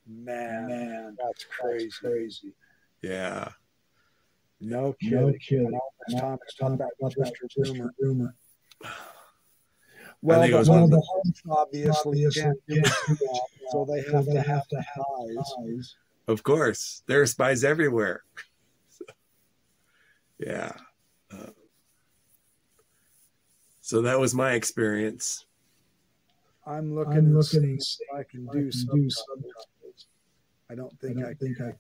man, 0.08 0.68
man. 0.68 1.18
that's 1.24 1.46
crazy. 1.46 1.90
crazy. 2.02 2.54
Yeah. 3.02 3.50
No 4.64 4.94
kidding. 5.00 5.20
No 5.20 5.34
kidding. 5.40 5.66
And 5.68 5.76
all 5.76 5.94
this 6.08 6.20
time 6.20 6.38
it's 6.44 6.56
talking 6.56 6.76
about 6.76 6.90
About 7.00 7.14
just 7.16 7.34
that, 7.34 7.44
a 7.44 7.48
just 7.64 7.70
a 7.72 7.74
rumor. 7.74 7.94
rumor. 8.00 8.36
Well, 10.22 10.40
think 10.42 10.54
the 10.54 10.58
was 10.60 10.70
one 10.70 10.84
of 10.84 10.90
the- 10.90 10.98
office 10.98 11.42
obviously 11.50 12.26
Obviously, 12.26 12.42
can't 12.44 12.58
do 12.68 12.76
can't 12.76 12.88
it, 12.88 12.94
do 13.08 13.16
that. 13.16 13.42
so 13.72 13.86
they 13.86 14.02
So 14.04 14.12
have 14.14 14.26
they 14.26 14.32
to 14.34 14.38
have 14.42 14.48
have 14.48 14.68
to 14.70 14.76
have 14.78 15.06
ties. 15.36 15.54
eyes. 15.68 15.96
Of 16.28 16.44
course. 16.44 17.04
There 17.08 17.22
are 17.22 17.26
spies 17.26 17.66
everywhere. 17.66 18.24
yeah. 20.40 20.72
Uh, 21.30 21.48
so 23.82 24.02
that 24.04 24.18
was 24.20 24.34
my 24.34 24.54
experience. 24.54 25.46
I'm 26.66 26.96
looking, 26.96 27.18
I'm 27.18 27.34
looking 27.34 27.44
seeing 27.44 27.64
and 27.74 27.82
if 27.82 28.16
I 28.16 28.24
can 28.24 28.48
I 28.50 28.54
do 28.54 28.60
can 28.72 28.96
do 29.02 29.10
something. 29.10 29.52
I 30.70 30.76
don't 30.76 30.98
think 31.02 31.18
I, 31.18 31.22
don't 31.24 31.40
think 31.40 31.60
I. 31.60 31.74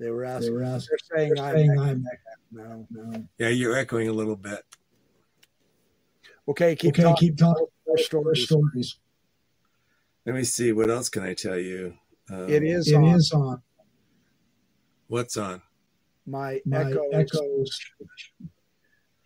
They 0.00 0.10
were 0.10 0.24
asking. 0.24 0.46
They 0.54 0.58
were 0.58 0.62
asking. 0.64 0.96
They're 1.10 1.18
saying 1.18 1.34
They're 1.34 1.78
I'm 1.78 1.78
I'm 1.78 2.04
no. 2.50 2.86
no. 2.90 3.24
Yeah, 3.38 3.48
you're 3.50 3.76
echoing 3.76 4.08
a 4.08 4.12
little 4.12 4.34
bit. 4.34 4.62
Okay, 6.48 6.74
keep 6.74 6.94
Okay, 6.94 7.02
talking. 7.02 7.28
keep 7.28 7.36
talking. 7.38 7.66
More 7.86 7.98
Stories. 7.98 8.44
stories. 8.44 8.46
Stories. 8.46 8.98
Let 10.24 10.34
me 10.34 10.44
see. 10.44 10.72
What 10.72 10.88
else 10.90 11.10
can 11.10 11.22
I 11.22 11.34
tell 11.34 11.58
you? 11.58 11.94
Um, 12.30 12.48
It 12.48 12.62
is 12.62 12.88
It 12.90 12.96
on 12.96 13.04
is 13.14 13.30
on 13.32 13.62
What's 15.08 15.36
on? 15.36 15.60
my, 16.26 16.60
my 16.64 16.78
echoes. 16.90 17.04
echoes. 17.12 17.80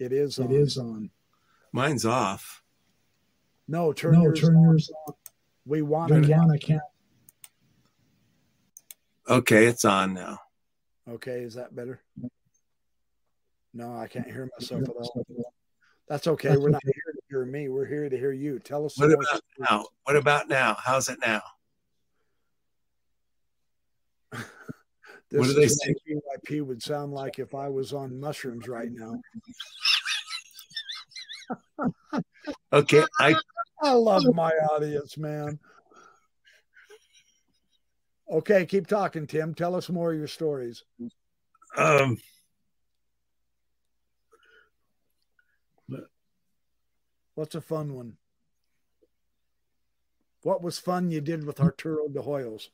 It 0.01 0.13
is 0.13 0.39
on. 0.41 0.51
It 0.51 0.57
is 0.57 0.77
on. 0.77 1.11
Mine's 1.73 2.05
off. 2.05 2.63
No, 3.69 3.93
turn 3.93 4.15
No, 4.15 4.23
yours 4.25 4.41
turn 4.41 4.57
on. 4.57 4.63
yours 4.65 4.91
on. 5.07 5.15
We 5.67 5.83
want 5.83 6.11
Turn 6.11 6.23
to. 6.23 6.31
it 6.31 6.35
on. 6.35 6.51
I 6.51 6.59
can't. 6.59 6.83
Okay, 9.29 9.67
it's 9.67 9.85
on 9.85 10.15
now. 10.15 10.41
Okay, 11.09 11.41
is 11.41 11.55
that 11.55 11.75
better? 11.75 12.01
No, 13.73 13.97
I 13.97 14.07
can't 14.07 14.27
hear 14.27 14.49
myself 14.59 14.83
at 14.83 14.89
all. 14.89 15.25
That's 16.09 16.27
okay. 16.27 16.49
That's 16.49 16.61
We're 16.61 16.71
not 16.71 16.83
here 16.85 17.13
to 17.13 17.21
hear 17.29 17.45
me. 17.45 17.69
We're 17.69 17.87
here 17.87 18.09
to 18.09 18.17
hear 18.17 18.33
you. 18.33 18.59
Tell 18.59 18.87
us. 18.87 18.99
What 18.99 19.11
about 19.11 19.27
stories. 19.27 19.43
now? 19.59 19.85
What 20.05 20.17
about 20.17 20.49
now? 20.49 20.77
How's 20.83 21.09
it 21.09 21.19
now? 21.21 21.43
This 25.31 25.41
what 25.41 25.49
do 25.49 25.55
they 25.55 25.65
is 25.65 25.81
say? 25.83 25.95
what 26.23 26.67
would 26.67 26.83
sound 26.83 27.13
like 27.13 27.39
if 27.41 27.55
I 27.57 27.69
was 27.69 27.93
on 27.93 28.21
mushrooms 28.21 28.69
right 28.69 28.91
now. 28.93 29.19
Okay, 32.73 33.05
I 33.19 33.35
I 33.83 33.93
love 33.93 34.25
my 34.35 34.51
audience, 34.51 35.17
man. 35.17 35.59
Okay, 38.31 38.65
keep 38.65 38.87
talking, 38.87 39.27
Tim. 39.27 39.55
Tell 39.55 39.75
us 39.75 39.89
more 39.89 40.13
of 40.13 40.19
your 40.19 40.29
stories. 40.29 40.85
um 41.77 42.17
What's 47.35 47.57
a 47.57 47.61
fun 47.61 47.95
one? 47.95 48.17
What 50.43 50.63
was 50.63 50.79
fun 50.79 51.11
you 51.11 51.21
did 51.21 51.45
with 51.45 51.59
Arturo 51.59 52.07
de 52.07 52.21
Hoyos? 52.21 52.69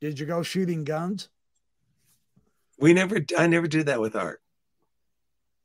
Did 0.00 0.20
you 0.20 0.26
go 0.26 0.42
shooting 0.42 0.84
guns? 0.84 1.30
we 2.78 2.92
never 2.92 3.20
I 3.38 3.46
never 3.46 3.66
did 3.66 3.86
that 3.86 4.00
with 4.00 4.14
art. 4.14 4.42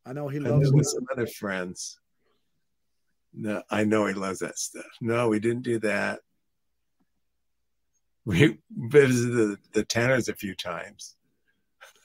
I 0.06 0.14
know 0.14 0.30
he 0.30 0.40
loves 0.40 0.72
with 0.72 0.88
some 0.88 1.06
other 1.12 1.28
friends. 1.28 2.00
No, 3.34 3.62
I 3.70 3.84
know 3.84 4.06
he 4.06 4.14
loves 4.14 4.40
that 4.40 4.58
stuff. 4.58 4.86
No, 5.02 5.30
we 5.30 5.40
didn't 5.40 5.64
do 5.64 5.80
that. 5.80 6.22
We 8.26 8.60
visited 8.72 9.34
the, 9.34 9.58
the 9.74 9.84
Tanners 9.84 10.30
a 10.30 10.36
few 10.36 10.54
times. 10.54 11.16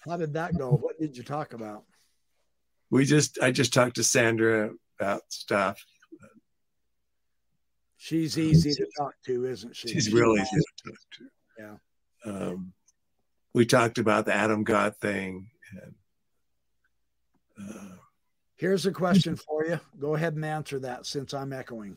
How 0.05 0.17
did 0.17 0.33
that 0.35 0.57
go? 0.57 0.71
What 0.71 0.99
did 0.99 1.17
you 1.17 1.23
talk 1.23 1.53
about? 1.53 1.85
We 2.91 3.05
just 3.05 3.39
I 3.43 3.51
just 3.51 3.75
talked 3.75 3.97
to 3.97 4.05
Sandra 4.05 4.71
about 4.99 5.23
stuff. 5.29 5.85
She's 7.99 8.39
easy 8.39 8.73
to 8.73 8.87
talk 8.97 9.15
to, 9.27 9.47
isn't 9.47 9.75
she? 9.75 9.89
She's 9.89 10.13
really 10.13 10.41
easy 10.41 10.61
to 10.61 10.91
talk 10.91 10.99
to. 11.13 11.25
Yeah. 11.59 11.77
Um, 12.25 12.73
we 13.53 13.67
talked 13.67 13.99
about 13.99 14.27
the 14.27 14.35
Adam 14.35 14.65
God 14.65 14.97
thing. 14.99 15.49
And, 15.83 15.95
uh, 17.69 17.97
Here's 18.55 18.87
a 18.87 18.93
question 18.93 19.35
for 19.35 19.67
you. 19.67 19.81
Go 19.99 20.15
ahead 20.15 20.35
and 20.35 20.45
answer 20.45 20.79
that 20.81 21.07
since 21.07 21.35
I'm 21.35 21.53
echoing. 21.53 21.97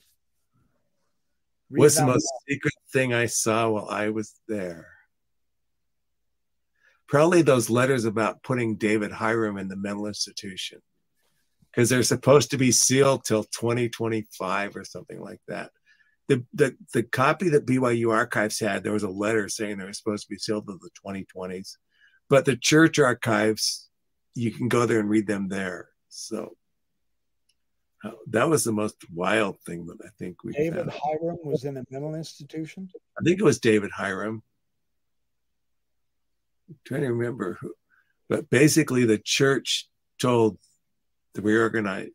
Read 1.72 1.80
what's 1.80 1.98
the 1.98 2.06
most 2.06 2.28
secret 2.48 2.74
thing 2.92 3.14
I 3.14 3.28
saw 3.28 3.70
while 3.70 3.88
I 3.90 4.10
was 4.10 4.34
there? 4.48 4.88
Probably 7.08 7.42
those 7.42 7.70
letters 7.70 8.06
about 8.06 8.44
putting 8.44 8.76
David 8.76 9.12
Hyrum 9.12 9.60
in 9.60 9.68
the 9.68 9.76
mental 9.76 10.08
institution 10.08 10.82
because 11.72 11.90
they're 11.90 12.04
supposed 12.04 12.52
to 12.52 12.58
be 12.58 12.72
sealed 12.72 13.24
till 13.24 13.44
2025 13.44 14.76
or 14.76 14.84
something 14.84 15.20
like 15.20 15.42
that. 15.48 15.72
The, 16.28 16.44
the, 16.54 16.76
the 16.94 17.04
copy 17.04 17.50
that 17.50 17.66
BYU 17.66 18.12
archives 18.12 18.60
had, 18.60 18.84
there 18.84 18.94
was 18.94 19.04
a 19.04 19.10
letter 19.10 19.50
saying 19.50 19.78
they 19.78 19.86
were 19.86 19.94
supposed 19.94 20.24
to 20.24 20.30
be 20.30 20.38
sealed 20.38 20.68
to 20.68 20.78
the 20.78 20.90
2020s, 21.06 21.78
but 22.30 22.46
the 22.46 22.56
church 22.56 23.00
archives, 23.00 23.90
you 24.36 24.52
can 24.52 24.68
go 24.68 24.86
there 24.86 25.00
and 25.00 25.10
read 25.10 25.28
them 25.28 25.50
there. 25.50 25.90
So 26.10 26.56
that 28.28 28.50
was 28.50 28.64
the 28.64 28.72
most 28.72 28.96
wild 29.14 29.60
thing 29.62 29.86
that 29.88 29.98
I 30.06 30.10
think 30.18 30.44
we 30.44 30.54
David 30.54 30.86
found. 30.86 30.92
Hyrum 30.92 31.38
was 31.44 31.66
in 31.66 31.78
a 31.78 31.84
mental 31.90 32.16
institution. 32.16 32.90
I 33.20 33.24
think 33.24 33.40
it 33.40 33.44
was 33.44 33.60
David 33.60 33.92
Hyrum. 33.92 34.42
I'm 36.70 36.76
trying 36.86 37.02
to 37.02 37.12
remember 37.14 37.58
who, 37.60 37.74
but 38.30 38.50
basically 38.50 39.06
the 39.06 39.18
church 39.18 39.90
told 40.22 40.58
the 41.34 41.42
reorganize 41.42 42.10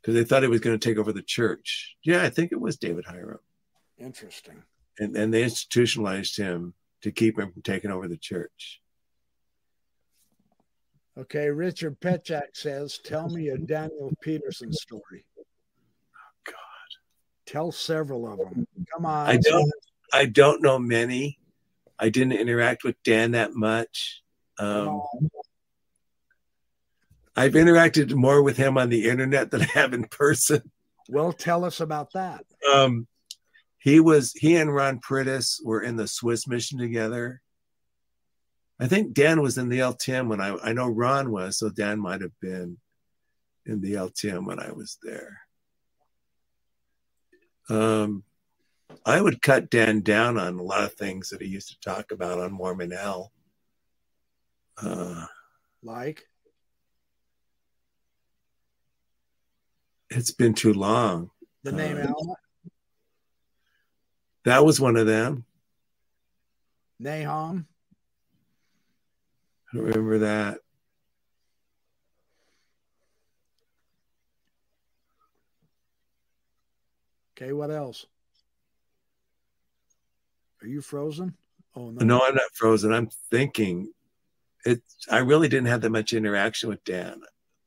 because 0.00 0.14
they 0.14 0.24
thought 0.24 0.42
he 0.42 0.48
was 0.48 0.60
going 0.60 0.78
to 0.78 0.88
take 0.88 0.98
over 0.98 1.12
the 1.12 1.22
church. 1.22 1.96
Yeah, 2.04 2.22
I 2.22 2.30
think 2.30 2.52
it 2.52 2.60
was 2.60 2.76
David 2.76 3.04
Hyrum, 3.04 3.38
Interesting. 3.98 4.62
and 4.98 5.16
and 5.16 5.32
they 5.34 5.42
institutionalized 5.42 6.36
him 6.36 6.74
to 7.02 7.10
keep 7.10 7.38
him 7.38 7.52
from 7.52 7.62
taking 7.62 7.90
over 7.90 8.06
the 8.08 8.16
church. 8.16 8.80
Okay, 11.18 11.48
Richard 11.50 12.00
Petchak 12.00 12.54
says, 12.54 12.98
"Tell 13.04 13.28
me 13.28 13.48
a 13.48 13.58
Daniel 13.58 14.12
Peterson 14.22 14.72
story." 14.72 15.24
Oh 15.38 15.42
God. 16.46 16.54
Tell 17.46 17.70
several 17.70 18.30
of 18.30 18.38
them. 18.38 18.66
Come 18.92 19.04
on. 19.04 19.26
I 19.28 19.36
don't 19.36 19.72
I 20.12 20.24
don't 20.26 20.62
know 20.62 20.78
many. 20.78 21.38
I 21.98 22.08
didn't 22.08 22.32
interact 22.32 22.82
with 22.84 22.96
Dan 23.02 23.32
that 23.32 23.52
much. 23.54 24.22
Um. 24.58 25.02
I've 27.34 27.52
interacted 27.52 28.12
more 28.14 28.42
with 28.42 28.58
him 28.58 28.76
on 28.76 28.90
the 28.90 29.08
internet 29.08 29.50
than 29.50 29.62
I 29.62 29.66
have 29.72 29.94
in 29.94 30.04
person. 30.04 30.70
Well, 31.08 31.32
tell 31.32 31.64
us 31.64 31.80
about 31.80 32.12
that. 32.12 32.44
um 32.72 33.06
he 33.78 33.98
was 34.00 34.32
he 34.32 34.56
and 34.56 34.72
ron 34.72 35.00
Priddis 35.00 35.56
were 35.64 35.82
in 35.82 35.96
the 35.96 36.06
swiss 36.06 36.46
mission 36.46 36.78
together 36.78 37.41
i 38.82 38.86
think 38.86 39.14
dan 39.14 39.40
was 39.40 39.56
in 39.58 39.68
the 39.68 39.78
ltm 39.78 40.28
when 40.28 40.40
i 40.40 40.56
i 40.64 40.72
know 40.72 40.88
ron 40.88 41.30
was 41.30 41.58
so 41.58 41.70
dan 41.70 41.98
might 42.00 42.20
have 42.20 42.38
been 42.40 42.76
in 43.64 43.80
the 43.80 43.92
ltm 43.94 44.44
when 44.44 44.58
i 44.58 44.70
was 44.72 44.98
there. 45.02 45.38
Um 47.70 48.24
i 49.06 49.20
would 49.20 49.40
cut 49.40 49.70
dan 49.70 50.00
down 50.00 50.36
on 50.36 50.58
a 50.58 50.62
lot 50.62 50.82
of 50.84 50.94
things 50.94 51.28
that 51.30 51.40
he 51.40 51.48
used 51.48 51.68
to 51.68 51.80
talk 51.80 52.10
about 52.10 52.40
on 52.40 52.52
mormon 52.52 52.92
l. 52.92 53.32
Uh 54.76 55.26
Like, 55.82 56.20
it's 60.10 60.32
been 60.32 60.54
too 60.54 60.74
long. 60.74 61.30
The 61.62 61.72
name 61.72 61.98
Uh, 61.98 62.12
Alma, 62.12 62.34
that 64.44 64.64
was 64.64 64.80
one 64.80 64.96
of 64.96 65.06
them. 65.06 65.44
Nahom. 67.00 67.66
I 69.74 69.78
remember 69.78 70.18
that 70.18 70.58
Okay, 77.42 77.52
what 77.52 77.70
else? 77.70 78.06
Are 80.62 80.68
you 80.68 80.80
frozen? 80.80 81.34
Oh 81.74 81.90
no. 81.90 82.04
No, 82.04 82.24
I'm 82.24 82.34
not 82.34 82.54
frozen. 82.54 82.92
I'm 82.92 83.08
thinking. 83.30 83.90
It. 84.64 84.82
I 85.10 85.18
really 85.18 85.48
didn't 85.48 85.66
have 85.66 85.80
that 85.80 85.90
much 85.90 86.12
interaction 86.12 86.68
with 86.68 86.84
Dan. 86.84 87.20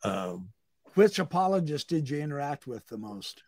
Um, 0.04 0.50
Which 0.94 1.20
apologist 1.20 1.90
did 1.90 2.10
you 2.10 2.20
interact 2.20 2.68
with 2.68 2.88
the 2.88 2.98
most? 2.98 3.44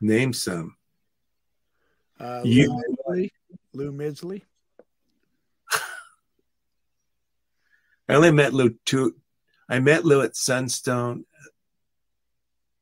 name 0.00 0.32
some. 0.32 0.77
Uh, 2.18 2.42
You- 2.44 2.82
Lou. 3.06 3.28
Lou 3.74 3.92
Midgley. 3.92 4.42
I 8.08 8.14
only 8.14 8.30
met 8.32 8.54
Lou 8.54 8.70
two. 8.86 9.16
I 9.68 9.80
met 9.80 10.04
Lou 10.04 10.22
at 10.22 10.34
Sunstone. 10.34 11.24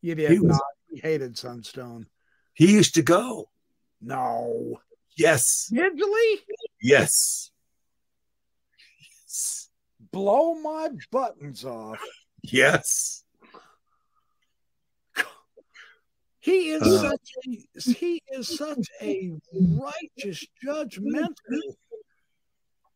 You 0.00 0.14
did 0.14 0.30
He 0.30 0.38
was- 0.38 0.48
not. 0.52 0.62
He 0.88 1.00
hated 1.00 1.36
Sunstone. 1.36 2.06
He 2.54 2.72
used 2.72 2.94
to 2.94 3.02
go. 3.02 3.50
No. 4.00 4.80
Yes. 5.16 5.68
Midgley? 5.72 6.40
Yes. 6.80 7.50
Yes. 9.00 9.68
Blow 10.12 10.54
my 10.54 10.90
buttons 11.10 11.64
off. 11.64 12.00
Yes. 12.42 13.24
He 16.46 16.70
is 16.70 16.82
Uh. 16.82 17.10
such 17.10 17.30
a 17.44 17.92
he 17.98 18.22
is 18.30 18.56
such 18.56 18.86
a 19.02 19.32
righteous 19.52 20.46
judgmental 20.64 21.74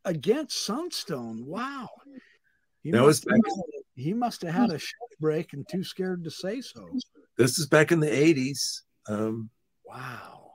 against 0.05 0.65
Sunstone. 0.65 1.45
Wow. 1.45 1.89
He 2.85 2.93
That 2.93 3.03
was 3.03 3.27
must 3.27 3.29
have 3.29 3.57
had- 3.57 3.85
he 3.97 4.15
must 4.15 4.43
have 4.43 4.55
had 4.55 4.71
a 4.71 4.79
shift 4.79 5.19
break 5.19 5.53
and 5.53 5.69
too 5.69 5.83
scared 5.83 6.23
to 6.23 6.31
say 6.31 6.61
so. 6.61 6.89
This 7.37 7.59
is 7.59 7.67
back 7.67 7.91
in 7.91 7.99
the 7.99 8.07
'80s. 8.09 8.83
Um, 9.09 9.51
Wow. 9.85 10.53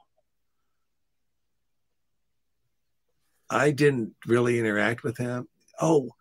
I 3.50 3.72
didn't 3.72 4.16
really 4.26 4.58
interact 4.58 5.04
with 5.04 5.18
him. 5.18 5.50
Oh, 5.82 6.12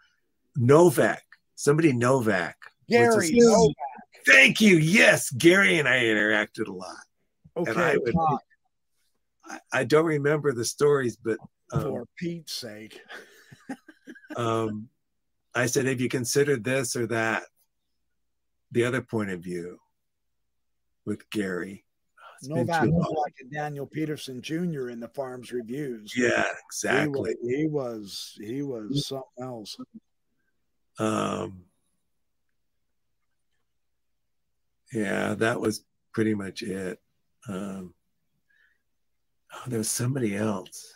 Novak. 0.56 1.22
Somebody 1.54 1.92
Novak. 1.92 2.56
Gary, 2.88 3.30
his- 3.30 3.44
no. 3.46 3.72
Thank 4.26 4.60
you. 4.60 4.76
Yes, 4.76 5.30
Gary 5.30 5.78
and 5.78 5.88
I 5.88 5.96
interacted 6.04 6.68
a 6.68 6.72
lot. 6.72 6.96
okay, 7.56 7.72
I 7.80 7.96
would- 7.96 8.14
I, 9.46 9.58
I 9.72 9.84
don't 9.84 10.06
remember 10.06 10.52
the 10.52 10.64
stories, 10.64 11.16
but 11.16 11.38
um, 11.72 11.82
for 11.82 12.04
Pete's 12.16 12.52
sake. 12.54 13.00
um, 14.36 14.88
I 15.54 15.66
said, 15.66 15.84
"Have 15.86 16.00
you 16.00 16.08
considered 16.08 16.64
this 16.64 16.96
or 16.96 17.06
that?" 17.08 17.42
The 18.72 18.84
other 18.84 19.02
point 19.02 19.30
of 19.30 19.40
view 19.40 19.78
with 21.04 21.28
Gary. 21.30 21.84
It's 22.38 22.48
been 22.48 22.66
Novak 22.66 22.86
was 22.86 23.14
like 23.24 23.34
a 23.42 23.54
Daniel 23.54 23.86
Peterson 23.86 24.40
Jr. 24.42 24.88
in 24.88 24.98
the 24.98 25.08
FARMS 25.08 25.52
Reviews. 25.52 26.12
Yeah, 26.16 26.42
He 26.42 26.48
exactly. 26.66 27.20
was, 27.20 27.36
he 27.42 27.66
was 27.66 28.38
he 28.40 28.62
was 28.62 29.06
something 29.06 29.24
else. 29.42 29.76
Um, 30.98 31.64
yeah, 34.94 35.34
that 35.34 35.60
was 35.60 35.84
pretty 36.12 36.34
much 36.34 36.62
it. 36.62 37.00
Um, 37.48 37.94
oh, 39.52 39.62
there 39.66 39.78
was 39.78 39.90
somebody 39.90 40.36
else. 40.36 40.94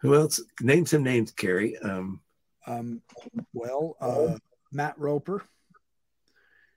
Who 0.00 0.14
else? 0.14 0.40
Name 0.60 0.86
some 0.86 1.04
names, 1.04 1.30
Carrie. 1.30 1.78
Um, 1.78 2.20
um, 2.66 3.02
well, 3.52 3.96
uh, 4.00 4.36
Matt 4.72 4.98
Roper. 4.98 5.42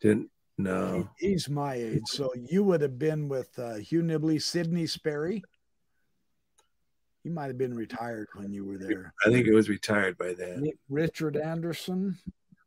Didn't 0.02 0.30
no. 0.58 1.10
He, 1.18 1.30
he's 1.30 1.50
my 1.50 1.76
age, 1.76 2.04
so 2.06 2.32
you 2.36 2.64
would 2.64 2.82
have 2.82 2.98
been 2.98 3.28
with 3.28 3.58
uh, 3.58 3.76
Hugh 3.76 4.04
Nibley, 4.04 4.42
Sidney 4.42 4.88
Sperry. 4.88 5.44
He 7.24 7.30
might 7.30 7.48
have 7.48 7.58
been 7.58 7.74
retired 7.74 8.28
when 8.36 8.54
you 8.54 8.66
were 8.66 8.78
there. 8.78 9.14
I 9.26 9.30
think 9.32 9.48
it 9.48 9.54
was 9.54 9.68
retired 9.68 10.18
by 10.18 10.34
then. 10.34 10.70
Richard 10.90 11.36
Anderson. 11.36 12.18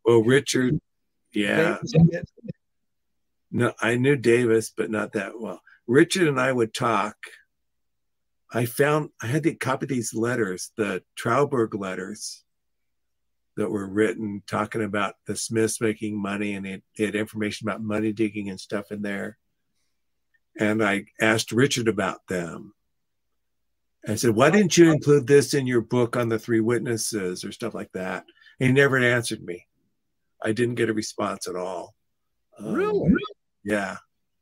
Well, 0.04 0.22
Richard, 0.22 0.80
yeah. 1.32 1.78
No, 3.50 3.72
I 3.80 3.96
knew 3.96 4.16
Davis, 4.16 4.72
but 4.76 4.90
not 4.90 5.12
that 5.12 5.40
well. 5.40 5.62
Richard 5.86 6.28
and 6.28 6.40
I 6.40 6.52
would 6.52 6.74
talk. 6.74 7.16
I 8.52 8.66
found 8.66 9.10
I 9.22 9.26
had 9.26 9.42
to 9.44 9.54
copy 9.54 9.86
these 9.86 10.14
letters, 10.14 10.70
the 10.76 11.02
Trauberg 11.18 11.78
letters 11.78 12.44
that 13.56 13.70
were 13.70 13.86
written 13.86 14.42
talking 14.46 14.82
about 14.82 15.14
the 15.26 15.36
Smiths 15.36 15.80
making 15.80 16.20
money, 16.20 16.54
and 16.54 16.66
it, 16.66 16.82
it 16.96 17.06
had 17.06 17.14
information 17.14 17.68
about 17.68 17.82
money 17.82 18.12
digging 18.12 18.48
and 18.48 18.60
stuff 18.60 18.90
in 18.90 19.02
there. 19.02 19.38
And 20.58 20.82
I 20.82 21.06
asked 21.20 21.52
Richard 21.52 21.88
about 21.88 22.26
them 22.28 22.74
I 24.06 24.14
said, 24.14 24.30
why 24.30 24.50
didn't 24.50 24.76
you 24.76 24.90
include 24.90 25.26
this 25.26 25.52
in 25.52 25.66
your 25.66 25.82
book 25.82 26.16
on 26.16 26.30
the 26.30 26.38
three 26.38 26.60
witnesses 26.60 27.44
or 27.44 27.52
stuff 27.52 27.74
like 27.74 27.92
that? 27.92 28.24
And 28.58 28.68
he 28.68 28.72
never 28.72 28.96
answered 28.96 29.42
me. 29.42 29.66
I 30.42 30.52
didn't 30.52 30.76
get 30.76 30.90
a 30.90 30.94
response 30.94 31.48
at 31.48 31.56
all. 31.56 31.94
Um, 32.58 32.74
really? 32.74 33.10
Yeah. 33.64 33.96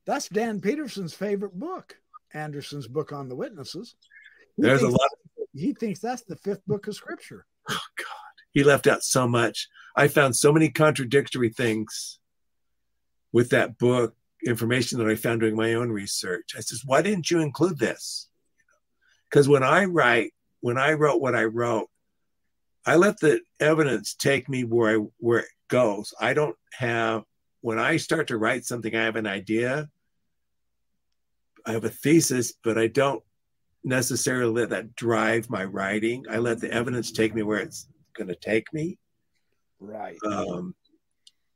That's 0.06 0.28
Dan 0.28 0.60
Peterson's 0.60 1.14
favorite 1.14 1.58
book, 1.58 1.96
Anderson's 2.32 2.86
book 2.86 3.12
on 3.12 3.28
the 3.28 3.36
witnesses. 3.36 3.96
He 4.56 4.62
There's 4.62 4.82
a 4.82 4.88
lot. 4.88 4.94
Of- 4.94 5.46
he 5.52 5.72
thinks 5.72 6.00
that's 6.00 6.22
the 6.22 6.36
fifth 6.36 6.64
book 6.66 6.86
of 6.86 6.94
scripture. 6.94 7.46
Oh, 7.68 7.80
God. 7.98 8.06
He 8.52 8.62
left 8.62 8.86
out 8.86 9.02
so 9.02 9.26
much. 9.26 9.68
I 9.96 10.08
found 10.08 10.36
so 10.36 10.52
many 10.52 10.68
contradictory 10.68 11.48
things 11.48 12.18
with 13.32 13.50
that 13.50 13.78
book, 13.78 14.14
information 14.46 14.98
that 14.98 15.08
I 15.08 15.14
found 15.14 15.40
doing 15.40 15.56
my 15.56 15.74
own 15.74 15.90
research. 15.90 16.50
I 16.56 16.60
says, 16.60 16.82
why 16.84 17.02
didn't 17.02 17.30
you 17.30 17.40
include 17.40 17.78
this? 17.78 18.28
Because 19.30 19.48
when 19.48 19.62
I 19.62 19.86
write, 19.86 20.32
when 20.60 20.78
I 20.78 20.92
wrote 20.92 21.20
what 21.20 21.34
I 21.34 21.44
wrote, 21.44 21.88
I 22.84 22.96
let 22.96 23.18
the 23.18 23.40
evidence 23.58 24.14
take 24.14 24.48
me 24.48 24.62
where 24.64 25.00
I 25.00 25.04
where 25.18 25.44
goes. 25.68 26.14
I 26.20 26.34
don't 26.34 26.56
have 26.74 27.24
when 27.60 27.78
I 27.78 27.96
start 27.96 28.28
to 28.28 28.38
write 28.38 28.64
something, 28.64 28.94
I 28.94 29.04
have 29.04 29.16
an 29.16 29.26
idea. 29.26 29.88
I 31.66 31.72
have 31.72 31.84
a 31.84 31.90
thesis, 31.90 32.52
but 32.62 32.78
I 32.78 32.86
don't 32.86 33.24
necessarily 33.82 34.52
let 34.52 34.70
that 34.70 34.94
drive 34.94 35.50
my 35.50 35.64
writing. 35.64 36.26
I 36.30 36.38
let 36.38 36.60
the 36.60 36.70
evidence 36.70 37.10
take 37.10 37.34
me 37.34 37.42
where 37.42 37.58
it's 37.58 37.88
going 38.16 38.28
to 38.28 38.36
take 38.36 38.72
me. 38.72 38.98
Right. 39.80 40.16
Um, 40.24 40.74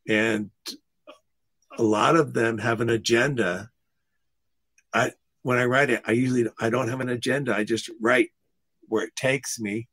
and 0.09 0.51
a 1.79 1.83
lot 1.83 2.17
of 2.17 2.33
them 2.33 2.59
have 2.59 2.81
an 2.81 2.91
agenda. 2.91 3.71
I 4.93 5.13
when 5.43 5.59
I 5.59 5.65
write 5.65 5.91
it, 5.91 6.03
I 6.05 6.13
usually 6.13 6.47
I 6.59 6.71
don't 6.71 6.89
have 6.89 7.01
an 7.01 7.09
agenda. 7.09 7.55
I 7.55 7.65
just 7.65 7.89
write 8.01 8.31
where 8.89 9.05
it 9.05 9.15
takes 9.15 9.61
me. 9.61 9.89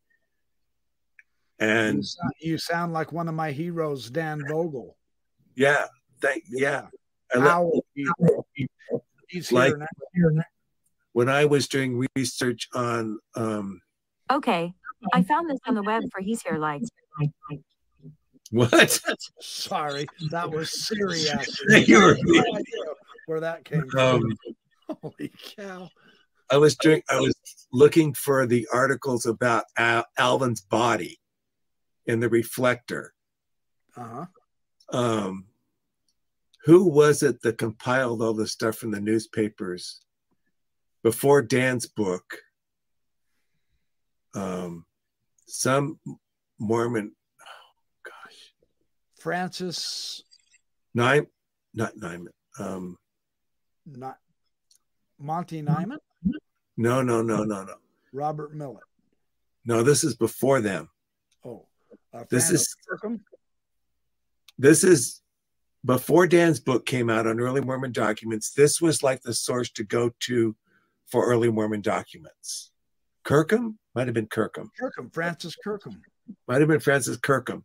And 1.60 1.98
you 1.98 2.04
sound, 2.04 2.34
you 2.40 2.58
sound 2.58 2.94
like 2.94 3.12
one 3.12 3.28
of 3.28 3.34
my 3.34 3.52
heroes, 3.52 4.10
Dan 4.10 4.44
Vogel. 4.48 4.96
Yeah, 5.56 5.86
thank 6.22 6.44
yeah. 6.50 6.88
I 7.34 7.66
He's 9.28 9.52
like, 9.52 9.74
here 10.14 10.32
now. 10.32 10.44
When 11.14 11.30
I 11.30 11.46
was 11.46 11.68
doing 11.68 12.06
research 12.16 12.70
on 12.74 13.20
um 13.36 13.82
Okay. 14.32 14.74
I 15.14 15.24
found 15.24 15.50
this 15.50 15.60
on 15.68 15.76
the 15.76 15.84
web 15.84 16.04
for 16.12 16.22
He's 16.22 16.42
Here 16.42 16.58
Like. 16.58 16.82
What? 18.52 19.02
Sorry, 19.42 20.08
that 20.32 20.50
was 20.50 20.88
Siri. 20.88 21.20
where 23.26 23.40
that 23.42 23.66
came 23.66 23.82
um, 23.98 24.22
from. 24.22 24.98
Holy 25.02 25.32
cow! 25.58 25.90
I 26.50 26.58
was 26.58 26.76
doing. 26.78 27.02
I 27.10 27.20
was 27.20 27.36
looking 27.74 28.14
for 28.14 28.46
the 28.46 28.66
articles 28.74 29.26
about 29.26 29.66
Al- 29.78 30.06
Alvin's 30.18 30.62
body 30.62 31.20
in 32.08 32.20
the 32.20 32.30
Reflector. 32.30 33.14
Uh 33.96 34.08
huh. 34.08 34.26
Um, 34.98 35.46
who 36.66 36.90
was 36.90 37.24
it 37.24 37.42
that 37.42 37.58
compiled 37.58 38.22
all 38.22 38.34
the 38.34 38.48
stuff 38.48 38.78
from 38.78 38.92
the 38.92 39.02
newspapers 39.02 40.02
before 41.04 41.42
Dan's 41.42 41.88
book? 41.88 42.38
Um, 44.34 44.86
some 45.46 46.00
Mormon. 46.60 47.14
Oh 47.42 48.02
gosh. 48.04 48.54
Francis. 49.20 50.24
Nine, 50.94 51.28
not 51.74 51.96
Nyman. 51.98 52.28
Um, 52.60 52.98
not 53.86 54.18
Monty 55.20 55.62
Nyman? 55.62 56.00
No, 56.76 57.02
no, 57.02 57.22
no, 57.22 57.44
no, 57.44 57.64
no. 57.64 57.76
Robert 58.14 58.54
Millet. 58.54 58.84
No, 59.66 59.84
this 59.84 60.04
is 60.04 60.16
before 60.16 60.62
them. 60.62 60.90
This 62.30 62.50
is 62.50 62.76
Kirkham? 62.88 63.24
this 64.58 64.84
is 64.84 65.22
before 65.86 66.28
Dan's 66.28 66.60
book 66.60 66.86
came 66.86 67.10
out 67.10 67.28
on 67.28 67.40
early 67.40 67.62
Mormon 67.62 67.92
documents. 67.92 68.52
This 68.52 68.82
was 68.82 69.04
like 69.04 69.22
the 69.22 69.34
source 69.34 69.70
to 69.72 69.84
go 69.84 70.12
to 70.22 70.56
for 71.08 71.26
early 71.26 71.52
Mormon 71.52 71.82
documents. 71.82 72.72
Kirkham 73.24 73.78
might 73.96 74.08
have 74.08 74.14
been 74.14 74.28
Kirkham. 74.28 74.72
Kirkham, 74.78 75.10
Francis 75.10 75.56
Kirkham. 75.64 76.02
Might 76.48 76.60
have 76.60 76.68
been 76.68 76.80
Francis 76.80 77.18
Kirkham. 77.18 77.64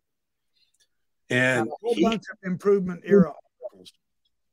And 1.29 1.67
a 1.67 1.71
whole 1.81 1.95
he, 1.95 2.03
bunch 2.03 2.23
of 2.31 2.37
improvement 2.43 3.01
era 3.05 3.31
articles. 3.63 3.93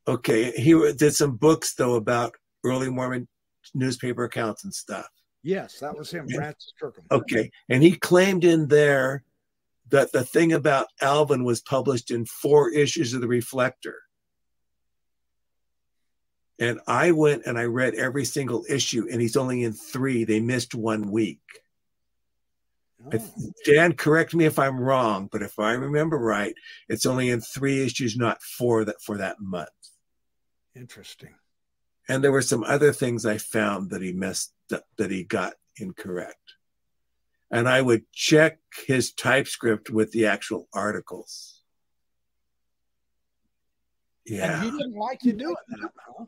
Okay, 0.09 0.51
he 0.53 0.73
did 0.97 1.15
some 1.15 1.37
books 1.37 1.75
though 1.75 1.95
about 1.95 2.35
early 2.65 2.91
Mormon 2.91 3.29
newspaper 3.75 4.25
accounts 4.25 4.65
and 4.65 4.75
stuff. 4.75 5.07
Yes, 5.43 5.79
that 5.79 5.97
was 5.97 6.11
him, 6.11 6.29
Francis 6.29 6.73
Kirkham. 6.79 7.05
Okay. 7.11 7.51
And 7.69 7.83
he 7.83 7.93
claimed 7.93 8.45
in 8.45 8.69
there 8.69 9.25
that 9.91 10.13
the 10.13 10.25
thing 10.25 10.53
about 10.53 10.89
Alvin 11.01 11.45
was 11.45 11.61
published 11.61 12.11
in 12.11 12.25
four 12.25 12.71
issues 12.71 13.15
of 13.15 13.21
the 13.21 13.29
Reflector. 13.29 13.97
And 16.59 16.81
I 16.87 17.13
went 17.13 17.47
and 17.47 17.59
I 17.59 17.65
read 17.65 17.95
every 17.95 18.25
single 18.25 18.65
issue, 18.69 19.09
and 19.11 19.21
he's 19.21 19.37
only 19.37 19.65
in 19.65 19.73
three. 19.73 20.25
They 20.25 20.41
missed 20.41 20.75
one 20.75 21.11
week. 21.11 21.41
Oh. 23.13 23.19
Dan, 23.65 23.95
correct 23.95 24.35
me 24.35 24.45
if 24.45 24.59
I'm 24.59 24.79
wrong, 24.79 25.29
but 25.33 25.43
if 25.43 25.59
I 25.59 25.73
remember 25.73 26.19
right, 26.19 26.55
it's 26.89 27.07
only 27.07 27.31
in 27.31 27.41
three 27.41 27.83
issues, 27.83 28.15
not 28.17 28.43
four 28.43 28.85
that 28.85 29.01
for 29.01 29.17
that 29.17 29.41
month. 29.41 29.71
Interesting 30.77 31.35
and 32.11 32.25
there 32.25 32.33
were 32.33 32.43
some 32.43 32.65
other 32.65 32.93
things 32.93 33.25
I 33.25 33.39
found 33.39 33.91
that 33.91 34.03
he 34.03 34.13
messed 34.13 34.53
up, 34.75 34.83
that 34.99 35.13
he 35.13 35.23
got 35.23 35.53
incorrect. 35.77 36.57
And 37.51 37.69
I 37.69 37.83
would 37.83 38.05
check 38.13 38.59
his 38.87 39.13
typescript 39.13 39.91
with 39.91 40.13
the 40.13 40.27
actual 40.27 40.69
articles. 40.73 41.63
Yeah. 44.25 44.63
And 44.63 44.65
he 44.65 44.71
didn't 44.71 44.97
like 44.97 45.25
you 45.25 45.33
doing 45.33 45.55
that, 45.69 45.91
huh? 46.07 46.25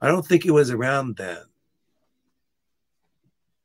I 0.00 0.08
don't 0.08 0.26
think 0.26 0.42
he 0.42 0.50
was 0.50 0.70
around 0.70 1.16
then. 1.16 1.42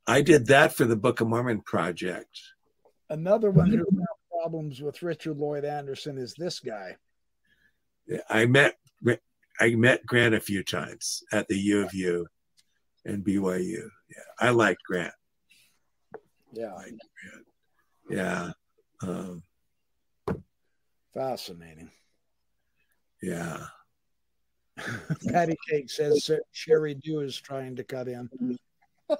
I 0.07 0.21
did 0.21 0.47
that 0.47 0.73
for 0.73 0.85
the 0.85 0.95
Book 0.95 1.21
of 1.21 1.27
Mormon 1.27 1.61
project. 1.61 2.39
Another 3.09 3.51
one 3.51 3.69
who 3.69 3.77
had 3.77 4.07
problems 4.31 4.81
with 4.81 5.01
Richard 5.01 5.37
Lloyd 5.37 5.65
Anderson 5.65 6.17
is 6.17 6.33
this 6.33 6.59
guy. 6.59 6.95
I 8.29 8.45
met 8.45 8.75
I 9.59 9.75
met 9.75 10.05
Grant 10.05 10.33
a 10.33 10.39
few 10.39 10.63
times 10.63 11.23
at 11.31 11.47
the 11.47 11.57
U 11.57 11.81
of 11.81 11.93
U 11.93 12.25
and 13.05 13.23
BYU. 13.23 13.89
Yeah, 14.09 14.23
I 14.39 14.51
liked 14.51 14.81
Grant. 14.87 15.13
Yeah. 16.51 16.77
Yeah. 18.09 18.51
Um, 19.01 19.43
Fascinating. 21.13 21.91
Yeah. 23.21 23.65
Patty 25.27 25.55
Cake 25.69 25.89
says 25.89 26.29
Sheri 26.53 26.99
Dew 27.01 27.21
is 27.21 27.37
trying 27.37 27.75
to 27.75 27.83
cut 27.83 28.07
in. 28.07 28.29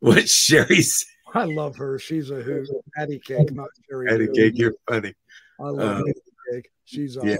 what 0.00 0.28
Sherry's? 0.28 1.04
I 1.34 1.44
love 1.44 1.76
her. 1.76 1.98
She's 1.98 2.30
a 2.30 2.36
who. 2.36 2.64
Patty 2.94 3.18
Cake, 3.18 3.52
not 3.52 3.68
Sheri. 3.90 4.08
Patty 4.08 4.28
Cake, 4.32 4.52
you're 4.56 4.74
funny. 4.88 5.14
I 5.60 5.64
love 5.64 5.98
um, 5.98 6.04
Patty 6.04 6.20
Cake. 6.52 6.70
She's 6.84 7.16
awesome. 7.16 7.30
Yeah. 7.30 7.36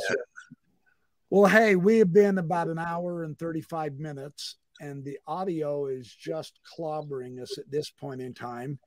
Well, 1.31 1.51
hey, 1.51 1.77
we 1.77 1.99
have 1.99 2.13
been 2.13 2.39
about 2.39 2.69
an 2.69 2.79
hour 2.79 3.25
and 3.25 3.39
35 3.39 3.99
minutes, 3.99 4.57
and 4.81 5.05
the 5.05 5.19
audio 5.27 5.87
is 5.87 6.15
just 6.15 6.59
clobbering 6.79 7.41
us 7.41 7.59
at 7.59 7.71
this 7.71 7.91
point 7.91 8.21
in 8.21 8.35
time. 8.35 8.79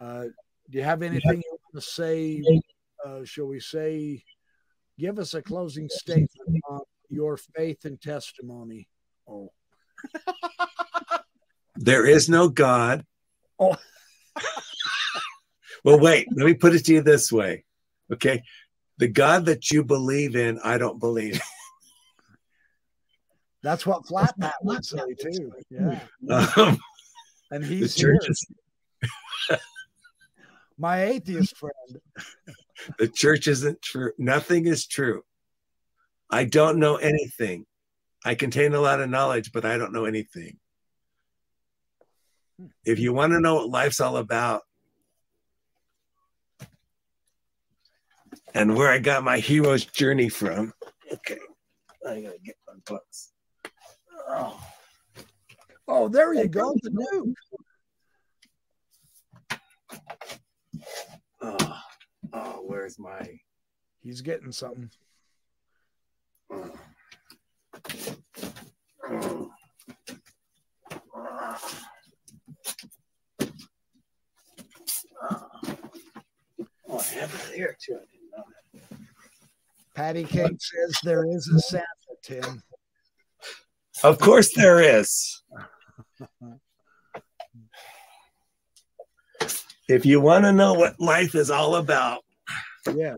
Uh, 0.00 0.24
do 0.70 0.78
you 0.78 0.84
have 0.84 1.02
anything 1.02 1.36
you 1.36 1.50
want 1.50 1.74
to 1.74 1.80
say? 1.80 2.42
Uh, 3.04 3.24
shall 3.24 3.46
we 3.46 3.60
say, 3.60 4.22
give 4.98 5.18
us 5.18 5.34
a 5.34 5.42
closing 5.42 5.88
statement 5.88 6.62
on 6.68 6.80
your 7.08 7.36
faith 7.36 7.84
and 7.84 8.00
testimony. 8.00 8.88
Oh. 9.28 9.52
there 11.76 12.06
is 12.06 12.28
no 12.28 12.48
God. 12.48 13.04
Oh. 13.58 13.74
well, 15.82 15.98
wait, 15.98 16.28
let 16.36 16.44
me 16.44 16.52
put 16.52 16.74
it 16.74 16.84
to 16.84 16.92
you 16.92 17.00
this 17.00 17.32
way. 17.32 17.64
Okay. 18.12 18.42
The 18.98 19.08
God 19.08 19.46
that 19.46 19.70
you 19.70 19.82
believe 19.82 20.36
in, 20.36 20.60
I 20.62 20.76
don't 20.76 21.00
believe. 21.00 21.40
That's 23.66 23.84
what 23.84 24.04
Flatbat 24.04 24.52
would 24.62 24.84
say 24.84 24.98
too. 25.20 25.52
Yeah. 25.70 25.98
Um, 26.56 26.78
and 27.50 27.64
he's 27.64 27.96
the 27.96 28.00
church 28.00 28.28
is 28.28 28.46
my 30.78 31.02
atheist 31.02 31.56
friend. 31.56 32.00
the 33.00 33.08
church 33.08 33.48
isn't 33.48 33.82
true. 33.82 34.12
Nothing 34.18 34.68
is 34.68 34.86
true. 34.86 35.24
I 36.30 36.44
don't 36.44 36.78
know 36.78 36.94
anything. 36.94 37.66
I 38.24 38.36
contain 38.36 38.72
a 38.72 38.80
lot 38.80 39.00
of 39.00 39.10
knowledge, 39.10 39.50
but 39.50 39.64
I 39.64 39.78
don't 39.78 39.92
know 39.92 40.04
anything. 40.04 40.58
If 42.84 43.00
you 43.00 43.12
want 43.12 43.32
to 43.32 43.40
know 43.40 43.56
what 43.56 43.68
life's 43.68 44.00
all 44.00 44.18
about 44.18 44.62
and 48.54 48.76
where 48.76 48.92
I 48.92 49.00
got 49.00 49.24
my 49.24 49.40
hero's 49.40 49.84
journey 49.84 50.28
from, 50.28 50.72
okay, 51.12 51.40
I 52.08 52.20
gotta 52.20 52.38
get 52.44 52.54
my 52.68 52.74
books. 52.86 53.32
Oh, 54.28 54.60
oh 55.88 56.08
there 56.08 56.34
you 56.34 56.48
go, 56.48 56.74
the 56.82 56.90
nuke. 56.90 57.34
Oh, 61.40 61.80
oh, 62.32 62.62
where's 62.66 62.98
my? 62.98 63.38
He's 64.00 64.20
getting 64.20 64.52
something. 64.52 64.90
Oh. 66.50 66.70
Oh. 69.08 69.50
Oh, 76.88 76.98
I 76.98 77.02
have 77.14 77.34
it 77.34 77.56
there 77.56 77.76
too. 77.80 77.94
I 77.94 78.04
didn't 78.12 78.30
know 78.36 78.44
that. 78.74 78.98
Patty 79.94 80.24
Cake 80.24 80.60
says 80.60 80.98
there 81.02 81.26
is 81.28 81.48
a 81.48 81.58
Santa, 81.58 81.84
Tim. 82.22 82.62
Of 84.02 84.18
course 84.18 84.54
there 84.54 84.80
is. 84.80 85.42
if 89.88 90.04
you 90.04 90.20
want 90.20 90.44
to 90.44 90.52
know 90.52 90.74
what 90.74 91.00
life 91.00 91.34
is 91.34 91.50
all 91.50 91.76
about, 91.76 92.22
yes, 92.94 93.16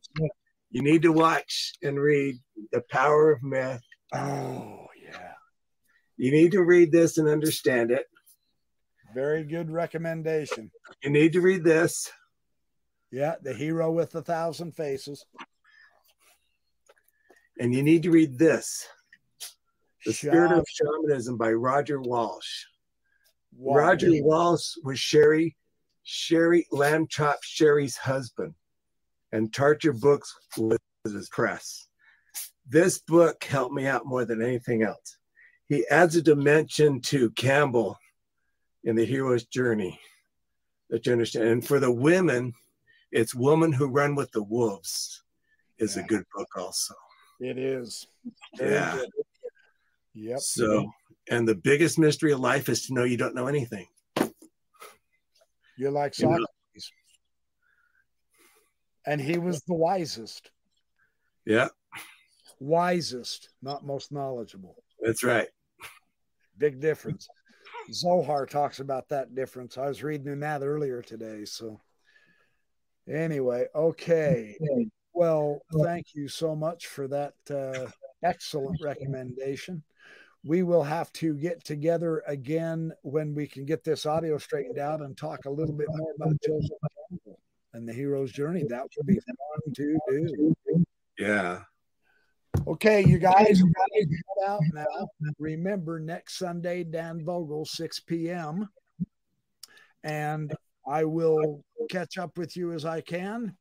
you 0.70 0.82
need 0.82 1.02
to 1.02 1.12
watch 1.12 1.72
and 1.82 1.98
read 1.98 2.36
The 2.72 2.82
Power 2.90 3.32
of 3.32 3.42
Myth. 3.42 3.82
Oh, 4.12 4.86
yeah. 5.02 5.32
You 6.16 6.30
need 6.30 6.52
to 6.52 6.62
read 6.62 6.92
this 6.92 7.18
and 7.18 7.28
understand 7.28 7.90
it. 7.90 8.06
Very 9.14 9.44
good 9.44 9.70
recommendation. 9.70 10.70
You 11.02 11.10
need 11.10 11.32
to 11.32 11.40
read 11.40 11.64
this. 11.64 12.10
Yeah, 13.10 13.36
The 13.42 13.54
Hero 13.54 13.90
with 13.90 14.14
a 14.14 14.22
Thousand 14.22 14.72
Faces. 14.72 15.24
And 17.58 17.74
you 17.74 17.82
need 17.82 18.04
to 18.04 18.10
read 18.10 18.38
this 18.38 18.86
The 20.06 20.12
Spirit 20.12 20.52
of 20.52 20.64
Shamanism 20.68 21.36
by 21.36 21.52
Roger 21.52 22.00
Walsh. 22.00 22.64
Wow. 23.56 23.76
Roger 23.76 24.10
Walsh 24.22 24.74
was 24.84 24.98
Sherry, 24.98 25.56
Sherry 26.02 26.66
Lamb 26.70 27.06
Chop 27.08 27.38
Sherry's 27.42 27.96
husband, 27.96 28.54
and 29.32 29.52
Tarcher 29.52 29.98
Books 29.98 30.34
was 30.56 30.78
his 31.04 31.28
press. 31.28 31.88
This 32.68 32.98
book 32.98 33.42
helped 33.44 33.74
me 33.74 33.86
out 33.86 34.06
more 34.06 34.24
than 34.24 34.42
anything 34.42 34.82
else. 34.82 35.16
He 35.68 35.86
adds 35.90 36.16
a 36.16 36.22
dimension 36.22 37.00
to 37.02 37.30
Campbell 37.30 37.98
in 38.84 38.94
the 38.96 39.04
hero's 39.04 39.44
journey 39.44 39.98
that 40.90 41.04
you 41.06 41.12
understand. 41.12 41.46
And 41.48 41.66
for 41.66 41.80
the 41.80 41.92
women, 41.92 42.54
it's 43.10 43.34
Woman 43.34 43.72
Who 43.72 43.88
Run 43.88 44.14
with 44.14 44.30
the 44.32 44.42
Wolves 44.42 45.22
is 45.78 45.96
yeah. 45.96 46.02
a 46.02 46.06
good 46.06 46.24
book 46.34 46.48
also. 46.56 46.94
It 47.40 47.58
is. 47.58 48.06
Very 48.56 48.74
yeah. 48.74 48.96
Good. 48.96 49.10
Yep. 50.14 50.40
So, 50.40 50.90
and 51.30 51.46
the 51.46 51.54
biggest 51.54 51.98
mystery 51.98 52.32
of 52.32 52.40
life 52.40 52.68
is 52.68 52.86
to 52.86 52.94
know 52.94 53.04
you 53.04 53.16
don't 53.16 53.34
know 53.34 53.46
anything. 53.46 53.86
You're 55.76 55.92
like 55.92 56.14
Socrates. 56.14 56.46
You 56.74 56.80
know? 59.06 59.12
And 59.12 59.20
he 59.20 59.38
was 59.38 59.62
the 59.62 59.74
wisest. 59.74 60.50
Yeah. 61.46 61.68
Wisest, 62.58 63.50
not 63.62 63.86
most 63.86 64.10
knowledgeable. 64.10 64.74
That's 65.00 65.22
right. 65.22 65.48
Big 66.58 66.80
difference. 66.80 67.28
Zohar 67.92 68.44
talks 68.44 68.80
about 68.80 69.08
that 69.10 69.34
difference. 69.34 69.78
I 69.78 69.86
was 69.86 70.02
reading 70.02 70.32
in 70.32 70.40
that 70.40 70.62
earlier 70.62 71.00
today. 71.00 71.44
So, 71.44 71.80
anyway, 73.08 73.66
okay. 73.74 74.58
Well, 75.14 75.60
thank 75.82 76.14
you 76.14 76.28
so 76.28 76.54
much 76.54 76.86
for 76.88 77.08
that 77.08 77.34
uh, 77.50 77.86
excellent 78.22 78.78
recommendation. 78.82 79.82
We 80.48 80.62
will 80.62 80.82
have 80.82 81.12
to 81.12 81.34
get 81.34 81.62
together 81.62 82.22
again 82.26 82.94
when 83.02 83.34
we 83.34 83.46
can 83.46 83.66
get 83.66 83.84
this 83.84 84.06
audio 84.06 84.38
straightened 84.38 84.78
out 84.78 85.02
and 85.02 85.14
talk 85.14 85.44
a 85.44 85.50
little 85.50 85.74
bit 85.74 85.88
more 85.90 86.12
about 86.16 86.40
Joseph 86.42 86.78
and 87.74 87.86
the 87.86 87.92
hero's 87.92 88.32
journey. 88.32 88.64
That 88.66 88.84
would 88.96 89.06
be 89.06 89.20
fun 89.20 89.74
to 89.74 89.98
do. 90.08 90.54
Yeah. 91.18 91.64
Okay, 92.66 93.04
you 93.04 93.18
guys, 93.18 93.62
out 94.46 94.62
now. 94.72 94.86
Remember, 95.38 96.00
next 96.00 96.38
Sunday, 96.38 96.82
Dan 96.82 97.22
Vogel, 97.22 97.66
6 97.66 98.00
p.m. 98.00 98.70
And 100.02 100.54
I 100.86 101.04
will 101.04 101.62
catch 101.90 102.16
up 102.16 102.38
with 102.38 102.56
you 102.56 102.72
as 102.72 102.86
I 102.86 103.02
can. 103.02 103.54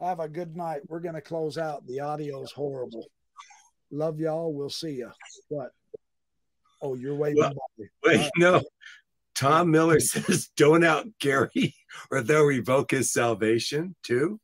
Have 0.00 0.18
a 0.18 0.28
good 0.28 0.56
night. 0.56 0.80
We're 0.88 0.98
going 0.98 1.14
to 1.14 1.20
close 1.20 1.56
out. 1.56 1.86
The 1.86 2.00
audio 2.00 2.42
is 2.42 2.50
horrible. 2.50 3.06
Love 3.92 4.18
y'all. 4.18 4.52
We'll 4.52 4.70
see 4.70 4.94
you. 4.94 5.12
What? 5.50 5.70
Oh, 6.80 6.94
you're 6.94 7.14
waving. 7.14 7.40
Well, 7.40 7.52
wait, 8.04 8.18
right. 8.18 8.30
no. 8.36 8.62
Tom 9.34 9.70
Miller 9.70 10.00
says, 10.00 10.48
"Don't 10.56 10.84
out 10.84 11.06
Gary, 11.20 11.74
or 12.10 12.22
they'll 12.22 12.44
revoke 12.44 12.90
his 12.90 13.12
salvation 13.12 13.94
too." 14.02 14.40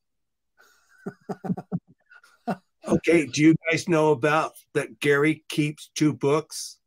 okay, 2.87 3.27
do 3.27 3.43
you 3.43 3.55
guys 3.69 3.89
know 3.89 4.13
about 4.13 4.53
that? 4.75 5.01
Gary 5.01 5.45
keeps 5.49 5.91
two 5.95 6.13
books. 6.13 6.79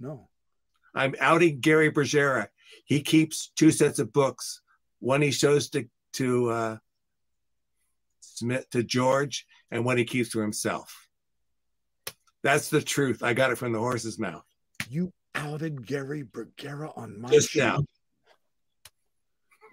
No, 0.00 0.28
I'm 0.94 1.14
outing 1.20 1.60
Gary 1.60 1.90
Bergera. 1.90 2.48
He 2.84 3.00
keeps 3.02 3.50
two 3.56 3.70
sets 3.70 3.98
of 3.98 4.12
books. 4.12 4.60
One 5.00 5.22
he 5.22 5.30
shows 5.30 5.70
to 5.70 5.88
to 6.14 6.50
uh, 6.50 6.76
Smith 8.20 8.68
to 8.70 8.82
George, 8.82 9.46
and 9.70 9.84
one 9.84 9.98
he 9.98 10.04
keeps 10.04 10.30
for 10.30 10.42
himself. 10.42 11.07
That's 12.42 12.68
the 12.68 12.80
truth. 12.80 13.22
I 13.22 13.34
got 13.34 13.50
it 13.50 13.58
from 13.58 13.72
the 13.72 13.78
horse's 13.78 14.18
mouth. 14.18 14.44
You 14.88 15.12
outed 15.34 15.86
Gary 15.86 16.22
Bergera 16.24 16.96
on 16.96 17.20
my 17.20 17.28
Just 17.30 17.50
show. 17.50 17.60
Now. 17.60 17.84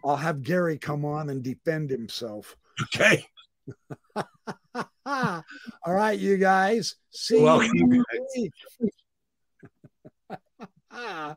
I'll 0.03 0.15
have 0.15 0.43
Gary 0.43 0.77
come 0.77 1.05
on 1.05 1.29
and 1.29 1.43
defend 1.43 1.89
himself. 1.89 2.55
Okay. 2.83 3.25
All 5.05 5.43
right, 5.87 6.19
you 6.19 6.37
guys. 6.37 6.95
See 7.11 7.41
Welcome, 7.41 7.71
you. 7.75 8.49